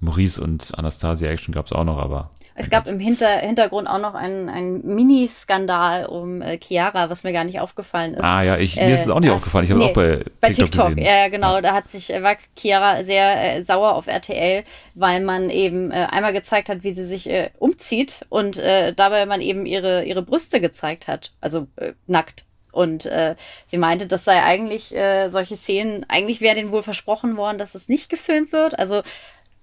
Maurice 0.00 0.40
und 0.40 0.72
Anastasia-Action 0.78 1.52
gab 1.54 1.66
es 1.66 1.72
auch 1.72 1.84
noch, 1.84 1.98
aber 1.98 2.30
Es 2.54 2.70
gab 2.70 2.86
im 2.88 2.98
Hinter 2.98 3.28
Hintergrund 3.28 3.86
auch 3.88 3.98
noch 4.00 4.14
einen, 4.14 4.48
einen 4.48 4.94
Mini-Skandal 4.94 6.06
um 6.06 6.40
äh, 6.42 6.58
Chiara, 6.58 7.10
was 7.10 7.22
mir 7.22 7.32
gar 7.32 7.44
nicht 7.44 7.60
aufgefallen 7.60 8.14
ist. 8.14 8.22
Ah 8.22 8.42
ja, 8.42 8.56
ich, 8.56 8.76
mir 8.76 8.82
Äh, 8.82 8.94
ist 8.94 9.02
es 9.02 9.08
auch 9.10 9.20
nicht 9.20 9.28
das- 9.30 9.36
aufgefallen. 9.36 9.64
Ich 9.66 9.70
habe 9.70 9.80
nee, 9.80 9.90
auch 9.90 9.92
bei 9.94 10.16
TikTok, 10.16 10.40
bei 10.40 10.50
TikTok, 10.50 10.88
gesehen. 10.88 11.04
ja, 11.04 11.16
ja, 11.18 11.28
genau. 11.28 11.60
Da 11.60 11.74
hat 11.74 11.90
sich, 11.90 12.12
äh, 12.12 12.22
war 12.22 12.36
Chiara 12.56 13.04
sehr 13.04 13.56
äh, 13.58 13.62
sauer 13.62 13.94
auf 13.94 14.06
RTL, 14.06 14.64
weil 14.94 15.20
man 15.20 15.50
eben 15.50 15.90
äh, 15.90 16.06
einmal 16.10 16.32
gezeigt 16.32 16.68
hat, 16.70 16.82
wie 16.82 16.92
sie 16.92 17.04
sich 17.04 17.28
äh, 17.28 17.50
umzieht 17.58 18.24
und 18.30 18.58
äh, 18.58 18.94
dabei 18.94 19.26
man 19.26 19.40
eben 19.42 19.66
ihre, 19.66 20.04
ihre 20.04 20.22
Brüste 20.22 20.60
gezeigt 20.62 21.08
hat. 21.08 21.32
Also 21.42 21.66
äh, 21.76 21.92
nackt. 22.06 22.46
Und 22.72 23.06
äh, 23.06 23.34
sie 23.66 23.78
meinte, 23.78 24.06
das 24.06 24.24
sei 24.24 24.42
eigentlich 24.42 24.94
äh, 24.94 25.28
solche 25.28 25.56
Szenen, 25.56 26.06
eigentlich 26.08 26.40
wäre 26.40 26.54
denen 26.54 26.72
wohl 26.72 26.82
versprochen 26.82 27.36
worden, 27.36 27.58
dass 27.58 27.74
es 27.74 27.88
nicht 27.88 28.08
gefilmt 28.08 28.52
wird. 28.52 28.78
Also 28.78 29.02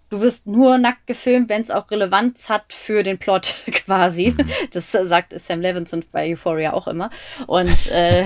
du 0.10 0.22
wirst 0.22 0.48
nur 0.48 0.78
nackt 0.78 1.06
gefilmt, 1.06 1.50
wenn 1.50 1.62
es 1.62 1.72
auch 1.72 1.92
Relevanz 1.92 2.50
hat 2.50 2.72
für 2.72 3.04
den 3.04 3.18
Plot 3.18 3.54
quasi. 3.72 4.36
Das 4.72 4.94
äh, 4.96 5.06
sagt 5.06 5.38
Sam 5.38 5.62
Levinson 5.62 6.04
bei 6.12 6.32
Euphoria 6.32 6.74
auch 6.74 6.88
immer. 6.88 7.10
Und, 7.46 7.92
äh, 7.92 8.26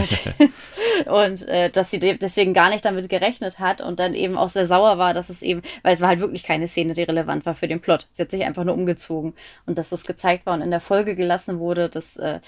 und 1.09 1.47
äh, 1.47 1.69
dass 1.69 1.91
sie 1.91 1.99
de- 1.99 2.17
deswegen 2.17 2.53
gar 2.53 2.69
nicht 2.69 2.85
damit 2.85 3.09
gerechnet 3.09 3.59
hat 3.59 3.81
und 3.81 3.99
dann 3.99 4.13
eben 4.13 4.37
auch 4.37 4.49
sehr 4.49 4.67
sauer 4.67 4.97
war, 4.97 5.13
dass 5.13 5.29
es 5.29 5.41
eben, 5.41 5.61
weil 5.81 5.93
es 5.93 6.01
war 6.01 6.09
halt 6.09 6.19
wirklich 6.19 6.43
keine 6.43 6.67
Szene, 6.67 6.93
die 6.93 7.03
relevant 7.03 7.45
war 7.45 7.55
für 7.55 7.67
den 7.67 7.81
Plot. 7.81 8.07
Sie 8.11 8.21
hat 8.21 8.31
sich 8.31 8.43
einfach 8.43 8.63
nur 8.63 8.75
umgezogen 8.75 9.33
und 9.65 9.77
dass 9.77 9.89
das 9.89 10.03
gezeigt 10.03 10.45
war 10.45 10.53
und 10.53 10.61
in 10.61 10.71
der 10.71 10.81
Folge 10.81 11.15
gelassen 11.15 11.59
wurde, 11.59 11.89
das 11.89 12.15
äh, 12.17 12.39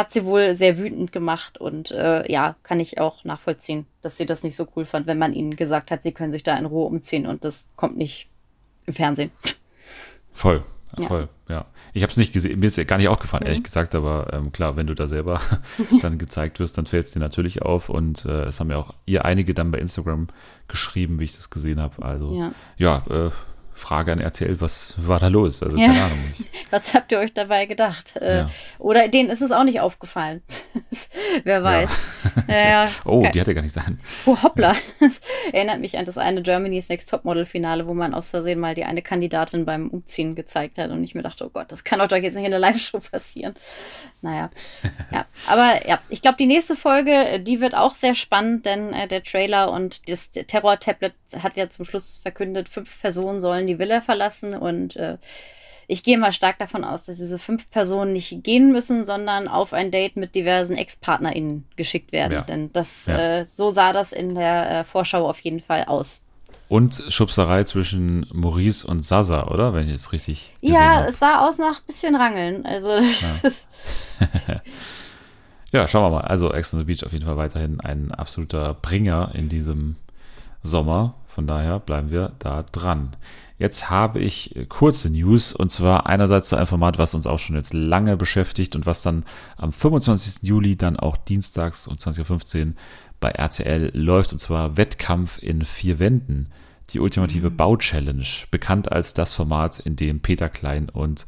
hat 0.00 0.10
sie 0.10 0.24
wohl 0.24 0.54
sehr 0.54 0.78
wütend 0.78 1.12
gemacht 1.12 1.58
und 1.58 1.90
äh, 1.92 2.30
ja, 2.30 2.56
kann 2.62 2.80
ich 2.80 2.98
auch 3.00 3.24
nachvollziehen, 3.24 3.86
dass 4.02 4.16
sie 4.16 4.26
das 4.26 4.42
nicht 4.42 4.56
so 4.56 4.66
cool 4.76 4.84
fand, 4.86 5.06
wenn 5.06 5.18
man 5.18 5.32
ihnen 5.32 5.54
gesagt 5.56 5.90
hat, 5.90 6.02
sie 6.02 6.12
können 6.12 6.32
sich 6.32 6.42
da 6.42 6.56
in 6.58 6.66
Ruhe 6.66 6.86
umziehen 6.86 7.26
und 7.26 7.44
das 7.44 7.68
kommt 7.76 7.96
nicht 7.96 8.28
im 8.86 8.94
Fernsehen. 8.94 9.30
Voll, 10.32 10.64
Ja. 10.98 11.06
voll, 11.06 11.28
ja. 11.48 11.66
Ich 11.92 12.02
habe 12.02 12.10
es 12.10 12.16
nicht 12.16 12.32
gesehen, 12.32 12.58
mir 12.60 12.66
ist 12.66 12.76
ja 12.76 12.84
gar 12.84 12.96
nicht 12.98 13.08
aufgefallen, 13.08 13.42
Mhm. 13.42 13.48
ehrlich 13.48 13.62
gesagt, 13.64 13.94
aber 13.94 14.28
ähm, 14.32 14.52
klar, 14.52 14.76
wenn 14.76 14.86
du 14.86 14.94
da 14.94 15.06
selber 15.06 15.40
dann 16.02 16.18
gezeigt 16.18 16.58
wirst, 16.60 16.78
dann 16.78 16.86
fällt 16.86 17.06
es 17.06 17.12
dir 17.12 17.20
natürlich 17.20 17.62
auf 17.62 17.88
und 17.88 18.24
äh, 18.24 18.44
es 18.44 18.58
haben 18.60 18.70
ja 18.70 18.76
auch 18.78 18.94
ihr 19.06 19.24
einige 19.24 19.54
dann 19.54 19.70
bei 19.70 19.78
Instagram 19.78 20.28
geschrieben, 20.68 21.20
wie 21.20 21.24
ich 21.24 21.36
das 21.36 21.50
gesehen 21.50 21.80
habe. 21.80 22.02
Also 22.04 22.32
Ja. 22.34 22.52
ja, 22.76 23.04
äh, 23.10 23.30
Frage 23.80 24.12
an 24.12 24.20
RTL, 24.20 24.60
was 24.60 24.94
war 24.96 25.18
da 25.18 25.26
los? 25.28 25.62
Also 25.62 25.76
Ja. 25.76 25.88
keine 25.88 26.04
Ahnung. 26.04 26.18
Was 26.70 26.94
habt 26.94 27.10
ihr 27.10 27.18
euch 27.18 27.32
dabei 27.34 27.66
gedacht? 27.66 28.16
Äh, 28.16 28.38
Ja. 28.40 28.50
Oder 28.78 29.08
denen 29.08 29.28
ist 29.30 29.42
es 29.42 29.50
auch 29.50 29.64
nicht 29.64 29.80
aufgefallen. 29.80 30.42
Wer 31.44 31.62
weiß. 31.64 31.90
Ja. 32.48 32.84
Ja, 32.84 32.90
oh, 33.04 33.20
Ge- 33.22 33.32
die 33.32 33.40
hätte 33.40 33.54
gar 33.54 33.62
nicht 33.62 33.72
sein. 33.74 34.00
Oh, 34.26 34.36
hoppla. 34.42 34.74
Das 35.00 35.20
erinnert 35.52 35.80
mich 35.80 35.96
an 35.98 36.04
das 36.04 36.18
eine 36.18 36.42
Germany's 36.42 36.88
Next 36.88 37.08
Topmodel-Finale, 37.10 37.86
wo 37.86 37.94
man 37.94 38.12
aus 38.14 38.30
Versehen 38.30 38.58
mal 38.60 38.74
die 38.74 38.84
eine 38.84 39.02
Kandidatin 39.02 39.64
beim 39.64 39.88
Umziehen 39.88 40.34
gezeigt 40.34 40.78
hat 40.78 40.90
und 40.90 41.02
ich 41.04 41.14
mir 41.14 41.22
dachte, 41.22 41.46
oh 41.46 41.50
Gott, 41.50 41.70
das 41.72 41.84
kann 41.84 41.98
doch 42.00 42.08
doch 42.08 42.16
jetzt 42.16 42.34
nicht 42.34 42.44
in 42.44 42.50
der 42.50 42.60
Live-Show 42.60 43.00
passieren. 43.00 43.54
Naja. 44.20 44.50
Ja. 45.12 45.26
Aber 45.48 45.86
ja, 45.88 45.98
ich 46.08 46.20
glaube, 46.22 46.36
die 46.38 46.46
nächste 46.46 46.76
Folge, 46.76 47.12
äh, 47.12 47.42
die 47.42 47.60
wird 47.60 47.74
auch 47.74 47.94
sehr 47.94 48.14
spannend, 48.14 48.66
denn 48.66 48.92
äh, 48.92 49.06
der 49.08 49.22
Trailer 49.22 49.70
und 49.72 50.08
das 50.08 50.30
Terror-Tablet 50.30 51.14
hat 51.42 51.56
ja 51.56 51.68
zum 51.70 51.84
Schluss 51.84 52.18
verkündet, 52.18 52.68
fünf 52.68 53.00
Personen 53.00 53.40
sollen 53.40 53.66
die 53.70 53.78
Villa 53.78 54.00
verlassen 54.00 54.54
und 54.54 54.96
äh, 54.96 55.18
ich 55.86 56.04
gehe 56.04 56.18
mal 56.18 56.30
stark 56.30 56.56
davon 56.58 56.84
aus, 56.84 57.06
dass 57.06 57.16
diese 57.16 57.38
fünf 57.38 57.68
Personen 57.70 58.12
nicht 58.12 58.44
gehen 58.44 58.70
müssen, 58.70 59.04
sondern 59.04 59.48
auf 59.48 59.72
ein 59.72 59.90
Date 59.90 60.16
mit 60.16 60.36
diversen 60.36 60.76
Ex-PartnerInnen 60.76 61.64
geschickt 61.74 62.12
werden. 62.12 62.32
Ja. 62.32 62.42
Denn 62.42 62.72
das, 62.72 63.06
Ja. 63.06 63.40
äh, 63.40 63.44
so 63.46 63.70
sah 63.72 63.92
das 63.92 64.12
in 64.12 64.36
der 64.36 64.70
äh, 64.70 64.84
Vorschau 64.84 65.28
auf 65.28 65.40
jeden 65.40 65.58
Fall 65.58 65.84
aus. 65.84 66.20
Und 66.68 67.02
Schubserei 67.08 67.64
zwischen 67.64 68.24
Maurice 68.32 68.86
und 68.86 69.02
Sasa, 69.02 69.48
oder? 69.48 69.74
Wenn 69.74 69.88
ich 69.88 69.94
es 69.96 70.12
richtig 70.12 70.52
Ja, 70.60 70.98
habe. 70.98 71.08
es 71.08 71.18
sah 71.18 71.44
aus 71.48 71.58
nach 71.58 71.80
ein 71.80 71.86
bisschen 71.86 72.14
Rangeln. 72.14 72.64
Also, 72.64 72.90
das 72.90 73.22
ist, 73.42 73.66
Ja, 75.72 75.86
schauen 75.86 76.04
wir 76.04 76.10
mal. 76.18 76.24
Also 76.24 76.52
Ex 76.52 76.72
on 76.74 76.80
the 76.80 76.84
Beach 76.84 77.04
auf 77.04 77.12
jeden 77.12 77.24
Fall 77.26 77.36
weiterhin 77.36 77.80
ein 77.80 78.12
absoluter 78.12 78.74
Bringer 78.74 79.30
in 79.34 79.48
diesem 79.48 79.96
Sommer. 80.62 81.14
Von 81.30 81.46
daher 81.46 81.78
bleiben 81.78 82.10
wir 82.10 82.32
da 82.40 82.64
dran. 82.64 83.10
Jetzt 83.58 83.88
habe 83.88 84.18
ich 84.18 84.56
äh, 84.56 84.66
kurze 84.66 85.10
News 85.10 85.52
und 85.52 85.70
zwar 85.70 86.06
einerseits 86.06 86.48
zu 86.48 86.56
einem 86.56 86.66
Format, 86.66 86.98
was 86.98 87.14
uns 87.14 87.26
auch 87.26 87.38
schon 87.38 87.56
jetzt 87.56 87.72
lange 87.72 88.16
beschäftigt 88.16 88.74
und 88.74 88.84
was 88.84 89.02
dann 89.02 89.24
am 89.56 89.72
25. 89.72 90.42
Juli 90.42 90.76
dann 90.76 90.98
auch 90.98 91.16
dienstags 91.16 91.86
um 91.86 91.96
20.15 91.96 92.66
Uhr 92.66 92.72
bei 93.20 93.30
RTL 93.30 93.90
läuft 93.94 94.32
und 94.32 94.38
zwar 94.38 94.76
Wettkampf 94.76 95.38
in 95.38 95.64
vier 95.64 95.98
Wänden. 95.98 96.48
Die 96.90 96.98
ultimative 96.98 97.50
Bau-Challenge, 97.50 98.26
bekannt 98.50 98.90
als 98.90 99.14
das 99.14 99.32
Format, 99.32 99.78
in 99.78 99.94
dem 99.94 100.20
Peter 100.20 100.48
Klein 100.48 100.88
und 100.88 101.26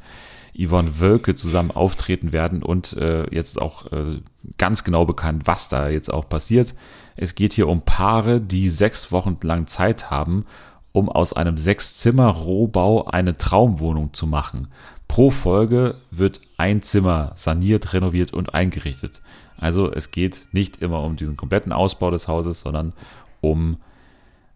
Yvonne 0.59 1.01
Wölke 1.01 1.35
zusammen 1.35 1.71
auftreten 1.71 2.33
werden 2.33 2.63
und 2.63 2.95
äh, 2.95 3.33
jetzt 3.33 3.61
auch 3.61 3.91
äh, 3.93 4.21
ganz 4.59 4.85
genau 4.85 5.05
bekannt, 5.05 5.43
was 5.47 5.69
da 5.69 5.89
jetzt 5.89 6.13
auch 6.13 6.29
passiert. 6.29 6.75
Es 7.17 7.35
geht 7.35 7.53
hier 7.53 7.69
um 7.69 7.83
Paare, 7.83 8.41
die 8.41 8.69
sechs 8.69 9.13
Wochen 9.13 9.39
lang 9.43 9.67
Zeit 9.67 10.11
haben, 10.11 10.47
um 10.93 11.09
aus 11.09 11.33
einem 11.33 11.57
Sechs-Zimmer-Rohbau 11.57 13.07
eine 13.07 13.37
Traumwohnung 13.37 14.13
zu 14.13 14.27
machen. 14.27 14.69
Pro 15.09 15.31
Folge 15.31 15.97
wird 16.11 16.41
ein 16.57 16.83
Zimmer 16.83 17.33
saniert, 17.35 17.93
renoviert 17.93 18.33
und 18.33 18.55
eingerichtet. 18.55 19.23
Also 19.59 19.93
es 19.93 20.11
geht 20.11 20.49
nicht 20.53 20.79
immer 20.83 21.03
um 21.03 21.17
diesen 21.17 21.37
kompletten 21.37 21.73
Ausbau 21.73 22.11
des 22.11 22.29
Hauses, 22.29 22.61
sondern 22.61 22.95
um 23.41 23.79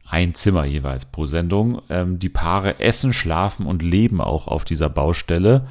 ein 0.09 0.35
Zimmer 0.35 0.65
jeweils 0.65 1.05
pro 1.05 1.27
Sendung. 1.27 1.83
Ähm, 1.89 2.19
die 2.19 2.29
Paare 2.29 2.81
essen, 2.81 3.13
schlafen 3.13 3.67
und 3.67 3.83
leben 3.83 4.21
auch 4.21 4.47
auf 4.47 4.65
dieser 4.65 4.89
Baustelle. 4.89 5.67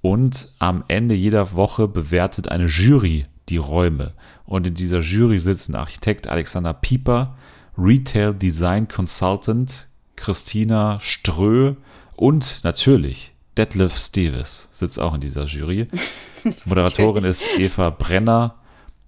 Und 0.00 0.48
am 0.58 0.84
Ende 0.88 1.14
jeder 1.14 1.52
Woche 1.52 1.86
bewertet 1.86 2.48
eine 2.48 2.66
Jury 2.66 3.26
die 3.48 3.56
Räume. 3.56 4.12
Und 4.44 4.66
in 4.66 4.74
dieser 4.74 5.00
Jury 5.00 5.38
sitzen 5.38 5.74
Architekt 5.74 6.30
Alexander 6.30 6.72
Pieper, 6.72 7.36
Retail 7.76 8.34
Design 8.34 8.88
Consultant 8.88 9.86
Christina 10.16 10.98
Strö 11.00 11.74
und 12.16 12.60
natürlich 12.62 13.32
Detlef 13.56 13.96
Steves 13.98 14.68
sitzt 14.70 15.00
auch 15.00 15.14
in 15.14 15.20
dieser 15.20 15.44
Jury. 15.44 15.88
Moderatorin 16.66 17.24
ist 17.24 17.46
Eva 17.58 17.90
Brenner 17.90 18.56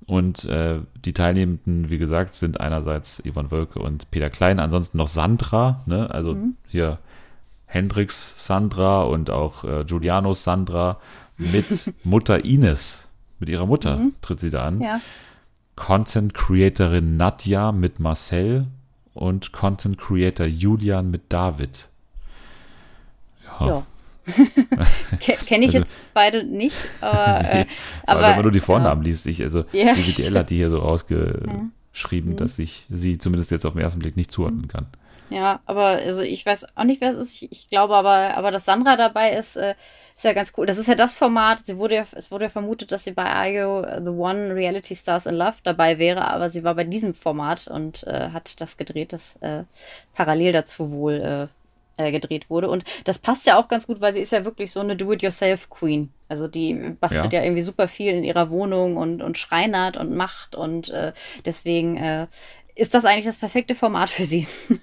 und 0.06 0.44
äh, 0.46 0.80
die 1.04 1.12
Teilnehmenden, 1.12 1.90
wie 1.90 1.98
gesagt, 1.98 2.34
sind 2.34 2.60
einerseits 2.60 3.22
Yvonne 3.24 3.50
Wölke 3.50 3.78
und 3.78 4.10
Peter 4.10 4.30
Klein, 4.30 4.58
ansonsten 4.60 4.98
noch 4.98 5.08
Sandra, 5.08 5.82
ne? 5.86 6.10
also 6.10 6.36
hier 6.68 6.98
Hendrix 7.66 8.34
Sandra 8.36 9.02
und 9.02 9.30
auch 9.30 9.64
äh, 9.64 9.84
Giulianos 9.84 10.44
Sandra 10.44 10.98
mit 11.38 11.94
Mutter 12.04 12.44
Ines, 12.44 13.08
mit 13.42 13.48
ihrer 13.50 13.66
Mutter 13.66 14.00
tritt 14.22 14.40
sie 14.40 14.50
da 14.50 14.66
an. 14.66 14.80
ja. 14.80 15.00
Content 15.74 16.32
Creatorin 16.34 17.16
Nadja 17.16 17.72
mit 17.72 17.98
Marcel 17.98 18.66
und 19.14 19.52
Content 19.52 19.98
Creator 19.98 20.46
Julian 20.46 21.10
mit 21.10 21.22
David. 21.32 21.88
Ja, 23.60 23.66
Ja. 23.66 23.82
Kenne 25.46 25.64
ich 25.64 25.70
Also- 25.70 25.78
jetzt 25.78 25.98
beide 26.14 26.44
nicht, 26.44 26.76
aber, 27.00 27.40
äh, 27.40 27.48
allem, 27.50 27.66
aber 28.06 28.20
wenn 28.22 28.30
man 28.36 28.42
nur 28.42 28.52
die 28.52 28.60
Vornamen 28.60 29.02
liest, 29.02 29.26
ich, 29.26 29.42
also 29.42 29.64
Ja, 29.72 29.94
die 29.94 30.02
GTL 30.02 30.38
hat 30.38 30.50
die 30.50 30.56
hier 30.56 30.70
so 30.70 30.76
Mhm. 30.78 30.82
rausgeschrieben, 30.84 32.36
dass 32.36 32.58
ich 32.60 32.86
sie 32.90 33.18
zumindest 33.18 33.50
jetzt 33.50 33.66
auf 33.66 33.72
den 33.72 33.82
ersten 33.82 33.98
Blick 33.98 34.16
nicht 34.16 34.30
zuordnen 34.30 34.68
kann. 34.68 34.86
Ja, 35.32 35.60
aber 35.64 35.86
also 35.86 36.22
ich 36.22 36.44
weiß 36.44 36.76
auch 36.76 36.84
nicht, 36.84 37.00
wer 37.00 37.10
es 37.10 37.16
ist. 37.16 37.42
Ich, 37.42 37.50
ich 37.52 37.68
glaube 37.70 37.94
aber, 37.94 38.36
aber 38.36 38.50
dass 38.50 38.66
Sandra 38.66 38.96
dabei 38.96 39.32
ist, 39.32 39.56
äh, 39.56 39.74
ist 40.14 40.24
ja 40.24 40.34
ganz 40.34 40.52
cool. 40.56 40.66
Das 40.66 40.76
ist 40.76 40.88
ja 40.88 40.94
das 40.94 41.16
Format. 41.16 41.64
Sie 41.64 41.78
wurde 41.78 41.94
ja, 41.94 42.06
es 42.12 42.30
wurde 42.30 42.44
ja 42.44 42.50
vermutet, 42.50 42.92
dass 42.92 43.04
sie 43.04 43.12
bei 43.12 43.24
Ayo 43.24 43.82
The 43.82 44.10
One 44.10 44.54
Reality 44.54 44.94
Stars 44.94 45.26
in 45.26 45.36
Love 45.36 45.56
dabei 45.64 45.98
wäre, 45.98 46.28
aber 46.30 46.50
sie 46.50 46.64
war 46.64 46.74
bei 46.74 46.84
diesem 46.84 47.14
Format 47.14 47.66
und 47.66 48.04
äh, 48.06 48.28
hat 48.30 48.60
das 48.60 48.76
gedreht, 48.76 49.12
das 49.14 49.36
äh, 49.36 49.64
parallel 50.12 50.52
dazu 50.52 50.92
wohl 50.92 51.48
äh, 51.98 52.02
äh, 52.02 52.12
gedreht 52.12 52.50
wurde. 52.50 52.68
Und 52.68 52.84
das 53.04 53.18
passt 53.18 53.46
ja 53.46 53.58
auch 53.58 53.68
ganz 53.68 53.86
gut, 53.86 54.00
weil 54.00 54.12
sie 54.12 54.20
ist 54.20 54.32
ja 54.32 54.44
wirklich 54.44 54.70
so 54.70 54.80
eine 54.80 54.96
Do-it-yourself-Queen. 54.96 56.12
Also 56.28 56.48
die 56.48 56.74
bastelt 57.00 57.32
Ja. 57.32 57.40
ja. 57.40 57.44
irgendwie 57.44 57.62
super 57.62 57.88
viel 57.88 58.12
in 58.12 58.24
ihrer 58.24 58.50
Wohnung 58.50 58.96
und, 58.96 59.22
und 59.22 59.38
schreinert 59.38 59.96
und 59.96 60.14
macht 60.14 60.54
und 60.54 60.90
äh, 60.90 61.12
deswegen 61.44 61.96
äh, 61.96 62.26
ist 62.74 62.94
das 62.94 63.04
eigentlich 63.04 63.26
das 63.26 63.38
perfekte 63.38 63.74
Format 63.74 64.10
für 64.10 64.24
sie. 64.24 64.46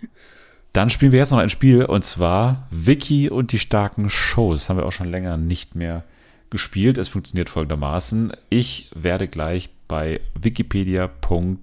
Dann 0.73 0.89
spielen 0.89 1.11
wir 1.11 1.19
jetzt 1.19 1.31
noch 1.31 1.39
ein 1.39 1.49
Spiel 1.49 1.83
und 1.85 2.03
zwar 2.03 2.67
Wiki 2.69 3.29
und 3.29 3.51
die 3.51 3.59
starken 3.59 4.09
Shows. 4.09 4.61
Das 4.61 4.69
haben 4.69 4.77
wir 4.77 4.85
auch 4.85 4.91
schon 4.91 5.09
länger 5.09 5.35
nicht 5.37 5.75
mehr 5.75 6.03
gespielt. 6.49 6.97
Es 6.97 7.09
funktioniert 7.09 7.49
folgendermaßen. 7.49 8.33
Ich 8.49 8.89
werde 8.93 9.27
gleich 9.27 9.69
bei 9.87 10.21
Wikipedia. 10.39 11.09
Oh, 11.29 11.55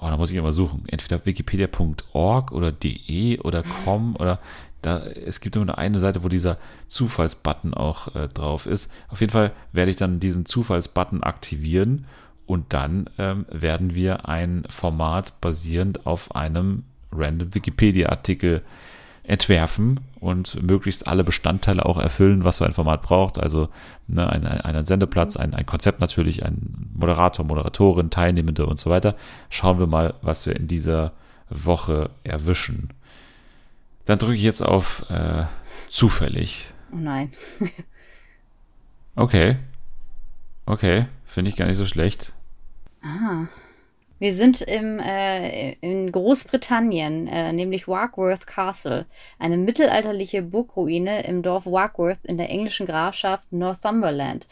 da 0.00 0.16
muss 0.16 0.30
ich 0.30 0.36
immer 0.36 0.52
suchen. 0.52 0.84
Entweder 0.88 1.24
wikipedia.org 1.24 2.52
oder 2.52 2.72
de 2.72 3.40
oder 3.40 3.62
com 3.62 4.16
oder 4.16 4.38
da, 4.82 4.98
es 4.98 5.40
gibt 5.40 5.56
nur 5.56 5.78
eine 5.78 5.98
Seite, 5.98 6.22
wo 6.24 6.28
dieser 6.28 6.58
Zufallsbutton 6.88 7.72
auch 7.72 8.14
äh, 8.14 8.28
drauf 8.28 8.66
ist. 8.66 8.92
Auf 9.08 9.20
jeden 9.20 9.32
Fall 9.32 9.52
werde 9.72 9.90
ich 9.90 9.96
dann 9.96 10.20
diesen 10.20 10.44
Zufallsbutton 10.44 11.22
aktivieren 11.22 12.04
und 12.44 12.74
dann 12.74 13.08
ähm, 13.16 13.46
werden 13.50 13.94
wir 13.94 14.28
ein 14.28 14.64
Format 14.68 15.40
basierend 15.40 16.06
auf 16.06 16.36
einem 16.36 16.84
random 17.16 17.54
Wikipedia-Artikel 17.54 18.62
entwerfen 19.24 20.00
und 20.20 20.62
möglichst 20.62 21.08
alle 21.08 21.24
Bestandteile 21.24 21.84
auch 21.84 21.98
erfüllen, 21.98 22.44
was 22.44 22.58
so 22.58 22.64
ein 22.64 22.74
Format 22.74 23.02
braucht. 23.02 23.38
Also 23.38 23.68
ne, 24.06 24.28
ein, 24.28 24.46
ein, 24.46 24.60
einen 24.60 24.84
Sendeplatz, 24.84 25.36
ein, 25.36 25.54
ein 25.54 25.66
Konzept 25.66 26.00
natürlich, 26.00 26.44
ein 26.44 26.90
Moderator, 26.94 27.44
Moderatorin, 27.44 28.10
Teilnehmende 28.10 28.66
und 28.66 28.78
so 28.78 28.90
weiter. 28.90 29.16
Schauen 29.48 29.78
wir 29.78 29.86
mal, 29.86 30.14
was 30.20 30.46
wir 30.46 30.54
in 30.54 30.68
dieser 30.68 31.12
Woche 31.48 32.10
erwischen. 32.22 32.90
Dann 34.04 34.18
drücke 34.18 34.34
ich 34.34 34.42
jetzt 34.42 34.62
auf 34.62 35.06
äh, 35.08 35.44
zufällig. 35.88 36.68
Oh 36.92 36.96
nein. 36.96 37.30
Okay. 39.16 39.56
Okay, 40.66 41.06
finde 41.24 41.50
ich 41.50 41.56
gar 41.56 41.66
nicht 41.66 41.76
so 41.76 41.86
schlecht. 41.86 42.32
Wir 44.20 44.32
sind 44.32 44.60
im, 44.62 45.00
äh, 45.00 45.72
in 45.80 46.12
Großbritannien, 46.12 47.26
äh, 47.26 47.52
nämlich 47.52 47.88
Warkworth 47.88 48.46
Castle, 48.46 49.06
eine 49.38 49.56
mittelalterliche 49.56 50.42
Burgruine 50.42 51.24
im 51.24 51.42
Dorf 51.42 51.66
Warkworth 51.66 52.24
in 52.24 52.38
der 52.38 52.48
englischen 52.48 52.86
Grafschaft 52.86 53.52
Northumberland. 53.52 54.46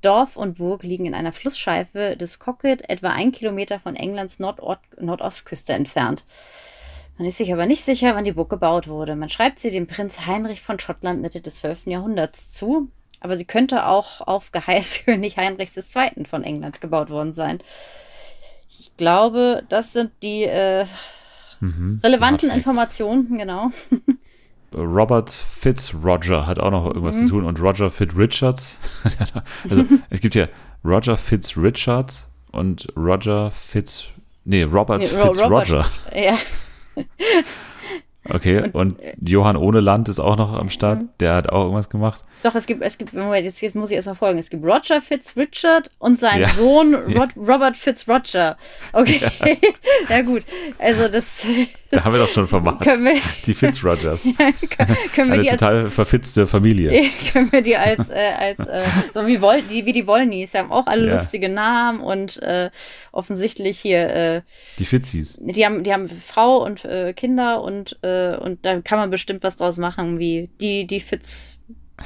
Dorf 0.00 0.36
und 0.36 0.58
Burg 0.58 0.82
liegen 0.82 1.06
in 1.06 1.14
einer 1.14 1.32
Flussscheife 1.32 2.16
des 2.16 2.38
Cocket, 2.38 2.88
etwa 2.88 3.10
ein 3.10 3.32
Kilometer 3.32 3.78
von 3.78 3.96
Englands 3.96 4.38
Nordort 4.38 4.80
Nordostküste 5.00 5.72
entfernt. 5.72 6.24
Man 7.16 7.28
ist 7.28 7.38
sich 7.38 7.52
aber 7.52 7.66
nicht 7.66 7.84
sicher, 7.84 8.14
wann 8.14 8.24
die 8.24 8.32
Burg 8.32 8.50
gebaut 8.50 8.88
wurde. 8.88 9.16
Man 9.16 9.28
schreibt 9.28 9.58
sie 9.58 9.70
dem 9.70 9.86
Prinz 9.86 10.26
Heinrich 10.26 10.60
von 10.60 10.78
Schottland 10.78 11.22
Mitte 11.22 11.40
des 11.40 11.56
12. 11.56 11.86
Jahrhunderts 11.86 12.52
zu, 12.52 12.88
aber 13.20 13.36
sie 13.36 13.44
könnte 13.44 13.86
auch 13.86 14.20
auf 14.20 14.50
Geheiß 14.50 15.02
König 15.04 15.36
Heinrichs 15.36 15.76
II. 15.76 16.24
von 16.24 16.42
England 16.42 16.80
gebaut 16.80 17.10
worden 17.10 17.32
sein. 17.32 17.60
Ich 18.78 18.96
glaube, 18.96 19.62
das 19.68 19.92
sind 19.92 20.10
die 20.22 20.44
äh, 20.44 20.84
relevanten 22.02 22.20
Hard 22.22 22.40
Facts. 22.40 22.54
Informationen, 22.56 23.38
genau. 23.38 23.70
Robert 24.72 25.30
Fitzroger 25.30 26.46
hat 26.46 26.58
auch 26.58 26.70
noch 26.70 26.86
irgendwas 26.86 27.16
Mhm. 27.16 27.20
zu 27.26 27.28
tun 27.30 27.44
und 27.44 27.60
Roger 27.60 27.90
Fitzrichards. 27.90 28.80
also 29.70 29.84
es 30.10 30.20
gibt 30.20 30.34
hier 30.34 30.48
Roger 30.84 31.16
Fitzrichards 31.16 32.28
und 32.52 32.88
Roger 32.96 33.50
Fitz. 33.52 34.06
Nee, 34.44 34.64
Robert 34.64 35.00
Nee, 35.00 35.08
Ro- 35.16 35.32
Fitzroger. 35.32 35.86
Ja, 36.14 36.36
Okay, 38.28 38.70
und 38.72 38.96
Johann 39.22 39.56
Ohneland 39.56 40.08
ist 40.08 40.18
auch 40.20 40.36
noch 40.36 40.54
am 40.54 40.70
Start. 40.70 41.00
Mhm. 41.00 41.08
Der 41.20 41.34
hat 41.34 41.48
auch 41.50 41.62
irgendwas 41.64 41.90
gemacht. 41.90 42.24
doch, 42.42 42.54
es 42.54 42.66
gibt, 42.66 42.82
es 42.82 42.96
gibt, 42.96 43.12
Moment, 43.12 43.44
jetzt, 43.44 43.60
jetzt 43.60 43.76
muss 43.76 43.90
ich 43.90 43.96
erst 43.96 44.08
mal 44.08 44.14
folgen. 44.14 44.38
Es 44.38 44.48
gibt 44.50 44.64
Roger 44.64 45.00
Fitzrichard 45.02 45.90
und 45.98 46.18
sein 46.18 46.40
Ja. 46.40 46.48
Sohn 46.48 46.94
Rod, 47.16 47.30
Robert 47.36 47.76
Fitzroger. 47.76 48.56
Okay, 48.92 49.20
ja. 50.08 50.22
gut. 50.22 50.42
Also 50.78 51.08
das, 51.08 51.46
Da 51.90 52.04
haben 52.04 52.12
wir 52.14 52.18
doch 52.20 52.28
schon 52.28 52.48
Format. 52.48 52.80
können 52.80 53.04
wir, 53.04 53.14
Die 53.46 53.54
Fitzrogers. 53.54 54.24
können 54.24 55.28
wir 55.28 55.34
Eine 55.34 55.42
die 55.42 55.50
als 55.50 55.60
total 55.60 55.90
verfitzte 55.90 56.46
Familie. 56.46 57.08
können 57.32 57.52
wir 57.52 57.62
die 57.62 57.76
als, 57.76 58.08
äh, 58.08 58.32
als 58.36 58.58
äh, 58.66 58.82
so 59.12 59.26
wie, 59.28 59.40
Wol 59.40 59.62
die, 59.70 59.86
wie 59.86 59.92
die 59.92 60.06
Wollnies, 60.06 60.50
die 60.52 60.58
haben 60.58 60.72
auch 60.72 60.86
alle 60.86 61.06
Ja. 61.06 61.12
lustige 61.12 61.48
Namen 61.48 62.00
und 62.00 62.42
äh, 62.42 62.70
offensichtlich 63.12 63.78
hier, 63.78 64.08
äh, 64.08 64.40
Die 64.78 64.84
Fitzis. 64.86 65.38
die 65.40 65.64
haben, 65.64 65.84
die 65.84 65.92
haben 65.92 66.08
Frau 66.08 66.64
und 66.64 66.84
äh, 66.84 67.12
Kinder 67.12 67.62
und, 67.62 67.96
äh, 68.02 68.13
und 68.42 68.64
da 68.64 68.80
kann 68.80 68.98
man 68.98 69.10
bestimmt 69.10 69.42
was 69.42 69.56
draus 69.56 69.78
machen, 69.78 70.18
wie 70.18 70.50
die, 70.60 70.86
die 70.86 71.00
Fitz 71.00 71.58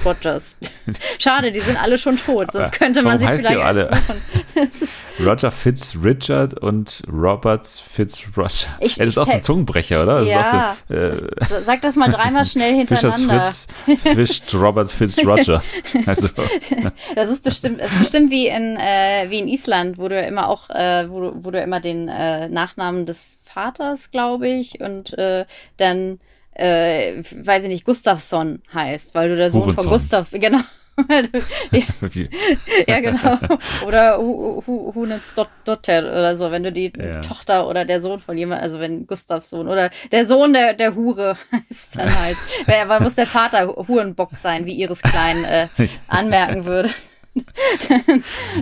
Rogers. 0.04 0.56
Schade, 1.18 1.50
die 1.50 1.60
sind 1.60 1.76
alle 1.82 1.98
schon 1.98 2.16
tot, 2.16 2.52
sonst 2.52 2.72
könnte 2.72 3.02
man 3.02 3.18
sie 3.18 3.26
heißt 3.26 3.42
die 3.42 3.46
vielleicht 3.46 3.64
alle? 3.64 3.90
Roger 5.26 5.50
Fitz 5.50 5.96
Richard 6.04 6.54
und 6.60 7.02
Robert 7.12 7.66
Fitz 7.66 8.22
Roger. 8.36 8.68
Ich- 8.80 8.96
ja, 8.96 9.04
das 9.04 9.14
ist 9.14 9.18
auch 9.18 9.24
so 9.26 9.32
ein 9.32 9.42
Zungenbrecher, 9.42 10.02
oder? 10.02 10.20
Das 10.20 10.28
Ja. 10.28 10.76
so, 10.88 10.94
äh, 10.94 11.16
Sag 11.64 11.82
das 11.82 11.96
mal 11.96 12.10
dreimal 12.10 12.44
schnell 12.46 12.74
hintereinander. 12.74 13.50
Fischt 14.14 14.54
Robert 14.54 14.90
Fitz 14.92 15.18
Roger. 15.24 15.62
Also, 16.06 16.28
Das 17.16 17.28
ist 17.30 17.42
bestimmt, 17.42 17.80
das 17.80 17.90
ist 17.92 17.98
bestimmt 17.98 18.30
wie 18.30 18.46
in, 18.46 18.76
äh, 18.76 19.26
wie 19.30 19.40
in 19.40 19.48
Island, 19.48 19.98
wo 19.98 20.08
du 20.08 20.20
immer 20.20 20.48
auch, 20.48 20.70
äh, 20.70 21.10
wo, 21.10 21.20
du- 21.20 21.32
wo 21.44 21.50
du 21.50 21.60
immer 21.60 21.80
den 21.80 22.08
äh, 22.08 22.48
Nachnamen 22.48 23.04
des 23.06 23.40
Vaters, 23.42 24.10
glaube 24.12 24.48
ich, 24.48 24.80
und 24.80 25.16
äh, 25.18 25.44
dann, 25.78 26.20
äh, 26.58 27.22
weiß 27.44 27.62
ich 27.64 27.68
nicht, 27.68 27.84
Gustafsson 27.84 28.60
heißt, 28.74 29.14
weil 29.14 29.30
du 29.30 29.36
der 29.36 29.50
Sohn 29.50 29.62
Hurensohn. 29.62 29.82
von 29.84 29.92
Gustav, 29.92 30.28
genau. 30.32 30.60
Ja, 31.70 31.82
ja, 32.88 32.98
genau. 33.00 33.38
Oder 33.86 34.18
Hu- 34.18 34.60
Hu- 34.66 34.92
Hunets 34.94 35.32
Dot- 35.32 35.48
Dotter 35.64 36.00
oder 36.00 36.34
so, 36.34 36.50
wenn 36.50 36.64
du 36.64 36.72
die 36.72 36.92
Ja. 36.98 37.12
Tochter 37.20 37.68
oder 37.68 37.84
der 37.84 38.00
Sohn 38.00 38.18
von 38.18 38.36
jemand, 38.36 38.62
also 38.62 38.80
wenn 38.80 39.06
Gustavs 39.06 39.50
Sohn 39.50 39.68
oder 39.68 39.90
der 40.10 40.26
Sohn 40.26 40.52
der, 40.52 40.74
der 40.74 40.96
Hure 40.96 41.36
heißt 41.70 41.96
dann 42.00 42.18
halt. 42.20 42.36
Wer 42.66 43.00
muss 43.00 43.14
der 43.14 43.28
Vater 43.28 43.68
Hu- 43.68 43.86
Hurenbock 43.86 44.30
sein, 44.34 44.66
wie 44.66 44.72
Iris 44.80 45.00
Klein 45.02 45.44
äh, 45.44 45.68
anmerken 46.08 46.64
würde. 46.64 46.88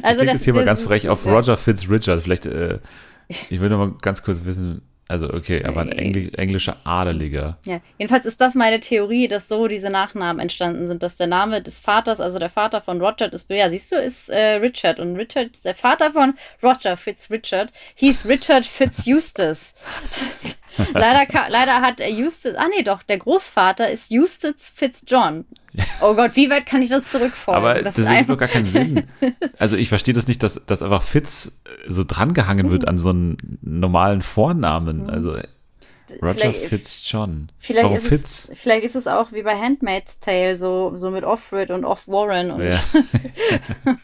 also 0.03 0.21
ich 0.23 0.29
klingt 0.29 0.33
jetzt 0.35 0.45
hier 0.45 0.53
mal 0.53 0.61
das 0.61 0.67
ganz 0.67 0.81
ist- 0.83 0.87
frech 0.89 1.09
auf. 1.09 1.25
Roger 1.25 1.57
Fitz 1.57 1.89
Richard. 1.89 2.23
Vielleicht, 2.23 2.45
äh, 2.45 2.81
ich 3.29 3.61
will 3.63 3.71
noch 3.71 3.79
mal 3.79 3.93
ganz 4.03 4.23
kurz 4.23 4.45
wissen, 4.45 4.83
also 5.09 5.33
okay, 5.33 5.65
aber 5.65 5.83
ein 5.83 5.93
Engli 5.93 6.31
englischer 6.37 6.77
Adeliger. 6.85 7.59
Ja, 7.65 7.81
jedenfalls 7.97 8.27
ist 8.27 8.41
das 8.41 8.55
meine 8.57 8.81
Theorie, 8.81 9.29
dass 9.29 9.47
so 9.47 9.69
diese 9.69 9.89
Nachnamen 9.89 10.41
entstanden 10.41 10.87
sind, 10.87 11.03
dass 11.03 11.17
der 11.17 11.29
Name 11.29 11.63
des 11.63 11.81
Vaters, 11.81 12.21
also 12.21 12.39
der 12.41 12.51
Vater 12.51 12.81
von 12.81 13.01
Roger 13.01 13.33
ist, 13.33 13.49
ja, 13.51 13.71
siehst 13.71 13.93
du, 13.93 13.97
ist 13.97 14.29
äh, 14.31 14.55
Richard 14.57 14.99
und 14.99 15.15
Richard 15.17 15.51
ist 15.53 15.65
der 15.65 15.77
Vater 15.77 16.11
von 16.11 16.35
Roger 16.63 16.97
Fitz 16.97 17.31
Richard, 17.31 17.71
hieß 17.95 18.27
Richard 18.27 18.67
Fitz 18.67 19.07
Eustace. 19.07 19.75
leider, 20.93 21.27
leider 21.51 21.81
hat 21.81 22.01
äh, 22.01 22.13
Eustace, 22.13 22.57
ah 22.57 22.67
nee, 22.77 22.83
doch, 22.83 23.03
der 23.05 23.19
Großvater 23.19 23.89
ist 23.91 24.11
Eustace 24.13 24.73
Fitz 24.75 25.05
John. 25.07 25.45
Oh 26.01 26.15
Gott, 26.15 26.37
wie 26.37 26.49
weit 26.51 26.67
kann 26.67 26.83
ich 26.83 26.89
das 26.89 27.11
zurückfolgen? 27.11 27.63
Aber 27.63 27.83
das, 27.83 27.99
ist 27.99 28.07
ergibt 28.07 28.19
einfach- 28.19 28.35
doch 28.35 28.39
gar 28.41 28.49
keinen 28.49 28.65
Sinn. 28.65 29.07
Also 29.59 29.77
ich 29.77 29.89
verstehe 29.89 30.15
das 30.15 30.27
nicht, 30.27 30.43
dass, 30.43 30.65
dass 30.67 30.83
einfach 30.83 31.03
Fitz 31.03 31.61
so 31.89 32.05
drangehangen 32.07 32.71
wird 32.71 32.87
an 32.89 32.99
so 32.99 33.11
einen 33.11 33.59
normalen 33.63 34.23
Vornamen. 34.23 35.09
Also 35.11 35.33
Roger 35.33 35.47
Mhm. 36.49 36.53
Vielleicht- 36.53 36.69
Fitz 36.69 37.01
John. 37.11 37.49
Vielleicht 37.59 37.85
Warum 37.85 37.97
ist, 37.97 38.07
Fitz? 38.07 38.49
es, 38.53 38.59
vielleicht 38.61 38.85
ist 38.85 38.95
es 38.97 39.07
auch 39.09 39.33
wie 39.33 39.43
bei 39.43 39.59
Handmaid's 39.59 40.21
Tale, 40.21 40.57
so, 40.57 40.93
so 40.95 41.11
mit 41.11 41.25
Offred 41.25 41.71
und 41.71 41.85
Off-Warren 41.85 42.51
und 42.53 42.63
Ja. 42.63 42.79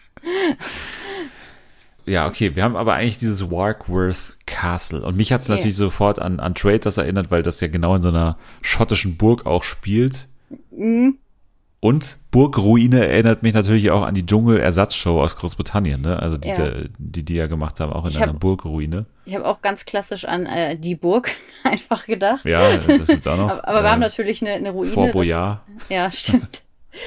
ja, 2.07 2.26
okay, 2.26 2.57
wir 2.57 2.64
haben 2.64 2.74
aber 2.76 2.95
eigentlich 2.95 3.18
dieses 3.18 3.51
Warkworth 3.51 4.37
Castle. 4.47 5.03
Und 5.03 5.16
mich 5.16 5.33
hat 5.33 5.43
es 5.43 5.49
Ja. 5.49 5.55
natürlich 5.55 5.76
sofort 5.76 6.18
an, 6.18 6.41
an 6.41 6.55
Traitors 6.55 6.99
erinnert, 6.99 7.30
weil 7.30 7.43
das 7.45 7.61
ja 7.61 7.68
genau 7.68 7.95
in 7.95 8.03
so 8.03 8.09
einer 8.09 8.37
schottischen 8.62 9.16
Burg 9.16 9.47
auch 9.47 9.62
spielt. 9.62 10.26
Mhm. 10.72 11.18
Und 11.85 12.18
Burgruine 12.30 13.09
erinnert 13.09 13.43
mich 13.43 13.55
natürlich 13.55 13.91
auch 13.91 14.03
an 14.03 14.14
die 14.14 14.24
Dschungel-Ersatzshow 14.24 15.20
aus 15.20 15.37
Großbritannien, 15.37 16.01
ne? 16.01 16.16
Also 16.16 16.37
die, 16.37 16.51
Ja. 16.51 16.70
die, 16.97 17.24
die 17.24 17.35
ja 17.35 17.49
gemacht 17.49 17.80
haben, 17.80 17.93
auch 17.93 18.05
in 18.05 18.11
Ich 18.12 18.22
einer 18.22 18.35
hab- 18.35 18.39
Burgruine. 18.39 19.07
Ich 19.24 19.35
habe 19.35 19.45
auch 19.45 19.61
ganz 19.62 19.85
klassisch 19.85 20.24
an 20.24 20.47
äh, 20.47 20.76
die 20.78 20.95
Burg 20.95 21.33
einfach 21.64 22.07
gedacht. 22.07 22.45
Ja, 22.45 22.76
das 22.76 23.09
gibt's 23.09 23.26
auch 23.26 23.37
noch. 23.37 23.51
Aber, 23.51 23.66
aber 23.66 23.83
wir 23.83 23.89
Äh, 23.89 23.91
haben 23.91 23.99
natürlich 24.01 24.41
eine, 24.43 24.53
eine 24.53 24.70
Ruine. 24.70 24.93
Vor 24.93 25.07
das- 25.07 25.12
Boyard. 25.12 25.61
Ja, 25.89 26.12
stimmt. 26.12 26.62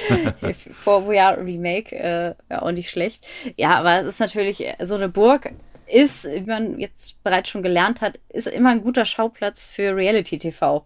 Vor 0.71 1.03
Boyard 1.03 1.37
Remake, 1.39 1.95
äh, 1.95 2.33
ja, 2.51 2.61
auch 2.61 2.71
nicht 2.71 2.89
schlecht. 2.89 3.25
Ja, 3.55 3.75
aber 3.79 4.01
es 4.01 4.07
ist 4.07 4.19
natürlich, 4.19 4.59
äh, 4.65 4.73
so 4.83 4.95
eine 4.95 5.07
Burg 5.07 5.53
ist, 5.87 6.25
wie 6.25 6.41
man 6.41 6.79
jetzt 6.81 7.23
bereits 7.23 7.47
schon 7.49 7.63
gelernt 7.63 8.01
hat, 8.01 8.19
ist 8.27 8.47
immer 8.47 8.71
ein 8.71 8.81
guter 8.81 9.05
Schauplatz 9.05 9.69
für 9.69 9.95
Reality-TV. 9.95 10.83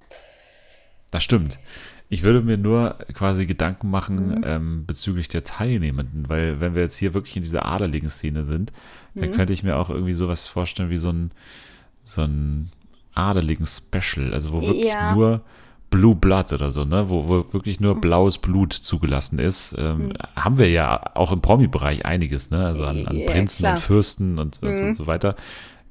Das 1.10 1.24
stimmt. 1.24 1.58
Ich 2.12 2.24
würde 2.24 2.42
mir 2.42 2.58
nur 2.58 2.96
quasi 3.14 3.46
Gedanken 3.46 3.88
Mhm. 3.88 3.92
machen 3.92 4.42
ähm, 4.44 4.86
bezüglich 4.88 5.28
der 5.28 5.44
Teilnehmenden, 5.44 6.28
weil 6.28 6.60
wenn 6.60 6.74
wir 6.76 6.82
jetzt 6.82 6.98
hier 6.98 7.14
wirklich 7.14 7.38
in 7.38 7.44
dieser 7.44 7.66
adeligen 7.66 8.10
Szene 8.10 8.44
sind, 8.44 8.74
Mhm. 9.14 9.22
dann 9.22 9.32
könnte 9.32 9.54
ich 9.54 9.64
mir 9.64 9.78
auch 9.78 9.90
irgendwie 9.90 10.14
sowas 10.14 10.48
vorstellen 10.48 10.90
wie 10.90 10.98
so 10.98 11.10
ein, 11.12 11.32
so 12.04 12.22
ein 12.24 12.72
adeligen 13.14 13.66
Special, 13.68 14.34
also 14.34 14.52
wo 14.54 14.66
wirklich 14.66 14.94
Ja. 14.94 15.14
nur 15.14 15.42
Blue 15.92 16.16
Blood 16.16 16.54
oder 16.54 16.70
so, 16.72 16.86
ne, 16.86 17.10
wo, 17.10 17.28
wo 17.28 17.52
wirklich 17.52 17.80
nur 17.80 18.00
blaues 18.00 18.38
Blut 18.38 18.74
zugelassen 18.74 19.40
ist, 19.40 19.76
ähm, 19.78 20.14
haben 20.36 20.58
wir 20.60 20.70
ja 20.70 21.16
auch 21.16 21.32
im 21.32 21.42
Promi-Bereich 21.42 22.06
einiges, 22.06 22.52
ne, 22.52 22.64
also 22.66 22.86
an, 22.86 23.08
an 23.08 23.18
Ja, 23.18 23.26
Prinzen 23.32 23.58
klar. 23.64 23.74
und 23.74 23.80
Fürsten 23.80 24.38
und, 24.40 24.62
und, 24.62 24.78
so, 24.78 24.86
und 24.86 24.94
so 24.94 25.08
weiter. 25.08 25.36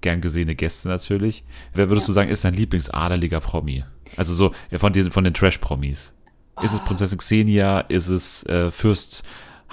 Gern 0.01 0.21
gesehene 0.21 0.55
Gäste 0.55 0.89
natürlich. 0.89 1.45
Wer 1.75 1.89
würdest 1.89 2.09
du 2.09 2.13
sagen, 2.13 2.31
ist 2.31 2.45
dein 2.45 2.55
Lieblingsadeliger 2.55 3.41
Promi? 3.41 3.85
Also 4.17 4.35
so 4.35 4.53
ja, 4.71 4.79
von, 4.79 4.93
diesen, 4.93 5.11
von 5.11 5.25
den 5.25 5.35
Trash-Promis. 5.35 6.15
Ist 6.63 6.73
Ah. 6.73 6.77
es 6.77 6.85
Prinzessin 6.85 7.19
Xenia? 7.19 7.81
Ist 7.81 8.09
es 8.09 8.45
äh, 8.47 8.71
Fürst 8.71 9.23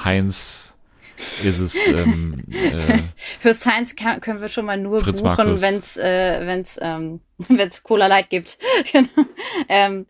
Heinz? 0.03 0.71
Ist 1.43 1.59
es 1.59 1.87
ähm, 1.87 2.43
äh, 2.51 2.99
Fürs 3.39 3.65
Heinz 3.65 3.95
kann, 3.95 4.19
können 4.19 4.41
wir 4.41 4.49
schon 4.49 4.65
mal 4.65 4.77
nur 4.77 5.01
Prinz 5.01 5.21
buchen, 5.21 5.61
wenn 5.61 5.75
es 5.75 5.95
äh, 5.95 6.41
wenn's, 6.45 6.77
ähm, 6.81 7.21
wenn's 7.47 7.83
Cola 7.83 8.07
Light 8.07 8.29
gibt. 8.29 8.57
Genau. 8.91 9.07
ähm, 9.69 10.05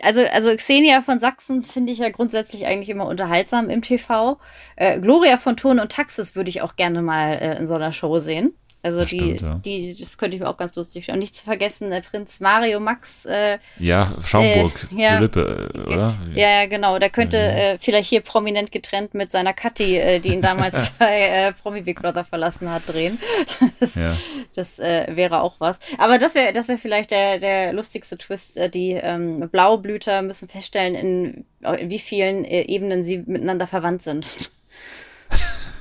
also, 0.00 0.24
also 0.32 0.54
Xenia 0.56 1.02
von 1.02 1.20
Sachsen 1.20 1.62
finde 1.62 1.92
ich 1.92 1.98
ja 1.98 2.08
grundsätzlich 2.08 2.64
eigentlich 2.66 2.88
immer 2.88 3.06
unterhaltsam 3.06 3.68
im 3.68 3.82
TV. 3.82 4.38
Äh, 4.76 5.00
Gloria 5.00 5.36
von 5.36 5.56
Turn 5.58 5.78
und 5.78 5.92
Taxis 5.92 6.34
würde 6.36 6.48
ich 6.48 6.62
auch 6.62 6.76
gerne 6.76 7.02
mal 7.02 7.34
äh, 7.34 7.58
in 7.58 7.66
so 7.66 7.74
einer 7.74 7.92
Show 7.92 8.18
sehen. 8.18 8.54
Also 8.86 9.00
Das 9.00 9.10
die, 9.10 9.18
stimmt, 9.18 9.40
ja. 9.42 9.54
die, 9.64 9.94
das 9.98 10.16
könnte 10.16 10.36
ich 10.36 10.42
mir 10.42 10.48
auch 10.48 10.56
ganz 10.56 10.76
lustig 10.76 11.10
Und 11.10 11.18
nicht 11.18 11.34
zu 11.34 11.44
vergessen, 11.44 11.90
der 11.90 12.00
Prinz 12.00 12.40
Mario 12.40 12.78
Max, 12.80 13.24
äh, 13.26 13.58
ja, 13.78 14.14
Schaumburg 14.24 14.72
Äh, 14.96 15.02
ja. 15.02 15.16
zu 15.16 15.22
Lippe, 15.22 15.70
äh, 15.74 15.78
oder? 15.92 16.14
ja, 16.34 16.48
ja, 16.60 16.66
genau. 16.66 16.98
Der 16.98 17.10
könnte 17.10 17.36
äh, 17.36 17.78
vielleicht 17.78 18.08
hier 18.08 18.20
prominent 18.20 18.70
getrennt 18.70 19.12
mit 19.14 19.32
seiner 19.32 19.52
Kathi, 19.52 19.96
äh, 19.98 20.20
die 20.20 20.30
ihn 20.32 20.40
damals 20.42 20.90
bei 20.98 21.20
äh, 21.22 21.52
Promi 21.52 21.82
Big 21.82 22.00
Brother 22.00 22.24
verlassen 22.24 22.70
hat, 22.70 22.82
drehen. 22.88 23.18
Das, 23.80 23.94
Ja. 23.96 24.16
das 24.54 24.78
äh, 24.78 25.06
wäre 25.16 25.40
auch 25.42 25.56
was. 25.58 25.80
Aber 25.98 26.18
das 26.18 26.34
wäre 26.34 26.52
das 26.52 26.68
wäre 26.68 26.78
vielleicht 26.78 27.10
der, 27.10 27.38
der 27.38 27.72
lustigste 27.72 28.16
Twist. 28.16 28.56
Äh, 28.56 28.70
die 28.70 28.92
ähm, 28.92 29.48
Blaublüter 29.50 30.22
müssen 30.22 30.48
feststellen, 30.48 30.94
in, 30.94 31.44
in 31.78 31.90
wie 31.90 31.98
vielen 31.98 32.44
äh, 32.44 32.62
Ebenen 32.62 33.02
sie 33.04 33.18
miteinander 33.26 33.66
verwandt 33.66 34.02
sind. 34.02 34.50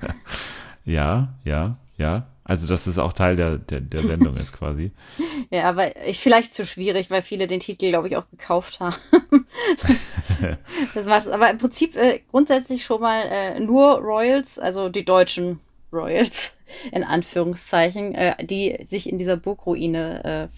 Ja, 0.85 1.29
ja, 1.45 1.77
ja. 1.97 2.27
Also, 2.45 2.67
dass 2.67 2.87
es 2.87 2.99
auch 2.99 3.13
Teil 3.13 3.37
der, 3.37 3.57
der, 3.57 3.79
der 3.79 4.01
Sendung 4.01 4.35
ist 4.35 4.53
quasi. 4.53 4.91
Ja, 5.49 5.69
aber 5.69 6.07
ich, 6.07 6.19
vielleicht 6.19 6.53
zu 6.53 6.65
schwierig, 6.65 7.11
weil 7.11 7.21
viele 7.21 7.45
den 7.45 7.59
Titel, 7.59 7.89
glaube 7.89 8.07
ich, 8.07 8.17
auch 8.17 8.27
gekauft 8.31 8.79
haben. 8.79 8.95
das, 9.81 10.55
das 10.95 11.05
macht 11.05 11.19
es. 11.19 11.29
Aber 11.29 11.49
im 11.49 11.59
Prinzip 11.59 11.95
äh, 11.95 12.21
grundsätzlich 12.31 12.83
schon 12.83 13.01
mal 13.01 13.21
äh, 13.29 13.59
nur 13.59 13.99
Royals, 13.99 14.57
also 14.57 14.89
die 14.89 15.05
deutschen 15.05 15.59
Royals, 15.91 16.55
in 16.91 17.03
Anführungszeichen, 17.03 18.15
äh, 18.15 18.45
die 18.45 18.79
sich 18.85 19.07
in 19.07 19.17
dieser 19.17 19.37
Burgruine 19.37 20.49
äh, 20.51 20.57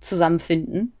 zusammenfinden. 0.00 0.92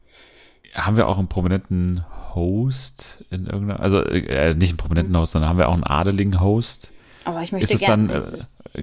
Haben 0.74 0.96
wir 0.96 1.08
auch 1.08 1.18
einen 1.18 1.28
prominenten 1.28 2.04
Host 2.34 3.24
in 3.30 3.46
irgendeiner, 3.46 3.80
also 3.80 4.02
äh, 4.02 4.54
nicht 4.54 4.70
einen 4.70 4.76
prominenten 4.78 5.16
Host, 5.16 5.32
sondern 5.32 5.50
haben 5.50 5.58
wir 5.58 5.68
auch 5.68 5.74
einen 5.74 5.84
adeligen 5.84 6.40
Host? 6.40 6.92
Aber 7.24 7.42
ich 7.42 7.52
möchte 7.52 7.74
es 7.74 7.80
dann 7.80 8.08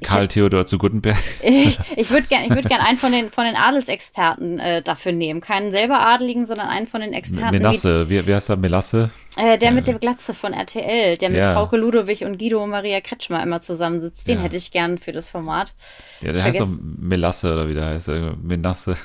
Karl 0.04 0.28
Theodor 0.28 0.66
zu 0.66 0.78
Gutenberg? 0.78 1.18
Ich, 1.44 1.80
ich 1.96 2.10
würde 2.10 2.28
gerne 2.28 2.50
würd 2.54 2.68
gern 2.70 2.82
einen 2.82 2.98
von 2.98 3.12
den, 3.12 3.32
von 3.32 3.44
den 3.46 3.56
Adelsexperten 3.56 4.60
äh, 4.60 4.82
dafür 4.84 5.12
nehmen. 5.12 5.42
Keinen 5.42 5.72
selber 5.72 6.00
Adeligen, 6.00 6.46
sondern 6.46 6.68
einen 6.68 6.88
von 6.88 7.02
den 7.02 7.14
Experten. 7.14 7.54
wie- 7.54 7.58
Menasse, 7.58 8.10
wie, 8.10 8.26
wie 8.28 8.34
heißt 8.36 8.50
er? 8.50 8.58
Melasse? 8.58 9.10
Äh, 9.38 9.58
der 9.58 9.72
mit 9.72 9.88
der 9.88 9.98
Glatze 10.00 10.34
von 10.34 10.54
RTL, 10.54 11.18
der 11.18 11.30
mit 11.30 11.40
Ja. 11.40 11.54
Frauke 11.54 11.78
Ludowig 11.78 12.26
und 12.26 12.38
Guido 12.40 12.66
Maria 12.68 13.00
Kretschmer 13.02 13.42
immer 13.42 13.62
zusammensitzt. 13.62 14.28
Den 14.28 14.38
Ja. 14.40 14.44
hätte 14.44 14.58
ich 14.58 14.72
gern 14.72 14.98
für 14.98 15.12
das 15.12 15.30
Format. 15.30 15.74
Ja, 16.22 16.32
der 16.34 16.40
Ich 16.40 16.44
heißt 16.44 16.60
doch 16.60 16.68
Melasse 16.82 17.54
oder 17.54 17.68
wie 17.70 17.74
der 17.74 17.86
heißt. 17.86 18.10
äh, 18.10 18.32
Menasse. 18.42 18.96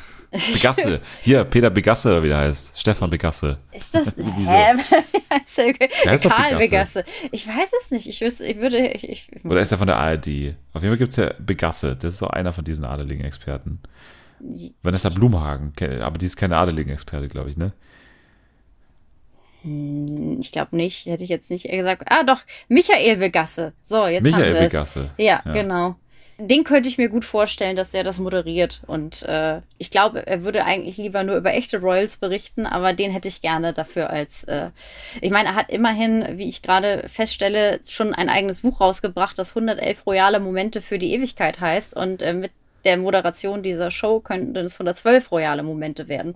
Begasse. 0.53 1.01
Hier, 1.23 1.45
Peter 1.45 1.71
Begasse 1.71 2.11
oder 2.11 2.23
wie 2.23 2.29
der 2.29 2.39
heißt. 2.39 2.79
Stefan 2.79 3.11
Begasse. 3.11 3.59
Ist 3.73 3.95
das. 3.95 4.17
Hä? 4.17 4.75
Heißt 6.07 6.25
Karl 6.25 6.57
Begasse. 6.57 7.05
Ich 7.33 7.47
weiß 7.47 7.71
es 7.81 7.91
nicht. 7.91 8.09
Ich, 8.09 8.21
wüsste, 8.21 8.45
ich 8.47 8.57
würde. 8.59 8.89
Ich, 8.89 9.09
ich, 9.09 9.45
Oder 9.45 9.61
ist 9.61 9.73
er 9.73 9.79
von 9.79 9.87
der 9.87 9.97
ARD? 9.97 10.55
Auf 10.73 10.83
jeden 10.83 10.93
Fall 10.93 10.97
gibt 10.99 11.11
es 11.11 11.17
ja 11.17 11.33
Begasse. 11.39 11.97
Das 11.97 12.15
ist 12.15 12.19
so 12.19 12.29
einer 12.29 12.53
von 12.53 12.65
diesen 12.65 12.85
adeligen 12.85 13.25
Experten. 13.25 13.81
Vanessa 14.83 15.09
Blumhagen, 15.09 15.73
aber 16.03 16.19
die 16.19 16.27
ist 16.27 16.37
keine 16.37 16.57
adeligen 16.57 16.93
Experte, 16.93 17.29
glaube 17.29 17.49
ich, 17.49 17.57
ne? 17.57 17.73
ich 20.41 20.53
glaube 20.53 20.77
nicht. 20.77 21.07
Hätte 21.07 21.25
ich 21.25 21.31
jetzt 21.31 21.51
nicht 21.51 21.69
gesagt. 21.71 22.03
Ah, 22.07 22.23
doch. 22.23 22.41
Michael 22.69 23.17
Begasse. 23.17 23.73
So, 23.83 24.07
jetzt 24.07 24.23
haben 24.25 24.31
Michael 24.33 24.53
wir 24.55 24.61
es. 24.61 24.73
Begasse. 24.73 25.11
Ja, 25.17 25.43
Ja. 25.45 25.53
genau. 25.53 25.97
Den 26.39 26.65
könnte 26.65 26.89
ich 26.89 26.99
mir 26.99 27.09
gut 27.09 27.25
vorstellen, 27.25 27.77
dass 27.77 27.91
der 27.91 28.03
das 28.03 28.19
moderiert. 28.19 28.83
Und 28.87 29.23
äh, 29.23 29.61
ich 29.79 29.91
glaube, 29.91 30.27
er 30.27 30.43
würde 30.43 30.65
eigentlich 30.65 30.97
lieber 30.97 31.23
nur 31.23 31.37
über 31.37 31.53
echte 31.53 31.81
Royals 31.81 32.17
berichten, 32.17 32.67
aber 32.67 32.93
den 32.93 33.11
hätte 33.11 33.29
ich 33.29 33.41
gerne 33.41 33.73
dafür 33.73 34.11
als. 34.11 34.45
Äh, 34.45 34.71
ich 35.21 35.31
meine, 35.31 35.51
er 35.51 35.55
hat 35.55 35.71
immerhin, 35.71 36.25
wie 36.33 36.49
ich 36.49 36.63
gerade 36.63 37.05
feststelle, 37.09 37.81
schon 37.89 38.15
ein 38.15 38.29
eigenes 38.29 38.63
Buch 38.63 38.81
rausgebracht, 38.81 39.39
das 39.39 39.51
111 39.51 40.07
royale 40.07 40.41
Momente 40.41 40.81
für 40.81 40.99
die 40.99 41.13
Ewigkeit 41.13 41.61
heißt. 41.61 41.97
Und 41.97 42.23
äh, 42.23 42.35
mit 42.35 42.51
der 42.85 42.97
Moderation 42.97 43.63
dieser 43.63 43.91
Show 43.91 44.21
könnten 44.21 44.57
es 44.57 44.75
112 44.75 45.31
royale 45.31 45.63
Momente 45.63 46.09
werden. 46.09 46.35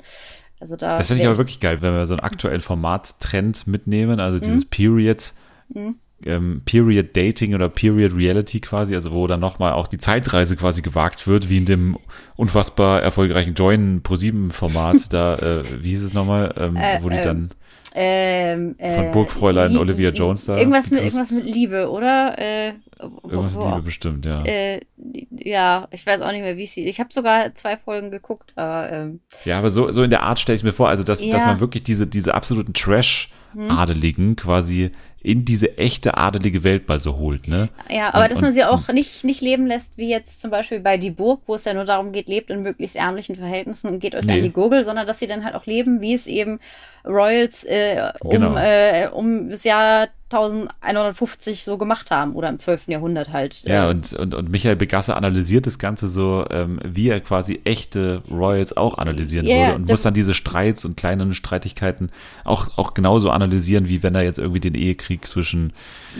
Also 0.60 0.76
da 0.76 0.98
das 0.98 1.08
finde 1.08 1.22
ich 1.22 1.28
aber 1.28 1.38
wirklich 1.38 1.60
geil, 1.60 1.82
wenn 1.82 1.92
wir 1.92 2.06
so 2.06 2.14
einen 2.14 2.20
aktuellen 2.20 2.60
Format-Trend 2.60 3.66
mitnehmen, 3.66 4.18
also 4.20 4.38
dieses 4.38 4.64
mhm. 4.64 4.68
Period. 4.68 5.32
Mhm 5.68 5.96
ähm, 6.24 6.62
Period 6.64 7.16
Dating 7.16 7.54
oder 7.54 7.68
Period 7.68 8.14
Reality 8.14 8.60
quasi, 8.60 8.94
also 8.94 9.12
wo 9.12 9.26
dann 9.26 9.40
nochmal 9.40 9.72
auch 9.72 9.86
die 9.86 9.98
Zeitreise 9.98 10.56
quasi 10.56 10.82
gewagt 10.82 11.26
wird, 11.26 11.48
wie 11.48 11.58
in 11.58 11.64
dem 11.64 11.98
unfassbar 12.36 13.02
erfolgreichen 13.02 13.54
Join 13.54 14.02
Pro 14.02 14.16
7 14.16 14.50
Format, 14.50 15.12
da, 15.12 15.34
äh, 15.34 15.62
wie 15.82 15.90
hieß 15.90 16.02
es 16.02 16.14
nochmal, 16.14 16.54
ähm, 16.56 16.76
äh, 16.76 16.98
wo 17.02 17.08
die 17.08 17.20
dann 17.20 17.50
ähm, 17.94 18.74
äh, 18.78 18.94
von 18.94 19.12
Burgfräulein 19.12 19.72
Lieb, 19.72 19.80
Olivia 19.80 20.10
Jones 20.10 20.44
da. 20.44 20.56
Irgendwas 20.56 20.90
mit, 20.90 21.00
irgendwas 21.00 21.30
mit 21.30 21.44
Liebe, 21.44 21.90
oder? 21.90 22.38
Äh, 22.38 22.74
irgendwas 23.00 23.56
mit 23.56 23.64
Liebe 23.64 23.82
bestimmt, 23.82 24.26
ja. 24.26 24.42
Äh, 24.44 24.80
ja, 25.30 25.88
ich 25.90 26.06
weiß 26.06 26.20
auch 26.20 26.32
nicht 26.32 26.42
mehr, 26.42 26.56
wie 26.56 26.64
es 26.64 26.72
hieß. 26.72 26.86
Ich 26.86 27.00
habe 27.00 27.12
sogar 27.12 27.54
zwei 27.54 27.76
Folgen 27.76 28.10
geguckt, 28.10 28.52
aber. 28.56 28.92
Ähm, 28.92 29.20
ja, 29.44 29.58
aber 29.58 29.70
so, 29.70 29.90
so 29.90 30.02
in 30.02 30.10
der 30.10 30.22
Art 30.22 30.38
stelle 30.38 30.56
ich 30.56 30.62
mir 30.62 30.72
vor, 30.72 30.88
also 30.88 31.02
dass, 31.02 31.24
ja. 31.24 31.32
dass 31.32 31.44
man 31.44 31.60
wirklich 31.60 31.82
diese, 31.82 32.06
diese 32.06 32.34
absoluten 32.34 32.74
Trash-Adeligen 32.74 34.28
hm. 34.28 34.36
quasi 34.36 34.90
in 35.20 35.44
diese 35.44 35.76
echte 35.78 36.16
adelige 36.16 36.62
Welt 36.62 36.88
mal 36.88 36.98
so 36.98 37.16
holt, 37.16 37.48
ne? 37.48 37.68
Ja, 37.90 38.14
aber 38.14 38.24
und, 38.24 38.32
dass 38.32 38.40
man 38.40 38.52
sie 38.52 38.64
auch 38.64 38.88
nicht, 38.88 39.24
nicht 39.24 39.40
leben 39.40 39.66
lässt, 39.66 39.98
wie 39.98 40.08
jetzt 40.08 40.40
zum 40.40 40.50
Beispiel 40.50 40.80
bei 40.80 40.96
Die 40.96 41.10
Burg, 41.10 41.42
wo 41.46 41.56
es 41.56 41.64
ja 41.64 41.74
nur 41.74 41.84
darum 41.84 42.12
geht, 42.12 42.28
lebt 42.28 42.50
in 42.50 42.62
möglichst 42.62 42.94
ärmlichen 42.94 43.34
Verhältnissen 43.34 43.88
und 43.88 43.98
geht 43.98 44.14
euch 44.14 44.24
nee. 44.24 44.34
an 44.34 44.42
die 44.42 44.52
Gurgel, 44.52 44.84
sondern 44.84 45.06
dass 45.06 45.18
sie 45.18 45.26
dann 45.26 45.44
halt 45.44 45.54
auch 45.54 45.66
leben, 45.66 46.00
wie 46.00 46.14
es 46.14 46.26
eben 46.26 46.60
Royals 47.04 47.64
äh, 47.64 48.12
um, 48.20 48.30
genau. 48.30 48.56
äh, 48.56 49.08
um 49.12 49.50
das 49.50 49.64
Jahr 49.64 50.08
1150 50.30 51.64
so 51.64 51.78
gemacht 51.78 52.10
haben 52.10 52.34
oder 52.34 52.48
im 52.48 52.58
12. 52.58 52.88
Jahrhundert 52.88 53.32
halt. 53.32 53.62
Ja, 53.64 53.86
äh. 53.86 53.90
und, 53.90 54.12
und, 54.12 54.34
und 54.34 54.50
Michael 54.50 54.76
Begasse 54.76 55.16
analysiert 55.16 55.66
das 55.66 55.78
Ganze 55.78 56.08
so, 56.08 56.44
ähm, 56.50 56.78
wie 56.84 57.08
er 57.08 57.20
quasi 57.20 57.60
echte 57.64 58.22
Royals 58.30 58.76
auch 58.76 58.98
analysieren 58.98 59.46
yeah, 59.46 59.68
würde 59.68 59.74
und 59.76 59.88
muss 59.88 60.02
dann 60.02 60.14
diese 60.14 60.34
Streits 60.34 60.84
und 60.84 60.96
kleinen 60.96 61.32
Streitigkeiten 61.34 62.10
auch, 62.44 62.76
auch 62.76 62.94
genauso 62.94 63.30
analysieren, 63.30 63.88
wie 63.88 64.02
wenn 64.02 64.14
er 64.14 64.22
jetzt 64.22 64.38
irgendwie 64.38 64.60
den 64.60 64.74
Ehekrieg 64.74 65.26
zwischen. 65.26 65.72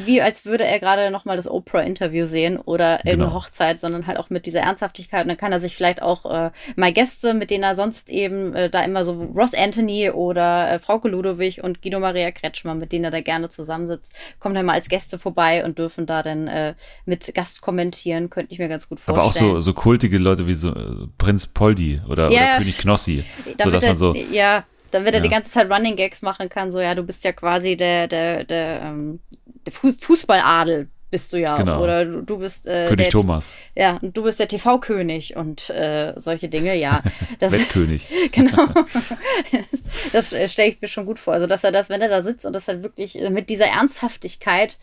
Wie 0.04 0.22
als 0.22 0.44
würde 0.44 0.64
er 0.64 0.78
gerade 0.78 1.10
nochmal 1.10 1.36
das 1.36 1.50
Oprah-Interview 1.50 2.24
sehen 2.24 2.58
oder 2.58 2.98
genau. 3.04 3.26
eine 3.26 3.34
Hochzeit, 3.34 3.78
sondern 3.78 4.06
halt 4.06 4.18
auch 4.18 4.30
mit 4.30 4.46
dieser 4.46 4.60
Ernsthaftigkeit. 4.60 5.22
Und 5.22 5.28
dann 5.28 5.36
kann 5.36 5.52
er 5.52 5.60
sich 5.60 5.76
vielleicht 5.76 6.02
auch 6.02 6.24
äh, 6.24 6.50
mal 6.76 6.92
Gäste, 6.92 7.34
mit 7.34 7.50
denen 7.50 7.64
er 7.64 7.74
sonst 7.74 8.08
eben 8.08 8.54
äh, 8.54 8.70
da 8.70 8.82
immer 8.82 9.04
so 9.04 9.30
Ross 9.34 9.54
Anthony 9.54 10.10
oder 10.10 10.72
äh, 10.72 10.78
Frauke 10.78 11.08
Ludowig 11.08 11.62
und 11.62 11.82
Guido 11.82 12.00
Maria 12.00 12.30
Kretschmer, 12.30 12.74
mit 12.74 12.92
denen 12.92 13.04
er 13.04 13.10
da 13.10 13.20
gerne 13.20 13.48
zusammensitzt, 13.48 13.97
kommen 14.38 14.54
dann 14.54 14.66
mal 14.66 14.74
als 14.74 14.88
Gäste 14.88 15.18
vorbei 15.18 15.64
und 15.64 15.78
dürfen 15.78 16.06
da 16.06 16.22
dann 16.22 16.48
äh, 16.48 16.74
mit 17.04 17.34
Gast 17.34 17.60
kommentieren, 17.60 18.30
könnte 18.30 18.52
ich 18.52 18.58
mir 18.58 18.68
ganz 18.68 18.88
gut 18.88 19.00
vorstellen. 19.00 19.18
Aber 19.18 19.28
auch 19.28 19.32
so, 19.32 19.60
so 19.60 19.72
kultige 19.72 20.18
Leute 20.18 20.46
wie 20.46 20.54
so 20.54 20.70
äh, 20.70 21.06
Prinz 21.18 21.46
Poldi 21.46 22.00
oder, 22.08 22.30
ja, 22.30 22.40
oder 22.40 22.58
König 22.58 22.78
Knossi. 22.78 23.24
So, 23.44 23.70
dass 23.70 23.82
er, 23.82 23.90
man 23.90 23.98
so, 23.98 24.14
ja, 24.14 24.64
damit 24.90 25.14
er 25.14 25.18
ja. 25.18 25.22
die 25.22 25.28
ganze 25.28 25.50
Zeit 25.50 25.70
Running 25.70 25.96
Gags 25.96 26.22
machen 26.22 26.48
kann, 26.48 26.70
so 26.70 26.80
ja, 26.80 26.94
du 26.94 27.02
bist 27.02 27.24
ja 27.24 27.32
quasi 27.32 27.76
der, 27.76 28.08
der, 28.08 28.44
der, 28.44 28.82
ähm, 28.82 29.20
der 29.66 29.72
Fußballadel 29.72 30.88
bist 31.10 31.32
du 31.32 31.38
ja. 31.38 31.56
Genau. 31.56 31.82
Oder 31.82 32.04
du, 32.04 32.22
du 32.22 32.38
bist 32.38 32.66
äh, 32.66 32.88
König 32.88 33.10
Thomas. 33.10 33.56
Ja, 33.74 33.98
du 34.02 34.22
bist 34.22 34.40
der 34.40 34.48
TV-König 34.48 35.36
und 35.36 35.70
äh, 35.70 36.12
solche 36.16 36.48
Dinge, 36.48 36.74
ja. 36.74 37.02
Das, 37.38 37.52
Wettkönig. 37.52 38.08
genau. 38.32 38.68
das 40.12 40.34
stelle 40.46 40.70
ich 40.70 40.80
mir 40.80 40.88
schon 40.88 41.06
gut 41.06 41.18
vor. 41.18 41.34
Also, 41.34 41.46
dass 41.46 41.64
er 41.64 41.72
das, 41.72 41.88
wenn 41.88 42.00
er 42.00 42.08
da 42.08 42.22
sitzt 42.22 42.44
und 42.46 42.54
das 42.54 42.68
halt 42.68 42.82
wirklich 42.82 43.18
mit 43.30 43.48
dieser 43.48 43.66
Ernsthaftigkeit 43.66 44.78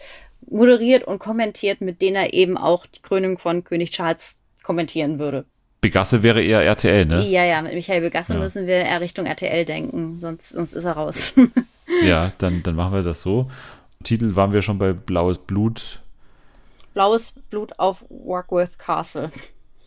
moderiert 0.48 1.04
und 1.04 1.20
kommentiert, 1.20 1.82
mit 1.82 2.02
denen 2.02 2.16
er 2.16 2.34
eben 2.34 2.58
auch 2.58 2.86
die 2.86 3.02
Krönung 3.02 3.38
von 3.38 3.64
König 3.64 3.92
Charles 3.92 4.38
kommentieren 4.64 5.20
würde. 5.20 5.46
Begasse 5.82 6.24
wäre 6.24 6.42
eher 6.42 6.62
RTL, 6.62 7.06
ne? 7.06 7.26
Ja, 7.28 7.44
ja, 7.44 7.62
mit 7.62 7.74
Michael 7.74 8.02
Begasse 8.02 8.34
ja. 8.34 8.40
müssen 8.40 8.66
wir 8.66 8.76
eher 8.76 9.02
Richtung 9.02 9.26
RTL 9.26 9.66
denken, 9.66 10.20
sonst, 10.20 10.50
sonst 10.50 10.74
ist 10.74 10.86
er 10.86 10.94
raus. 10.94 11.34
ja, 12.04 12.32
dann, 12.40 12.64
dann 12.64 12.76
machen 12.76 12.94
wir 12.94 13.04
das 13.04 13.22
so. 13.22 13.52
Titel 14.04 14.36
waren 14.36 14.54
wir 14.54 14.62
schon 14.62 14.80
bei 14.80 14.94
Blaues 14.94 15.38
Blut, 15.38 16.02
Blaues 16.96 17.34
Blut 17.50 17.78
auf 17.78 18.06
Warkworth 18.10 18.80
Castle. 18.80 19.30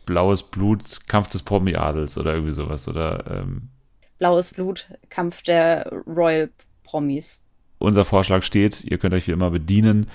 Blaues 0.05 0.43
Blut, 0.43 1.01
Kampf 1.09 1.29
des 1.29 1.43
Promi-Adels 1.43 2.19
oder 2.19 2.35
irgendwie 2.35 2.53
sowas, 2.53 2.87
oder? 2.87 3.25
Ähm, 3.31 3.71
Blaues 4.19 4.53
Blut, 4.53 4.89
Kampf 5.09 5.43
der 5.43 5.91
Royal 6.07 6.51
Promis. 6.85 7.43
Unser 7.79 8.05
Vorschlag 8.05 8.43
steht, 8.43 8.85
ihr 8.85 8.99
könnt 8.99 9.15
euch 9.15 9.27
wie 9.27 9.33
immer 9.33 9.51
bedienen, 9.51 10.11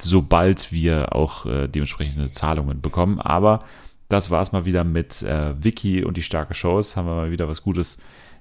sobald 0.00 0.72
wir 0.72 1.14
auch 1.14 1.46
äh, 1.46 1.68
dementsprechende 1.68 2.32
Zahlungen 2.32 2.80
bekommen. 2.80 3.20
Aber 3.20 3.62
das 4.08 4.28
war 4.28 4.42
es 4.42 4.50
mal 4.50 4.64
wieder 4.64 4.82
mit 4.82 5.22
äh, 5.22 5.54
Vicky 5.62 6.04
und 6.04 6.16
die 6.16 6.22
starke 6.24 6.54
Shows. 6.54 6.96
Haben 6.96 7.06
wir 7.06 7.14
mal 7.14 7.30
wieder 7.30 7.46
was 7.46 7.62
Gutes 7.62 7.98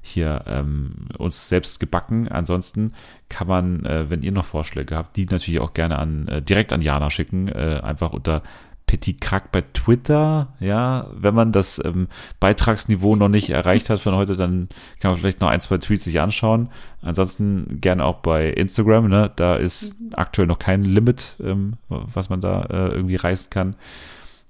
hier 0.08 0.44
ähm, 0.48 1.08
uns 1.18 1.50
selbst 1.50 1.80
gebacken. 1.80 2.28
Ansonsten 2.28 2.94
kann 3.30 3.48
man, 3.48 3.86
äh, 3.86 4.10
wenn 4.10 4.24
ihr 4.24 4.32
noch 4.32 4.46
Vorschläge 4.46 4.96
habt, 4.96 5.16
die 5.18 5.26
natürlich 5.26 5.60
auch 5.60 5.74
gerne 5.74 6.00
an 6.00 6.28
äh, 6.28 6.42
direkt 6.42 6.74
an 6.74 6.82
Jana 6.82 7.10
schicken, 7.10 7.48
äh, 7.48 7.82
einfach 7.84 8.14
unter 8.14 8.42
Petit 8.88 9.20
Crack 9.20 9.52
bei 9.52 9.64
Twitter, 9.74 10.48
ja, 10.62 11.08
wenn 11.14 11.36
man 11.36 11.52
das 11.52 11.84
ähm, 11.84 12.08
Beitragsniveau 12.40 13.18
noch 13.18 13.28
nicht 13.28 13.50
erreicht 13.50 13.90
hat 13.90 14.00
von 14.00 14.16
heute, 14.16 14.38
dann 14.38 14.70
kann 15.02 15.12
man 15.12 15.20
vielleicht 15.20 15.42
noch 15.42 15.50
ein, 15.50 15.60
zwei 15.60 15.78
Tweets 15.78 16.06
sich 16.06 16.22
anschauen. 16.22 16.70
Ansonsten 17.02 17.82
gerne 17.82 18.06
auch 18.06 18.20
bei 18.20 18.50
Instagram, 18.50 19.10
ne? 19.10 19.30
Da 19.36 19.58
ist 19.58 20.00
mhm. 20.00 20.12
aktuell 20.16 20.48
noch 20.48 20.58
kein 20.58 20.86
Limit, 20.86 21.36
ähm, 21.44 21.74
was 21.90 22.30
man 22.30 22.40
da 22.40 22.64
äh, 22.64 22.88
irgendwie 22.94 23.18
reißen 23.18 23.50
kann. 23.50 23.76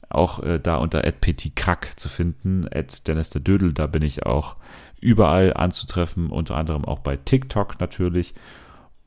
Auch 0.08 0.42
äh, 0.44 0.60
da 0.60 0.78
unter 0.78 1.02
Petit 1.02 1.56
Crack 1.56 2.00
zu 2.00 2.08
finden, 2.08 2.68
Dennis 3.08 3.32
der 3.32 3.42
Dödel, 3.42 3.74
da 3.74 3.88
bin 3.88 4.04
ich 4.04 4.26
auch 4.28 4.56
überall 5.00 5.54
anzutreffen, 5.54 6.30
unter 6.30 6.56
anderem 6.56 6.86
auch 6.86 7.00
bei 7.00 7.18
TikTok 7.18 7.80
natürlich. 7.80 8.34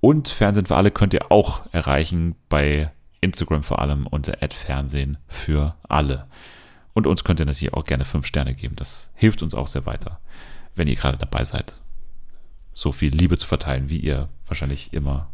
Und 0.00 0.28
Fernsehen 0.28 0.66
für 0.66 0.76
alle 0.76 0.90
könnt 0.90 1.14
ihr 1.14 1.30
auch 1.30 1.62
erreichen 1.72 2.34
bei 2.48 2.90
Instagram 3.20 3.62
vor 3.62 3.80
allem 3.80 4.06
unter 4.06 4.36
Fernsehen 4.50 5.18
für 5.28 5.76
alle. 5.82 6.26
Und 6.94 7.06
uns 7.06 7.24
könnt 7.24 7.40
ihr 7.40 7.46
natürlich 7.46 7.74
auch 7.74 7.84
gerne 7.84 8.04
fünf 8.04 8.26
Sterne 8.26 8.54
geben. 8.54 8.76
Das 8.76 9.12
hilft 9.14 9.42
uns 9.42 9.54
auch 9.54 9.66
sehr 9.66 9.86
weiter, 9.86 10.20
wenn 10.74 10.88
ihr 10.88 10.96
gerade 10.96 11.18
dabei 11.18 11.44
seid, 11.44 11.78
so 12.72 12.92
viel 12.92 13.14
Liebe 13.14 13.36
zu 13.38 13.46
verteilen, 13.46 13.88
wie 13.88 13.98
ihr 13.98 14.28
wahrscheinlich 14.46 14.92
immer 14.92 15.30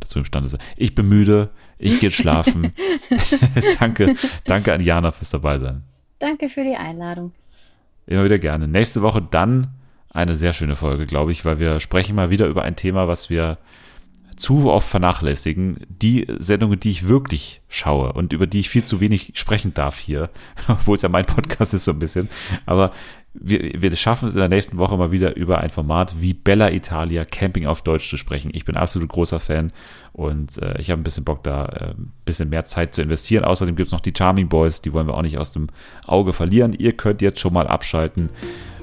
dazu 0.00 0.18
imstande 0.18 0.48
seid. 0.48 0.60
Ich 0.76 0.94
bin 0.94 1.08
müde, 1.08 1.50
ich 1.78 2.00
gehe 2.00 2.10
schlafen. 2.10 2.72
danke, 3.80 4.14
danke 4.44 4.72
an 4.72 4.82
Jana 4.82 5.10
fürs 5.10 5.30
dabei 5.30 5.58
sein. 5.58 5.82
Danke 6.18 6.48
für 6.48 6.64
die 6.64 6.76
Einladung. 6.76 7.32
Immer 8.08 8.24
wieder 8.24 8.38
gerne. 8.38 8.66
Nächste 8.66 9.02
Woche 9.02 9.20
dann 9.20 9.66
eine 10.10 10.34
sehr 10.34 10.54
schöne 10.54 10.76
Folge, 10.76 11.06
glaube 11.06 11.30
ich, 11.30 11.44
weil 11.44 11.58
wir 11.58 11.78
sprechen 11.78 12.16
mal 12.16 12.30
wieder 12.30 12.46
über 12.46 12.62
ein 12.62 12.74
Thema, 12.74 13.06
was 13.06 13.28
wir 13.28 13.58
zu 14.34 14.70
oft 14.70 14.88
vernachlässigen. 14.88 15.80
Die 15.90 16.26
Sendungen, 16.38 16.80
die 16.80 16.88
ich 16.88 17.06
wirklich 17.06 17.60
schaue 17.68 18.14
und 18.14 18.32
über 18.32 18.46
die 18.46 18.60
ich 18.60 18.70
viel 18.70 18.82
zu 18.82 19.00
wenig 19.00 19.32
sprechen 19.34 19.74
darf 19.74 19.98
hier, 19.98 20.30
obwohl 20.68 20.96
es 20.96 21.02
ja 21.02 21.10
mein 21.10 21.26
Podcast 21.26 21.74
ist 21.74 21.84
so 21.84 21.92
ein 21.92 21.98
bisschen. 21.98 22.30
Aber 22.64 22.92
wir, 23.40 23.80
wir 23.80 23.96
schaffen 23.96 24.28
es 24.28 24.34
in 24.34 24.40
der 24.40 24.48
nächsten 24.48 24.78
Woche 24.78 24.96
mal 24.96 25.10
wieder 25.10 25.36
über 25.36 25.58
ein 25.58 25.70
Format 25.70 26.20
wie 26.20 26.34
Bella 26.34 26.70
Italia 26.70 27.24
Camping 27.24 27.66
auf 27.66 27.82
Deutsch 27.82 28.08
zu 28.08 28.16
sprechen. 28.16 28.50
Ich 28.52 28.64
bin 28.64 28.76
absolut 28.76 29.08
großer 29.08 29.40
Fan 29.40 29.72
und 30.12 30.60
äh, 30.62 30.80
ich 30.80 30.90
habe 30.90 31.00
ein 31.00 31.04
bisschen 31.04 31.24
Bock, 31.24 31.42
da 31.42 31.66
äh, 31.66 31.90
ein 31.90 32.12
bisschen 32.24 32.48
mehr 32.48 32.64
Zeit 32.64 32.94
zu 32.94 33.02
investieren. 33.02 33.44
Außerdem 33.44 33.76
gibt 33.76 33.88
es 33.88 33.92
noch 33.92 34.00
die 34.00 34.12
Charming 34.16 34.48
Boys, 34.48 34.82
die 34.82 34.92
wollen 34.92 35.06
wir 35.06 35.14
auch 35.14 35.22
nicht 35.22 35.38
aus 35.38 35.52
dem 35.52 35.68
Auge 36.06 36.32
verlieren. 36.32 36.72
Ihr 36.72 36.92
könnt 36.92 37.22
jetzt 37.22 37.40
schon 37.40 37.52
mal 37.52 37.66
abschalten. 37.66 38.30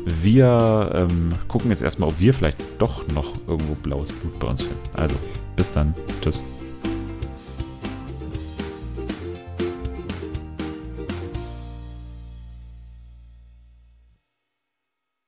Wir 0.06 0.91
ähm, 0.93 1.34
gucken 1.47 1.72
jetzt 1.72 1.82
erstmal, 1.82 2.10
ob 2.10 2.20
wir 2.20 2.34
vielleicht 2.34 2.60
doch 2.78 3.08
noch 3.10 3.34
irgendwo 3.47 3.74
blaues 3.74 4.12
Blut 4.12 4.38
bei 4.39 4.47
uns 4.47 4.62
finden. 4.62 4.78
Also, 4.93 5.16
bis 5.56 5.72
dann. 5.72 5.95
Tschüss. 6.22 6.45